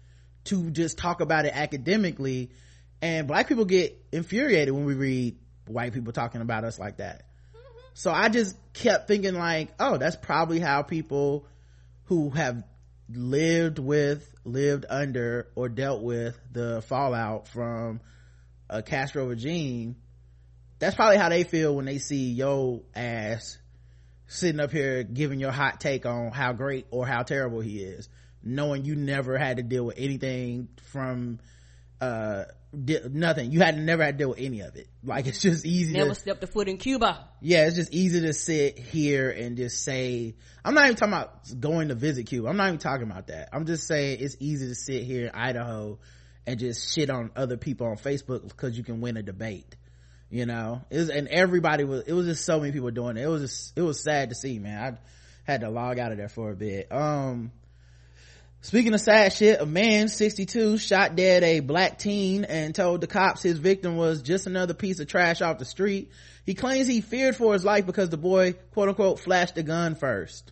to 0.46 0.72
just 0.72 0.98
talk 0.98 1.22
about 1.22 1.46
it 1.46 1.56
academically. 1.56 2.50
And 3.04 3.28
black 3.28 3.48
people 3.48 3.66
get 3.66 4.04
infuriated 4.12 4.74
when 4.74 4.86
we 4.86 4.96
read 4.96 5.38
white 5.68 5.94
people 5.94 6.12
talking 6.12 6.42
about 6.42 6.64
us 6.64 6.80
like 6.80 6.98
that 6.98 7.26
so 7.94 8.12
i 8.12 8.30
just 8.30 8.56
kept 8.74 9.08
thinking 9.08 9.36
like 9.36 9.70
oh 9.80 9.98
that's 9.98 10.16
probably 10.16 10.60
how 10.60 10.82
people 10.82 11.46
who 12.06 12.30
have 12.30 12.64
lived 13.14 13.80
with 13.80 14.34
lived 14.44 14.86
under 14.90 15.48
or 15.56 15.70
dealt 15.70 16.02
with 16.02 16.40
the 16.52 16.82
fallout 16.84 17.48
from 17.48 18.00
a 18.70 18.82
castro 18.82 19.28
regime 19.28 19.96
that's 20.80 20.96
probably 20.96 21.18
how 21.18 21.30
they 21.30 21.44
feel 21.44 21.76
when 21.76 21.86
they 21.86 21.98
see 21.98 22.32
yo 22.32 22.84
ass 22.96 23.58
sitting 24.28 24.62
up 24.62 24.72
here 24.72 25.04
giving 25.04 25.40
your 25.40 25.52
hot 25.52 25.80
take 25.82 26.06
on 26.06 26.32
how 26.32 26.54
great 26.54 26.88
or 26.90 27.06
how 27.06 27.22
terrible 27.22 27.60
he 27.60 27.80
is 27.80 28.08
knowing 28.44 28.86
you 28.86 28.96
never 28.96 29.38
had 29.38 29.58
to 29.58 29.64
deal 29.64 29.86
with 29.86 29.98
anything 29.98 30.70
from 30.92 31.40
uh 32.00 32.46
di- 32.74 33.00
nothing. 33.10 33.52
You 33.52 33.60
had 33.62 33.78
never 33.78 34.04
had 34.04 34.18
to 34.18 34.24
deal 34.24 34.30
with 34.30 34.40
any 34.40 34.62
of 34.62 34.76
it. 34.76 34.88
Like 35.04 35.28
it's 35.28 35.42
just 35.42 35.66
easy 35.66 35.94
Never 35.94 36.10
to 36.10 36.16
stepped 36.16 36.44
a 36.44 36.48
foot 36.48 36.68
in 36.68 36.78
Cuba. 36.78 37.28
yeah 37.42 37.66
it's 37.68 37.76
just 37.76 37.94
easy 37.94 38.22
to 38.22 38.34
sit 38.34 38.78
here 38.78 39.30
and 39.30 39.58
just 39.58 39.84
say 39.84 40.36
i'm 40.64 40.74
not 40.76 40.86
even 40.86 40.96
talking 40.96 41.14
about 41.14 41.60
going 41.60 41.88
to 41.90 41.96
visit 41.96 42.28
cuba. 42.28 42.48
I'm 42.48 42.58
not 42.58 42.68
even 42.68 42.80
talking 42.80 43.10
about 43.10 43.28
that. 43.28 43.50
I'm 43.52 43.66
just 43.66 43.88
saying 43.88 44.20
it's 44.22 44.38
easy 44.40 44.68
to 44.68 44.76
sit 44.76 45.04
here 45.04 45.28
in 45.28 45.32
idaho 45.34 45.98
and 46.46 46.60
just 46.60 46.94
shit 46.94 47.10
on 47.10 47.32
other 47.36 47.58
people 47.58 47.88
on 47.88 47.98
facebook 47.98 48.48
because 48.48 48.78
you 48.78 48.84
can 48.84 49.02
win 49.02 49.18
a 49.18 49.24
debate 49.24 49.76
you 50.34 50.46
know? 50.46 50.82
It 50.90 50.98
was 50.98 51.10
and 51.10 51.28
everybody 51.28 51.84
was 51.84 52.04
it 52.08 52.14
was 52.14 52.26
just 52.26 52.46
so 52.46 52.60
many 52.60 52.72
people 52.72 52.90
doing 52.90 53.18
it. 53.18 53.24
It 53.24 53.28
was 53.28 53.42
just 53.42 53.74
it 53.78 53.82
was 53.82 54.02
sad 54.02 54.30
to 54.30 54.36
see 54.36 54.60
man. 54.60 54.98
I 55.48 55.52
had 55.52 55.62
to 55.62 55.70
log 55.70 56.00
out 56.00 56.14
of 56.14 56.18
there 56.18 56.30
for 56.30 56.52
a 56.52 56.56
bit. 56.56 56.90
Um 56.90 57.52
Speaking 58.64 58.94
of 58.94 59.02
sad 59.02 59.34
shit, 59.34 59.60
a 59.60 59.66
man, 59.66 60.08
62, 60.08 60.78
shot 60.78 61.16
dead 61.16 61.44
a 61.44 61.62
black 61.62 61.98
teen 61.98 62.44
and 62.46 62.76
told 62.76 63.02
the 63.02 63.08
cops 63.08 63.42
his 63.42 63.58
victim 63.58 63.98
was 63.98 64.22
just 64.22 64.46
another 64.46 64.76
piece 64.76 65.00
of 65.00 65.08
trash 65.08 65.42
off 65.42 65.58
the 65.58 65.66
street. 65.66 66.12
He 66.46 66.54
claims 66.54 66.86
he 66.86 67.02
feared 67.02 67.36
for 67.36 67.54
his 67.54 67.66
life 67.66 67.88
because 67.88 68.10
the 68.10 68.18
boy, 68.18 68.54
quote 68.72 68.90
unquote, 68.90 69.20
flashed 69.20 69.58
a 69.58 69.64
gun 69.64 69.96
first. 69.96 70.52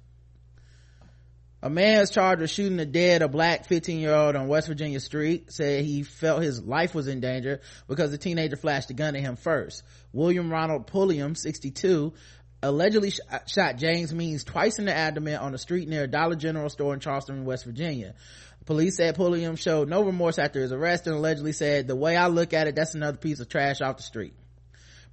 A 1.61 1.69
man 1.69 2.01
is 2.01 2.09
charged 2.09 2.41
with 2.41 2.49
shooting 2.49 2.77
to 2.77 2.85
dead 2.85 3.21
a 3.21 3.27
black 3.27 3.67
15 3.67 3.99
year 3.99 4.15
old 4.15 4.35
on 4.35 4.47
West 4.47 4.69
Virginia 4.69 4.99
Street 5.01 5.51
said 5.51 5.83
he 5.83 6.03
felt 6.03 6.41
his 6.41 6.63
life 6.63 6.95
was 6.95 7.07
in 7.07 7.19
danger 7.19 7.59
because 7.87 8.11
the 8.11 8.17
teenager 8.17 8.55
flashed 8.55 8.89
a 8.89 8.93
gun 8.93 9.15
at 9.15 9.21
him 9.21 9.35
first. 9.35 9.83
William 10.13 10.49
Ronald 10.49 10.87
Pulliam, 10.87 11.35
62, 11.35 12.13
allegedly 12.61 13.11
sh- 13.11 13.19
shot 13.47 13.77
James 13.77 14.13
Means 14.13 14.43
twice 14.43 14.79
in 14.79 14.85
the 14.85 14.95
abdomen 14.95 15.35
on 15.37 15.53
a 15.53 15.57
street 15.57 15.87
near 15.87 16.03
a 16.03 16.07
Dollar 16.07 16.35
General 16.35 16.69
store 16.69 16.93
in 16.93 16.99
Charleston, 16.99 17.45
West 17.45 17.65
Virginia. 17.65 18.15
Police 18.65 18.97
said 18.97 19.15
Pulliam 19.15 19.55
showed 19.55 19.89
no 19.89 20.03
remorse 20.03 20.37
after 20.37 20.61
his 20.61 20.71
arrest 20.71 21.07
and 21.07 21.15
allegedly 21.15 21.53
said, 21.53 21.87
the 21.87 21.95
way 21.95 22.15
I 22.15 22.27
look 22.27 22.53
at 22.53 22.67
it, 22.67 22.75
that's 22.75 22.93
another 22.93 23.17
piece 23.17 23.39
of 23.39 23.49
trash 23.49 23.81
off 23.81 23.97
the 23.97 24.03
street. 24.03 24.33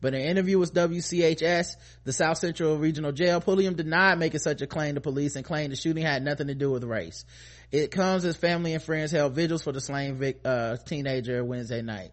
But 0.01 0.13
in 0.13 0.21
an 0.21 0.27
interview 0.27 0.59
with 0.59 0.75
WCHS, 0.75 1.77
the 2.05 2.13
South 2.13 2.37
Central 2.37 2.77
Regional 2.77 3.13
Jail, 3.13 3.41
Pulliam 3.41 3.75
denied 3.75 4.19
making 4.19 4.41
such 4.41 4.61
a 4.61 4.67
claim 4.67 4.95
to 4.97 5.01
police 5.01 5.37
and 5.37 5.45
claimed 5.45 5.73
the 5.73 5.77
shooting 5.77 6.05
had 6.05 6.23
nothing 6.23 6.49
to 6.49 6.55
do 6.55 6.71
with 6.71 6.85
race. 6.85 7.25
It 7.73 7.91
comes 7.91 8.25
as 8.27 8.37
family 8.37 8.75
and 8.75 8.83
friends 8.83 9.11
held 9.11 9.35
vigils 9.35 9.63
for 9.63 9.73
the 9.73 9.81
slain 9.81 10.17
vic- 10.17 10.41
uh, 10.45 10.77
teenager 10.85 11.43
Wednesday 11.43 11.81
night. 11.81 12.13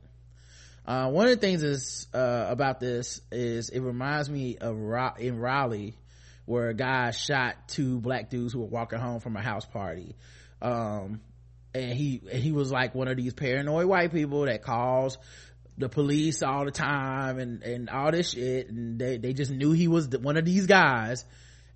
Uh, 0.85 1.09
one 1.09 1.27
of 1.27 1.31
the 1.31 1.37
things 1.37 1.63
is, 1.63 2.07
uh, 2.13 2.47
about 2.49 2.79
this 2.79 3.21
is 3.31 3.69
it 3.69 3.79
reminds 3.79 4.29
me 4.29 4.57
of 4.57 4.77
Ro- 4.77 5.13
in 5.17 5.39
Raleigh 5.39 5.95
where 6.45 6.69
a 6.69 6.73
guy 6.73 7.11
shot 7.11 7.55
two 7.69 7.99
black 7.99 8.29
dudes 8.29 8.53
who 8.53 8.59
were 8.59 8.67
walking 8.67 8.99
home 8.99 9.19
from 9.19 9.35
a 9.37 9.41
house 9.41 9.65
party. 9.65 10.15
Um, 10.61 11.21
and 11.73 11.93
he, 11.93 12.21
and 12.31 12.43
he 12.43 12.51
was 12.51 12.71
like 12.71 12.93
one 12.93 13.07
of 13.07 13.17
these 13.17 13.33
paranoid 13.33 13.85
white 13.85 14.11
people 14.11 14.41
that 14.41 14.61
calls 14.61 15.17
the 15.77 15.89
police 15.89 16.43
all 16.43 16.65
the 16.65 16.71
time 16.71 17.39
and, 17.39 17.63
and 17.63 17.89
all 17.89 18.11
this 18.11 18.31
shit. 18.31 18.69
And 18.69 18.99
they, 18.99 19.17
they 19.17 19.33
just 19.33 19.51
knew 19.51 19.71
he 19.71 19.87
was 19.87 20.09
one 20.09 20.37
of 20.37 20.45
these 20.45 20.65
guys. 20.67 21.25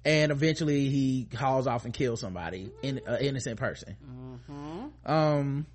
And 0.05 0.31
eventually 0.31 0.89
he 0.89 1.27
hauls 1.35 1.67
off 1.67 1.85
and 1.85 1.93
kills 1.93 2.21
somebody, 2.21 2.71
in, 2.81 3.01
an 3.05 3.21
innocent 3.21 3.57
person. 3.59 3.95
Um, 5.05 5.65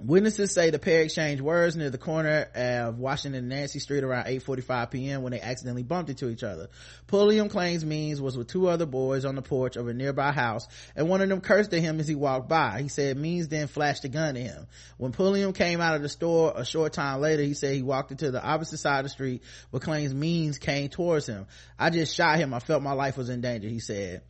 Witnesses 0.00 0.54
say 0.54 0.70
the 0.70 0.78
pair 0.78 1.02
exchanged 1.02 1.42
words 1.42 1.74
near 1.74 1.90
the 1.90 1.98
corner 1.98 2.46
of 2.54 3.00
Washington 3.00 3.40
and 3.40 3.48
Nancy 3.48 3.80
Street 3.80 4.04
around 4.04 4.26
8.45 4.26 4.90
p.m. 4.92 5.22
when 5.22 5.32
they 5.32 5.40
accidentally 5.40 5.82
bumped 5.82 6.08
into 6.08 6.28
each 6.28 6.44
other. 6.44 6.68
Pulliam 7.08 7.48
claims 7.48 7.84
Means 7.84 8.20
was 8.20 8.38
with 8.38 8.46
two 8.46 8.68
other 8.68 8.86
boys 8.86 9.24
on 9.24 9.34
the 9.34 9.42
porch 9.42 9.74
of 9.74 9.88
a 9.88 9.92
nearby 9.92 10.30
house 10.30 10.68
and 10.94 11.08
one 11.08 11.20
of 11.20 11.28
them 11.28 11.40
cursed 11.40 11.74
at 11.74 11.80
him 11.80 11.98
as 11.98 12.06
he 12.06 12.14
walked 12.14 12.48
by. 12.48 12.80
He 12.80 12.86
said 12.86 13.16
Means 13.16 13.48
then 13.48 13.66
flashed 13.66 14.04
a 14.04 14.08
gun 14.08 14.36
at 14.36 14.42
him. 14.42 14.68
When 14.98 15.10
Pulliam 15.10 15.52
came 15.52 15.80
out 15.80 15.96
of 15.96 16.02
the 16.02 16.08
store 16.08 16.52
a 16.54 16.64
short 16.64 16.92
time 16.92 17.20
later, 17.20 17.42
he 17.42 17.54
said 17.54 17.74
he 17.74 17.82
walked 17.82 18.12
into 18.12 18.30
the 18.30 18.42
opposite 18.42 18.78
side 18.78 19.00
of 19.00 19.04
the 19.04 19.10
street 19.10 19.42
but 19.72 19.82
claims 19.82 20.14
Means 20.14 20.58
came 20.58 20.90
towards 20.90 21.26
him. 21.26 21.46
I 21.76 21.90
just 21.90 22.14
shot 22.14 22.38
him. 22.38 22.54
I 22.54 22.60
felt 22.60 22.84
my 22.84 22.92
life 22.92 23.16
was 23.16 23.30
in 23.30 23.40
danger, 23.40 23.66
he 23.68 23.80
said. 23.80 24.22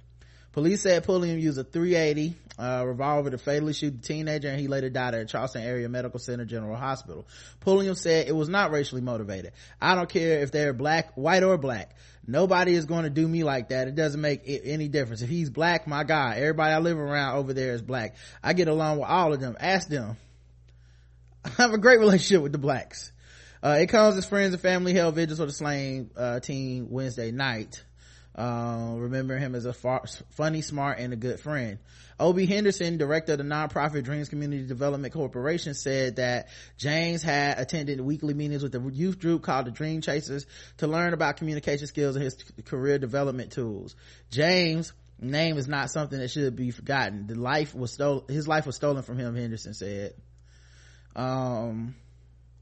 Police 0.58 0.82
said 0.82 1.04
Pulliam 1.04 1.38
used 1.38 1.56
a 1.56 1.62
380 1.62 2.34
uh, 2.58 2.84
revolver 2.84 3.30
to 3.30 3.38
fatally 3.38 3.72
shoot 3.72 3.92
the 3.92 4.02
teenager 4.02 4.48
and 4.48 4.58
he 4.58 4.66
later 4.66 4.90
died 4.90 5.14
at 5.14 5.28
Charleston 5.28 5.62
Area 5.62 5.88
Medical 5.88 6.18
Center 6.18 6.44
General 6.44 6.74
Hospital. 6.74 7.28
Pulliam 7.60 7.94
said 7.94 8.26
it 8.26 8.34
was 8.34 8.48
not 8.48 8.72
racially 8.72 9.00
motivated. 9.00 9.52
I 9.80 9.94
don't 9.94 10.08
care 10.08 10.40
if 10.40 10.50
they're 10.50 10.72
black, 10.72 11.12
white 11.14 11.44
or 11.44 11.58
black. 11.58 11.94
Nobody 12.26 12.74
is 12.74 12.86
going 12.86 13.04
to 13.04 13.10
do 13.10 13.28
me 13.28 13.44
like 13.44 13.68
that. 13.68 13.86
It 13.86 13.94
doesn't 13.94 14.20
make 14.20 14.48
it 14.48 14.62
any 14.64 14.88
difference. 14.88 15.22
If 15.22 15.28
he's 15.28 15.48
black, 15.48 15.86
my 15.86 16.02
guy. 16.02 16.38
Everybody 16.38 16.74
I 16.74 16.78
live 16.80 16.98
around 16.98 17.36
over 17.36 17.52
there 17.52 17.74
is 17.74 17.80
black. 17.80 18.16
I 18.42 18.52
get 18.52 18.66
along 18.66 18.98
with 18.98 19.08
all 19.08 19.32
of 19.32 19.38
them. 19.38 19.56
Ask 19.60 19.86
them. 19.86 20.16
I 21.44 21.50
have 21.50 21.72
a 21.72 21.78
great 21.78 22.00
relationship 22.00 22.42
with 22.42 22.50
the 22.50 22.58
blacks. 22.58 23.12
Uh, 23.62 23.78
it 23.80 23.90
comes 23.90 24.16
as 24.16 24.26
friends 24.26 24.54
and 24.54 24.60
family 24.60 24.92
held 24.92 25.14
vigils 25.14 25.38
for 25.38 25.46
the 25.46 25.52
slain 25.52 26.10
uh, 26.16 26.40
teen 26.40 26.90
Wednesday 26.90 27.30
night. 27.30 27.84
Uh, 28.38 28.94
remember 28.98 29.36
him 29.36 29.56
as 29.56 29.64
a 29.64 29.72
far, 29.72 30.04
funny, 30.30 30.62
smart, 30.62 31.00
and 31.00 31.12
a 31.12 31.16
good 31.16 31.40
friend. 31.40 31.78
Obie 32.20 32.46
Henderson, 32.46 32.96
director 32.96 33.32
of 33.32 33.38
the 33.38 33.44
nonprofit 33.44 34.04
Dreams 34.04 34.28
Community 34.28 34.64
Development 34.64 35.12
Corporation, 35.12 35.74
said 35.74 36.16
that 36.16 36.48
James 36.76 37.20
had 37.20 37.58
attended 37.58 38.00
weekly 38.00 38.34
meetings 38.34 38.62
with 38.62 38.70
the 38.70 38.80
youth 38.80 39.18
group 39.18 39.42
called 39.42 39.66
the 39.66 39.72
Dream 39.72 40.02
Chasers 40.02 40.46
to 40.76 40.86
learn 40.86 41.14
about 41.14 41.36
communication 41.38 41.88
skills 41.88 42.14
and 42.14 42.24
his 42.24 42.36
career 42.64 42.96
development 42.98 43.50
tools. 43.50 43.96
James' 44.30 44.92
name 45.20 45.58
is 45.58 45.66
not 45.66 45.90
something 45.90 46.20
that 46.20 46.30
should 46.30 46.54
be 46.54 46.70
forgotten. 46.70 47.26
The 47.26 47.34
life 47.34 47.74
was 47.74 47.92
stolen, 47.92 48.22
his 48.28 48.46
life 48.46 48.66
was 48.66 48.76
stolen 48.76 49.02
from 49.02 49.18
him, 49.18 49.34
Henderson 49.34 49.74
said. 49.74 50.14
Um, 51.16 51.96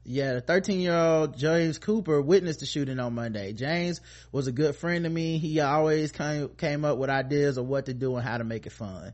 yeah, 0.09 0.35
the 0.35 0.41
13 0.41 0.79
year 0.79 0.95
old 0.95 1.37
James 1.37 1.77
Cooper 1.77 2.21
witnessed 2.21 2.61
the 2.61 2.65
shooting 2.65 2.97
on 2.97 3.13
Monday. 3.13 3.51
James 3.51 3.99
was 4.31 4.47
a 4.47 4.53
good 4.53 4.73
friend 4.77 5.03
to 5.03 5.09
me. 5.09 5.37
He 5.37 5.59
always 5.59 6.13
came, 6.13 6.47
came 6.47 6.85
up 6.85 6.97
with 6.97 7.09
ideas 7.09 7.57
of 7.57 7.67
what 7.67 7.87
to 7.87 7.93
do 7.93 8.15
and 8.15 8.25
how 8.25 8.37
to 8.37 8.45
make 8.45 8.65
it 8.65 8.71
fun. 8.71 9.13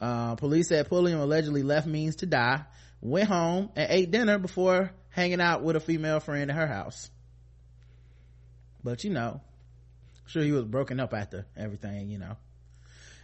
Uh, 0.00 0.36
police 0.36 0.68
said 0.68 0.88
Pulliam 0.88 1.18
allegedly 1.18 1.64
left 1.64 1.88
Means 1.88 2.16
to 2.16 2.26
die, 2.26 2.64
went 3.00 3.28
home 3.28 3.70
and 3.74 3.90
ate 3.90 4.12
dinner 4.12 4.38
before 4.38 4.92
hanging 5.08 5.40
out 5.40 5.64
with 5.64 5.74
a 5.74 5.80
female 5.80 6.20
friend 6.20 6.48
at 6.48 6.56
her 6.56 6.68
house. 6.68 7.10
But 8.84 9.02
you 9.02 9.10
know, 9.10 9.40
sure 10.26 10.44
he 10.44 10.52
was 10.52 10.64
broken 10.64 11.00
up 11.00 11.12
after 11.12 11.44
everything, 11.56 12.08
you 12.08 12.18
know. 12.18 12.36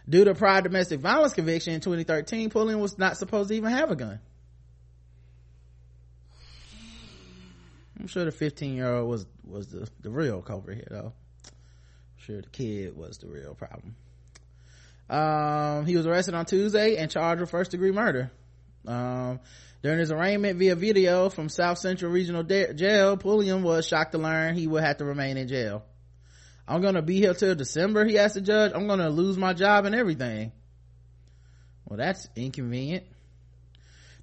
Due 0.09 0.25
to 0.25 0.35
prior 0.35 0.61
domestic 0.61 0.99
violence 0.99 1.33
conviction 1.33 1.73
in 1.73 1.79
2013, 1.79 2.49
Pulliam 2.49 2.81
was 2.81 2.97
not 2.97 3.15
supposed 3.15 3.47
to 3.47 3.55
even 3.55 3.71
have 3.71 3.91
a 3.91 3.95
gun. 3.95 4.19
I'm 7.99 8.07
sure 8.07 8.25
the 8.25 8.31
15 8.31 8.75
year 8.75 8.93
old 8.93 9.09
was 9.09 9.25
was 9.43 9.67
the 9.67 9.89
the 10.01 10.09
real 10.09 10.41
culprit 10.41 10.77
here 10.77 10.87
though. 10.89 11.13
sure 12.17 12.41
the 12.41 12.49
kid 12.49 12.95
was 12.95 13.17
the 13.17 13.27
real 13.27 13.55
problem. 13.55 13.95
Um, 15.09 15.85
he 15.85 15.95
was 15.95 16.05
arrested 16.05 16.33
on 16.33 16.45
Tuesday 16.45 16.97
and 16.97 17.09
charged 17.09 17.39
with 17.41 17.49
first 17.49 17.71
degree 17.71 17.91
murder. 17.91 18.29
Um, 18.85 19.39
during 19.81 19.99
his 19.99 20.11
arraignment 20.11 20.59
via 20.59 20.75
video 20.75 21.29
from 21.29 21.49
South 21.49 21.77
Central 21.77 22.11
Regional 22.11 22.43
De- 22.43 22.73
Jail, 22.73 23.15
Pulliam 23.15 23.63
was 23.63 23.87
shocked 23.87 24.11
to 24.13 24.17
learn 24.17 24.55
he 24.55 24.67
would 24.67 24.83
have 24.83 24.97
to 24.97 25.05
remain 25.05 25.37
in 25.37 25.47
jail. 25.47 25.83
I'm 26.67 26.81
gonna 26.81 27.01
be 27.01 27.17
here 27.17 27.33
till 27.33 27.55
December, 27.55 28.05
he 28.05 28.17
asked 28.17 28.35
the 28.35 28.41
judge. 28.41 28.73
I'm 28.75 28.87
gonna 28.87 29.09
lose 29.09 29.37
my 29.37 29.53
job 29.53 29.85
and 29.85 29.95
everything. 29.95 30.51
Well, 31.85 31.97
that's 31.97 32.27
inconvenient. 32.35 33.05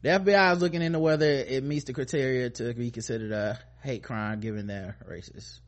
The 0.05 0.11
FBI 0.11 0.53
is 0.53 0.61
looking 0.61 0.83
into 0.83 0.99
whether 0.99 1.25
it 1.25 1.65
meets 1.65 1.87
the 1.87 1.95
criteria 1.95 2.51
to 2.51 2.75
be 2.75 2.91
considered 2.91 3.33
a 3.33 3.59
hate 3.83 4.03
crime 4.03 4.41
given 4.41 4.67
their 4.67 4.99
races. 5.07 5.63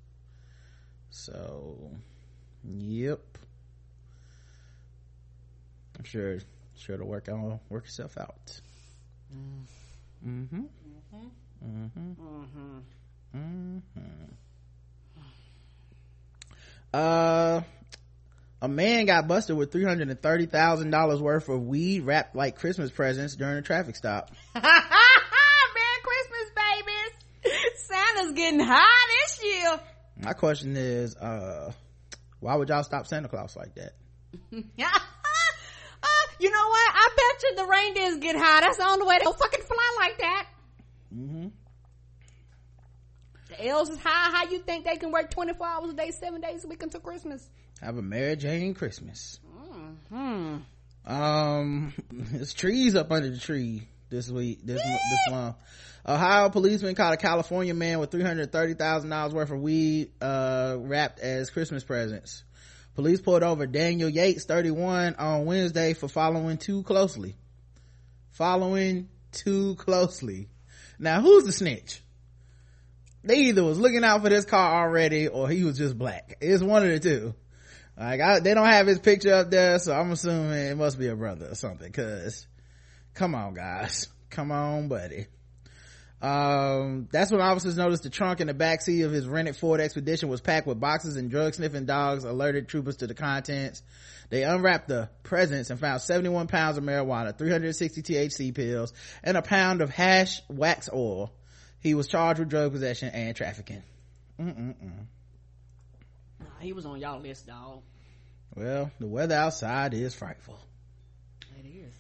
So, 1.09 1.91
yep. 2.63 3.21
I'm 5.99 6.05
sure, 6.05 6.41
sure 6.77 6.97
it'll 6.97 7.07
work 7.09 7.31
out, 7.31 7.61
work 7.71 7.87
itself 7.87 8.19
out. 8.19 8.61
Mm-hmm. 9.35 10.29
Mm-hmm. 10.29 11.27
Mm-hmm. 11.65 12.79
Mm-hmm. 13.35 13.81
Uh, 16.93 17.63
a 18.66 18.68
man 18.68 19.06
got 19.06 19.28
busted 19.28 19.56
with 19.56 19.70
$330,000 19.70 21.20
worth 21.20 21.48
of 21.48 21.62
weed 21.62 22.01
wrapped 22.01 22.34
like 22.34 22.56
Christmas 22.56 22.90
presents 22.90 23.36
during 23.36 23.59
a 23.59 23.62
traffic 23.62 23.94
stop. 23.94 24.32
Merry 24.55 24.64
Christmas, 26.02 26.51
babies! 26.56 27.55
Santa's 27.76 28.32
getting 28.32 28.59
high 28.59 29.06
this 29.22 29.40
year. 29.44 29.80
My 30.20 30.32
question 30.32 30.76
is, 30.76 31.14
uh, 31.14 31.70
why 32.40 32.56
would 32.56 32.68
y'all 32.68 32.82
stop 32.82 33.06
Santa 33.06 33.28
Claus 33.28 33.55
like 33.55 33.76
that? 33.76 33.93
Yeah. 34.51 34.90
uh, 36.02 36.26
you 36.40 36.51
know 36.51 36.68
what? 36.68 36.90
I 36.93 37.09
bet 37.16 37.43
you 37.44 37.55
the 37.55 37.66
reindeers 37.66 38.16
get 38.18 38.34
high. 38.34 38.62
That's 38.62 38.78
the 38.78 38.88
only 38.88 39.06
way 39.06 39.18
they'll 39.22 39.32
fucking 39.32 39.62
fly 39.62 39.97
like 40.01 40.18
that. 40.18 40.47
Mm-hmm. 41.14 41.47
The 43.59 43.69
elves 43.69 43.91
is 43.91 43.99
high. 43.99 44.31
How 44.31 44.51
you 44.51 44.59
think 44.59 44.85
they 44.85 44.97
can 44.97 45.11
work 45.11 45.31
24 45.31 45.66
hours 45.66 45.91
a 45.91 45.95
day, 45.95 46.11
seven 46.11 46.41
days 46.41 46.65
a 46.65 46.69
week 46.69 46.83
until 46.83 47.01
Christmas? 47.01 47.49
Have 47.81 47.97
a 47.97 48.03
Mary 48.03 48.37
Jane 48.37 48.74
Christmas. 48.74 49.41
Hmm. 50.11 50.57
Um, 51.07 51.95
there's 52.11 52.53
trees 52.53 52.97
up 52.97 53.11
under 53.11 53.31
the 53.31 53.39
tree 53.39 53.89
this 54.11 54.31
week, 54.31 54.61
this, 54.65 54.83
this 54.83 55.31
month. 55.31 55.57
Ohio 56.07 56.51
policeman 56.51 56.95
caught 56.95 57.15
a 57.15 57.16
California 57.16 57.74
man 57.74 57.99
with 57.99 58.11
$330,000 58.11 59.33
worth 59.33 59.51
of 59.51 59.61
weed, 59.61 60.11
uh, 60.20 60.77
wrapped 60.78 61.19
as 61.20 61.51
Christmas 61.51 61.83
presents. 61.83 62.45
Police 62.95 63.20
pulled 63.20 63.43
over 63.43 63.66
Daniel 63.66 64.09
Yates, 64.09 64.45
31, 64.45 65.16
on 65.16 65.45
Wednesday 65.45 65.95
for 65.95 66.09
following 66.09 66.59
too 66.59 66.83
closely. 66.85 67.37
Following 68.31 69.09
too 69.33 69.74
closely. 69.77 70.49
Now, 70.99 71.20
who's 71.20 71.45
the 71.45 71.53
snitch? 71.53 72.03
They 73.27 73.39
either 73.39 73.65
was 73.65 73.78
looking 73.78 74.05
out 74.05 74.23
for 74.23 74.28
this 74.28 74.44
car 74.44 74.85
already 74.85 75.28
or 75.28 75.48
he 75.48 75.65
was 75.65 75.77
just 75.77 75.98
black. 75.98 76.39
It's 76.40 76.62
one 76.62 76.85
of 76.85 76.89
the 76.90 77.01
two. 77.01 77.35
Like, 77.98 78.20
I, 78.20 78.40
they 78.40 78.55
don't 78.55 78.69
have 78.69 78.86
his 78.86 78.98
picture 78.98 79.35
up 79.35 79.51
there, 79.51 79.78
so 79.78 79.93
I'm 79.93 80.12
assuming 80.12 80.53
it 80.53 80.77
must 80.77 80.98
be 80.98 81.09
a 81.09 81.16
brother 81.16 81.48
or 81.51 81.55
something, 81.55 81.90
cause, 81.93 82.47
come 83.15 83.35
on 83.35 83.55
guys. 83.55 84.09
Come 84.28 84.53
on, 84.53 84.89
buddy. 84.89 85.27
Um, 86.20 87.09
that's 87.12 87.31
when 87.31 87.40
officers 87.40 87.77
noticed 87.77 88.03
the 88.03 88.11
trunk 88.11 88.40
in 88.40 88.47
the 88.47 88.55
backseat 88.55 89.05
of 89.05 89.12
his 89.12 89.27
rented 89.27 89.57
Ford 89.57 89.81
Expedition 89.81 90.28
was 90.28 90.40
packed 90.40 90.66
with 90.66 90.81
boxes 90.81 91.16
and 91.16 91.31
drug 91.31 91.55
sniffing 91.55 91.85
dogs 91.85 92.24
alerted 92.24 92.69
troopers 92.69 92.97
to 92.98 93.07
the 93.07 93.15
contents. 93.15 93.82
They 94.28 94.43
unwrapped 94.43 94.89
the 94.89 95.09
presents 95.23 95.70
and 95.70 95.78
found 95.78 96.01
71 96.01 96.48
pounds 96.48 96.78
of 96.78 96.85
marijuana, 96.85 97.36
360 97.36 98.03
THC 98.03 98.55
pills, 98.55 98.93
and 99.23 99.36
a 99.36 99.43
pound 99.43 99.82
of 99.82 99.90
hash 99.90 100.40
wax 100.48 100.89
oil. 100.93 101.32
He 101.87 101.95
was 101.95 102.09
charged 102.09 102.41
with 102.41 102.49
drug 102.49 102.73
possession 102.73 103.11
and 103.11 103.37
trafficking. 103.37 103.81
Mm-mm-mm. 104.41 105.07
Nah, 106.41 106.47
he 106.59 106.73
was 106.73 106.85
on 106.85 106.99
y'all 106.99 107.21
list, 107.21 107.47
dog. 107.47 107.81
Well, 108.57 108.91
the 108.99 109.07
weather 109.07 109.37
outside 109.37 109.95
is 109.95 110.13
frightful. 110.13 110.59
It 111.57 111.65
is. 111.65 111.95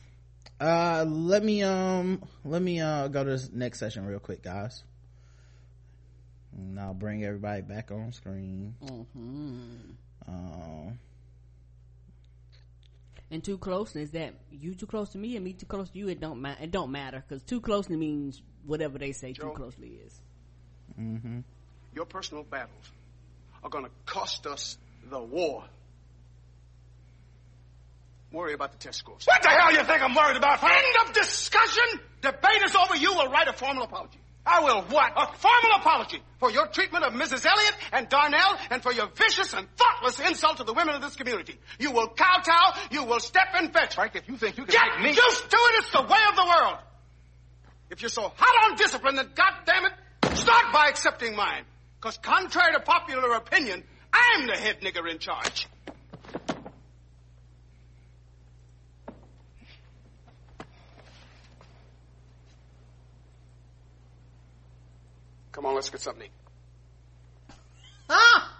Uh, 0.60 1.04
let 1.06 1.44
me, 1.44 1.62
um, 1.62 2.20
let 2.44 2.60
me, 2.60 2.80
uh, 2.80 3.06
go 3.06 3.22
to 3.22 3.30
this 3.30 3.52
next 3.52 3.78
session 3.78 4.04
real 4.06 4.18
quick, 4.18 4.42
guys. 4.42 4.82
And 6.56 6.80
I'll 6.80 6.92
bring 6.92 7.22
everybody 7.22 7.62
back 7.62 7.92
on 7.92 8.12
screen. 8.12 8.74
Mm-hmm. 8.82 10.26
Um, 10.26 10.98
And 13.30 13.42
too 13.42 13.58
close 13.58 13.96
is 13.96 14.12
that 14.12 14.34
you 14.50 14.74
too 14.74 14.86
close 14.86 15.10
to 15.10 15.18
me 15.18 15.34
and 15.36 15.44
me 15.44 15.52
too 15.52 15.66
close 15.66 15.90
to 15.90 15.98
you. 15.98 16.08
It 16.08 16.20
don't 16.20 16.40
matter. 16.40 16.62
It 16.62 16.70
don't 16.70 16.92
matter 16.92 17.24
because 17.26 17.42
too 17.42 17.60
closely 17.60 17.96
means 17.96 18.40
whatever 18.64 18.98
they 18.98 19.12
say 19.12 19.32
Joe? 19.32 19.48
too 19.48 19.54
closely 19.54 19.98
is. 20.06 20.20
mm-hmm. 20.98 21.40
Your 21.94 22.04
personal 22.04 22.44
battles 22.44 22.90
are 23.64 23.70
going 23.70 23.84
to 23.84 23.90
cost 24.04 24.46
us 24.46 24.78
the 25.10 25.20
war. 25.20 25.64
Worry 28.32 28.54
about 28.54 28.72
the 28.72 28.78
test 28.78 28.98
scores. 28.98 29.24
What 29.24 29.42
the 29.42 29.48
hell 29.48 29.72
you 29.72 29.82
think 29.84 30.02
I'm 30.02 30.14
worried 30.14 30.36
about? 30.36 30.62
End 30.62 31.08
of 31.08 31.14
discussion. 31.14 32.00
Debate 32.20 32.62
is 32.64 32.76
over. 32.76 32.96
You 32.96 33.14
will 33.14 33.28
write 33.28 33.48
a 33.48 33.52
formal 33.52 33.84
apology. 33.84 34.18
I 34.46 34.60
will 34.60 34.82
what? 34.82 35.12
A 35.16 35.26
formal 35.36 35.76
apology 35.76 36.22
for 36.38 36.50
your 36.50 36.68
treatment 36.68 37.04
of 37.04 37.12
Mrs. 37.12 37.44
Elliott 37.44 37.74
and 37.92 38.08
Darnell 38.08 38.56
and 38.70 38.80
for 38.80 38.92
your 38.92 39.08
vicious 39.08 39.52
and 39.52 39.66
thoughtless 39.76 40.20
insult 40.20 40.58
to 40.58 40.64
the 40.64 40.72
women 40.72 40.94
of 40.94 41.02
this 41.02 41.16
community. 41.16 41.58
You 41.80 41.90
will 41.90 42.08
kowtow. 42.08 42.78
You 42.92 43.04
will 43.04 43.18
step 43.18 43.48
and 43.54 43.72
fetch. 43.72 43.96
Frank, 43.96 44.14
if 44.14 44.28
you 44.28 44.36
think 44.36 44.56
you 44.56 44.64
can 44.64 44.74
Get 44.74 45.02
me... 45.02 45.08
used 45.08 45.50
to 45.50 45.56
it. 45.56 45.74
It's 45.78 45.90
the 45.90 46.02
way 46.02 46.20
of 46.30 46.36
the 46.36 46.44
world. 46.44 46.78
If 47.90 48.02
you're 48.02 48.08
so 48.08 48.32
hot 48.36 48.70
on 48.70 48.76
discipline, 48.76 49.16
then 49.16 49.30
goddamn 49.34 49.86
it, 49.86 50.36
start 50.36 50.72
by 50.72 50.88
accepting 50.88 51.34
mine. 51.34 51.64
Because 52.00 52.18
contrary 52.18 52.72
to 52.74 52.80
popular 52.80 53.32
opinion, 53.34 53.82
I'm 54.12 54.46
the 54.46 54.56
head 54.56 54.80
nigger 54.80 55.10
in 55.10 55.18
charge. 55.18 55.66
Come 65.56 65.64
on, 65.64 65.74
let's 65.74 65.88
get 65.88 66.02
something 66.02 66.20
to 66.20 66.26
eat. 66.26 67.56
Ah! 68.10 68.52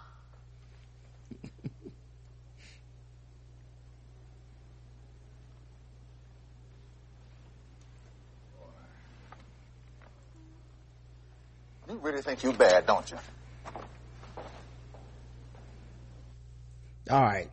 You 11.87 11.97
really 11.97 12.23
think 12.23 12.43
you 12.43 12.55
bad, 12.55 12.87
don't 12.87 13.11
you? 13.11 13.19
All 17.11 17.23
right. 17.23 17.51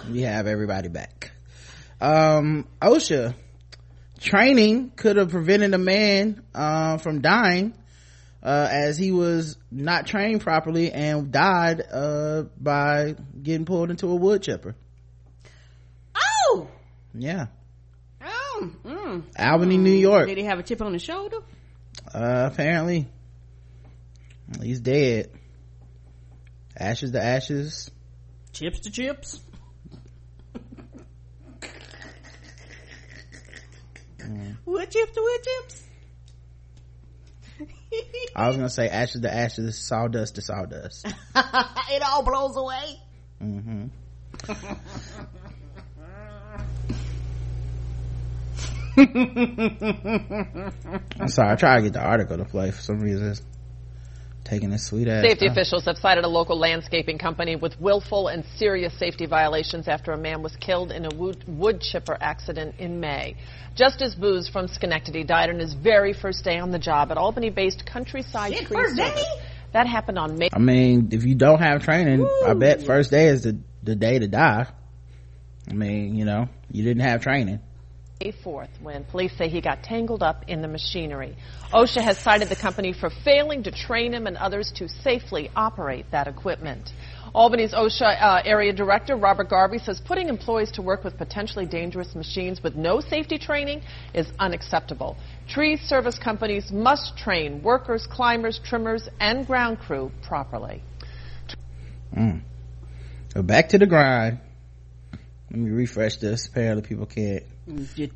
we 0.10 0.20
have 0.20 0.46
everybody 0.46 0.88
back. 0.88 1.30
Um, 1.98 2.68
OSHA 2.82 3.34
training 4.28 4.92
could 4.94 5.16
have 5.16 5.30
prevented 5.30 5.72
a 5.74 5.78
man, 5.78 6.42
uh, 6.54 6.98
from 6.98 7.20
dying, 7.20 7.74
uh, 8.42 8.68
as 8.70 8.98
he 8.98 9.10
was 9.10 9.56
not 9.70 10.06
trained 10.06 10.40
properly 10.42 10.92
and 10.92 11.32
died, 11.32 11.82
uh, 11.90 12.44
by 12.60 13.14
getting 13.42 13.64
pulled 13.64 13.90
into 13.90 14.08
a 14.08 14.14
wood 14.14 14.42
chipper. 14.42 14.76
Oh! 16.14 16.68
Yeah. 17.14 17.46
Oh! 18.22 18.70
Mm. 18.84 19.22
Albany, 19.38 19.78
New 19.78 19.90
York. 19.92 20.28
Did 20.28 20.38
he 20.38 20.44
have 20.44 20.58
a 20.58 20.62
chip 20.62 20.82
on 20.82 20.92
his 20.92 21.02
shoulder? 21.02 21.38
Uh, 22.12 22.50
apparently. 22.52 23.08
He's 24.62 24.80
dead. 24.80 25.30
Ashes 26.76 27.12
to 27.12 27.22
ashes. 27.22 27.90
Chips 28.52 28.80
to 28.80 28.90
chips. 28.90 29.40
Wood 34.78 34.90
chips 34.92 35.12
to 35.12 35.20
wood 35.20 35.40
chips. 35.42 35.82
I 38.36 38.46
was 38.46 38.54
gonna 38.54 38.70
say 38.70 38.88
ashes 38.88 39.22
to 39.22 39.34
ashes, 39.34 39.76
sawdust 39.76 40.36
to 40.36 40.40
sawdust. 40.40 41.04
it 41.34 42.02
all 42.06 42.22
blows 42.22 42.56
away. 42.56 43.00
Mm-hmm. 43.42 43.86
I'm 51.20 51.28
sorry, 51.28 51.50
I 51.50 51.56
tried 51.56 51.76
to 51.78 51.82
get 51.82 51.94
the 51.94 52.00
article 52.00 52.36
to 52.36 52.44
play 52.44 52.70
for 52.70 52.80
some 52.80 53.00
reason. 53.00 53.34
It's 54.48 54.54
taking 54.54 54.70
this 54.70 54.86
sweet 54.86 55.08
ass. 55.08 55.22
Safety 55.22 55.46
time. 55.46 55.52
officials 55.52 55.84
have 55.84 55.98
cited 55.98 56.24
a 56.24 56.28
local 56.28 56.58
landscaping 56.58 57.18
company 57.18 57.56
with 57.56 57.78
willful 57.80 58.28
and 58.28 58.44
serious 58.56 58.98
safety 58.98 59.26
violations 59.26 59.88
after 59.88 60.12
a 60.12 60.18
man 60.18 60.42
was 60.42 60.56
killed 60.56 60.90
in 60.90 61.04
a 61.04 61.14
wood, 61.14 61.44
wood 61.46 61.80
chipper 61.80 62.16
accident 62.20 62.76
in 62.78 63.00
May. 63.00 63.36
Justice 63.74 64.14
Booz 64.14 64.48
from 64.48 64.68
Schenectady 64.68 65.24
died 65.24 65.50
on 65.50 65.58
his 65.58 65.74
very 65.74 66.12
first 66.12 66.44
day 66.44 66.58
on 66.58 66.70
the 66.70 66.78
job 66.78 67.10
at 67.10 67.18
Albany-based 67.18 67.84
Countryside 67.84 68.54
Shit, 68.54 68.66
Tree 68.66 68.76
first 68.76 68.96
Service. 68.96 69.24
That 69.72 69.86
happened 69.86 70.18
on 70.18 70.38
May. 70.38 70.48
I 70.52 70.58
mean, 70.58 71.10
if 71.12 71.24
you 71.24 71.34
don't 71.34 71.60
have 71.60 71.82
training, 71.82 72.20
Woo. 72.20 72.42
I 72.46 72.54
bet 72.54 72.82
first 72.82 73.10
day 73.10 73.26
is 73.26 73.42
the, 73.42 73.58
the 73.82 73.96
day 73.96 74.18
to 74.18 74.28
die. 74.28 74.66
I 75.68 75.74
mean, 75.74 76.16
you 76.16 76.24
know, 76.24 76.48
you 76.70 76.82
didn't 76.84 77.02
have 77.02 77.20
training. 77.20 77.60
May 78.20 78.32
4th, 78.32 78.82
when 78.82 79.04
police 79.04 79.32
say 79.38 79.48
he 79.48 79.60
got 79.60 79.84
tangled 79.84 80.24
up 80.24 80.44
in 80.48 80.60
the 80.60 80.66
machinery. 80.66 81.36
OSHA 81.72 82.02
has 82.02 82.18
cited 82.18 82.48
the 82.48 82.56
company 82.56 82.92
for 82.92 83.10
failing 83.10 83.62
to 83.62 83.70
train 83.70 84.12
him 84.12 84.26
and 84.26 84.36
others 84.36 84.72
to 84.78 84.88
safely 84.88 85.52
operate 85.54 86.04
that 86.10 86.26
equipment. 86.26 86.90
Albany's 87.32 87.72
OSHA 87.72 88.20
uh, 88.20 88.42
area 88.44 88.72
director, 88.72 89.14
Robert 89.14 89.48
Garvey, 89.48 89.78
says 89.78 90.00
putting 90.04 90.28
employees 90.28 90.72
to 90.72 90.82
work 90.82 91.04
with 91.04 91.16
potentially 91.16 91.64
dangerous 91.64 92.16
machines 92.16 92.60
with 92.60 92.74
no 92.74 93.00
safety 93.00 93.38
training 93.38 93.82
is 94.12 94.26
unacceptable. 94.40 95.16
Tree 95.48 95.76
service 95.76 96.18
companies 96.18 96.72
must 96.72 97.16
train 97.16 97.62
workers, 97.62 98.08
climbers, 98.10 98.58
trimmers, 98.64 99.08
and 99.20 99.46
ground 99.46 99.78
crew 99.78 100.10
properly. 100.26 100.82
Mm. 102.16 102.42
So 103.32 103.42
back 103.44 103.68
to 103.68 103.78
the 103.78 103.86
grind. 103.86 104.40
Let 105.52 105.60
me 105.60 105.70
refresh 105.70 106.16
this. 106.16 106.48
Apparently, 106.48 106.82
people 106.82 107.06
can't. 107.06 107.44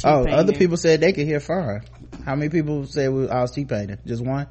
Oh, 0.05 0.27
other 0.27 0.53
people 0.53 0.77
said 0.77 1.01
they 1.01 1.13
could 1.13 1.27
hear 1.27 1.41
fine. 1.41 1.83
How 2.25 2.35
many 2.35 2.49
people 2.49 2.87
said 2.87 3.13
we, 3.13 3.29
I 3.29 3.43
was 3.43 3.51
T-painting? 3.53 3.99
Just 4.07 4.25
one? 4.25 4.47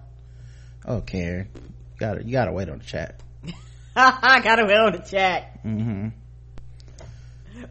Oh, 0.85 1.01
Karen. 1.01 1.49
You 1.55 1.99
gotta, 1.99 2.23
you 2.23 2.31
gotta 2.31 2.51
wait 2.51 2.69
on 2.69 2.79
the 2.79 2.85
chat. 2.85 3.21
I 3.95 4.41
gotta 4.43 4.65
wait 4.65 4.77
on 4.77 4.91
the 4.93 4.99
chat. 4.99 5.63
Mm-hmm. 5.63 6.09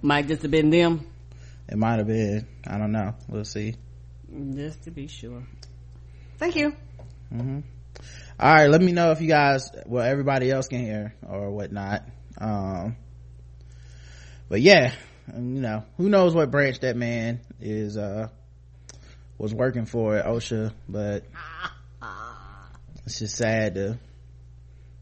Might 0.03 0.29
just 0.29 0.43
have 0.43 0.51
been 0.51 0.71
them. 0.71 1.07
It 1.69 1.77
might 1.77 1.99
have 1.99 2.07
been. 2.07 2.47
I 2.67 2.79
don't 2.79 2.93
know. 2.93 3.15
We'll 3.29 3.45
see. 3.45 3.75
Just 4.55 4.85
to 4.85 4.91
be 4.91 5.07
sure. 5.07 5.43
Thank 6.39 6.57
you. 6.57 6.75
Mm-hmm. 7.33 7.61
All 8.41 8.55
right. 8.55 8.69
Let 8.69 8.81
me 8.81 8.93
know 8.93 9.11
if 9.13 9.21
you 9.21 9.29
guys, 9.29 9.71
well, 9.87 10.05
everybody 10.05 10.51
else 10.51 10.69
can 10.69 10.81
hear 10.81 11.15
or 11.29 11.51
whatnot. 11.51 12.03
Um, 12.39 12.97
but 14.49 14.61
yeah, 14.61 14.93
you 15.35 15.61
know, 15.61 15.85
who 15.97 16.09
knows 16.09 16.35
what 16.35 16.51
branch 16.51 16.81
that 16.81 16.97
man 16.97 17.41
is, 17.61 17.97
uh, 17.97 18.29
was 19.39 19.55
working 19.55 19.87
for 19.87 20.17
at 20.17 20.27
OSHA, 20.27 20.73
but 20.89 21.25
it's 23.07 23.19
just 23.19 23.37
sad 23.37 23.75
to, 23.75 23.99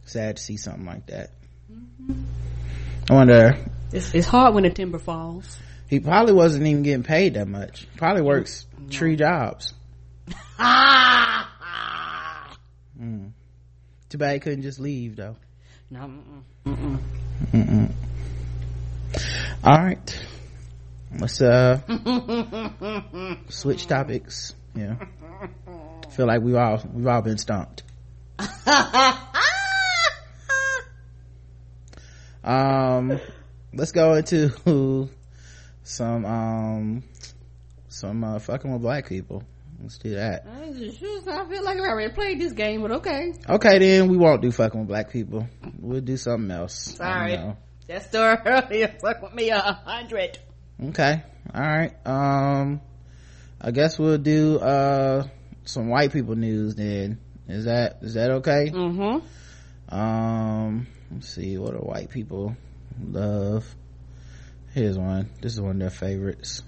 sad 0.04 0.36
to 0.36 0.42
see 0.42 0.56
something 0.56 0.86
like 0.86 1.06
that. 1.06 1.30
Mm-hmm. 1.72 2.22
I 3.10 3.14
wonder. 3.14 3.56
It's, 3.92 4.14
it's 4.14 4.26
hard 4.26 4.54
when 4.54 4.64
the 4.64 4.70
timber 4.70 4.98
falls. 4.98 5.58
He 5.88 6.00
probably 6.00 6.34
wasn't 6.34 6.66
even 6.66 6.82
getting 6.82 7.02
paid 7.02 7.34
that 7.34 7.48
much. 7.48 7.88
Probably 7.96 8.22
works 8.22 8.66
no. 8.78 8.88
tree 8.90 9.16
jobs. 9.16 9.72
mm. 13.00 13.32
Too 14.10 14.18
bad 14.18 14.34
he 14.34 14.40
couldn't 14.40 14.62
just 14.62 14.78
leave 14.78 15.16
though. 15.16 15.36
No. 15.90 16.10
Mm-mm. 16.66 16.98
Mm-mm. 17.52 17.92
All 19.64 19.78
right. 19.78 20.26
Let's 21.18 21.40
uh 21.40 21.80
switch 23.48 23.86
topics. 23.86 24.54
Yeah. 24.74 24.96
Feel 26.10 26.26
like 26.26 26.42
we've 26.42 26.56
all 26.56 26.82
we've 26.92 27.06
all 27.06 27.22
been 27.22 27.38
stumped. 27.38 27.82
um 32.44 33.20
let's 33.74 33.92
go 33.92 34.14
into 34.14 35.08
some 35.82 36.24
um 36.24 37.02
some 37.88 38.22
uh 38.24 38.38
fucking 38.38 38.72
with 38.72 38.80
black 38.82 39.08
people 39.08 39.42
let's 39.82 39.98
do 39.98 40.14
that 40.14 40.46
I, 40.46 40.72
just, 40.72 41.02
I 41.28 41.48
feel 41.48 41.64
like 41.64 41.78
i 41.78 41.80
already 41.80 42.12
played 42.14 42.40
this 42.40 42.52
game 42.52 42.82
but 42.82 42.92
okay 42.92 43.32
okay 43.48 43.78
then 43.78 44.08
we 44.08 44.16
won't 44.16 44.40
do 44.40 44.52
fucking 44.52 44.80
with 44.80 44.88
black 44.88 45.10
people 45.10 45.48
we'll 45.78 46.00
do 46.00 46.16
something 46.16 46.50
else 46.50 46.96
sorry 46.96 47.38
that 47.88 48.08
story 48.08 48.36
earlier 48.44 48.94
fuck 49.00 49.22
with 49.22 49.34
me 49.34 49.50
a 49.50 49.58
hundred. 49.60 50.38
Okay 50.90 51.22
all 51.54 51.62
right 51.62 52.06
um 52.06 52.78
i 53.58 53.70
guess 53.70 53.98
we'll 53.98 54.18
do 54.18 54.58
uh 54.58 55.26
some 55.64 55.88
white 55.88 56.12
people 56.12 56.36
news 56.36 56.74
then. 56.74 57.18
Is 57.46 57.64
that 57.64 57.98
is 58.02 58.14
that 58.14 58.30
okay? 58.30 58.70
Mm-hmm. 58.70 59.94
Um 59.94 60.86
let's 61.10 61.28
see 61.28 61.58
what 61.58 61.72
do 61.72 61.78
white 61.78 62.10
people 62.10 62.56
love. 63.02 63.66
Here's 64.74 64.98
one. 64.98 65.30
This 65.40 65.54
is 65.54 65.60
one 65.60 65.72
of 65.72 65.78
their 65.78 65.90
favorites 65.90 66.62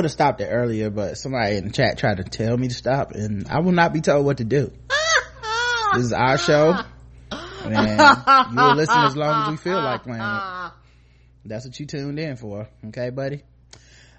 would 0.00 0.06
have 0.06 0.12
stopped 0.12 0.40
it 0.40 0.46
earlier, 0.46 0.88
but 0.88 1.18
somebody 1.18 1.56
in 1.56 1.66
the 1.66 1.70
chat 1.70 1.98
tried 1.98 2.16
to 2.16 2.24
tell 2.24 2.56
me 2.56 2.68
to 2.68 2.74
stop, 2.74 3.12
and 3.12 3.46
I 3.48 3.60
will 3.60 3.72
not 3.72 3.92
be 3.92 4.00
told 4.00 4.24
what 4.24 4.38
to 4.38 4.44
do. 4.44 4.72
this 5.94 6.04
is 6.04 6.14
our 6.14 6.38
show, 6.38 6.74
and 7.30 8.54
you'll 8.54 8.76
listen 8.76 8.96
as 8.96 9.14
long 9.14 9.42
as 9.42 9.50
we 9.50 9.56
feel 9.58 9.76
like 9.76 10.04
playing 10.04 10.22
it. 10.22 10.72
That's 11.44 11.66
what 11.66 11.78
you 11.78 11.84
tuned 11.84 12.18
in 12.18 12.36
for, 12.36 12.66
okay, 12.86 13.10
buddy? 13.10 13.42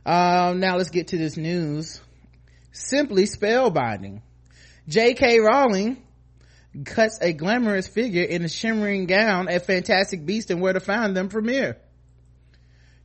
Um, 0.05 0.59
now 0.59 0.77
let's 0.77 0.91
get 0.91 1.07
to 1.07 1.17
this 1.17 1.35
news. 1.35 1.99
Simply 2.71 3.23
spellbinding. 3.23 4.21
J.K. 4.87 5.39
Rowling 5.39 5.97
cuts 6.85 7.17
a 7.23 7.33
glamorous 7.33 7.87
figure 7.87 8.23
in 8.23 8.43
a 8.43 8.49
shimmering 8.49 9.07
gown 9.07 9.49
at 9.49 9.65
Fantastic 9.65 10.27
Beasts 10.27 10.51
and 10.51 10.61
Where 10.61 10.73
to 10.73 10.79
Find 10.79 11.17
Them 11.17 11.29
premiere 11.29 11.77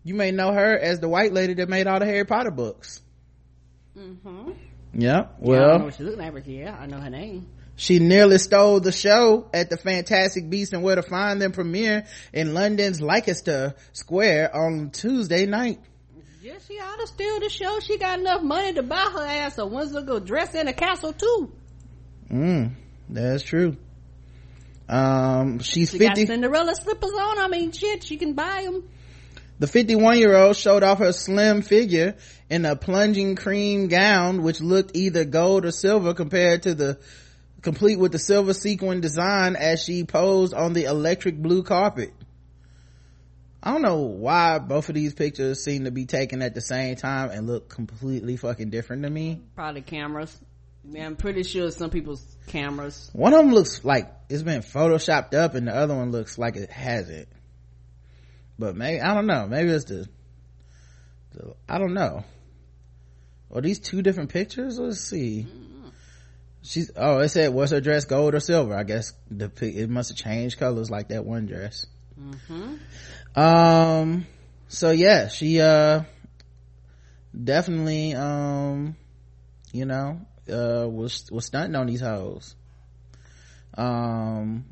you 0.07 0.15
may 0.15 0.31
know 0.31 0.53
her 0.53 0.79
as 0.79 1.01
the 1.01 1.09
white 1.09 1.33
lady 1.33 1.55
that 1.55 1.69
made 1.69 1.89
all 1.89 1.99
the 1.99 2.07
Harry 2.07 2.25
Potter 2.25 2.53
books. 2.53 3.03
Mm-hmm. 3.99 4.53
Yeah. 4.95 5.27
Well, 5.41 5.61
yeah, 5.61 5.75
I 5.75 5.79
know 5.79 5.85
what 5.87 5.95
she 5.97 6.05
looked 6.05 6.19
like, 6.19 6.33
but 6.33 6.47
yeah, 6.47 6.77
I 6.79 6.87
know 6.87 7.01
her 7.01 7.11
name. 7.11 7.49
She 7.75 7.99
nearly 7.99 8.39
stole 8.39 8.79
the 8.79 8.93
show 8.93 9.51
at 9.53 9.69
the 9.69 9.77
Fantastic 9.77 10.49
Beasts 10.49 10.73
and 10.73 10.85
Where 10.85 10.95
to 10.95 11.03
Find 11.03 11.43
Them 11.43 11.51
premiere 11.51 12.07
in 12.33 12.55
London's 12.55 13.01
Leicester 13.01 13.75
Square 13.93 14.55
on 14.57 14.91
Tuesday 14.91 15.45
night. 15.45 15.81
Yeah, 16.41 16.55
she 16.67 16.75
ought 16.75 17.01
to 17.01 17.07
steal 17.09 17.41
the 17.41 17.49
show. 17.51 17.81
She 17.81 17.99
got 17.99 18.21
enough 18.21 18.43
money 18.43 18.75
to 18.75 18.85
buy 18.85 19.11
her 19.13 19.27
ass 19.27 19.59
a 19.59 19.67
whimsical 19.67 20.21
dress 20.21 20.55
in 20.55 20.69
a 20.69 20.73
castle 20.73 21.13
too. 21.15 21.53
Mm, 22.31 22.75
that's 23.09 23.43
true. 23.43 23.77
Um, 24.89 25.59
she's 25.59 25.91
She 25.91 25.99
50. 25.99 26.07
got 26.07 26.27
Cinderella 26.29 26.77
slippers 26.77 27.11
on. 27.13 27.39
I 27.41 27.49
mean, 27.49 27.73
shit, 27.73 28.05
she 28.05 28.17
can 28.17 28.35
buy 28.35 28.63
them. 28.65 28.89
The 29.59 29.67
51 29.67 30.19
year 30.19 30.37
old 30.37 30.57
showed 30.57 30.83
off 30.83 30.99
her 30.99 31.13
slim 31.13 31.63
figure 31.63 32.17
in 32.51 32.67
a 32.67 32.77
plunging 32.77 33.37
cream 33.37 33.89
gown, 33.89 34.43
which 34.43 34.61
looked 34.61 34.95
either 34.95 35.25
gold 35.25 35.65
or 35.65 35.71
silver 35.71 36.13
compared 36.13 36.65
to 36.65 36.75
the, 36.75 36.99
complete 37.63 37.99
with 37.99 38.13
the 38.13 38.19
silver 38.19 38.53
sequin 38.53 39.01
design 39.01 39.57
as 39.57 39.83
she 39.83 40.05
posed 40.05 40.53
on 40.53 40.75
the 40.75 40.85
electric 40.85 41.37
blue 41.37 41.63
carpet. 41.63 42.13
I 43.63 43.73
don't 43.73 43.83
know 43.83 44.03
why 44.03 44.59
both 44.59 44.91
of 44.91 44.95
these 44.95 45.15
pictures 45.15 45.65
seem 45.65 45.85
to 45.85 45.91
be 45.91 46.05
taken 46.05 46.43
at 46.43 46.55
the 46.55 46.61
same 46.61 46.95
time 46.95 47.31
and 47.31 47.47
look 47.47 47.69
completely 47.69 48.37
fucking 48.37 48.71
different 48.71 49.03
to 49.05 49.11
me. 49.11 49.41
Probably 49.57 49.81
cameras. 49.81 50.39
Yeah, 50.89 51.07
I'm 51.07 51.17
pretty 51.17 51.43
sure 51.43 51.71
some 51.73 51.91
people's 51.91 52.25
cameras. 52.47 53.11
One 53.13 53.35
of 53.35 53.45
them 53.45 53.53
looks 53.53 53.85
like 53.85 54.13
it's 54.29 54.43
been 54.43 54.61
photoshopped 54.61 55.35
up 55.35 55.55
and 55.55 55.67
the 55.67 55.75
other 55.75 55.97
one 55.97 56.13
looks 56.13 56.39
like 56.39 56.55
it 56.55 56.71
hasn't. 56.71 57.29
But 58.59 58.77
maybe, 58.77 59.01
I 59.01 59.15
don't 59.15 59.27
know. 59.27 59.47
Maybe 59.47 59.71
it's 59.71 59.85
the, 59.85 60.09
the 61.33 61.55
I 61.69 61.79
don't 61.79 61.95
know. 61.95 62.25
Are 63.53 63.61
these 63.61 63.79
two 63.79 64.03
different 64.03 64.31
pictures? 64.31 64.79
Let's 64.79 65.01
see. 65.01 65.47
She's, 66.63 66.91
oh, 66.97 67.19
it 67.19 67.29
said, 67.29 67.55
was 67.55 67.71
her 67.71 67.81
dress 67.81 68.07
gold 68.07 68.35
or 68.35 68.41
silver? 68.41 68.75
I 68.75 68.83
guess 68.83 69.13
the, 69.31 69.51
it 69.61 69.89
must 69.89 70.11
have 70.11 70.19
changed 70.19 70.59
colors 70.59 70.91
like 70.91 71.09
that 71.09 71.25
one 71.25 71.47
dress. 71.47 71.87
Mm-hmm. 72.21 73.41
Um, 73.41 74.27
so 74.69 74.91
yeah, 74.91 75.29
she, 75.29 75.61
uh, 75.61 76.03
definitely, 77.45 78.15
um, 78.15 78.97
you 79.73 79.85
know, 79.85 80.21
uh, 80.51 80.89
was, 80.89 81.31
was 81.31 81.47
stunting 81.47 81.77
on 81.77 81.87
these 81.87 82.01
hoes. 82.01 82.57
Um, 83.75 84.65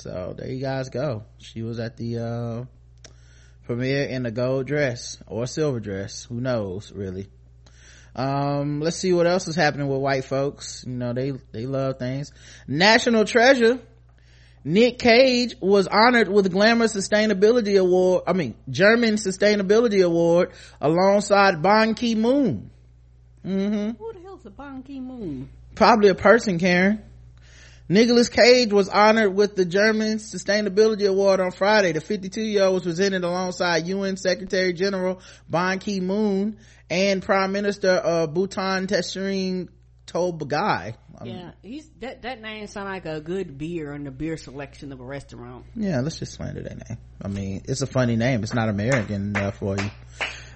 so 0.00 0.34
there 0.36 0.48
you 0.48 0.60
guys 0.60 0.88
go. 0.88 1.24
She 1.38 1.62
was 1.62 1.78
at 1.78 1.96
the, 1.96 2.18
uh, 2.18 2.64
premiere 3.64 4.04
in 4.04 4.26
a 4.26 4.30
gold 4.30 4.66
dress 4.66 5.18
or 5.26 5.46
silver 5.46 5.78
dress. 5.78 6.24
Who 6.24 6.40
knows, 6.40 6.90
really? 6.92 7.28
Um, 8.16 8.80
let's 8.80 8.96
see 8.96 9.12
what 9.12 9.26
else 9.26 9.46
is 9.46 9.54
happening 9.54 9.86
with 9.88 10.00
white 10.00 10.24
folks. 10.24 10.84
You 10.86 10.94
know, 10.94 11.12
they, 11.12 11.32
they 11.52 11.66
love 11.66 11.98
things. 11.98 12.32
National 12.66 13.24
treasure. 13.24 13.78
Nick 14.64 14.98
Cage 14.98 15.54
was 15.60 15.86
honored 15.86 16.28
with 16.28 16.50
Glamour 16.50 16.86
Sustainability 16.86 17.80
Award, 17.80 18.24
I 18.26 18.34
mean, 18.34 18.56
German 18.68 19.14
Sustainability 19.14 20.04
Award 20.04 20.52
alongside 20.80 21.62
Ban 21.62 21.94
Ki-moon. 21.94 22.70
Mm-hmm. 23.46 23.90
Who 24.02 24.12
the 24.12 24.20
hell's 24.20 24.44
a 24.44 24.50
Ban 24.50 24.82
Ki-moon? 24.82 25.48
Probably 25.74 26.08
a 26.08 26.14
person, 26.14 26.58
Karen. 26.58 27.02
Nicolas 27.90 28.28
Cage 28.28 28.72
was 28.72 28.88
honored 28.88 29.34
with 29.34 29.56
the 29.56 29.64
German 29.64 30.18
Sustainability 30.18 31.08
Award 31.08 31.40
on 31.40 31.50
Friday. 31.50 31.90
The 31.90 32.00
52 32.00 32.40
year 32.40 32.62
old 32.62 32.74
was 32.74 32.82
presented 32.84 33.24
alongside 33.24 33.88
UN 33.88 34.16
Secretary 34.16 34.72
General 34.72 35.20
Ban 35.48 35.80
Ki-moon 35.80 36.56
and 36.88 37.20
Prime 37.20 37.50
Minister 37.50 37.90
of 37.90 38.32
Bhutan 38.32 38.86
Tesrin 38.86 39.70
Tobagai. 40.06 40.94
Um, 41.18 41.26
Yeah, 41.26 41.50
he's 41.62 41.90
that. 41.98 42.22
That 42.22 42.40
name 42.40 42.68
sound 42.68 42.88
like 42.88 43.06
a 43.06 43.20
good 43.20 43.58
beer 43.58 43.92
in 43.92 44.04
the 44.04 44.12
beer 44.12 44.36
selection 44.36 44.92
of 44.92 45.00
a 45.00 45.04
restaurant. 45.04 45.66
Yeah, 45.74 46.00
let's 46.00 46.20
just 46.20 46.34
slander 46.34 46.62
their 46.62 46.76
name. 46.76 46.98
I 47.20 47.26
mean, 47.26 47.62
it's 47.64 47.82
a 47.82 47.88
funny 47.88 48.14
name. 48.14 48.44
It's 48.44 48.54
not 48.54 48.68
American 48.68 49.34
enough 49.34 49.56
for 49.56 49.76
you. 49.76 49.90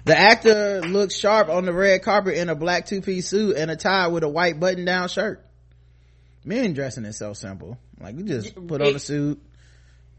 The 0.05 0.17
actor 0.17 0.83
looks 0.83 1.17
sharp 1.17 1.49
on 1.49 1.65
the 1.65 1.73
red 1.73 2.01
carpet 2.01 2.35
in 2.35 2.47
a 2.47 2.55
black 2.55 2.85
two-piece 2.85 3.27
suit 3.27 3.57
and 3.57 3.69
a 3.69 3.75
tie 3.75 4.07
with 4.07 4.23
a 4.23 4.29
white 4.29 4.57
button-down 4.57 5.09
shirt. 5.09 5.44
Men 6.45 6.73
dressing 6.73 7.05
is 7.05 7.17
so 7.17 7.33
simple. 7.33 7.77
Like, 7.99 8.15
you 8.17 8.23
just 8.23 8.55
put 8.67 8.81
on 8.81 8.95
a 8.95 8.99
suit. 8.99 9.41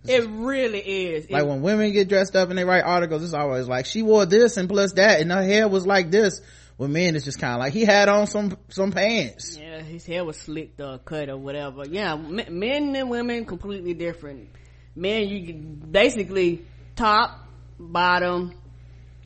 It 0.08 0.28
really 0.28 0.80
is. 0.80 1.30
Like 1.30 1.42
It- 1.42 1.46
when 1.48 1.62
women 1.62 1.92
get 1.92 2.08
dressed 2.08 2.36
up 2.36 2.50
and 2.50 2.58
they 2.58 2.64
write 2.64 2.84
articles, 2.84 3.24
it's 3.24 3.32
always 3.34 3.66
like, 3.68 3.86
she 3.86 4.02
wore 4.02 4.26
this 4.26 4.56
and 4.56 4.68
plus 4.68 4.92
that 4.94 5.20
and 5.20 5.30
her 5.32 5.42
hair 5.42 5.68
was 5.68 5.86
like 5.86 6.10
this. 6.10 6.40
With 6.78 6.90
men, 6.90 7.16
it's 7.16 7.24
just 7.24 7.38
kind 7.40 7.54
of 7.54 7.60
like, 7.60 7.72
he 7.72 7.86
had 7.86 8.08
on 8.10 8.26
some, 8.26 8.56
some 8.68 8.92
pants. 8.92 9.56
Yeah, 9.58 9.80
his 9.80 10.04
hair 10.04 10.24
was 10.26 10.36
slicked 10.36 10.78
or 10.80 10.98
cut 10.98 11.30
or 11.30 11.38
whatever. 11.38 11.84
Yeah, 11.88 12.16
men 12.16 12.94
and 12.94 13.08
women 13.08 13.46
completely 13.46 13.94
different. 13.94 14.50
Men, 14.94 15.26
you 15.28 15.46
can 15.46 15.74
basically 15.90 16.66
top, 16.94 17.30
bottom, 17.78 18.52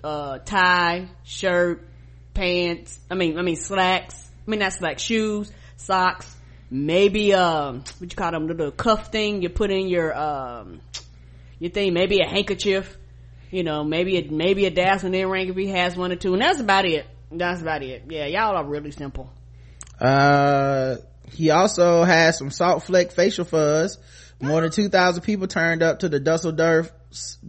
uh, 0.05 0.39
tie, 0.39 1.09
shirt, 1.25 1.89
pants. 2.35 2.99
I 3.11 3.17
mean, 3.17 3.37
I 3.39 3.43
mean 3.43 3.57
slacks. 3.57 4.31
I 4.47 4.51
mean 4.51 4.61
not 4.61 4.73
slacks, 4.73 5.03
shoes, 5.03 5.51
socks. 5.77 6.33
Maybe 6.71 7.35
um, 7.35 7.83
what 7.99 8.11
you 8.13 8.17
call 8.17 8.31
them, 8.31 8.47
the 8.47 8.55
little 8.55 8.71
cuff 8.71 9.11
thing 9.11 9.43
you 9.43 9.49
put 9.49 9.71
in 9.71 9.89
your 9.89 10.17
um, 10.17 10.81
your 11.59 11.71
thing. 11.71 11.93
Maybe 11.93 12.21
a 12.21 12.29
handkerchief. 12.29 12.97
You 13.51 13.65
know, 13.65 13.83
maybe 13.83 14.19
a 14.19 14.31
maybe 14.31 14.67
a 14.67 14.71
dazzling 14.71 15.15
earring 15.15 15.49
if 15.49 15.57
he 15.57 15.67
has 15.69 15.97
one 15.97 16.13
or 16.13 16.17
two, 16.17 16.33
and 16.35 16.43
that's 16.43 16.61
about 16.61 16.85
it. 16.85 17.07
That's 17.33 17.61
about 17.61 17.83
it. 17.83 18.05
Yeah, 18.09 18.27
y'all 18.27 18.57
are 18.57 18.65
really 18.65 18.93
simple. 18.93 19.31
Uh, 20.01 20.97
he 21.33 21.51
also 21.51 22.05
has 22.05 22.39
some 22.39 22.51
salt 22.51 22.85
fleck 22.85 23.13
facial 23.13 23.45
fuzz. 23.45 23.99
More 24.41 24.63
than 24.63 24.71
2,000 24.71 25.23
people 25.23 25.47
turned 25.47 25.83
up 25.83 25.99
to 25.99 26.09
the 26.09 26.19
Dusseldorf, 26.19 26.91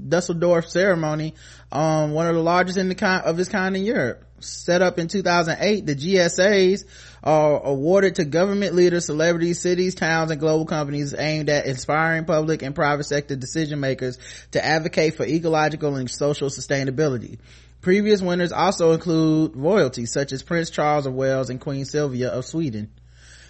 Dusseldorf 0.10 0.68
ceremony, 0.68 1.35
um, 1.72 2.11
one 2.11 2.27
of 2.27 2.35
the 2.35 2.41
largest 2.41 2.77
in 2.77 2.89
the 2.89 2.95
kind 2.95 3.23
of 3.23 3.39
its 3.39 3.48
kind 3.48 3.77
in 3.77 3.85
Europe. 3.85 4.26
Set 4.43 4.81
up 4.81 4.99
in 4.99 5.07
2008, 5.07 5.85
the 5.85 5.95
GSAs 5.95 6.85
are 7.23 7.61
awarded 7.63 8.15
to 8.15 8.26
government 8.26 8.76
leaders, 8.76 9.05
celebrities, 9.05 9.59
cities, 9.59 9.95
towns, 9.95 10.31
and 10.31 10.39
global 10.39 10.65
companies 10.65 11.13
aimed 11.18 11.49
at 11.49 11.65
inspiring 11.65 12.26
public 12.26 12.61
and 12.61 12.76
private 12.76 13.05
sector 13.05 13.35
decision 13.35 13.80
makers 13.80 14.18
to 14.51 14.63
advocate 14.63 15.15
for 15.15 15.26
ecological 15.26 15.95
and 15.95 16.09
social 16.09 16.49
sustainability. 16.49 17.38
Previous 17.81 18.22
winners 18.22 18.51
also 18.51 18.91
include 18.91 19.55
royalty 19.55 20.05
such 20.05 20.31
as 20.31 20.43
Prince 20.43 20.69
Charles 20.69 21.05
of 21.05 21.13
Wales 21.13 21.49
and 21.49 21.59
Queen 21.59 21.85
Sylvia 21.85 22.30
of 22.30 22.45
Sweden. 22.45 22.91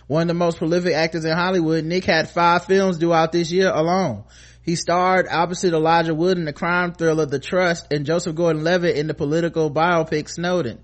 One 0.07 0.23
of 0.23 0.27
the 0.27 0.33
most 0.33 0.57
prolific 0.57 0.93
actors 0.93 1.25
in 1.25 1.31
Hollywood, 1.31 1.85
Nick 1.85 2.05
had 2.05 2.29
five 2.29 2.65
films 2.65 2.97
due 2.97 3.13
out 3.13 3.31
this 3.31 3.51
year 3.51 3.69
alone. 3.69 4.23
He 4.63 4.75
starred 4.75 5.27
opposite 5.29 5.73
Elijah 5.73 6.13
Wood 6.13 6.37
in 6.37 6.45
the 6.45 6.53
crime 6.53 6.93
thriller 6.93 7.25
The 7.25 7.39
Trust 7.39 7.91
and 7.91 8.05
Joseph 8.05 8.35
Gordon-Levitt 8.35 8.95
in 8.95 9.07
the 9.07 9.13
political 9.13 9.71
biopic 9.71 10.29
Snowden. 10.29 10.79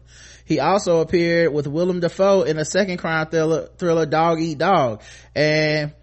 He 0.45 0.59
also 0.59 1.01
appeared 1.01 1.53
with 1.53 1.67
Willem 1.67 1.99
Dafoe 1.99 2.43
in 2.43 2.57
a 2.57 2.65
second 2.65 2.97
crime 2.97 3.27
thriller, 3.27 3.67
thriller 3.77 4.05
Dog 4.05 4.39
Eat 4.39 4.57
Dog 4.57 5.01
and 5.35 5.93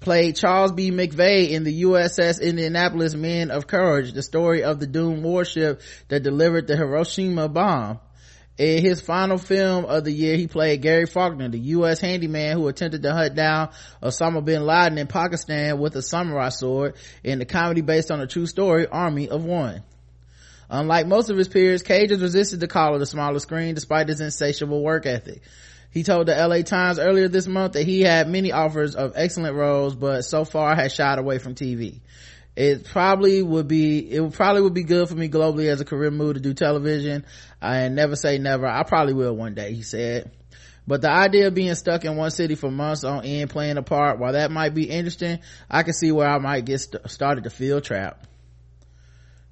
played 0.00 0.36
Charles 0.36 0.72
B. 0.72 0.90
McVay 0.90 1.50
in 1.50 1.62
the 1.62 1.82
USS 1.82 2.40
Indianapolis 2.40 3.14
Men 3.14 3.50
of 3.50 3.66
Courage, 3.66 4.12
the 4.12 4.22
story 4.22 4.64
of 4.64 4.80
the 4.80 4.86
doomed 4.86 5.22
warship 5.22 5.82
that 6.08 6.22
delivered 6.22 6.66
the 6.66 6.76
Hiroshima 6.76 7.48
bomb. 7.48 8.00
In 8.60 8.82
his 8.82 9.00
final 9.00 9.38
film 9.38 9.86
of 9.86 10.04
the 10.04 10.12
year, 10.12 10.36
he 10.36 10.46
played 10.46 10.82
Gary 10.82 11.06
Faulkner, 11.06 11.48
the 11.48 11.58
U.S. 11.58 11.98
handyman 11.98 12.58
who 12.58 12.68
attempted 12.68 13.02
to 13.04 13.10
hunt 13.14 13.34
down 13.34 13.70
Osama 14.02 14.44
bin 14.44 14.66
Laden 14.66 14.98
in 14.98 15.06
Pakistan 15.06 15.78
with 15.78 15.96
a 15.96 16.02
samurai 16.02 16.50
sword 16.50 16.96
in 17.24 17.38
the 17.38 17.46
comedy 17.46 17.80
based 17.80 18.10
on 18.10 18.20
a 18.20 18.26
true 18.26 18.44
story, 18.44 18.86
Army 18.86 19.30
of 19.30 19.46
One. 19.46 19.82
Unlike 20.68 21.06
most 21.06 21.30
of 21.30 21.38
his 21.38 21.48
peers, 21.48 21.82
Cage 21.82 22.10
has 22.10 22.20
resisted 22.20 22.60
the 22.60 22.68
call 22.68 22.92
of 22.92 23.00
the 23.00 23.06
smaller 23.06 23.38
screen 23.38 23.74
despite 23.74 24.08
his 24.08 24.20
insatiable 24.20 24.82
work 24.82 25.06
ethic. 25.06 25.40
He 25.90 26.02
told 26.02 26.26
the 26.26 26.34
LA 26.34 26.60
Times 26.60 26.98
earlier 26.98 27.28
this 27.28 27.46
month 27.46 27.72
that 27.72 27.86
he 27.86 28.02
had 28.02 28.28
many 28.28 28.52
offers 28.52 28.94
of 28.94 29.14
excellent 29.16 29.56
roles, 29.56 29.96
but 29.96 30.20
so 30.20 30.44
far 30.44 30.74
has 30.74 30.94
shied 30.94 31.18
away 31.18 31.38
from 31.38 31.54
TV. 31.54 32.00
It 32.56 32.84
probably 32.84 33.42
would 33.42 33.68
be, 33.68 34.10
it 34.12 34.20
would 34.20 34.34
probably 34.34 34.62
would 34.62 34.74
be 34.74 34.82
good 34.82 35.08
for 35.08 35.14
me 35.14 35.28
globally 35.28 35.68
as 35.70 35.80
a 35.80 35.84
career 35.84 36.10
move 36.10 36.34
to 36.34 36.40
do 36.40 36.52
television. 36.52 37.24
And 37.62 37.94
never 37.94 38.16
say 38.16 38.38
never. 38.38 38.66
I 38.66 38.82
probably 38.82 39.14
will 39.14 39.34
one 39.36 39.54
day, 39.54 39.72
he 39.72 39.82
said. 39.82 40.30
But 40.86 41.02
the 41.02 41.10
idea 41.10 41.46
of 41.46 41.54
being 41.54 41.74
stuck 41.76 42.04
in 42.04 42.16
one 42.16 42.30
city 42.32 42.56
for 42.56 42.70
months 42.70 43.04
on 43.04 43.24
end 43.24 43.50
playing 43.50 43.76
a 43.76 43.82
part, 43.82 44.18
while 44.18 44.32
that 44.32 44.50
might 44.50 44.74
be 44.74 44.90
interesting, 44.90 45.38
I 45.70 45.84
can 45.84 45.92
see 45.94 46.10
where 46.10 46.26
I 46.28 46.38
might 46.38 46.64
get 46.64 46.80
st- 46.80 47.08
started 47.08 47.44
to 47.44 47.50
feel 47.50 47.80
trapped. 47.80 48.26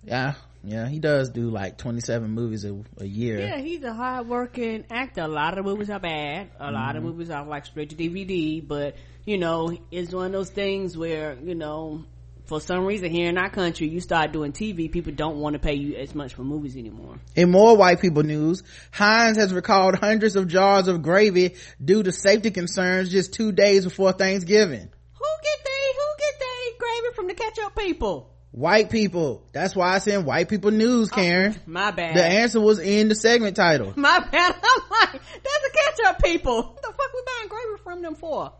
Yeah, 0.04 0.34
yeah, 0.64 0.88
he 0.88 0.98
does 0.98 1.30
do 1.30 1.50
like 1.50 1.78
27 1.78 2.30
movies 2.30 2.64
a, 2.64 2.76
a 2.98 3.04
year. 3.04 3.38
Yeah, 3.40 3.58
he's 3.58 3.82
a 3.84 3.92
hard 3.92 4.26
working 4.28 4.84
actor. 4.90 5.22
A 5.22 5.28
lot 5.28 5.56
of 5.56 5.64
the 5.64 5.70
movies 5.70 5.90
are 5.90 6.00
bad. 6.00 6.48
A 6.58 6.72
lot 6.72 6.96
of 6.96 7.02
Mhm. 7.02 7.06
movies 7.06 7.30
are 7.30 7.44
like 7.44 7.66
straight 7.66 7.90
to 7.90 7.96
DVD, 7.96 8.66
but 8.66 8.96
you 9.24 9.38
know, 9.38 9.76
it's 9.90 10.12
one 10.12 10.26
of 10.26 10.32
those 10.32 10.50
things 10.50 10.96
where, 10.96 11.36
you 11.44 11.54
know, 11.54 12.04
for 12.48 12.62
some 12.62 12.86
reason 12.86 13.10
here 13.10 13.28
in 13.28 13.36
our 13.36 13.50
country, 13.50 13.88
you 13.88 14.00
start 14.00 14.32
doing 14.32 14.52
TV, 14.52 14.90
people 14.90 15.12
don't 15.12 15.36
want 15.36 15.52
to 15.52 15.58
pay 15.58 15.74
you 15.74 15.96
as 15.96 16.14
much 16.14 16.32
for 16.32 16.42
movies 16.42 16.76
anymore. 16.76 17.16
In 17.36 17.50
more 17.50 17.76
white 17.76 18.00
people 18.00 18.22
news, 18.22 18.62
Heinz 18.90 19.36
has 19.36 19.52
recalled 19.52 19.96
hundreds 19.96 20.34
of 20.34 20.48
jars 20.48 20.88
of 20.88 21.02
gravy 21.02 21.56
due 21.84 22.02
to 22.02 22.10
safety 22.10 22.50
concerns 22.50 23.10
just 23.10 23.34
two 23.34 23.52
days 23.52 23.84
before 23.84 24.12
Thanksgiving. 24.12 24.80
Who 24.80 25.26
get 25.44 25.58
they, 25.62 25.92
who 25.94 26.08
get 26.18 26.40
they 26.40 26.78
gravy 26.78 27.14
from 27.14 27.26
the 27.28 27.34
ketchup 27.34 27.76
people? 27.76 28.34
white 28.50 28.90
people. 28.90 29.46
That's 29.52 29.76
why 29.76 29.94
I 29.94 29.98
said 29.98 30.24
white 30.24 30.48
people 30.48 30.70
news, 30.70 31.10
oh, 31.12 31.14
Karen. 31.14 31.54
Oh, 31.54 31.62
my 31.66 31.90
bad. 31.90 32.16
The 32.16 32.24
answer 32.24 32.60
was 32.60 32.78
in 32.78 33.08
the 33.08 33.14
segment 33.14 33.56
title. 33.56 33.92
My 33.94 34.20
bad. 34.20 34.54
I'm 34.62 34.82
like, 34.90 35.12
that's 35.12 35.22
the 35.22 35.70
ketchup 35.74 36.22
people. 36.24 36.62
What 36.62 36.82
the 36.82 36.88
fuck 36.88 37.12
we 37.14 37.22
buying 37.26 37.48
gravy 37.48 37.82
from 37.84 38.02
them 38.02 38.14
for? 38.14 38.52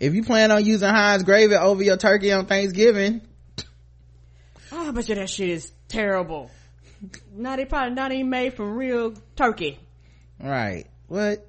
If 0.00 0.14
you 0.14 0.24
plan 0.24 0.50
on 0.50 0.64
using 0.64 0.88
Heinz 0.88 1.22
gravy 1.22 1.54
over 1.54 1.82
your 1.82 1.96
turkey 1.96 2.32
on 2.32 2.46
Thanksgiving, 2.46 3.20
oh, 4.72 4.88
I 4.88 4.90
bet 4.90 5.08
you 5.08 5.14
that 5.16 5.30
shit 5.30 5.48
is 5.48 5.72
terrible. 5.88 6.50
Not 7.34 7.56
they 7.56 7.64
probably 7.64 7.94
not 7.94 8.12
even 8.12 8.30
made 8.30 8.54
from 8.54 8.76
real 8.76 9.14
turkey. 9.36 9.78
Right. 10.40 10.86
What? 11.08 11.46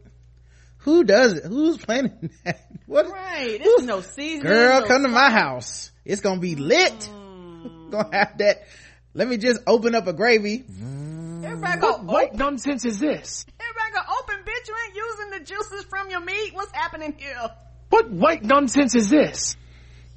Who 0.80 1.04
does 1.04 1.34
it? 1.34 1.46
Who's 1.46 1.78
planning 1.78 2.30
that? 2.44 2.68
What? 2.86 3.08
Right. 3.10 3.60
This 3.60 3.82
is 3.82 3.86
no 3.86 4.02
season. 4.02 4.46
Girl, 4.46 4.82
no 4.82 4.88
come 4.88 5.04
to 5.04 5.10
my 5.10 5.30
house. 5.30 5.92
It's 6.04 6.22
gonna 6.22 6.40
be 6.40 6.56
lit. 6.56 6.94
Mm. 6.94 7.46
gonna 7.92 8.16
have 8.16 8.38
that. 8.38 8.64
Let 9.14 9.28
me 9.28 9.38
just 9.38 9.62
open 9.66 9.96
up 9.96 10.08
a 10.08 10.14
gravy. 10.14 10.64
Everybody 11.44 11.80
go, 11.80 11.92
what, 11.94 12.06
what 12.06 12.36
nonsense 12.36 12.86
is 12.86 13.00
this? 13.00 13.46
Everybody 13.60 13.94
go, 13.94 14.14
open 14.20 14.36
bitch, 14.44 14.68
you 14.68 14.76
ain't 14.86 14.96
using 14.96 15.30
the 15.32 15.46
juices 15.46 15.84
from 15.86 16.10
your 16.10 16.20
meat. 16.20 16.54
What's 16.54 16.72
happening 16.72 17.16
here? 17.18 17.50
What 17.90 18.10
white 18.10 18.44
nonsense 18.44 18.96
is 18.96 19.10
this? 19.10 19.56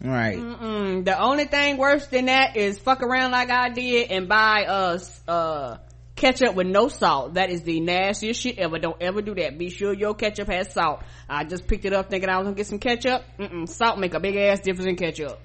Right. 0.01 0.37
Mm-mm. 0.37 1.05
The 1.05 1.21
only 1.21 1.47
thing 1.47 1.77
worse 1.77 2.07
than 2.07 2.27
that 2.27 2.57
is 2.57 2.79
fuck 2.79 3.03
around 3.03 3.33
like 3.33 3.51
I 3.51 3.71
did 3.71 4.11
and 4.11 4.29
buy 4.29 4.65
us, 4.67 5.21
uh, 5.27 5.79
ketchup 6.15 6.55
with 6.55 6.67
no 6.67 6.89
salt. 6.89 7.35
That 7.35 7.51
is 7.51 7.63
the 7.63 7.81
nastiest 7.81 8.41
shit 8.41 8.59
ever. 8.59 8.79
Don't 8.79 9.01
ever 9.01 9.23
do 9.23 9.35
that. 9.37 9.59
Be 9.59 9.71
sure 9.71 9.93
your 9.93 10.15
ketchup 10.15 10.49
has 10.49 10.73
salt. 10.73 11.01
I 11.29 11.45
just 11.45 11.67
picked 11.67 11.85
it 11.85 11.93
up 11.93 12.11
thinking 12.11 12.29
I 12.29 12.39
was 12.39 12.45
gonna 12.45 12.57
get 12.57 12.67
some 12.67 12.79
ketchup. 12.79 13.25
Mm-mm. 13.39 13.69
Salt 13.69 13.99
make 13.99 14.15
a 14.15 14.21
big 14.21 14.37
ass 14.37 14.61
difference 14.61 14.89
in 14.89 14.97
ketchup. 14.97 15.41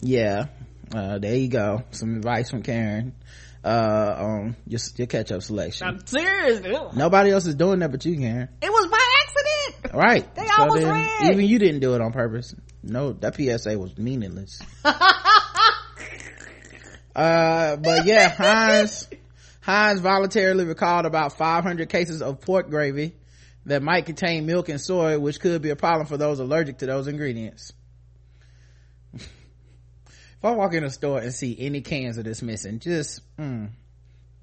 Yeah. 0.00 0.46
Uh, 0.94 1.18
there 1.18 1.36
you 1.36 1.48
go. 1.48 1.82
Some 1.90 2.16
advice 2.16 2.50
from 2.50 2.62
Karen. 2.62 3.14
Uh, 3.66 4.16
on 4.20 4.56
your, 4.68 4.78
your 4.94 5.08
catch-up 5.08 5.42
selection. 5.42 5.88
I'm 5.88 6.06
serious. 6.06 6.60
Nobody 6.94 7.32
else 7.32 7.46
is 7.46 7.56
doing 7.56 7.80
that 7.80 7.90
but 7.90 8.04
you, 8.04 8.16
Karen. 8.16 8.48
It 8.62 8.70
was 8.70 8.86
by 8.86 9.00
accident. 9.24 9.92
Right. 9.92 10.34
They 10.36 10.46
so 10.46 10.52
almost 10.56 10.84
ran. 10.84 11.32
Even 11.32 11.46
you 11.46 11.58
didn't 11.58 11.80
do 11.80 11.96
it 11.96 12.00
on 12.00 12.12
purpose. 12.12 12.54
No, 12.84 13.12
that 13.14 13.34
PSA 13.34 13.76
was 13.76 13.98
meaningless. 13.98 14.62
uh, 14.84 14.94
but 17.76 18.06
yeah, 18.06 18.28
Heinz, 18.28 19.08
Heinz 19.62 19.98
voluntarily 19.98 20.64
recalled 20.64 21.04
about 21.04 21.36
500 21.36 21.88
cases 21.88 22.22
of 22.22 22.40
pork 22.40 22.70
gravy 22.70 23.16
that 23.64 23.82
might 23.82 24.06
contain 24.06 24.46
milk 24.46 24.68
and 24.68 24.80
soy, 24.80 25.18
which 25.18 25.40
could 25.40 25.60
be 25.60 25.70
a 25.70 25.76
problem 25.76 26.06
for 26.06 26.16
those 26.16 26.38
allergic 26.38 26.78
to 26.78 26.86
those 26.86 27.08
ingredients. 27.08 27.72
I 30.46 30.52
walk 30.52 30.74
in 30.74 30.84
a 30.84 30.90
store 30.90 31.20
and 31.20 31.32
see 31.32 31.56
any 31.58 31.80
cans 31.80 32.18
of 32.18 32.24
this 32.24 32.42
missing, 32.42 32.78
just, 32.78 33.20
mm, 33.36 33.70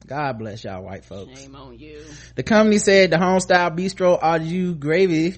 God 0.06 0.38
bless 0.40 0.64
y'all 0.64 0.84
white 0.84 1.06
folks. 1.06 1.40
Shame 1.40 1.56
on 1.56 1.80
you. 1.80 2.02
The 2.36 2.44
company 2.44 2.78
said 2.78 3.12
the 3.12 3.18
homestyle 3.18 3.78
bistro 3.78 4.20
au 4.22 4.40
jus 4.40 4.76
gravy 4.78 5.38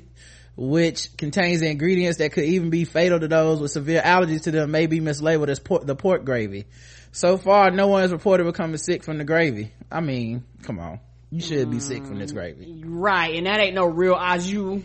which 0.57 1.15
contains 1.17 1.59
the 1.59 1.69
ingredients 1.69 2.19
that 2.19 2.31
could 2.31 2.45
even 2.45 2.69
be 2.69 2.85
fatal 2.85 3.19
to 3.19 3.27
those 3.27 3.59
with 3.59 3.71
severe 3.71 4.01
allergies 4.01 4.43
to 4.43 4.51
them 4.51 4.71
may 4.71 4.87
be 4.87 4.99
mislabeled 4.99 5.49
as 5.49 5.59
por- 5.59 5.83
the 5.83 5.95
pork 5.95 6.23
gravy. 6.23 6.65
So 7.11 7.37
far, 7.37 7.71
no 7.71 7.87
one 7.87 8.01
has 8.01 8.11
reported 8.11 8.45
becoming 8.45 8.77
sick 8.77 9.03
from 9.03 9.17
the 9.17 9.23
gravy. 9.23 9.71
I 9.91 10.01
mean, 10.01 10.43
come 10.63 10.79
on. 10.79 10.99
You 11.29 11.41
should 11.41 11.69
be 11.69 11.79
sick 11.79 12.05
from 12.05 12.19
this 12.19 12.31
gravy. 12.31 12.81
Right, 12.85 13.35
and 13.35 13.47
that 13.47 13.59
ain't 13.59 13.75
no 13.75 13.85
real 13.85 14.15
au 14.17 14.37
jus. 14.37 14.81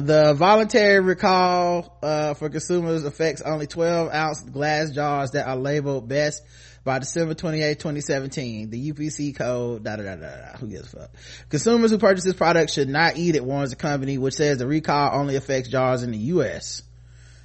The 0.00 0.32
voluntary 0.32 1.00
recall 1.00 1.98
uh, 2.04 2.34
for 2.34 2.48
consumers 2.50 3.04
affects 3.04 3.42
only 3.42 3.66
12 3.66 4.14
ounce 4.14 4.42
glass 4.42 4.92
jars 4.92 5.32
that 5.32 5.48
are 5.48 5.56
labeled 5.56 6.06
best 6.06 6.44
by 6.84 7.00
December 7.00 7.34
28, 7.34 7.80
2017. 7.80 8.70
The 8.70 8.92
UPC 8.92 9.34
code, 9.34 9.82
da 9.82 9.96
da 9.96 10.04
da 10.04 10.14
da 10.14 10.28
da. 10.28 10.58
Who 10.58 10.68
gives 10.68 10.94
a 10.94 10.98
fuck? 10.98 11.10
Consumers 11.48 11.90
who 11.90 11.98
purchase 11.98 12.22
this 12.22 12.34
product 12.34 12.72
should 12.72 12.88
not 12.88 13.16
eat 13.16 13.34
it, 13.34 13.44
warns 13.44 13.70
the 13.70 13.76
company, 13.76 14.18
which 14.18 14.34
says 14.34 14.58
the 14.58 14.68
recall 14.68 15.18
only 15.18 15.34
affects 15.34 15.68
jars 15.68 16.04
in 16.04 16.12
the 16.12 16.18
US. 16.18 16.84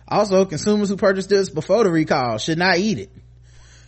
Also, 0.08 0.46
consumers 0.46 0.90
who 0.90 0.98
purchased 0.98 1.30
this 1.30 1.50
before 1.50 1.84
the 1.84 1.90
recall 1.90 2.38
should 2.38 2.60
not 2.60 2.78
eat 2.78 3.00
it. 3.00 3.12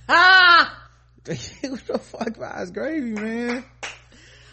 Ah! 0.09 0.87
what 1.25 1.37
the 1.85 1.99
fuck 1.99 2.39
buys 2.39 2.71
gravy, 2.71 3.11
man? 3.11 3.63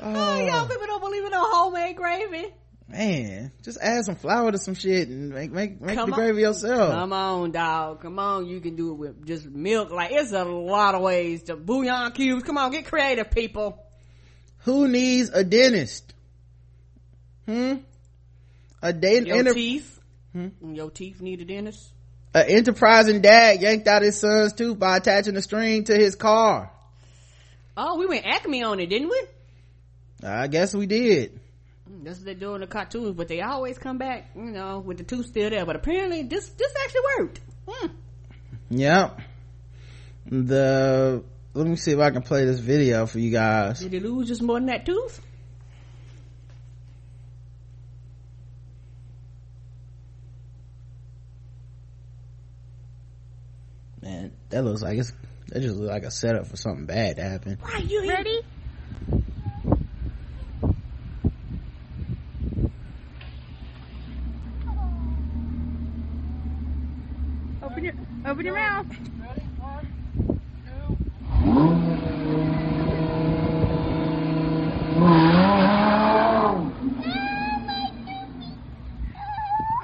Oh, 0.00 0.04
oh, 0.04 0.46
y'all 0.46 0.66
people 0.66 0.86
don't 0.86 1.00
believe 1.00 1.24
in 1.24 1.30
no 1.30 1.50
homemade 1.50 1.96
gravy 1.96 2.52
man 2.88 3.52
just 3.62 3.78
add 3.80 4.04
some 4.04 4.16
flour 4.16 4.52
to 4.52 4.58
some 4.58 4.74
shit 4.74 5.08
and 5.08 5.30
make 5.30 5.50
make 5.50 5.80
make 5.80 5.96
come 5.96 6.10
the 6.10 6.16
on. 6.16 6.20
gravy 6.20 6.42
yourself. 6.42 6.92
Come 6.92 7.12
on 7.12 7.50
dog 7.50 8.00
come 8.00 8.18
on 8.18 8.46
you 8.46 8.60
can 8.60 8.76
do 8.76 8.90
it 8.90 8.94
with 8.94 9.26
just 9.26 9.46
milk. 9.46 9.90
Like 9.90 10.10
it's 10.12 10.32
a 10.32 10.44
lot 10.44 10.94
of 10.94 11.02
ways 11.02 11.44
to 11.44 11.56
bouillon 11.56 12.12
cubes. 12.12 12.42
Come 12.44 12.58
on 12.58 12.70
get 12.70 12.84
creative 12.86 13.30
people. 13.30 13.78
Who 14.64 14.88
needs 14.88 15.30
a 15.30 15.42
dentist? 15.42 16.12
Hmm? 17.46 17.76
A 18.82 18.92
dentist 18.92 19.26
your 19.26 19.38
inter- 19.38 19.54
teeth? 19.54 20.00
Hmm? 20.32 20.48
your 20.74 20.90
teeth 20.90 21.20
need 21.20 21.40
a 21.40 21.44
dentist? 21.44 21.92
An 22.34 22.46
enterprising 22.48 23.20
dad 23.20 23.60
yanked 23.60 23.86
out 23.86 24.02
his 24.02 24.18
son's 24.18 24.54
tooth 24.54 24.78
by 24.78 24.96
attaching 24.96 25.36
a 25.36 25.42
string 25.42 25.84
to 25.84 25.94
his 25.94 26.14
car. 26.14 26.70
Oh 27.76 27.98
we 27.98 28.06
went 28.06 28.24
acme 28.26 28.62
on 28.62 28.80
it 28.80 28.86
didn't 28.86 29.08
we? 29.08 29.22
I 30.24 30.46
guess 30.46 30.74
we 30.74 30.86
did 30.86 31.40
that's 32.02 32.18
what 32.18 32.26
they 32.26 32.34
do 32.34 32.54
in 32.54 32.60
the 32.60 32.66
cartoons, 32.66 33.16
but 33.16 33.28
they 33.28 33.40
always 33.40 33.78
come 33.78 33.98
back, 33.98 34.30
you 34.34 34.50
know, 34.50 34.80
with 34.80 34.98
the 34.98 35.04
tooth 35.04 35.26
still 35.26 35.50
there. 35.50 35.66
But 35.66 35.76
apparently, 35.76 36.22
this 36.22 36.48
this 36.48 36.72
actually 36.84 37.00
worked. 37.18 37.40
Hmm. 37.68 37.86
Yep. 38.70 39.20
The 40.26 41.22
let 41.54 41.66
me 41.66 41.76
see 41.76 41.92
if 41.92 41.98
I 41.98 42.10
can 42.10 42.22
play 42.22 42.44
this 42.44 42.58
video 42.58 43.06
for 43.06 43.18
you 43.18 43.30
guys. 43.30 43.80
Did 43.80 43.92
he 43.92 44.00
lose 44.00 44.28
just 44.28 44.42
more 44.42 44.58
than 44.58 44.66
that 44.66 44.86
tooth? 44.86 45.20
Man, 54.00 54.32
that 54.50 54.64
looks 54.64 54.82
like 54.82 54.98
it's 54.98 55.12
that 55.48 55.60
just 55.60 55.76
looks 55.76 55.90
like 55.92 56.04
a 56.04 56.10
setup 56.10 56.46
for 56.46 56.56
something 56.56 56.86
bad 56.86 57.16
to 57.16 57.22
happen. 57.22 57.58
Right, 57.62 57.84
you 57.84 58.08
ready? 58.08 58.40
Open 68.32 68.46
your 68.46 68.54
mouth. 68.54 68.86
Ready? 68.88 69.42
One, 69.58 69.86
two. 70.64 70.96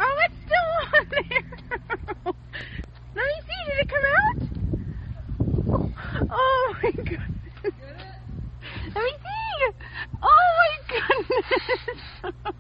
Oh, 0.00 0.16
it's 0.24 0.38
still 0.46 0.68
on 0.94 1.04
there. 1.10 1.44
Let 3.14 3.26
me 3.26 3.36
see. 3.44 3.60
Did 3.66 3.78
it 3.80 3.88
come 3.90 4.06
out? 4.16 4.40
Oh 6.30 6.76
my 6.82 6.90
goodness. 6.90 7.20
Let 8.94 9.04
me 9.04 9.12
see. 9.12 9.72
Oh 10.22 10.46
my 10.58 10.72
goodness. 10.88 12.54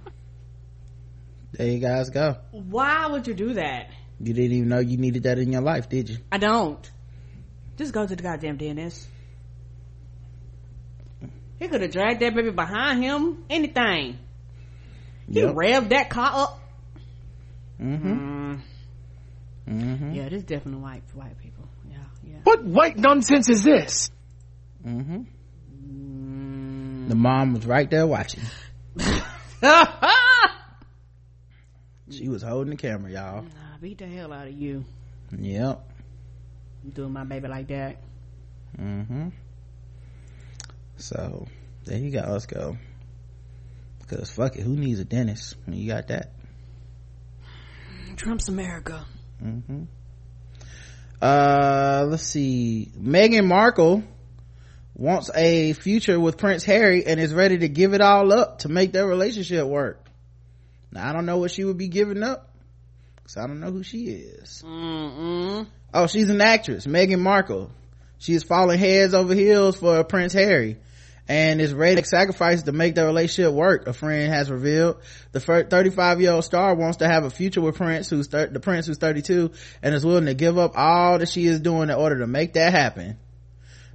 there 1.52 1.68
you 1.68 1.78
guys 1.78 2.10
go. 2.10 2.36
Why 2.50 3.06
would 3.06 3.26
you 3.26 3.32
do 3.32 3.54
that? 3.54 3.88
You 4.20 4.34
didn't 4.34 4.52
even 4.52 4.68
know 4.68 4.80
you 4.80 4.96
needed 4.96 5.24
that 5.24 5.38
in 5.38 5.52
your 5.52 5.60
life, 5.62 5.88
did 5.88 6.10
you? 6.10 6.18
I 6.32 6.38
don't. 6.38 6.90
Just 7.76 7.92
go 7.92 8.06
to 8.06 8.16
the 8.16 8.22
goddamn 8.22 8.56
dentist. 8.56 9.06
He 11.58 11.68
could 11.68 11.80
have 11.82 11.90
dragged 11.90 12.20
that 12.20 12.34
baby 12.34 12.50
behind 12.50 13.02
him. 13.02 13.44
Anything. 13.50 14.18
He 15.30 15.40
yep. 15.40 15.54
revved 15.54 15.90
that 15.90 16.08
car 16.10 16.30
up. 16.34 16.60
Mm-hmm. 17.80 18.12
Mm. 18.12 18.60
Mm-hmm. 19.68 20.12
Yeah, 20.14 20.28
this 20.28 20.38
is 20.38 20.44
definitely 20.44 20.80
white 20.80 21.02
for 21.06 21.18
white 21.18 21.38
people. 21.38 21.68
Yeah, 21.88 21.98
yeah. 22.24 22.36
What 22.44 22.64
white 22.64 22.96
nonsense 22.96 23.48
is 23.48 23.62
this? 23.62 24.10
Mm-hmm. 24.86 25.22
Mm. 25.86 27.08
The 27.08 27.14
mom 27.14 27.54
was 27.54 27.66
right 27.66 27.90
there 27.90 28.06
watching. 28.06 28.42
she 32.10 32.28
was 32.28 32.42
holding 32.42 32.70
the 32.70 32.76
camera, 32.76 33.10
y'all 33.10 33.44
beat 33.80 33.98
the 33.98 34.06
hell 34.06 34.32
out 34.32 34.46
of 34.46 34.54
you. 34.54 34.84
Yep. 35.36 35.84
Doing 36.94 37.12
my 37.12 37.24
baby 37.24 37.48
like 37.48 37.68
that. 37.68 37.98
Mm-hmm. 38.78 39.28
So, 40.96 41.46
there 41.84 41.98
you 41.98 42.10
go. 42.10 42.24
Let's 42.28 42.46
go. 42.46 42.76
Because 44.00 44.30
fuck 44.30 44.56
it, 44.56 44.62
who 44.62 44.74
needs 44.74 45.00
a 45.00 45.04
dentist 45.04 45.56
when 45.66 45.76
you 45.76 45.88
got 45.88 46.08
that? 46.08 46.32
Trump's 48.16 48.48
America. 48.48 49.04
Mm-hmm. 49.42 49.84
Uh, 51.20 52.06
let's 52.08 52.24
see. 52.24 52.90
Meghan 52.98 53.46
Markle 53.46 54.02
wants 54.94 55.30
a 55.34 55.72
future 55.74 56.18
with 56.18 56.36
Prince 56.36 56.64
Harry 56.64 57.06
and 57.06 57.20
is 57.20 57.32
ready 57.32 57.58
to 57.58 57.68
give 57.68 57.94
it 57.94 58.00
all 58.00 58.32
up 58.32 58.60
to 58.60 58.68
make 58.68 58.92
their 58.92 59.06
relationship 59.06 59.66
work. 59.66 60.07
Now, 60.90 61.08
I 61.08 61.12
don't 61.12 61.26
know 61.26 61.38
what 61.38 61.50
she 61.50 61.64
would 61.64 61.78
be 61.78 61.88
giving 61.88 62.22
up 62.22 62.50
because 63.16 63.36
I 63.36 63.46
don't 63.46 63.60
know 63.60 63.70
who 63.70 63.82
she 63.82 64.06
is. 64.06 64.62
Mm-mm. 64.64 65.66
oh 65.92 66.06
she's 66.06 66.30
an 66.30 66.40
actress 66.40 66.86
meghan 66.86 67.20
markle 67.20 67.70
she 68.18 68.34
is 68.34 68.42
falling 68.42 68.78
heads 68.78 69.14
over 69.14 69.34
heels 69.34 69.76
for 69.76 70.02
prince 70.04 70.32
harry 70.32 70.76
and 71.28 71.60
is 71.60 71.74
ready 71.74 72.00
to 72.00 72.06
sacrifice 72.06 72.62
to 72.62 72.72
make 72.72 72.94
the 72.94 73.04
relationship 73.04 73.52
work 73.52 73.86
a 73.86 73.92
friend 73.92 74.32
has 74.32 74.50
revealed 74.50 74.96
the 75.32 75.40
35 75.40 76.20
year 76.22 76.32
old 76.32 76.44
star 76.44 76.74
wants 76.74 76.98
to 76.98 77.06
have 77.06 77.24
a 77.24 77.30
future 77.30 77.60
with 77.60 77.76
prince 77.76 78.08
who's 78.08 78.26
thir- 78.28 78.46
the 78.48 78.60
prince 78.60 78.86
who's 78.86 78.98
32 78.98 79.50
and 79.82 79.94
is 79.94 80.04
willing 80.06 80.26
to 80.26 80.34
give 80.34 80.56
up 80.58 80.72
all 80.74 81.18
that 81.18 81.28
she 81.28 81.46
is 81.46 81.60
doing 81.60 81.90
in 81.90 81.94
order 81.96 82.18
to 82.20 82.26
make 82.26 82.54
that 82.54 82.72
happen 82.72 83.18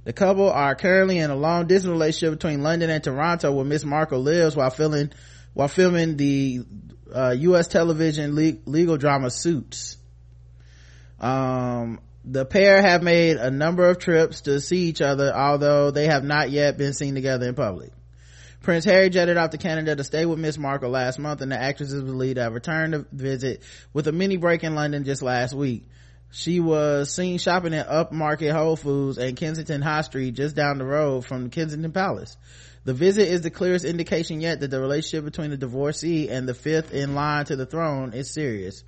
the 0.04 0.12
couple 0.12 0.50
are 0.50 0.74
currently 0.74 1.18
in 1.18 1.30
a 1.30 1.36
long 1.36 1.66
distance 1.66 1.90
relationship 1.90 2.38
between 2.38 2.62
london 2.62 2.88
and 2.90 3.02
toronto 3.02 3.50
where 3.52 3.64
miss 3.64 3.84
markle 3.84 4.20
lives 4.20 4.54
while 4.54 4.70
filming 4.70 5.10
while 5.54 5.68
filming 5.68 6.16
the 6.16 6.64
uh, 7.12 7.34
u.s 7.38 7.68
television 7.68 8.34
le- 8.34 8.58
legal 8.66 8.96
drama 8.96 9.30
suits 9.30 9.96
um 11.20 11.98
the 12.24 12.44
pair 12.44 12.80
have 12.80 13.02
made 13.02 13.36
a 13.36 13.50
number 13.50 13.88
of 13.88 13.98
trips 13.98 14.42
to 14.42 14.60
see 14.60 14.88
each 14.88 15.02
other, 15.02 15.34
although 15.34 15.90
they 15.90 16.06
have 16.06 16.24
not 16.24 16.50
yet 16.50 16.78
been 16.78 16.94
seen 16.94 17.14
together 17.14 17.46
in 17.46 17.54
public. 17.54 17.92
Prince 18.62 18.86
Harry 18.86 19.10
jetted 19.10 19.36
off 19.36 19.50
to 19.50 19.58
Canada 19.58 19.94
to 19.94 20.04
stay 20.04 20.24
with 20.24 20.38
Miss 20.38 20.56
Markle 20.56 20.88
last 20.88 21.18
month, 21.18 21.42
and 21.42 21.52
the 21.52 21.60
actress 21.60 21.92
is 21.92 22.02
believed 22.02 22.36
to 22.36 22.42
have 22.44 22.54
returned 22.54 22.94
to 22.94 23.06
visit 23.12 23.62
with 23.92 24.08
a 24.08 24.12
mini 24.12 24.38
break 24.38 24.64
in 24.64 24.74
London 24.74 25.04
just 25.04 25.20
last 25.20 25.52
week. 25.52 25.86
She 26.30 26.60
was 26.60 27.12
seen 27.12 27.38
shopping 27.38 27.74
at 27.74 27.88
upmarket 27.88 28.52
Whole 28.52 28.76
Foods 28.76 29.18
and 29.18 29.36
Kensington 29.36 29.82
High 29.82 30.00
Street 30.00 30.32
just 30.32 30.56
down 30.56 30.78
the 30.78 30.86
road 30.86 31.26
from 31.26 31.50
Kensington 31.50 31.92
Palace. 31.92 32.38
The 32.84 32.94
visit 32.94 33.28
is 33.28 33.40
the 33.40 33.50
clearest 33.50 33.84
indication 33.84 34.40
yet 34.40 34.60
that 34.60 34.70
the 34.70 34.80
relationship 34.80 35.24
between 35.24 35.50
the 35.50 35.56
divorcee 35.56 36.28
and 36.28 36.48
the 36.48 36.54
fifth 36.54 36.92
in 36.92 37.14
line 37.14 37.46
to 37.46 37.56
the 37.56 37.66
throne 37.66 38.12
is 38.12 38.32
serious 38.32 38.84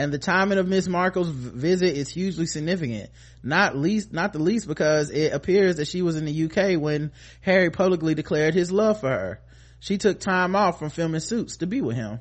and 0.00 0.12
the 0.12 0.18
timing 0.18 0.56
of 0.56 0.66
Miss 0.66 0.88
Markle's 0.88 1.28
visit 1.28 1.94
is 1.94 2.08
hugely 2.08 2.46
significant. 2.46 3.10
Not 3.42 3.76
least, 3.76 4.14
not 4.14 4.32
the 4.32 4.38
least 4.38 4.66
because 4.66 5.10
it 5.10 5.34
appears 5.34 5.76
that 5.76 5.88
she 5.88 6.00
was 6.00 6.16
in 6.16 6.24
the 6.24 6.44
UK 6.44 6.80
when 6.80 7.12
Harry 7.42 7.70
publicly 7.70 8.14
declared 8.14 8.54
his 8.54 8.72
love 8.72 9.00
for 9.00 9.10
her. 9.10 9.40
She 9.78 9.98
took 9.98 10.18
time 10.18 10.56
off 10.56 10.78
from 10.78 10.88
filming 10.88 11.20
Suits 11.20 11.58
to 11.58 11.66
be 11.66 11.82
with 11.82 11.96
him. 11.96 12.20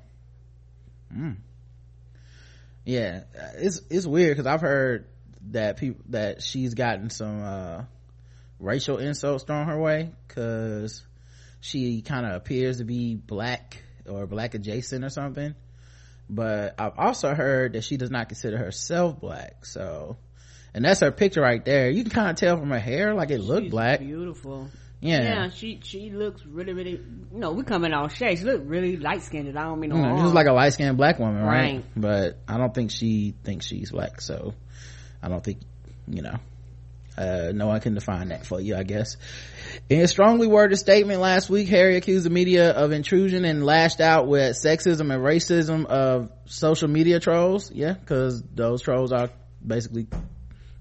Mm. 1.16 1.38
Yeah, 2.84 3.24
it's 3.56 3.82
it's 3.90 4.06
weird 4.06 4.36
because 4.36 4.48
I've 4.48 4.60
heard 4.60 5.08
that 5.52 5.78
people 5.78 6.04
that 6.10 6.42
she's 6.42 6.74
gotten 6.74 7.10
some 7.10 7.42
uh, 7.42 7.84
racial 8.60 8.98
insults 8.98 9.44
thrown 9.44 9.68
her 9.68 9.80
way 9.80 10.12
because 10.28 11.04
she 11.62 12.02
kind 12.02 12.26
of 12.26 12.34
appears 12.34 12.78
to 12.78 12.84
be 12.84 13.16
black 13.16 13.84
or 14.08 14.28
black 14.28 14.54
adjacent 14.54 15.04
or 15.04 15.10
something 15.10 15.56
but 16.30 16.76
I've 16.78 16.98
also 16.98 17.34
heard 17.34 17.74
that 17.74 17.84
she 17.84 17.98
does 17.98 18.12
not 18.12 18.30
consider 18.30 18.58
herself 18.58 19.20
black. 19.20 19.66
So, 19.66 20.18
and 20.74 20.86
that's 20.86 21.00
her 21.00 21.12
picture 21.12 21.42
right 21.42 21.64
there. 21.66 21.90
You 21.90 22.04
can 22.04 22.12
kind 22.12 22.30
of 22.30 22.36
tell 22.36 22.58
from 22.58 22.70
her 22.70 22.80
hair, 22.80 23.16
like 23.16 23.32
it 23.32 23.40
looked 23.40 23.72
black. 23.72 24.00
Beautiful. 24.00 24.70
Yeah. 25.02 25.22
Yeah, 25.22 25.50
she, 25.50 25.80
she 25.82 26.12
looks 26.12 26.46
really, 26.46 26.74
really, 26.74 26.92
you 26.92 27.40
know, 27.40 27.52
we 27.52 27.64
coming 27.64 27.94
all 27.94 28.10
shades. 28.10 28.42
She 28.42 28.46
look 28.46 28.62
really 28.66 28.98
light 28.98 29.24
skinned. 29.24 29.58
I 29.58 29.64
don't 29.64 29.80
mean 29.80 29.90
no 29.90 29.96
mm, 29.96 30.26
is 30.26 30.34
like 30.34 30.46
a 30.46 30.52
light 30.52 30.74
skinned 30.74 30.98
black 30.98 31.20
woman, 31.20 31.42
right? 31.42 31.76
Right. 31.76 31.86
But 31.96 32.40
I 32.48 32.58
don't 32.58 32.74
think 32.74 32.92
she 32.92 33.34
thinks 33.44 33.66
she's 33.66 33.92
black. 33.92 34.22
So 34.22 34.54
I 35.24 35.30
don't 35.30 35.44
think, 35.44 35.60
you 36.08 36.22
know, 36.22 36.38
uh, 37.20 37.52
no 37.54 37.68
one 37.68 37.82
can 37.82 37.96
define 37.96 38.30
that 38.30 38.46
for 38.46 38.62
you, 38.62 38.76
I 38.76 38.84
guess. 38.84 39.18
In 39.90 40.00
a 40.00 40.08
strongly 40.08 40.48
worded 40.48 40.78
statement 40.80 41.20
last 41.20 41.50
week, 41.50 41.68
Harry 41.68 41.98
accused 41.98 42.26
the 42.26 42.30
media 42.30 42.72
of 42.72 42.94
intrusion 42.94 43.44
and 43.44 43.66
lashed 43.66 44.00
out 44.00 44.28
with 44.28 44.56
sexism 44.56 45.14
and 45.14 45.24
racism 45.24 45.86
of 45.86 46.32
social 46.46 46.88
media 46.88 47.20
trolls. 47.20 47.72
Yeah, 47.72 47.94
because 47.94 48.42
those 48.42 48.82
trolls 48.82 49.12
are 49.12 49.30
basically 49.66 50.08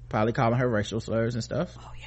probably 0.08 0.32
calling 0.32 0.58
her 0.58 0.68
racial 0.68 1.00
slurs 1.00 1.34
and 1.34 1.42
stuff. 1.42 1.76
Oh 1.78 1.90
yeah. 1.98 2.06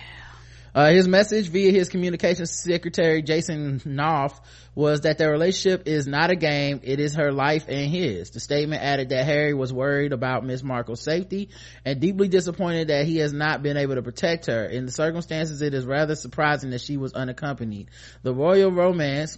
Uh, 0.74 0.90
his 0.92 1.08
message 1.08 1.50
via 1.50 1.72
his 1.72 1.90
communications 1.90 2.52
secretary 2.52 3.22
Jason 3.22 3.80
Knauf 3.80 4.40
was 4.74 5.02
that 5.02 5.18
their 5.18 5.32
relationship 5.32 5.88
is 5.88 6.08
not 6.08 6.32
a 6.32 6.36
game, 6.36 6.80
it 6.84 7.00
is 7.00 7.16
her 7.16 7.32
life 7.32 7.66
and 7.68 7.92
his. 7.92 8.30
The 8.30 8.40
statement 8.40 8.82
added 8.82 9.10
that 9.10 9.26
Harry 9.26 9.54
was 9.54 9.74
worried 9.74 10.14
about 10.14 10.46
Miss 10.46 10.64
Markle's 10.64 11.02
safety 11.02 11.50
and 11.84 12.00
deeply 12.00 12.30
disappointed 12.30 12.88
that 12.88 13.06
he 13.06 13.18
has 13.18 13.34
not 13.34 13.62
been 13.62 13.76
able 13.76 13.96
to 13.96 14.02
protect 14.02 14.46
her. 14.46 14.66
In 14.66 14.86
the 14.86 14.92
circumstances, 14.92 15.62
it 15.62 15.74
is 15.74 15.86
rather 15.86 16.16
surprising 16.16 16.70
that 16.70 16.82
she 16.82 16.96
was 16.96 17.14
unaccompanied. 17.14 17.90
The 18.24 18.34
royal 18.34 18.72
romance 18.72 19.38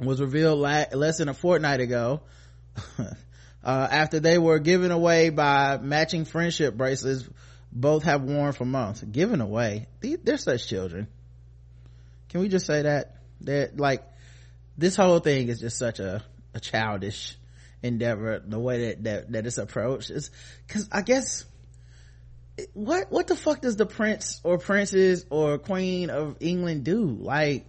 was 0.00 0.20
revealed 0.20 0.58
la- 0.58 0.86
less 0.92 1.18
than 1.18 1.28
a 1.28 1.34
fortnight 1.34 1.80
ago. 1.80 2.22
uh, 2.98 3.88
after 3.90 4.20
they 4.20 4.38
were 4.38 4.58
given 4.58 4.90
away 4.90 5.28
by 5.28 5.78
matching 5.78 6.24
friendship 6.24 6.74
bracelets 6.74 7.28
both 7.74 8.04
have 8.04 8.22
worn 8.22 8.52
for 8.52 8.64
months 8.64 9.02
given 9.02 9.40
away 9.40 9.88
they're 10.00 10.38
such 10.38 10.68
children. 10.68 11.08
Can 12.28 12.40
we 12.40 12.48
just 12.48 12.66
say 12.66 12.82
that? 12.82 13.16
They're 13.40 13.70
like 13.74 14.04
this 14.76 14.96
whole 14.96 15.18
thing 15.18 15.48
is 15.48 15.60
just 15.60 15.76
such 15.76 15.98
a, 16.00 16.22
a 16.52 16.60
childish 16.60 17.36
endeavor 17.82 18.42
the 18.44 18.58
way 18.58 18.86
that 18.86 19.04
that, 19.04 19.32
that 19.32 19.46
it's 19.46 19.58
approached. 19.58 20.10
Is 20.10 20.30
because 20.66 20.88
i 20.90 21.02
guess 21.02 21.44
what 22.72 23.10
what 23.10 23.26
the 23.26 23.36
fuck 23.36 23.60
does 23.60 23.76
the 23.76 23.86
prince 23.86 24.40
or 24.44 24.58
princess 24.58 25.24
or 25.30 25.58
queen 25.58 26.10
of 26.10 26.36
england 26.40 26.84
do? 26.84 27.04
Like 27.04 27.66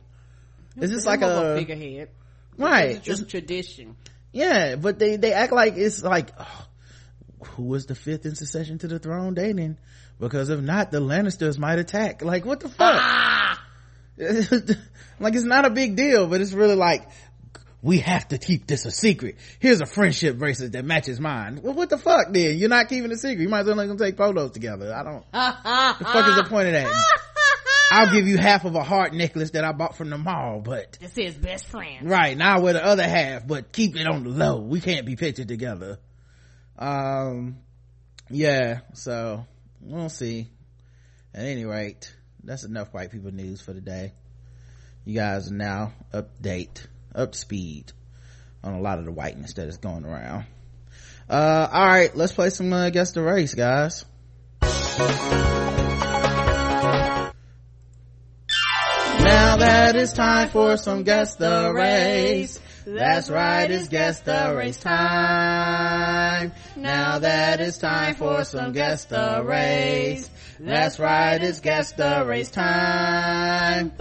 is 0.78 0.92
this 0.92 1.06
like 1.06 1.22
a, 1.22 1.56
figurehead. 1.58 2.10
Right. 2.58 2.92
it's 2.92 3.06
just 3.06 3.30
tradition. 3.30 3.96
Yeah 4.32 4.76
but 4.76 5.00
they 5.00 5.18
they 5.18 5.34
act 5.34 5.52
like 5.52 5.76
it's 5.78 6.04
like 6.04 6.32
oh, 6.40 6.65
who 7.48 7.64
was 7.64 7.86
the 7.86 7.96
fifth 7.96 8.26
in 8.26 8.36
succession 8.36 8.78
to 8.80 8.88
the 8.88 9.00
throne 9.00 9.34
dating 9.34 9.78
because 10.20 10.50
if 10.50 10.60
not 10.60 10.92
the 10.92 11.00
lannisters 11.00 11.58
might 11.58 11.80
attack. 11.80 12.24
Like 12.24 12.46
what 12.46 12.60
the 12.60 12.70
fuck? 12.70 12.96
Ah! 13.00 13.62
like 14.18 15.36
it's 15.36 15.44
not 15.44 15.66
a 15.66 15.70
big 15.70 15.96
deal 15.96 16.28
but 16.28 16.42
it's 16.42 16.54
really 16.54 16.76
like 16.76 17.08
we 17.82 18.00
have 18.00 18.28
to 18.30 18.38
keep 18.38 18.66
this 18.66 18.86
a 18.86 18.92
secret. 18.92 19.38
Here's 19.60 19.82
a 19.82 19.86
friendship 19.86 20.38
bracelet 20.38 20.72
that 20.72 20.86
matches 20.86 21.20
mine. 21.20 21.60
Well 21.62 21.74
what 21.74 21.90
the 21.90 21.98
fuck 21.98 22.32
then? 22.32 22.58
You're 22.58 22.70
not 22.70 22.90
keeping 22.90 23.12
a 23.12 23.18
secret. 23.18 23.42
You 23.42 23.50
might 23.50 23.62
as 23.62 23.68
well 23.68 23.76
let 23.76 23.88
them 23.88 23.98
take 23.98 24.18
photos 24.18 24.52
together. 24.52 24.94
I 24.94 25.04
don't. 25.04 25.26
The 25.32 26.06
fuck 26.06 26.28
is 26.30 26.36
the 26.36 26.46
point 26.50 26.68
of 26.68 26.74
that? 26.74 27.22
I'll 27.92 28.12
give 28.12 28.28
you 28.28 28.38
half 28.38 28.66
of 28.66 28.76
a 28.76 28.84
heart 28.84 29.14
necklace 29.14 29.52
that 29.52 29.64
I 29.64 29.72
bought 29.72 29.96
from 29.96 30.10
the 30.10 30.18
mall, 30.18 30.60
but 30.60 30.98
this 31.00 31.18
is 31.18 31.36
best 31.36 31.68
friend. 31.68 32.10
Right 32.10 32.36
now, 32.38 32.62
we're 32.62 32.74
the 32.74 32.86
other 32.86 33.08
half, 33.08 33.48
but 33.48 33.72
keep 33.72 33.96
it 33.96 34.08
on 34.08 34.24
the 34.24 34.30
low. 34.30 34.60
We 34.60 34.82
can't 34.82 35.06
be 35.06 35.16
pictured 35.16 35.48
together. 35.48 36.00
Um, 36.78 37.58
yeah. 38.30 38.82
So 38.94 39.46
we'll 39.82 40.10
see. 40.10 40.50
At 41.34 41.46
any 41.46 41.66
rate, 41.66 42.14
that's 42.44 42.64
enough 42.64 42.94
white 42.94 43.12
people 43.12 43.32
news 43.32 43.62
for 43.62 43.74
today. 43.74 44.14
You 45.04 45.16
guys 45.16 45.52
are 45.52 45.56
now 45.56 45.94
update, 46.14 46.88
up 47.14 47.36
speed 47.36 47.92
on 48.64 48.74
a 48.74 48.82
lot 48.82 49.00
of 49.00 49.06
the 49.06 49.12
whiteness 49.12 49.54
that 49.54 49.68
is 49.68 49.78
going 49.78 50.06
around. 50.06 50.46
Uh, 51.30 51.68
all 51.72 51.86
right, 51.86 52.16
let's 52.16 52.32
play 52.32 52.50
some 52.50 52.72
uh, 52.72 52.90
guess 52.90 53.12
the 53.12 53.22
race, 53.22 53.54
guys. 53.54 54.06
Now 59.20 59.58
that 59.58 59.96
it's 59.96 60.14
time 60.14 60.50
for 60.50 60.78
some 60.78 61.04
guess 61.04 61.36
the 61.36 61.72
race. 61.74 62.60
That's 62.86 63.32
right, 63.32 63.70
it's 63.72 63.88
guess 63.88 64.20
the 64.20 64.54
race 64.56 64.78
time. 64.78 66.52
Now 66.76 67.20
that 67.20 67.60
it's 67.60 67.80
time 67.80 68.14
for 68.16 68.44
some 68.44 68.74
guess 68.74 69.06
the 69.06 69.42
race. 69.44 70.30
That's 70.60 71.00
right, 71.00 71.42
it's 71.44 71.62
guess 71.62 71.94
the 71.94 72.24
race 72.28 72.52
time. 72.52 73.92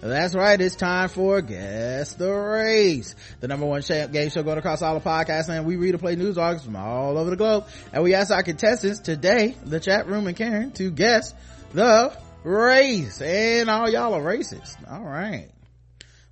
That's 0.00 0.34
right, 0.34 0.58
it's 0.58 0.76
time 0.76 1.10
for 1.10 1.42
Guess 1.42 2.14
the 2.14 2.32
Race. 2.32 3.14
The 3.40 3.48
number 3.48 3.66
one 3.66 3.82
game 3.82 4.30
show 4.30 4.42
going 4.42 4.56
across 4.56 4.80
all 4.80 4.98
the 4.98 5.06
podcasts 5.06 5.50
and 5.50 5.66
we 5.66 5.76
read 5.76 5.90
and 5.90 6.00
play 6.00 6.16
news 6.16 6.38
articles 6.38 6.64
from 6.64 6.76
all 6.76 7.18
over 7.18 7.28
the 7.28 7.36
globe. 7.36 7.66
And 7.92 8.02
we 8.02 8.14
ask 8.14 8.32
our 8.32 8.42
contestants 8.42 9.00
today, 9.00 9.56
the 9.62 9.78
chat 9.78 10.06
room 10.06 10.26
and 10.26 10.34
Karen, 10.34 10.72
to 10.72 10.90
guess 10.90 11.34
the 11.74 12.16
race. 12.44 13.20
And 13.20 13.68
all 13.68 13.90
y'all 13.90 14.14
are 14.14 14.22
racist. 14.22 14.74
All 14.90 15.04
right. 15.04 15.50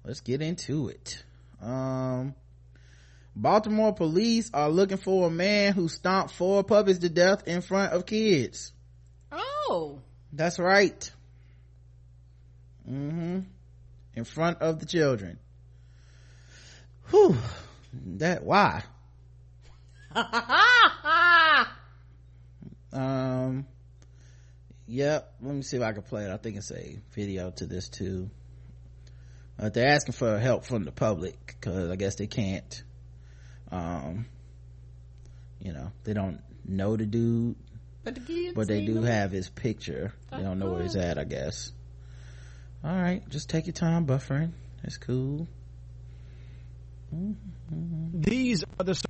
Let's 0.03 0.23
get 0.23 0.41
into 0.41 0.89
it. 0.89 1.23
Um, 1.61 2.35
Baltimore 3.35 3.95
police 3.95 4.51
are 4.53 4.69
looking 4.69 4.97
for 4.97 5.29
a 5.29 5.31
man 5.31 5.73
who 5.73 5.89
stomped 5.89 6.35
four 6.35 6.65
puppies 6.65 6.99
to 7.01 7.09
death 7.09 7.47
in 7.47 7.61
front 7.61 7.93
of 7.93 8.07
kids. 8.07 8.73
Oh. 9.31 10.01
That's 10.33 10.59
right. 10.59 11.11
Mm-hmm. 12.89 13.41
In 14.15 14.25
front 14.25 14.59
of 14.61 14.81
the 14.81 14.87
children. 14.87 15.39
Whew. 17.11 17.37
That, 17.93 18.43
why? 18.45 18.83
um, 22.93 23.67
yep. 24.87 25.35
Let 25.41 25.55
me 25.55 25.63
see 25.63 25.77
if 25.77 25.83
I 25.83 25.93
can 25.93 26.03
play 26.03 26.25
it. 26.25 26.31
I 26.31 26.37
think 26.37 26.57
it's 26.57 26.73
a 26.73 26.99
video 27.13 27.51
to 27.53 27.67
this 27.67 27.89
too. 27.89 28.31
Uh, 29.59 29.69
they're 29.71 29.89
asking 29.89 30.13
for 30.13 30.39
help 30.39 30.65
from 30.65 30.85
the 30.85 30.93
public 30.93 31.37
because 31.47 31.91
I 31.91 31.97
guess 31.97 32.15
they 32.15 32.29
can't, 32.29 32.83
um, 33.73 34.27
you 35.61 35.73
know, 35.73 35.91
they 36.05 36.13
don't 36.13 36.41
know 36.65 36.97
the 36.97 37.07
dude 37.07 37.57
But 38.05 38.15
the 38.27 38.53
but 38.55 38.69
they 38.69 38.85
do 38.85 38.95
them. 38.95 39.05
have 39.05 39.33
his 39.33 39.49
picture. 39.49 40.15
They 40.31 40.43
don't 40.43 40.59
know 40.61 40.71
where 40.71 40.83
he's 40.83 40.95
at, 40.97 41.19
I 41.19 41.25
guess. 41.25 41.73
All 42.85 42.95
right, 42.95 43.29
just 43.29 43.49
take 43.51 43.67
your 43.67 43.73
time 43.73 44.07
buffering. 44.07 44.53
That's 44.83 44.97
cool. 44.99 45.49
These 48.13 48.65
are 48.79 48.85
the 48.85 49.01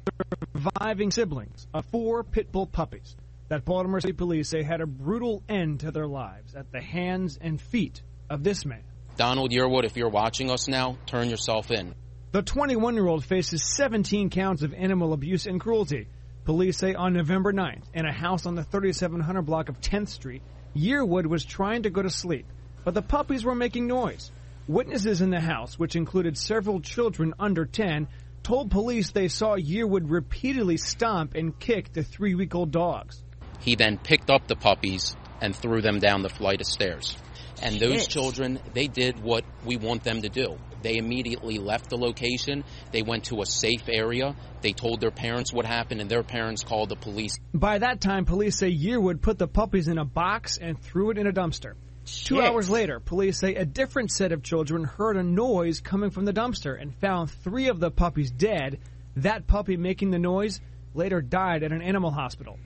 surviving 0.54 1.10
siblings 1.10 1.66
of 1.74 1.84
four 1.86 2.24
pit 2.24 2.50
bull 2.52 2.66
puppies 2.66 3.16
that 3.48 3.64
Baltimore 3.64 4.00
City 4.00 4.12
Police 4.14 4.48
say 4.48 4.62
had 4.62 4.80
a 4.80 4.86
brutal 4.86 5.42
end 5.48 5.80
to 5.80 5.90
their 5.90 6.06
lives 6.06 6.54
at 6.54 6.70
the 6.72 6.80
hands 6.80 7.38
and 7.40 7.60
feet 7.60 8.00
of 8.30 8.42
this 8.44 8.64
man. 8.64 8.84
Donald 9.18 9.50
Yearwood, 9.50 9.84
if 9.84 9.96
you're 9.96 10.08
watching 10.08 10.48
us 10.48 10.68
now, 10.68 10.96
turn 11.06 11.28
yourself 11.28 11.72
in. 11.72 11.92
The 12.30 12.40
21 12.40 12.94
year 12.94 13.08
old 13.08 13.24
faces 13.24 13.74
17 13.74 14.30
counts 14.30 14.62
of 14.62 14.72
animal 14.72 15.12
abuse 15.12 15.44
and 15.46 15.60
cruelty. 15.60 16.06
Police 16.44 16.78
say 16.78 16.94
on 16.94 17.14
November 17.14 17.52
9th, 17.52 17.82
in 17.92 18.06
a 18.06 18.12
house 18.12 18.46
on 18.46 18.54
the 18.54 18.62
3700 18.62 19.42
block 19.42 19.68
of 19.68 19.80
10th 19.80 20.10
Street, 20.10 20.42
Yearwood 20.76 21.26
was 21.26 21.44
trying 21.44 21.82
to 21.82 21.90
go 21.90 22.00
to 22.00 22.08
sleep, 22.08 22.46
but 22.84 22.94
the 22.94 23.02
puppies 23.02 23.44
were 23.44 23.56
making 23.56 23.88
noise. 23.88 24.30
Witnesses 24.68 25.20
in 25.20 25.30
the 25.30 25.40
house, 25.40 25.76
which 25.76 25.96
included 25.96 26.38
several 26.38 26.80
children 26.80 27.34
under 27.40 27.66
10, 27.66 28.06
told 28.44 28.70
police 28.70 29.10
they 29.10 29.26
saw 29.26 29.56
Yearwood 29.56 30.04
repeatedly 30.08 30.76
stomp 30.76 31.34
and 31.34 31.58
kick 31.58 31.92
the 31.92 32.04
three 32.04 32.36
week 32.36 32.54
old 32.54 32.70
dogs. 32.70 33.20
He 33.58 33.74
then 33.74 33.98
picked 33.98 34.30
up 34.30 34.46
the 34.46 34.54
puppies 34.54 35.16
and 35.40 35.56
threw 35.56 35.82
them 35.82 35.98
down 35.98 36.22
the 36.22 36.28
flight 36.28 36.60
of 36.60 36.68
stairs. 36.68 37.16
And 37.62 37.80
those 37.80 38.02
Shit. 38.02 38.10
children, 38.10 38.60
they 38.74 38.86
did 38.86 39.20
what 39.20 39.44
we 39.64 39.76
want 39.76 40.04
them 40.04 40.22
to 40.22 40.28
do. 40.28 40.58
They 40.82 40.96
immediately 40.96 41.58
left 41.58 41.90
the 41.90 41.96
location. 41.96 42.64
They 42.92 43.02
went 43.02 43.24
to 43.24 43.42
a 43.42 43.46
safe 43.46 43.88
area. 43.88 44.36
They 44.60 44.72
told 44.72 45.00
their 45.00 45.10
parents 45.10 45.52
what 45.52 45.66
happened, 45.66 46.00
and 46.00 46.08
their 46.08 46.22
parents 46.22 46.62
called 46.62 46.88
the 46.88 46.96
police. 46.96 47.36
By 47.52 47.78
that 47.78 48.00
time, 48.00 48.24
police 48.24 48.56
say 48.56 48.72
Yearwood 48.72 49.20
put 49.20 49.38
the 49.38 49.48
puppies 49.48 49.88
in 49.88 49.98
a 49.98 50.04
box 50.04 50.56
and 50.58 50.80
threw 50.80 51.10
it 51.10 51.18
in 51.18 51.26
a 51.26 51.32
dumpster. 51.32 51.74
Two 52.06 52.40
hours 52.40 52.70
later, 52.70 53.00
police 53.00 53.38
say 53.38 53.54
a 53.54 53.66
different 53.66 54.10
set 54.10 54.32
of 54.32 54.42
children 54.42 54.84
heard 54.84 55.16
a 55.16 55.22
noise 55.22 55.80
coming 55.80 56.10
from 56.10 56.24
the 56.24 56.32
dumpster 56.32 56.80
and 56.80 56.94
found 56.94 57.30
three 57.30 57.68
of 57.68 57.80
the 57.80 57.90
puppies 57.90 58.30
dead. 58.30 58.78
That 59.16 59.46
puppy 59.46 59.76
making 59.76 60.10
the 60.10 60.18
noise 60.18 60.60
later 60.94 61.20
died 61.20 61.62
at 61.64 61.72
an 61.72 61.82
animal 61.82 62.10
hospital. 62.10 62.58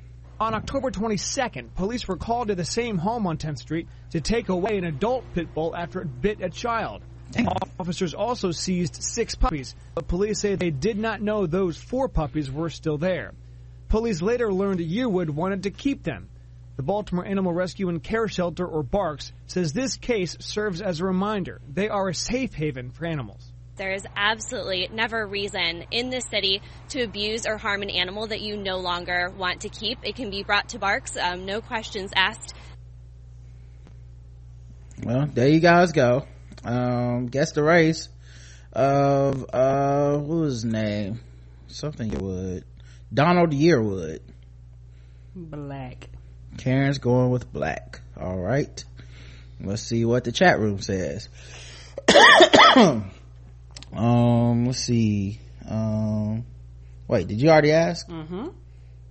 On 0.43 0.55
October 0.55 0.91
22nd, 0.91 1.73
police 1.77 2.09
were 2.09 2.17
called 2.17 2.49
to 2.49 2.57
the 2.57 2.65
same 2.65 2.99
home 2.99 3.29
on 3.29 3.37
10th 3.37 3.59
Street 3.59 3.87
to 4.11 4.21
take 4.21 4.49
away 4.49 4.77
an 4.77 4.83
adult 4.83 5.25
pit 5.35 5.55
bull 5.55 5.73
after 5.73 6.01
it 6.01 6.21
bit 6.21 6.41
a 6.43 6.51
child. 6.51 7.05
Officers 7.79 8.13
also 8.13 8.51
seized 8.51 9.05
six 9.05 9.37
puppies, 9.37 9.77
but 9.95 10.09
police 10.09 10.41
say 10.41 10.57
they 10.57 10.71
did 10.71 10.99
not 10.99 11.23
know 11.23 11.47
those 11.47 11.77
four 11.77 12.09
puppies 12.09 12.51
were 12.51 12.71
still 12.71 12.99
there. 12.99 13.35
Police 13.89 14.21
later 14.21 14.53
learned 14.53 14.81
Yearwood 14.81 15.31
wanted 15.31 15.63
to 15.63 15.71
keep 15.71 16.03
them. 16.03 16.29
The 16.75 16.83
Baltimore 16.83 17.25
Animal 17.25 17.53
Rescue 17.53 17.89
and 17.89 18.03
Care 18.03 18.27
Shelter, 18.27 18.67
or 18.67 18.83
BARCS, 18.83 19.31
says 19.47 19.73
this 19.73 19.95
case 19.95 20.37
serves 20.41 20.83
as 20.83 20.99
a 20.99 21.05
reminder 21.05 21.61
they 21.73 21.89
are 21.89 22.09
a 22.09 22.15
safe 22.17 22.53
haven 22.53 22.91
for 22.91 23.07
animals. 23.07 23.52
There 23.77 23.93
is 23.93 24.07
absolutely 24.15 24.89
never 24.93 25.23
a 25.23 25.27
reason 25.27 25.85
in 25.91 26.11
this 26.11 26.27
city 26.27 26.61
to 26.91 27.03
abuse 27.03 27.47
or 27.47 27.57
harm 27.57 27.81
an 27.83 27.89
animal 27.89 28.27
that 28.27 28.43
you 28.43 28.57
no 28.57 28.77
longer 28.79 29.33
want 29.37 29.63
to 29.63 29.71
keep. 29.71 29.99
It 30.03 30.15
can 30.15 30.31
be 30.31 30.43
brought 30.43 30.71
to 30.71 30.79
BARCS, 30.79 31.17
um, 31.17 31.47
no 31.47 31.63
questions 31.63 32.11
asked. 32.15 32.55
Well, 35.03 35.27
there 35.33 35.49
you 35.49 35.61
guys 35.61 35.93
go. 35.93 36.27
Um, 36.65 37.27
guess 37.27 37.53
the 37.53 37.63
race 37.63 38.09
of, 38.73 39.47
uh, 39.53 40.19
what 40.19 40.39
was 40.39 40.63
his 40.63 40.65
name? 40.65 41.21
Something 41.69 42.11
Yearwood. 42.11 42.65
Donald 43.13 43.53
Yearwood. 43.53 44.21
Black. 45.35 46.11
Karen's 46.59 46.99
going 46.99 47.31
with 47.31 47.51
black. 47.51 48.03
All 48.21 48.39
right. 48.39 48.85
Let's 49.61 49.83
see 49.83 50.05
what 50.05 50.25
the 50.25 50.33
chat 50.33 50.59
room 50.59 50.81
says. 50.81 51.31
um, 53.95 54.67
let's 54.67 54.79
see. 54.79 55.41
Um, 55.69 56.45
wait, 57.09 57.29
did 57.29 57.41
you 57.41 57.51
already 57.51 57.73
ask? 57.73 58.09
Mm-hmm. 58.09 58.49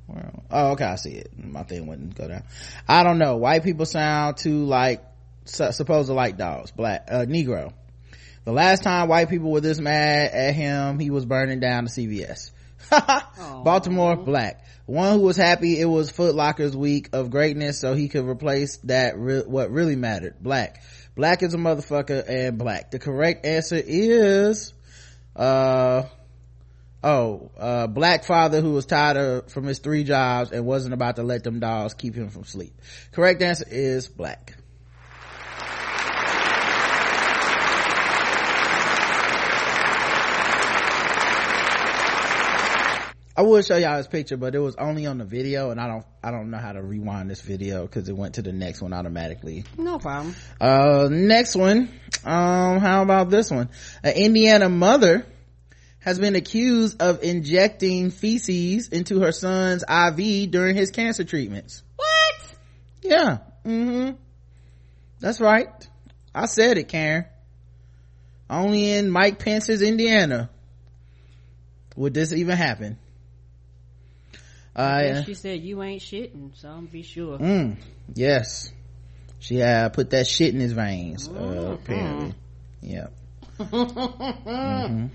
Well, 0.08 0.44
oh, 0.52 0.72
okay, 0.72 0.86
I 0.86 0.96
see 0.96 1.12
it. 1.14 1.32
My 1.38 1.64
thing 1.64 1.88
wouldn't 1.88 2.16
go 2.16 2.28
down. 2.28 2.44
I 2.88 3.04
don't 3.04 3.18
know. 3.18 3.38
White 3.38 3.64
people 3.64 3.86
sound 3.86 4.38
too 4.38 4.66
like 4.66 5.04
su- 5.46 5.72
supposed 5.72 6.08
to 6.10 6.14
like 6.14 6.38
dogs. 6.38 6.72
Black, 6.72 7.08
uh, 7.10 7.26
Negro. 7.26 7.74
The 8.44 8.52
last 8.52 8.84
time 8.84 9.08
white 9.08 9.30
people 9.30 9.52
were 9.52 9.62
this 9.62 9.80
mad 9.80 10.32
at 10.32 10.56
him, 10.56 11.00
he 11.00 11.12
was 11.12 11.26
burning 11.26 11.60
down 11.60 11.86
the 11.86 11.92
CVS. 11.92 12.52
Baltimore, 13.64 14.16
black. 14.16 14.66
One 14.88 15.14
who 15.14 15.20
was 15.22 15.38
happy 15.38 15.80
it 15.80 15.86
was 15.86 16.10
Foot 16.10 16.36
Locker's 16.36 16.76
week 16.76 17.10
of 17.14 17.30
greatness, 17.30 17.80
so 17.80 17.94
he 17.94 18.10
could 18.10 18.26
replace 18.26 18.78
that 18.84 19.18
re- 19.18 19.44
what 19.46 19.72
really 19.72 19.96
mattered. 19.96 20.36
Black. 20.42 20.82
Black 21.16 21.44
is 21.44 21.54
a 21.54 21.58
motherfucker 21.58 22.28
and 22.28 22.58
black. 22.58 22.92
The 22.92 23.00
correct 23.00 23.46
answer 23.46 23.82
is, 23.84 24.74
uh, 25.36 26.04
oh, 27.04 27.52
uh, 27.58 27.88
black 27.88 28.24
father 28.24 28.62
who 28.62 28.72
was 28.72 28.86
tired 28.86 29.18
of, 29.18 29.52
from 29.52 29.66
his 29.66 29.80
three 29.80 30.04
jobs 30.04 30.52
and 30.52 30.66
wasn't 30.66 30.94
about 30.94 31.18
to 31.18 31.24
let 31.24 31.44
them 31.44 31.60
dogs 31.60 31.94
keep 31.94 32.16
him 32.16 32.30
from 32.30 32.46
sleep. 32.46 32.74
Correct 33.12 33.42
answer 33.42 33.66
is 33.70 34.08
black. 34.08 34.56
I 43.36 43.44
would 43.44 43.66
show 43.66 43.78
y'all 43.78 43.98
this 43.98 44.08
picture, 44.08 44.36
but 44.36 44.56
it 44.56 44.60
was 44.60 44.76
only 44.76 45.06
on 45.06 45.18
the 45.18 45.24
video, 45.24 45.72
and 45.72 45.80
I 45.80 45.88
don't, 45.88 46.06
I 46.22 46.32
don't 46.32 46.52
know 46.52 46.58
how 46.58 46.74
to 46.74 46.82
rewind 46.82 47.30
this 47.30 47.42
video 47.42 47.84
because 47.84 48.10
it 48.10 48.16
went 48.16 48.36
to 48.36 48.42
the 48.42 48.52
next 48.52 48.82
one 48.82 48.92
automatically. 48.92 49.64
No 49.78 50.00
problem. 50.00 50.36
Uh, 50.60 51.08
next 51.10 51.56
one. 51.56 51.90
Um, 52.26 52.80
how 52.80 53.04
about 53.04 53.30
this 53.30 53.50
one? 53.50 53.70
An 54.04 54.14
Indiana 54.14 54.68
mother 54.68 55.26
has 56.00 56.20
been 56.20 56.36
accused 56.36 57.02
of 57.02 57.24
injecting 57.24 58.12
feces 58.12 58.90
into 58.90 59.22
her 59.22 59.32
son's 59.32 59.84
IV 59.84 60.52
during 60.52 60.76
his 60.76 60.92
cancer 60.92 61.24
treatments. 61.24 61.84
What? 61.96 62.54
Yeah. 63.02 63.38
Mm-hmm. 63.66 64.16
That's 65.22 65.40
right. 65.40 65.70
I 66.36 66.48
said 66.48 66.78
it, 66.78 66.90
Karen. 66.90 67.26
Only 68.50 68.92
in 68.92 69.10
Mike 69.10 69.40
Pence's 69.40 69.82
Indiana 69.82 70.50
would 71.96 72.14
this 72.14 72.34
even 72.34 72.58
happen. 72.58 72.98
Uh, 74.76 75.00
Yes, 75.04 75.26
she 75.26 75.34
said 75.34 75.62
you 75.62 75.82
ain't 75.84 76.02
shitting, 76.02 76.52
so 76.56 76.70
I'm 76.70 76.86
be 76.86 77.04
sure. 77.04 77.38
Mm, 77.38 77.78
yes. 78.14 78.72
She 79.40 79.56
had 79.56 79.94
put 79.94 80.12
that 80.12 80.28
shit 80.28 80.54
in 80.54 80.60
his 80.62 80.72
veins, 80.74 81.28
uh, 81.28 81.32
Mhm. 81.32 81.74
apparently. 81.74 82.34
Yeah. 82.82 83.08
hmm 83.58 85.08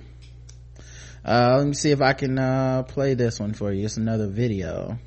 Uh, 1.24 1.56
let 1.58 1.66
me 1.66 1.72
see 1.74 1.90
if 1.90 2.00
I 2.00 2.12
can, 2.12 2.38
uh, 2.38 2.84
play 2.84 3.14
this 3.14 3.40
one 3.40 3.52
for 3.52 3.72
you. 3.72 3.84
It's 3.84 3.96
another 3.96 4.28
video. 4.28 4.98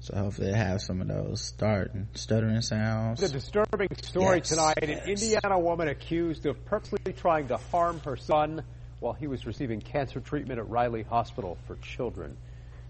So 0.00 0.16
hopefully 0.16 0.48
it 0.48 0.56
has 0.56 0.84
some 0.84 1.00
of 1.00 1.08
those 1.08 1.40
start 1.40 1.94
and 1.94 2.08
stuttering 2.14 2.60
sounds. 2.62 3.20
The 3.20 3.28
disturbing 3.28 3.88
story 4.02 4.38
Yes, 4.38 4.48
tonight. 4.48 4.78
An 4.82 4.90
Indiana 5.08 5.58
woman 5.58 5.88
accused 5.88 6.46
of 6.46 6.62
purposely 6.66 7.12
trying 7.12 7.48
to 7.48 7.56
harm 7.56 8.00
her 8.00 8.16
son 8.16 8.64
while 9.00 9.12
he 9.14 9.26
was 9.28 9.46
receiving 9.46 9.80
cancer 9.80 10.20
treatment 10.20 10.58
at 10.58 10.68
Riley 10.68 11.04
Hospital 11.04 11.56
for 11.66 11.76
Children. 11.76 12.36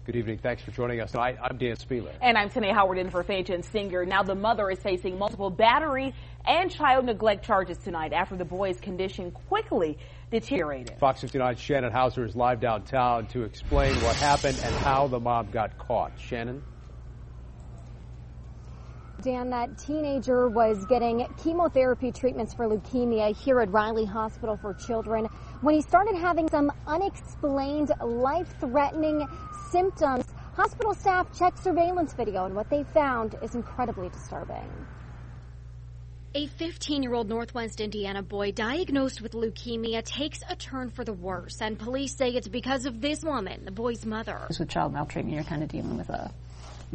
Good 0.05 0.17
evening. 0.17 0.37
Thanks 0.37 0.61
for 0.61 0.69
joining 0.69 1.01
us 1.01 1.13
tonight. 1.13 1.37
I'm 1.41 1.57
Dan 1.57 1.77
Spehler. 1.77 2.11
And 2.21 2.37
I'm 2.37 2.47
Tanae 2.51 2.71
Howard 2.71 2.99
in 2.99 3.09
for 3.09 3.23
Fanchon 3.23 3.65
Stinger. 3.65 4.05
Now 4.05 4.21
the 4.21 4.35
mother 4.35 4.69
is 4.69 4.77
facing 4.77 5.17
multiple 5.17 5.49
battery 5.49 6.13
and 6.45 6.69
child 6.69 7.05
neglect 7.05 7.43
charges 7.43 7.79
tonight 7.79 8.13
after 8.13 8.35
the 8.35 8.45
boy's 8.45 8.79
condition 8.79 9.31
quickly 9.31 9.97
deteriorated. 10.29 10.99
Fox 10.99 11.23
59's 11.23 11.59
Shannon 11.59 11.91
Hauser 11.91 12.23
is 12.23 12.35
live 12.35 12.59
downtown 12.59 13.25
to 13.29 13.45
explain 13.45 13.95
what 14.03 14.15
happened 14.17 14.59
and 14.63 14.75
how 14.75 15.07
the 15.07 15.19
mom 15.19 15.49
got 15.49 15.75
caught. 15.79 16.11
Shannon? 16.19 16.61
Dan, 19.23 19.49
that 19.49 19.79
teenager 19.79 20.49
was 20.49 20.85
getting 20.85 21.25
chemotherapy 21.43 22.11
treatments 22.11 22.53
for 22.53 22.67
leukemia 22.67 23.35
here 23.35 23.59
at 23.59 23.71
Riley 23.71 24.05
Hospital 24.05 24.55
for 24.55 24.75
Children 24.75 25.25
when 25.61 25.73
he 25.73 25.81
started 25.81 26.15
having 26.15 26.47
some 26.47 26.71
unexplained 26.85 27.91
life-threatening 27.99 29.27
symptoms. 29.75 30.23
Hospital 30.55 30.93
staff 30.93 31.27
checked 31.37 31.61
surveillance 31.61 32.13
video 32.13 32.45
and 32.45 32.55
what 32.55 32.69
they 32.69 32.83
found 32.93 33.35
is 33.41 33.55
incredibly 33.55 34.07
disturbing. 34.07 34.71
A 36.33 36.47
15 36.47 37.03
year 37.03 37.13
old 37.13 37.27
Northwest 37.27 37.81
Indiana 37.81 38.23
boy 38.23 38.53
diagnosed 38.53 39.21
with 39.21 39.33
leukemia 39.33 40.01
takes 40.01 40.39
a 40.49 40.55
turn 40.55 40.91
for 40.91 41.03
the 41.03 41.11
worse, 41.11 41.61
and 41.61 41.77
police 41.77 42.15
say 42.15 42.29
it's 42.29 42.47
because 42.47 42.85
of 42.85 43.01
this 43.01 43.21
woman, 43.21 43.65
the 43.65 43.71
boy's 43.71 44.05
mother. 44.05 44.47
With 44.47 44.69
child 44.69 44.93
maltreatment, 44.93 45.35
you're 45.35 45.43
kind 45.43 45.61
of 45.61 45.67
dealing 45.67 45.97
with 45.97 46.07
a 46.09 46.31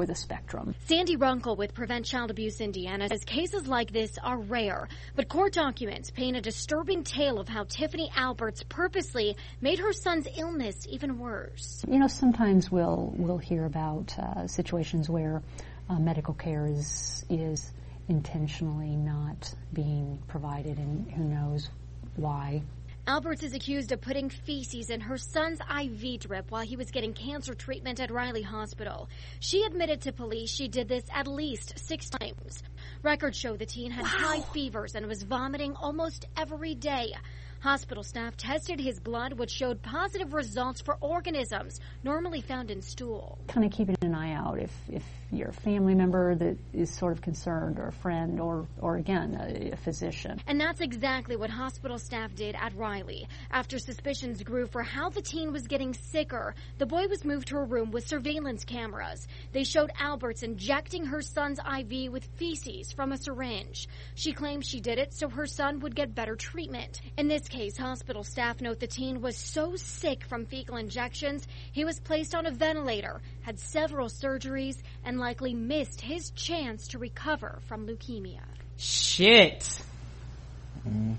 with 0.00 0.10
a 0.10 0.14
spectrum. 0.14 0.74
Sandy 0.86 1.16
Runkle 1.16 1.56
with 1.56 1.74
Prevent 1.74 2.06
Child 2.06 2.30
Abuse 2.30 2.62
Indiana 2.62 3.06
says 3.08 3.22
cases 3.22 3.66
like 3.66 3.92
this 3.92 4.16
are 4.24 4.38
rare, 4.38 4.88
but 5.14 5.28
court 5.28 5.52
documents 5.52 6.10
paint 6.10 6.38
a 6.38 6.40
disturbing 6.40 7.04
tale 7.04 7.38
of 7.38 7.48
how 7.48 7.64
Tiffany 7.64 8.10
Alberts 8.16 8.64
purposely 8.66 9.36
made 9.60 9.78
her 9.78 9.92
son's 9.92 10.26
illness 10.38 10.86
even 10.88 11.18
worse. 11.18 11.84
You 11.86 11.98
know, 11.98 12.08
sometimes 12.08 12.70
we'll 12.70 13.12
we'll 13.14 13.36
hear 13.36 13.66
about 13.66 14.18
uh, 14.18 14.46
situations 14.46 15.10
where 15.10 15.42
uh, 15.90 15.98
medical 15.98 16.32
care 16.32 16.66
is 16.66 17.26
is 17.28 17.70
intentionally 18.08 18.96
not 18.96 19.54
being 19.74 20.18
provided, 20.28 20.78
and 20.78 21.12
who 21.12 21.24
knows 21.24 21.68
why. 22.16 22.62
Alberts 23.10 23.42
is 23.42 23.54
accused 23.54 23.90
of 23.90 24.00
putting 24.00 24.28
feces 24.30 24.88
in 24.88 25.00
her 25.00 25.18
son's 25.18 25.58
IV 25.58 26.20
drip 26.20 26.52
while 26.52 26.62
he 26.62 26.76
was 26.76 26.92
getting 26.92 27.12
cancer 27.12 27.54
treatment 27.54 27.98
at 27.98 28.12
Riley 28.12 28.42
Hospital. 28.42 29.08
She 29.40 29.64
admitted 29.64 30.02
to 30.02 30.12
police 30.12 30.48
she 30.48 30.68
did 30.68 30.86
this 30.86 31.02
at 31.12 31.26
least 31.26 31.76
six 31.76 32.08
times. 32.08 32.62
Records 33.02 33.36
show 33.36 33.56
the 33.56 33.66
teen 33.66 33.90
had 33.90 34.04
high 34.04 34.42
fevers 34.52 34.94
and 34.94 35.06
was 35.06 35.24
vomiting 35.24 35.74
almost 35.74 36.28
every 36.36 36.76
day. 36.76 37.12
Hospital 37.58 38.04
staff 38.04 38.36
tested 38.36 38.78
his 38.78 39.00
blood, 39.00 39.32
which 39.32 39.50
showed 39.50 39.82
positive 39.82 40.32
results 40.32 40.80
for 40.80 40.96
organisms 41.00 41.80
normally 42.04 42.40
found 42.40 42.70
in 42.70 42.80
stool. 42.80 43.38
Kind 43.48 43.66
of 43.66 43.72
keeping 43.72 43.96
an 44.02 44.14
eye 44.14 44.34
out 44.34 44.60
if, 44.60 44.70
if 44.88 45.02
you're 45.32 45.52
family 45.52 45.94
member 45.94 46.34
that 46.34 46.56
is 46.72 46.90
sort 46.90 47.12
of 47.12 47.22
concerned, 47.22 47.78
or 47.78 47.88
a 47.88 47.92
friend, 47.92 48.40
or, 48.40 48.66
or 48.80 48.96
again, 48.96 49.36
a, 49.40 49.72
a 49.72 49.76
physician. 49.76 50.40
And 50.46 50.60
that's 50.60 50.80
exactly 50.80 51.36
what 51.36 51.50
hospital 51.50 51.98
staff 51.98 52.34
did 52.34 52.54
at 52.54 52.74
Riley. 52.76 53.28
After 53.50 53.78
suspicions 53.78 54.42
grew 54.42 54.66
for 54.66 54.82
how 54.82 55.08
the 55.08 55.22
teen 55.22 55.52
was 55.52 55.66
getting 55.66 55.94
sicker, 55.94 56.54
the 56.78 56.86
boy 56.86 57.06
was 57.08 57.24
moved 57.24 57.48
to 57.48 57.56
a 57.56 57.64
room 57.64 57.90
with 57.90 58.06
surveillance 58.06 58.64
cameras. 58.64 59.26
They 59.52 59.64
showed 59.64 59.90
Alberts 59.98 60.42
injecting 60.42 61.04
her 61.06 61.22
son's 61.22 61.58
IV 61.58 62.12
with 62.12 62.24
feces 62.36 62.92
from 62.92 63.12
a 63.12 63.18
syringe. 63.18 63.88
She 64.14 64.32
claims 64.32 64.66
she 64.66 64.80
did 64.80 64.98
it 64.98 65.14
so 65.14 65.28
her 65.28 65.46
son 65.46 65.80
would 65.80 65.94
get 65.94 66.14
better 66.14 66.36
treatment. 66.36 67.00
In 67.16 67.28
this 67.28 67.46
case, 67.48 67.76
hospital 67.76 68.24
staff 68.24 68.60
note 68.60 68.80
the 68.80 68.86
teen 68.86 69.20
was 69.20 69.36
so 69.36 69.76
sick 69.76 70.24
from 70.24 70.46
fecal 70.46 70.76
injections, 70.76 71.46
he 71.72 71.84
was 71.84 72.00
placed 72.00 72.34
on 72.34 72.46
a 72.46 72.50
ventilator, 72.50 73.20
had 73.50 73.58
several 73.58 74.06
surgeries, 74.06 74.76
and 75.04 75.18
likely 75.18 75.54
missed 75.54 76.00
his 76.00 76.30
chance 76.30 76.86
to 76.86 76.98
recover 76.98 77.58
from 77.66 77.84
leukemia. 77.84 78.42
Shit. 78.76 79.82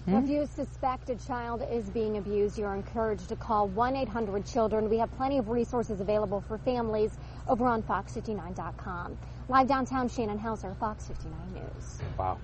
Well, 0.08 0.24
if 0.24 0.30
you 0.30 0.46
suspect 0.46 1.10
a 1.10 1.18
child 1.28 1.62
is 1.70 1.90
being 1.90 2.16
abused, 2.16 2.58
you're 2.58 2.74
encouraged 2.74 3.28
to 3.30 3.36
call 3.36 3.68
1 3.68 3.98
800 3.98 4.46
Children. 4.46 4.90
We 4.90 4.98
have 5.00 5.12
plenty 5.18 5.40
of 5.40 5.50
resources 5.50 6.00
available 6.00 6.40
for 6.48 6.58
families 6.60 7.12
over 7.50 7.66
on 7.66 7.84
Fox59.com. 7.84 9.18
Live 9.50 9.68
downtown, 9.68 10.08
Shannon 10.08 10.40
Hauser, 10.40 10.74
Fox 10.80 11.10
59 11.10 11.36
News. 11.54 12.00
Wow. 12.18 12.38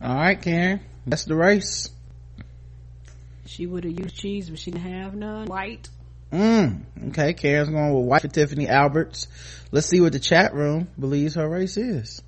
All 0.00 0.14
right, 0.14 0.40
Karen. 0.40 0.80
That's 1.06 1.24
the 1.24 1.36
race. 1.36 1.90
She 3.44 3.66
would 3.66 3.84
have 3.84 3.92
used 3.92 4.16
cheese, 4.16 4.48
but 4.48 4.58
she 4.58 4.70
didn't 4.70 4.90
have 4.90 5.14
none. 5.14 5.48
White. 5.48 5.90
Mm. 6.32 6.82
Okay, 7.08 7.32
Karen's 7.32 7.70
going 7.70 8.06
with 8.06 8.22
for 8.22 8.28
Tiffany 8.28 8.68
Alberts. 8.68 9.28
Let's 9.70 9.86
see 9.86 10.00
what 10.00 10.12
the 10.12 10.18
chat 10.18 10.54
room 10.54 10.88
believes 10.98 11.34
her 11.36 11.48
race 11.48 11.76
is. 11.76 12.22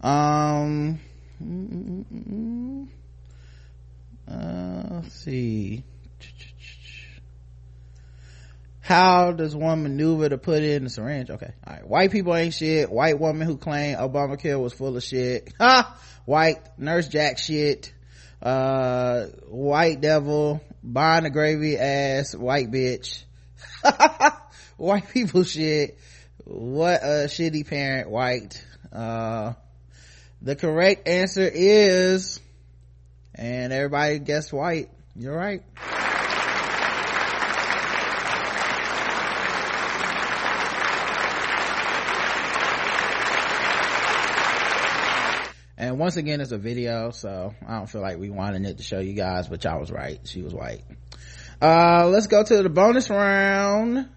Um, 0.00 0.98
mm, 1.42 2.88
uh, 4.28 4.88
let's 4.90 5.14
see. 5.14 5.84
How 8.80 9.30
does 9.30 9.54
one 9.54 9.84
maneuver 9.84 10.28
to 10.28 10.38
put 10.38 10.64
in 10.64 10.84
the 10.84 10.90
syringe? 10.90 11.30
Okay. 11.30 11.52
All 11.64 11.72
right. 11.72 11.86
White 11.86 12.10
people 12.10 12.34
ain't 12.34 12.52
shit. 12.52 12.90
White 12.90 13.20
woman 13.20 13.46
who 13.46 13.56
claimed 13.56 13.98
Obamacare 13.98 14.60
was 14.60 14.72
full 14.72 14.96
of 14.96 15.04
shit. 15.04 15.52
Ha! 15.60 15.96
White 16.24 16.78
nurse 16.78 17.06
jack 17.06 17.38
shit. 17.38 17.92
Uh, 18.42 19.26
white 19.48 20.00
devil. 20.00 20.60
Buying 20.82 21.24
the 21.24 21.30
gravy 21.30 21.78
ass 21.78 22.34
white 22.34 22.70
bitch. 22.70 23.22
white 24.76 25.08
people 25.10 25.44
shit. 25.44 25.96
What 26.44 27.02
a 27.02 27.28
shitty 27.28 27.68
parent, 27.68 28.10
white. 28.10 28.64
Uh, 28.92 29.52
the 30.40 30.56
correct 30.56 31.06
answer 31.06 31.48
is, 31.52 32.40
and 33.34 33.72
everybody 33.72 34.18
guessed 34.18 34.52
white. 34.52 34.90
You're 35.14 35.36
right. 35.36 35.62
And 45.82 45.98
once 45.98 46.16
again, 46.16 46.40
it's 46.40 46.52
a 46.52 46.58
video, 46.58 47.10
so 47.10 47.52
I 47.66 47.78
don't 47.78 47.90
feel 47.90 48.02
like 48.02 48.16
we 48.16 48.30
wanted 48.30 48.64
it 48.66 48.76
to 48.76 48.84
show 48.84 49.00
you 49.00 49.14
guys, 49.14 49.48
but 49.48 49.64
y'all 49.64 49.80
was 49.80 49.90
right. 49.90 50.20
She 50.22 50.40
was 50.40 50.54
white. 50.54 50.84
Uh, 51.60 52.06
let's 52.06 52.28
go 52.28 52.44
to 52.44 52.62
the 52.62 52.68
bonus 52.68 53.10
round. 53.10 54.08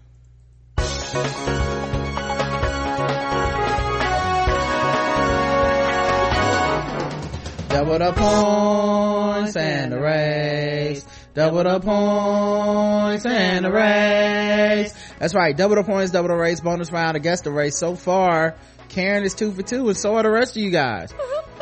Double 7.68 7.98
the 7.98 8.12
points 8.12 9.56
and 9.56 9.90
the 9.90 10.00
race. 10.00 11.04
Double 11.34 11.64
the 11.64 11.80
points 11.80 13.26
and 13.26 13.64
the 13.64 13.72
race. 13.72 14.94
That's 15.18 15.34
right. 15.34 15.56
Double 15.56 15.74
the 15.74 15.82
points, 15.82 16.12
double 16.12 16.28
the 16.28 16.36
race. 16.36 16.60
Bonus 16.60 16.92
round 16.92 17.16
against 17.16 17.42
the 17.42 17.50
race. 17.50 17.76
So 17.76 17.96
far, 17.96 18.54
Karen 18.88 19.24
is 19.24 19.34
two 19.34 19.50
for 19.50 19.62
two, 19.62 19.88
and 19.88 19.96
so 19.96 20.14
are 20.14 20.22
the 20.22 20.30
rest 20.30 20.56
of 20.56 20.62
you 20.62 20.70
guys. 20.70 21.12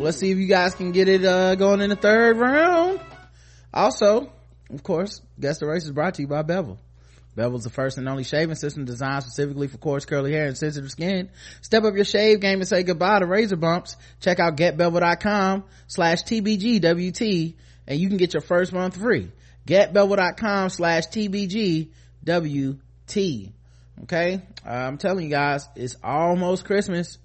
Let's 0.00 0.16
see 0.16 0.30
if 0.30 0.38
you 0.38 0.46
guys 0.46 0.74
can 0.74 0.92
get 0.92 1.08
it 1.08 1.22
uh, 1.26 1.56
going 1.56 1.82
in 1.82 1.90
the 1.90 1.96
third 1.96 2.38
round. 2.38 3.00
Also, 3.72 4.32
of 4.72 4.82
course, 4.82 5.20
Guess 5.38 5.58
the 5.58 5.66
Race 5.66 5.84
is 5.84 5.90
brought 5.90 6.14
to 6.14 6.22
you 6.22 6.28
by 6.28 6.40
Bevel. 6.40 6.78
Bevel's 7.36 7.64
the 7.64 7.70
first 7.70 7.98
and 7.98 8.08
only 8.08 8.24
shaving 8.24 8.54
system 8.54 8.86
designed 8.86 9.24
specifically 9.24 9.68
for 9.68 9.76
coarse 9.76 10.06
curly 10.06 10.32
hair 10.32 10.46
and 10.46 10.56
sensitive 10.56 10.90
skin. 10.90 11.28
Step 11.60 11.84
up 11.84 11.94
your 11.94 12.06
shave 12.06 12.40
game 12.40 12.60
and 12.60 12.68
say 12.68 12.82
goodbye 12.82 13.18
to 13.18 13.26
razor 13.26 13.56
bumps. 13.56 13.98
Check 14.20 14.40
out 14.40 14.56
getbevel.com 14.56 15.64
slash 15.86 16.22
TBGWT 16.22 17.56
and 17.86 18.00
you 18.00 18.08
can 18.08 18.16
get 18.16 18.32
your 18.32 18.40
first 18.40 18.72
month 18.72 18.96
free. 18.96 19.30
Getbevel.com 19.66 20.70
slash 20.70 21.08
TBGWT. 21.08 21.88
Okay? 24.04 24.42
Uh, 24.66 24.70
I'm 24.70 24.96
telling 24.96 25.24
you 25.24 25.30
guys, 25.30 25.68
it's 25.76 25.96
almost 26.02 26.64
Christmas 26.64 27.18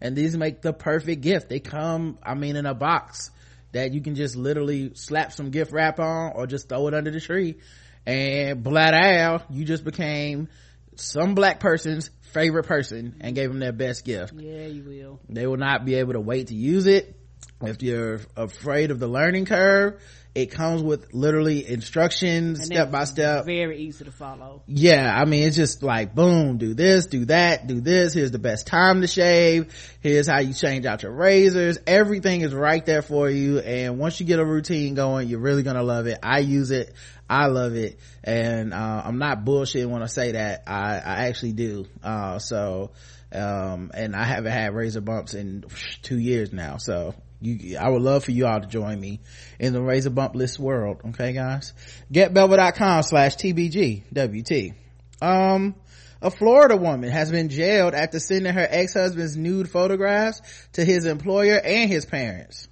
and 0.00 0.16
these 0.16 0.36
make 0.36 0.62
the 0.62 0.72
perfect 0.72 1.20
gift. 1.22 1.48
They 1.48 1.60
come, 1.60 2.18
I 2.22 2.34
mean, 2.34 2.56
in 2.56 2.66
a 2.66 2.74
box 2.74 3.30
that 3.72 3.92
you 3.92 4.00
can 4.00 4.14
just 4.14 4.34
literally 4.36 4.92
slap 4.94 5.32
some 5.32 5.50
gift 5.50 5.72
wrap 5.72 6.00
on 6.00 6.32
or 6.34 6.46
just 6.46 6.68
throw 6.68 6.88
it 6.88 6.94
under 6.94 7.10
the 7.10 7.20
tree 7.20 7.58
and 8.06 8.62
blat 8.64 8.94
out 8.94 9.44
you 9.50 9.64
just 9.64 9.84
became 9.84 10.48
some 10.96 11.34
black 11.34 11.60
person's 11.60 12.10
favorite 12.32 12.64
person 12.64 13.14
and 13.20 13.34
gave 13.36 13.48
them 13.50 13.60
their 13.60 13.72
best 13.72 14.04
gift 14.04 14.32
Yeah, 14.36 14.66
you 14.66 14.82
will. 14.82 15.20
they 15.28 15.46
will 15.46 15.56
not 15.58 15.84
be 15.84 15.94
able 15.96 16.14
to 16.14 16.20
wait 16.20 16.48
to 16.48 16.54
use 16.54 16.86
it 16.86 17.14
if 17.62 17.82
you're 17.82 18.20
afraid 18.36 18.90
of 18.90 18.98
the 18.98 19.06
learning 19.06 19.44
curve 19.44 20.00
it 20.34 20.52
comes 20.52 20.82
with 20.82 21.12
literally 21.12 21.66
instructions 21.68 22.64
step 22.64 22.90
by 22.90 23.04
step. 23.04 23.44
Very 23.46 23.78
easy 23.78 24.04
to 24.04 24.12
follow. 24.12 24.62
yeah 24.66 25.12
i 25.14 25.24
mean 25.24 25.42
it's 25.44 25.56
just 25.56 25.82
like 25.82 26.14
boom 26.14 26.56
do 26.56 26.72
this 26.74 27.06
do 27.06 27.24
that 27.24 27.66
do 27.66 27.80
this. 27.80 28.14
Here's 28.14 28.30
the 28.30 28.38
best 28.38 28.66
time 28.66 29.00
to 29.00 29.06
shave. 29.06 29.74
Here's 30.00 30.26
how 30.28 30.38
you 30.40 30.54
change 30.54 30.86
out 30.86 31.02
your 31.02 31.12
razors. 31.12 31.78
Everything 31.86 32.42
is 32.42 32.54
right 32.54 32.84
there 32.84 33.02
for 33.02 33.28
you. 33.28 33.58
And 33.58 33.98
once 33.98 34.20
you 34.20 34.26
get 34.26 34.38
a 34.38 34.44
routine 34.44 34.94
going 34.94 35.28
you're 35.28 35.40
really 35.40 35.62
gonna 35.62 35.82
love 35.82 36.06
it. 36.06 36.18
I 36.22 36.38
use 36.38 36.70
it. 36.70 36.92
I 37.28 37.46
love 37.46 37.74
it. 37.74 37.98
And 38.22 38.72
uh, 38.72 39.02
i'm 39.04 39.18
not 39.18 39.44
bullshitting 39.44 39.90
when 39.90 40.02
i 40.02 40.06
say 40.06 40.32
that. 40.32 40.62
I, 40.66 40.94
I 40.98 41.26
actually 41.28 41.52
do. 41.52 41.86
Uh, 42.02 42.38
so 42.38 42.92
um, 43.32 43.90
and 43.94 44.14
i 44.14 44.24
haven't 44.24 44.52
had 44.52 44.74
razor 44.74 45.00
bumps 45.00 45.34
in 45.34 45.64
two 46.02 46.18
years 46.18 46.52
now. 46.52 46.76
So 46.76 47.14
you 47.40 47.78
i 47.78 47.88
would 47.88 48.02
love 48.02 48.24
for 48.24 48.30
you 48.30 48.46
all 48.46 48.60
to 48.60 48.66
join 48.66 49.00
me 49.00 49.20
in 49.58 49.72
the 49.72 49.80
razor 49.80 50.10
bump 50.10 50.34
list 50.34 50.58
world 50.58 51.00
okay 51.08 51.32
guys 51.32 51.72
getbevel.com 52.12 53.02
slash 53.02 53.36
tbgwt 53.36 54.74
um 55.22 55.74
a 56.22 56.30
Florida 56.30 56.76
woman 56.76 57.10
has 57.10 57.30
been 57.30 57.48
jailed 57.48 57.94
after 57.94 58.18
sending 58.20 58.52
her 58.52 58.66
ex-husband's 58.68 59.36
nude 59.36 59.70
photographs 59.70 60.42
to 60.72 60.84
his 60.84 61.06
employer 61.06 61.58
and 61.58 61.90
his 61.90 62.04
parents. 62.04 62.68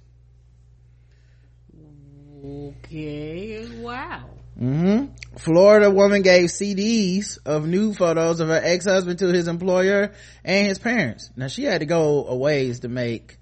Okay. 2.45 3.67
Wow. 3.81 4.29
hmm 4.57 5.05
Florida 5.37 5.89
woman 5.89 6.21
gave 6.21 6.49
CDs 6.49 7.39
of 7.45 7.67
nude 7.67 7.97
photos 7.97 8.39
of 8.39 8.49
her 8.49 8.61
ex-husband 8.63 9.19
to 9.19 9.27
his 9.27 9.47
employer 9.47 10.13
and 10.43 10.67
his 10.67 10.77
parents. 10.77 11.31
Now 11.35 11.47
she 11.47 11.63
had 11.63 11.79
to 11.79 11.85
go 11.85 12.27
a 12.27 12.35
ways 12.35 12.81
to 12.81 12.87
make 12.87 13.38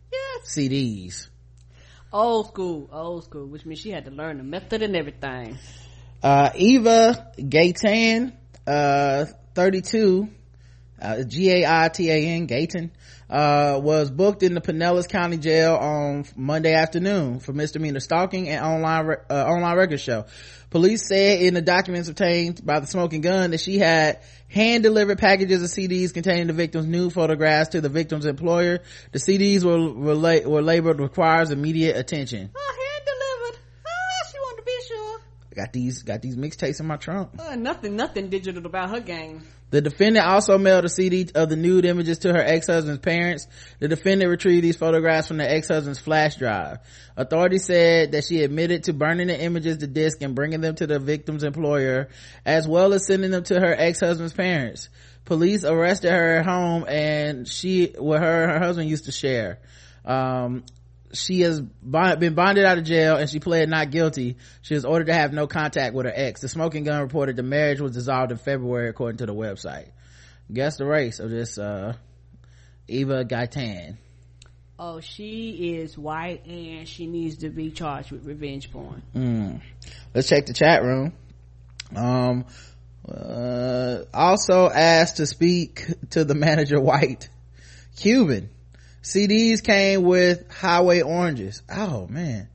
CDs. 0.47 1.27
Old 2.11 2.47
school, 2.47 2.89
old 2.91 3.25
school, 3.25 3.47
which 3.47 3.65
means 3.65 3.79
she 3.79 3.91
had 3.91 4.05
to 4.05 4.11
learn 4.11 4.37
the 4.37 4.43
method 4.43 4.81
and 4.81 4.95
everything. 4.95 5.57
Uh, 6.23 6.49
Eva 6.55 7.31
Gaitan, 7.37 8.33
uh, 8.65 9.25
32, 9.53 10.29
uh, 11.01 11.23
G-A-I-T-A-N, 11.23 12.47
Gayton, 12.47 12.91
uh, 13.29 13.79
was 13.83 14.09
booked 14.09 14.41
in 14.41 14.53
the 14.53 14.61
Pinellas 14.61 15.07
County 15.07 15.37
Jail 15.37 15.75
on 15.75 16.25
Monday 16.35 16.73
afternoon 16.73 17.39
for 17.39 17.53
misdemeanor 17.53 17.99
stalking 17.99 18.47
and 18.49 18.63
online, 18.63 19.17
uh, 19.29 19.33
online 19.33 19.77
record 19.77 19.99
show. 19.99 20.25
Police 20.69 21.07
said 21.07 21.41
in 21.41 21.53
the 21.53 21.61
documents 21.61 22.09
obtained 22.09 22.65
by 22.65 22.79
the 22.79 22.87
smoking 22.87 23.21
gun 23.21 23.51
that 23.51 23.59
she 23.59 23.77
had 23.77 24.19
hand 24.49 24.83
delivered 24.83 25.17
packages 25.17 25.63
of 25.63 25.69
CDs 25.69 26.13
containing 26.13 26.47
the 26.47 26.53
victim's 26.53 26.87
nude 26.87 27.13
photographs 27.13 27.69
to 27.69 27.81
the 27.81 27.89
victim's 27.89 28.25
employer. 28.25 28.79
The 29.13 29.19
CDs 29.19 29.63
were, 29.63 29.91
were, 29.91 30.49
were 30.49 30.61
labeled 30.61 30.99
requires 30.99 31.51
immediate 31.51 31.95
attention. 31.95 32.49
Oh, 32.53 32.77
hand 32.79 33.05
delivered. 33.05 33.61
Ah, 33.85 34.27
she 34.29 34.39
wanted 34.39 34.61
to 34.61 34.65
be 34.65 34.77
sure. 34.87 35.19
Got 35.57 35.73
these, 35.73 36.03
got 36.03 36.21
these 36.21 36.35
mixtapes 36.35 36.79
in 36.79 36.85
my 36.85 36.97
trunk. 36.97 37.31
Uh, 37.39 37.55
nothing, 37.55 37.95
nothing 37.95 38.29
digital 38.29 38.63
about 38.67 38.91
her 38.91 38.99
game. 38.99 39.41
The 39.71 39.81
defendant 39.81 40.23
also 40.23 40.59
mailed 40.59 40.85
a 40.85 40.89
CD 40.89 41.31
of 41.33 41.49
the 41.49 41.55
nude 41.55 41.83
images 41.83 42.19
to 42.19 42.29
her 42.29 42.37
ex-husband's 42.37 42.99
parents. 42.99 43.47
The 43.79 43.87
defendant 43.87 44.29
retrieved 44.29 44.63
these 44.63 44.77
photographs 44.77 45.27
from 45.29 45.37
the 45.37 45.51
ex-husband's 45.51 45.97
flash 45.97 46.35
drive. 46.35 46.77
Authorities 47.17 47.65
said 47.65 48.11
that 48.11 48.25
she 48.25 48.43
admitted 48.43 48.83
to 48.83 48.93
burning 48.93 49.27
the 49.27 49.41
images 49.41 49.77
to 49.77 49.87
disk 49.87 50.21
and 50.21 50.35
bringing 50.35 50.61
them 50.61 50.75
to 50.75 50.85
the 50.85 50.99
victim's 50.99 51.43
employer, 51.43 52.09
as 52.45 52.67
well 52.67 52.93
as 52.93 53.07
sending 53.07 53.31
them 53.31 53.43
to 53.45 53.59
her 53.59 53.73
ex-husband's 53.75 54.33
parents. 54.33 54.89
Police 55.25 55.65
arrested 55.65 56.11
her 56.11 56.37
at 56.37 56.45
home 56.45 56.85
and 56.87 57.47
she, 57.47 57.95
where 57.97 58.19
her 58.19 58.43
and 58.43 58.51
her 58.51 58.59
husband 58.59 58.91
used 58.91 59.05
to 59.05 59.11
share. 59.11 59.57
Um, 60.05 60.65
she 61.13 61.41
has 61.41 61.61
been 61.61 62.33
bonded 62.33 62.65
out 62.65 62.77
of 62.77 62.83
jail 62.83 63.15
and 63.15 63.29
she 63.29 63.39
pled 63.39 63.69
not 63.69 63.91
guilty. 63.91 64.37
She 64.61 64.73
was 64.73 64.85
ordered 64.85 65.07
to 65.07 65.13
have 65.13 65.33
no 65.33 65.47
contact 65.47 65.93
with 65.93 66.05
her 66.05 66.11
ex. 66.13 66.41
The 66.41 66.49
smoking 66.49 66.83
gun 66.83 67.01
reported 67.01 67.35
the 67.35 67.43
marriage 67.43 67.79
was 67.79 67.93
dissolved 67.93 68.31
in 68.31 68.37
February 68.37 68.89
according 68.89 69.17
to 69.17 69.25
the 69.25 69.33
website. 69.33 69.89
Guess 70.51 70.77
the 70.77 70.85
race 70.85 71.19
of 71.19 71.29
this, 71.29 71.57
uh, 71.57 71.93
Eva 72.87 73.25
Gaitan. 73.25 73.97
Oh, 74.79 74.99
she 74.99 75.75
is 75.75 75.97
white 75.97 76.45
and 76.45 76.87
she 76.87 77.07
needs 77.07 77.37
to 77.37 77.49
be 77.49 77.71
charged 77.71 78.11
with 78.11 78.25
revenge 78.25 78.71
porn. 78.71 79.01
Mm. 79.15 79.61
Let's 80.13 80.29
check 80.29 80.45
the 80.45 80.53
chat 80.53 80.83
room. 80.83 81.13
Um, 81.95 82.45
uh, 83.07 84.03
also 84.13 84.69
asked 84.69 85.17
to 85.17 85.25
speak 85.25 85.85
to 86.11 86.23
the 86.23 86.35
manager 86.35 86.79
white. 86.79 87.29
Cuban. 87.95 88.49
CDs 89.07 89.63
came 89.63 90.03
with 90.03 90.51
highway 90.51 90.99
oranges. 90.99 91.61
Oh 91.69 92.07
man. 92.07 92.49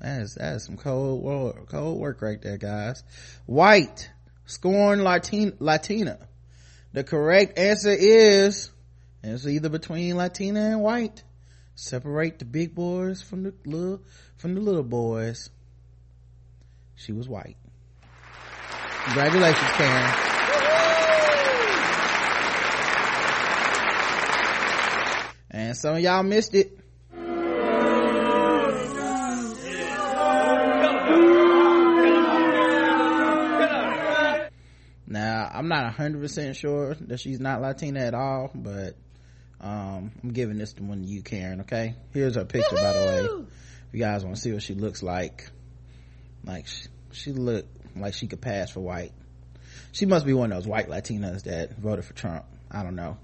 That 0.00 0.20
is, 0.22 0.34
that 0.36 0.54
is 0.54 0.64
some 0.64 0.76
cold 0.76 1.22
work, 1.24 1.68
cold 1.68 1.98
work 1.98 2.22
right 2.22 2.40
there, 2.40 2.56
guys. 2.56 3.02
White. 3.46 4.08
Scorn 4.46 5.02
Latina, 5.02 5.52
Latina. 5.58 6.18
The 6.92 7.02
correct 7.02 7.58
answer 7.58 7.90
is, 7.90 8.70
it's 9.24 9.44
either 9.44 9.68
between 9.68 10.16
Latina 10.16 10.60
and 10.60 10.80
white. 10.80 11.24
Separate 11.74 12.38
the 12.38 12.44
big 12.44 12.72
boys 12.72 13.22
from 13.22 13.42
the 13.42 13.52
little, 13.64 14.02
from 14.36 14.54
the 14.54 14.60
little 14.60 14.84
boys. 14.84 15.50
She 16.94 17.10
was 17.10 17.28
white. 17.28 17.56
Congratulations, 19.04 19.70
Karen. 19.72 20.29
And 25.50 25.76
some 25.76 25.96
of 25.96 26.00
y'all 26.00 26.22
missed 26.22 26.54
it. 26.54 26.76
Now 35.06 35.50
i'm 35.52 35.66
not 35.66 35.92
100% 35.96 36.54
sure 36.54 36.94
that 36.94 37.18
she's 37.18 37.40
not 37.40 37.60
latina 37.60 37.98
at 37.98 38.14
all 38.14 38.48
but 38.54 38.94
um, 39.60 40.12
i'm 40.22 40.32
giving 40.32 40.56
this 40.56 40.72
to 40.74 40.84
one 40.84 41.00
of 41.02 41.08
you 41.08 41.22
karen 41.22 41.62
okay? 41.62 41.96
Here's 42.12 42.36
her 42.36 42.44
picture 42.44 42.76
by 42.76 42.92
the 42.92 43.06
way. 43.06 43.44
If 43.88 43.94
you 43.94 43.98
guys 43.98 44.22
want 44.24 44.36
to 44.36 44.40
see 44.40 44.52
what 44.52 44.62
she 44.62 44.74
looks 44.74 45.02
like 45.02 45.50
like 46.44 46.68
she, 46.68 46.86
she 47.10 47.32
look 47.32 47.66
like 47.96 48.14
she 48.14 48.28
could 48.28 48.40
pass 48.40 48.70
for 48.70 48.80
white. 48.80 49.12
She 49.90 50.06
must 50.06 50.24
be 50.24 50.32
one 50.32 50.52
of 50.52 50.58
those 50.58 50.68
white 50.68 50.88
latinas 50.88 51.42
that 51.42 51.76
voted 51.76 52.04
for 52.04 52.12
trump. 52.12 52.44
I 52.70 52.84
don't 52.84 52.94
know 52.94 53.18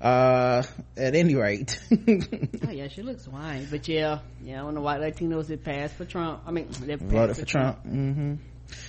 uh 0.00 0.62
at 0.96 1.14
any 1.14 1.34
rate. 1.34 1.78
Oh 2.66 2.70
yeah 2.70 2.88
she 2.88 3.02
looks 3.02 3.26
white 3.26 3.66
but 3.70 3.88
yeah 3.88 4.20
yeah 4.42 4.62
of 4.66 4.74
the 4.74 4.80
white 4.80 5.00
latinos 5.00 5.46
that 5.46 5.64
passed 5.64 5.94
for 5.94 6.04
trump. 6.04 6.42
I 6.46 6.50
mean 6.50 6.68
they 6.80 6.96
voted 6.96 7.36
for 7.36 7.44
trump, 7.44 7.82
trump. 7.82 7.96
mm-hmm. 7.96 8.34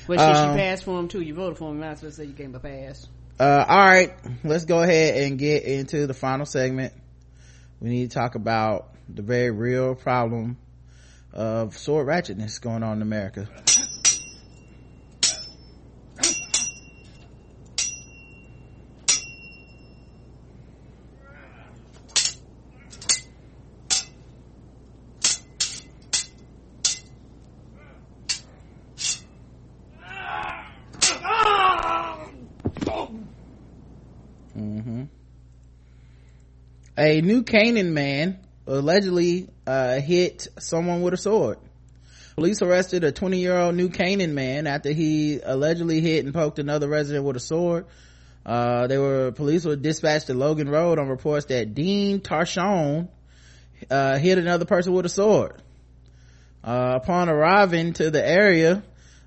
Well 0.07 0.19
um, 0.19 0.56
she 0.56 0.61
passed 0.61 0.84
for 0.84 0.99
him 0.99 1.07
too. 1.07 1.22
You 1.22 1.34
voted 1.34 1.57
for 1.57 1.72
him. 1.72 1.81
As 1.81 2.02
well 2.02 2.11
say 2.11 2.26
you 2.26 2.34
gave 2.34 2.48
him 2.48 2.56
a 2.56 2.60
pass. 2.60 3.07
Uh 3.40 3.65
all 3.68 3.86
right. 3.86 4.14
Let's 4.44 4.65
go 4.65 4.81
ahead 4.81 5.23
and 5.23 5.40
get 5.40 5.64
into 5.64 6.06
the 6.07 6.14
final 6.14 6.45
segment. 6.45 6.94
We 7.80 7.90
need 7.90 8.11
to 8.11 8.18
talk 8.18 8.36
about 8.36 8.94
the 9.07 9.22
very 9.22 9.52
real 9.52 9.95
problem 9.95 10.57
of 11.34 11.77
sword 11.77 12.07
ratchetness 12.07 12.60
going 12.60 12.84
on 12.84 12.98
in 12.98 13.02
america 13.03 13.48
a 37.10 37.22
New 37.22 37.41
Canaan 37.41 37.95
man 37.95 38.40
allegedly 38.68 39.49
uh, 39.65 39.99
hit 39.99 40.48
someone 40.60 41.02
with 41.02 41.15
a 41.15 41.18
sword. 41.18 41.57
Police 42.36 42.61
arrested 42.61 43.03
a 43.03 43.11
20 43.11 43.40
year 43.40 43.57
old 43.57 43.73
New 43.73 43.90
Canaan 43.90 44.36
man 44.36 44.68
after 44.68 44.91
he 44.91 45.40
allegedly 45.44 46.02
hit 46.02 46.23
and 46.23 46.36
poked 46.36 46.60
another 46.60 46.88
resident 46.88 47.26
with 47.26 47.36
a 47.36 47.40
sword. 47.40 47.88
Uh, 48.45 48.86
they 48.86 48.99
were, 48.99 49.31
police 49.31 49.65
were 49.65 49.76
dispatched 49.76 50.27
to 50.27 50.36
Logan 50.36 50.69
Road 50.69 50.99
on 50.99 51.07
reports 51.07 51.48
that 51.48 51.73
Dean 51.73 52.19
Tarshon, 52.19 53.10
uh, 53.90 54.18
hit 54.19 54.38
another 54.38 54.65
person 54.65 54.94
with 54.94 55.07
a 55.07 55.10
sword. 55.10 55.61
Uh, 56.64 56.99
upon 57.02 57.27
arriving 57.27 57.94
to 57.94 58.11
the 58.11 58.26
area, 58.26 58.84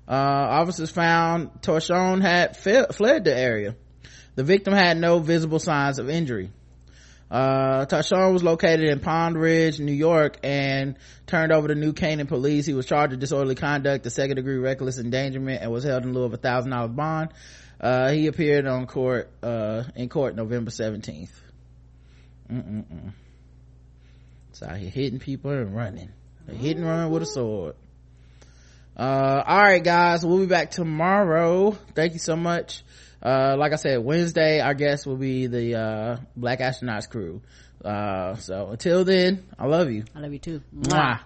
uh, 0.07 0.11
officers 0.11 0.89
found 0.89 1.49
Tarshon 1.61 2.21
had 2.21 2.55
fe- 2.55 2.85
fled 2.93 3.25
the 3.25 3.37
area. 3.37 3.75
The 4.35 4.43
victim 4.45 4.73
had 4.73 4.97
no 4.97 5.19
visible 5.19 5.59
signs 5.59 5.99
of 5.99 6.09
injury. 6.09 6.49
Uh, 7.33 7.87
was 7.89 8.43
located 8.43 8.87
in 8.89 8.99
Pound 8.99 9.35
Ridge, 9.41 9.79
New 9.79 9.91
York, 9.91 10.37
and 10.43 10.99
turned 11.25 11.51
over 11.51 11.67
to 11.67 11.73
New 11.73 11.91
Canaan 11.91 12.27
police. 12.27 12.67
He 12.67 12.75
was 12.75 12.85
charged 12.85 13.09
with 13.09 13.19
disorderly 13.19 13.55
conduct, 13.55 14.05
a 14.05 14.11
second 14.11 14.35
degree 14.35 14.57
reckless 14.57 14.99
endangerment, 14.99 15.63
and 15.63 15.71
was 15.71 15.83
held 15.83 16.03
in 16.03 16.13
lieu 16.13 16.25
of 16.25 16.33
a 16.35 16.37
thousand 16.37 16.69
dollar 16.69 16.89
bond. 16.89 17.31
Uh, 17.81 18.11
he 18.11 18.27
appeared 18.27 18.67
on 18.67 18.85
court, 18.85 19.31
uh, 19.41 19.83
in 19.95 20.09
court 20.09 20.35
November 20.35 20.69
17th. 20.69 21.31
Mm-mm-mm. 22.51 23.13
Hitting 24.91 25.19
people 25.19 25.51
and 25.51 25.75
running. 25.75 26.09
A 26.47 26.53
hit 26.53 26.77
and 26.77 26.85
run 26.85 27.09
with 27.09 27.23
a 27.23 27.25
sword. 27.25 27.75
Uh, 28.95 29.43
alright 29.47 29.83
guys, 29.83 30.23
we'll 30.23 30.37
be 30.37 30.45
back 30.45 30.69
tomorrow. 30.69 31.71
Thank 31.95 32.13
you 32.13 32.19
so 32.19 32.35
much 32.35 32.83
uh, 33.23 33.55
like 33.57 33.71
i 33.73 33.75
said 33.75 34.03
wednesday 34.03 34.59
our 34.59 34.73
guest 34.73 35.07
will 35.07 35.15
be 35.17 35.47
the 35.47 35.75
uh, 35.75 36.17
black 36.35 36.59
astronauts 36.59 37.09
crew. 37.09 37.41
Uh, 37.83 38.35
so 38.35 38.69
until 38.69 39.03
then 39.03 39.43
i 39.59 39.65
love 39.65 39.89
you. 39.91 40.03
I 40.15 40.19
love 40.19 40.31
you 40.31 40.39
too. 40.39 40.61
Mwah. 40.75 41.19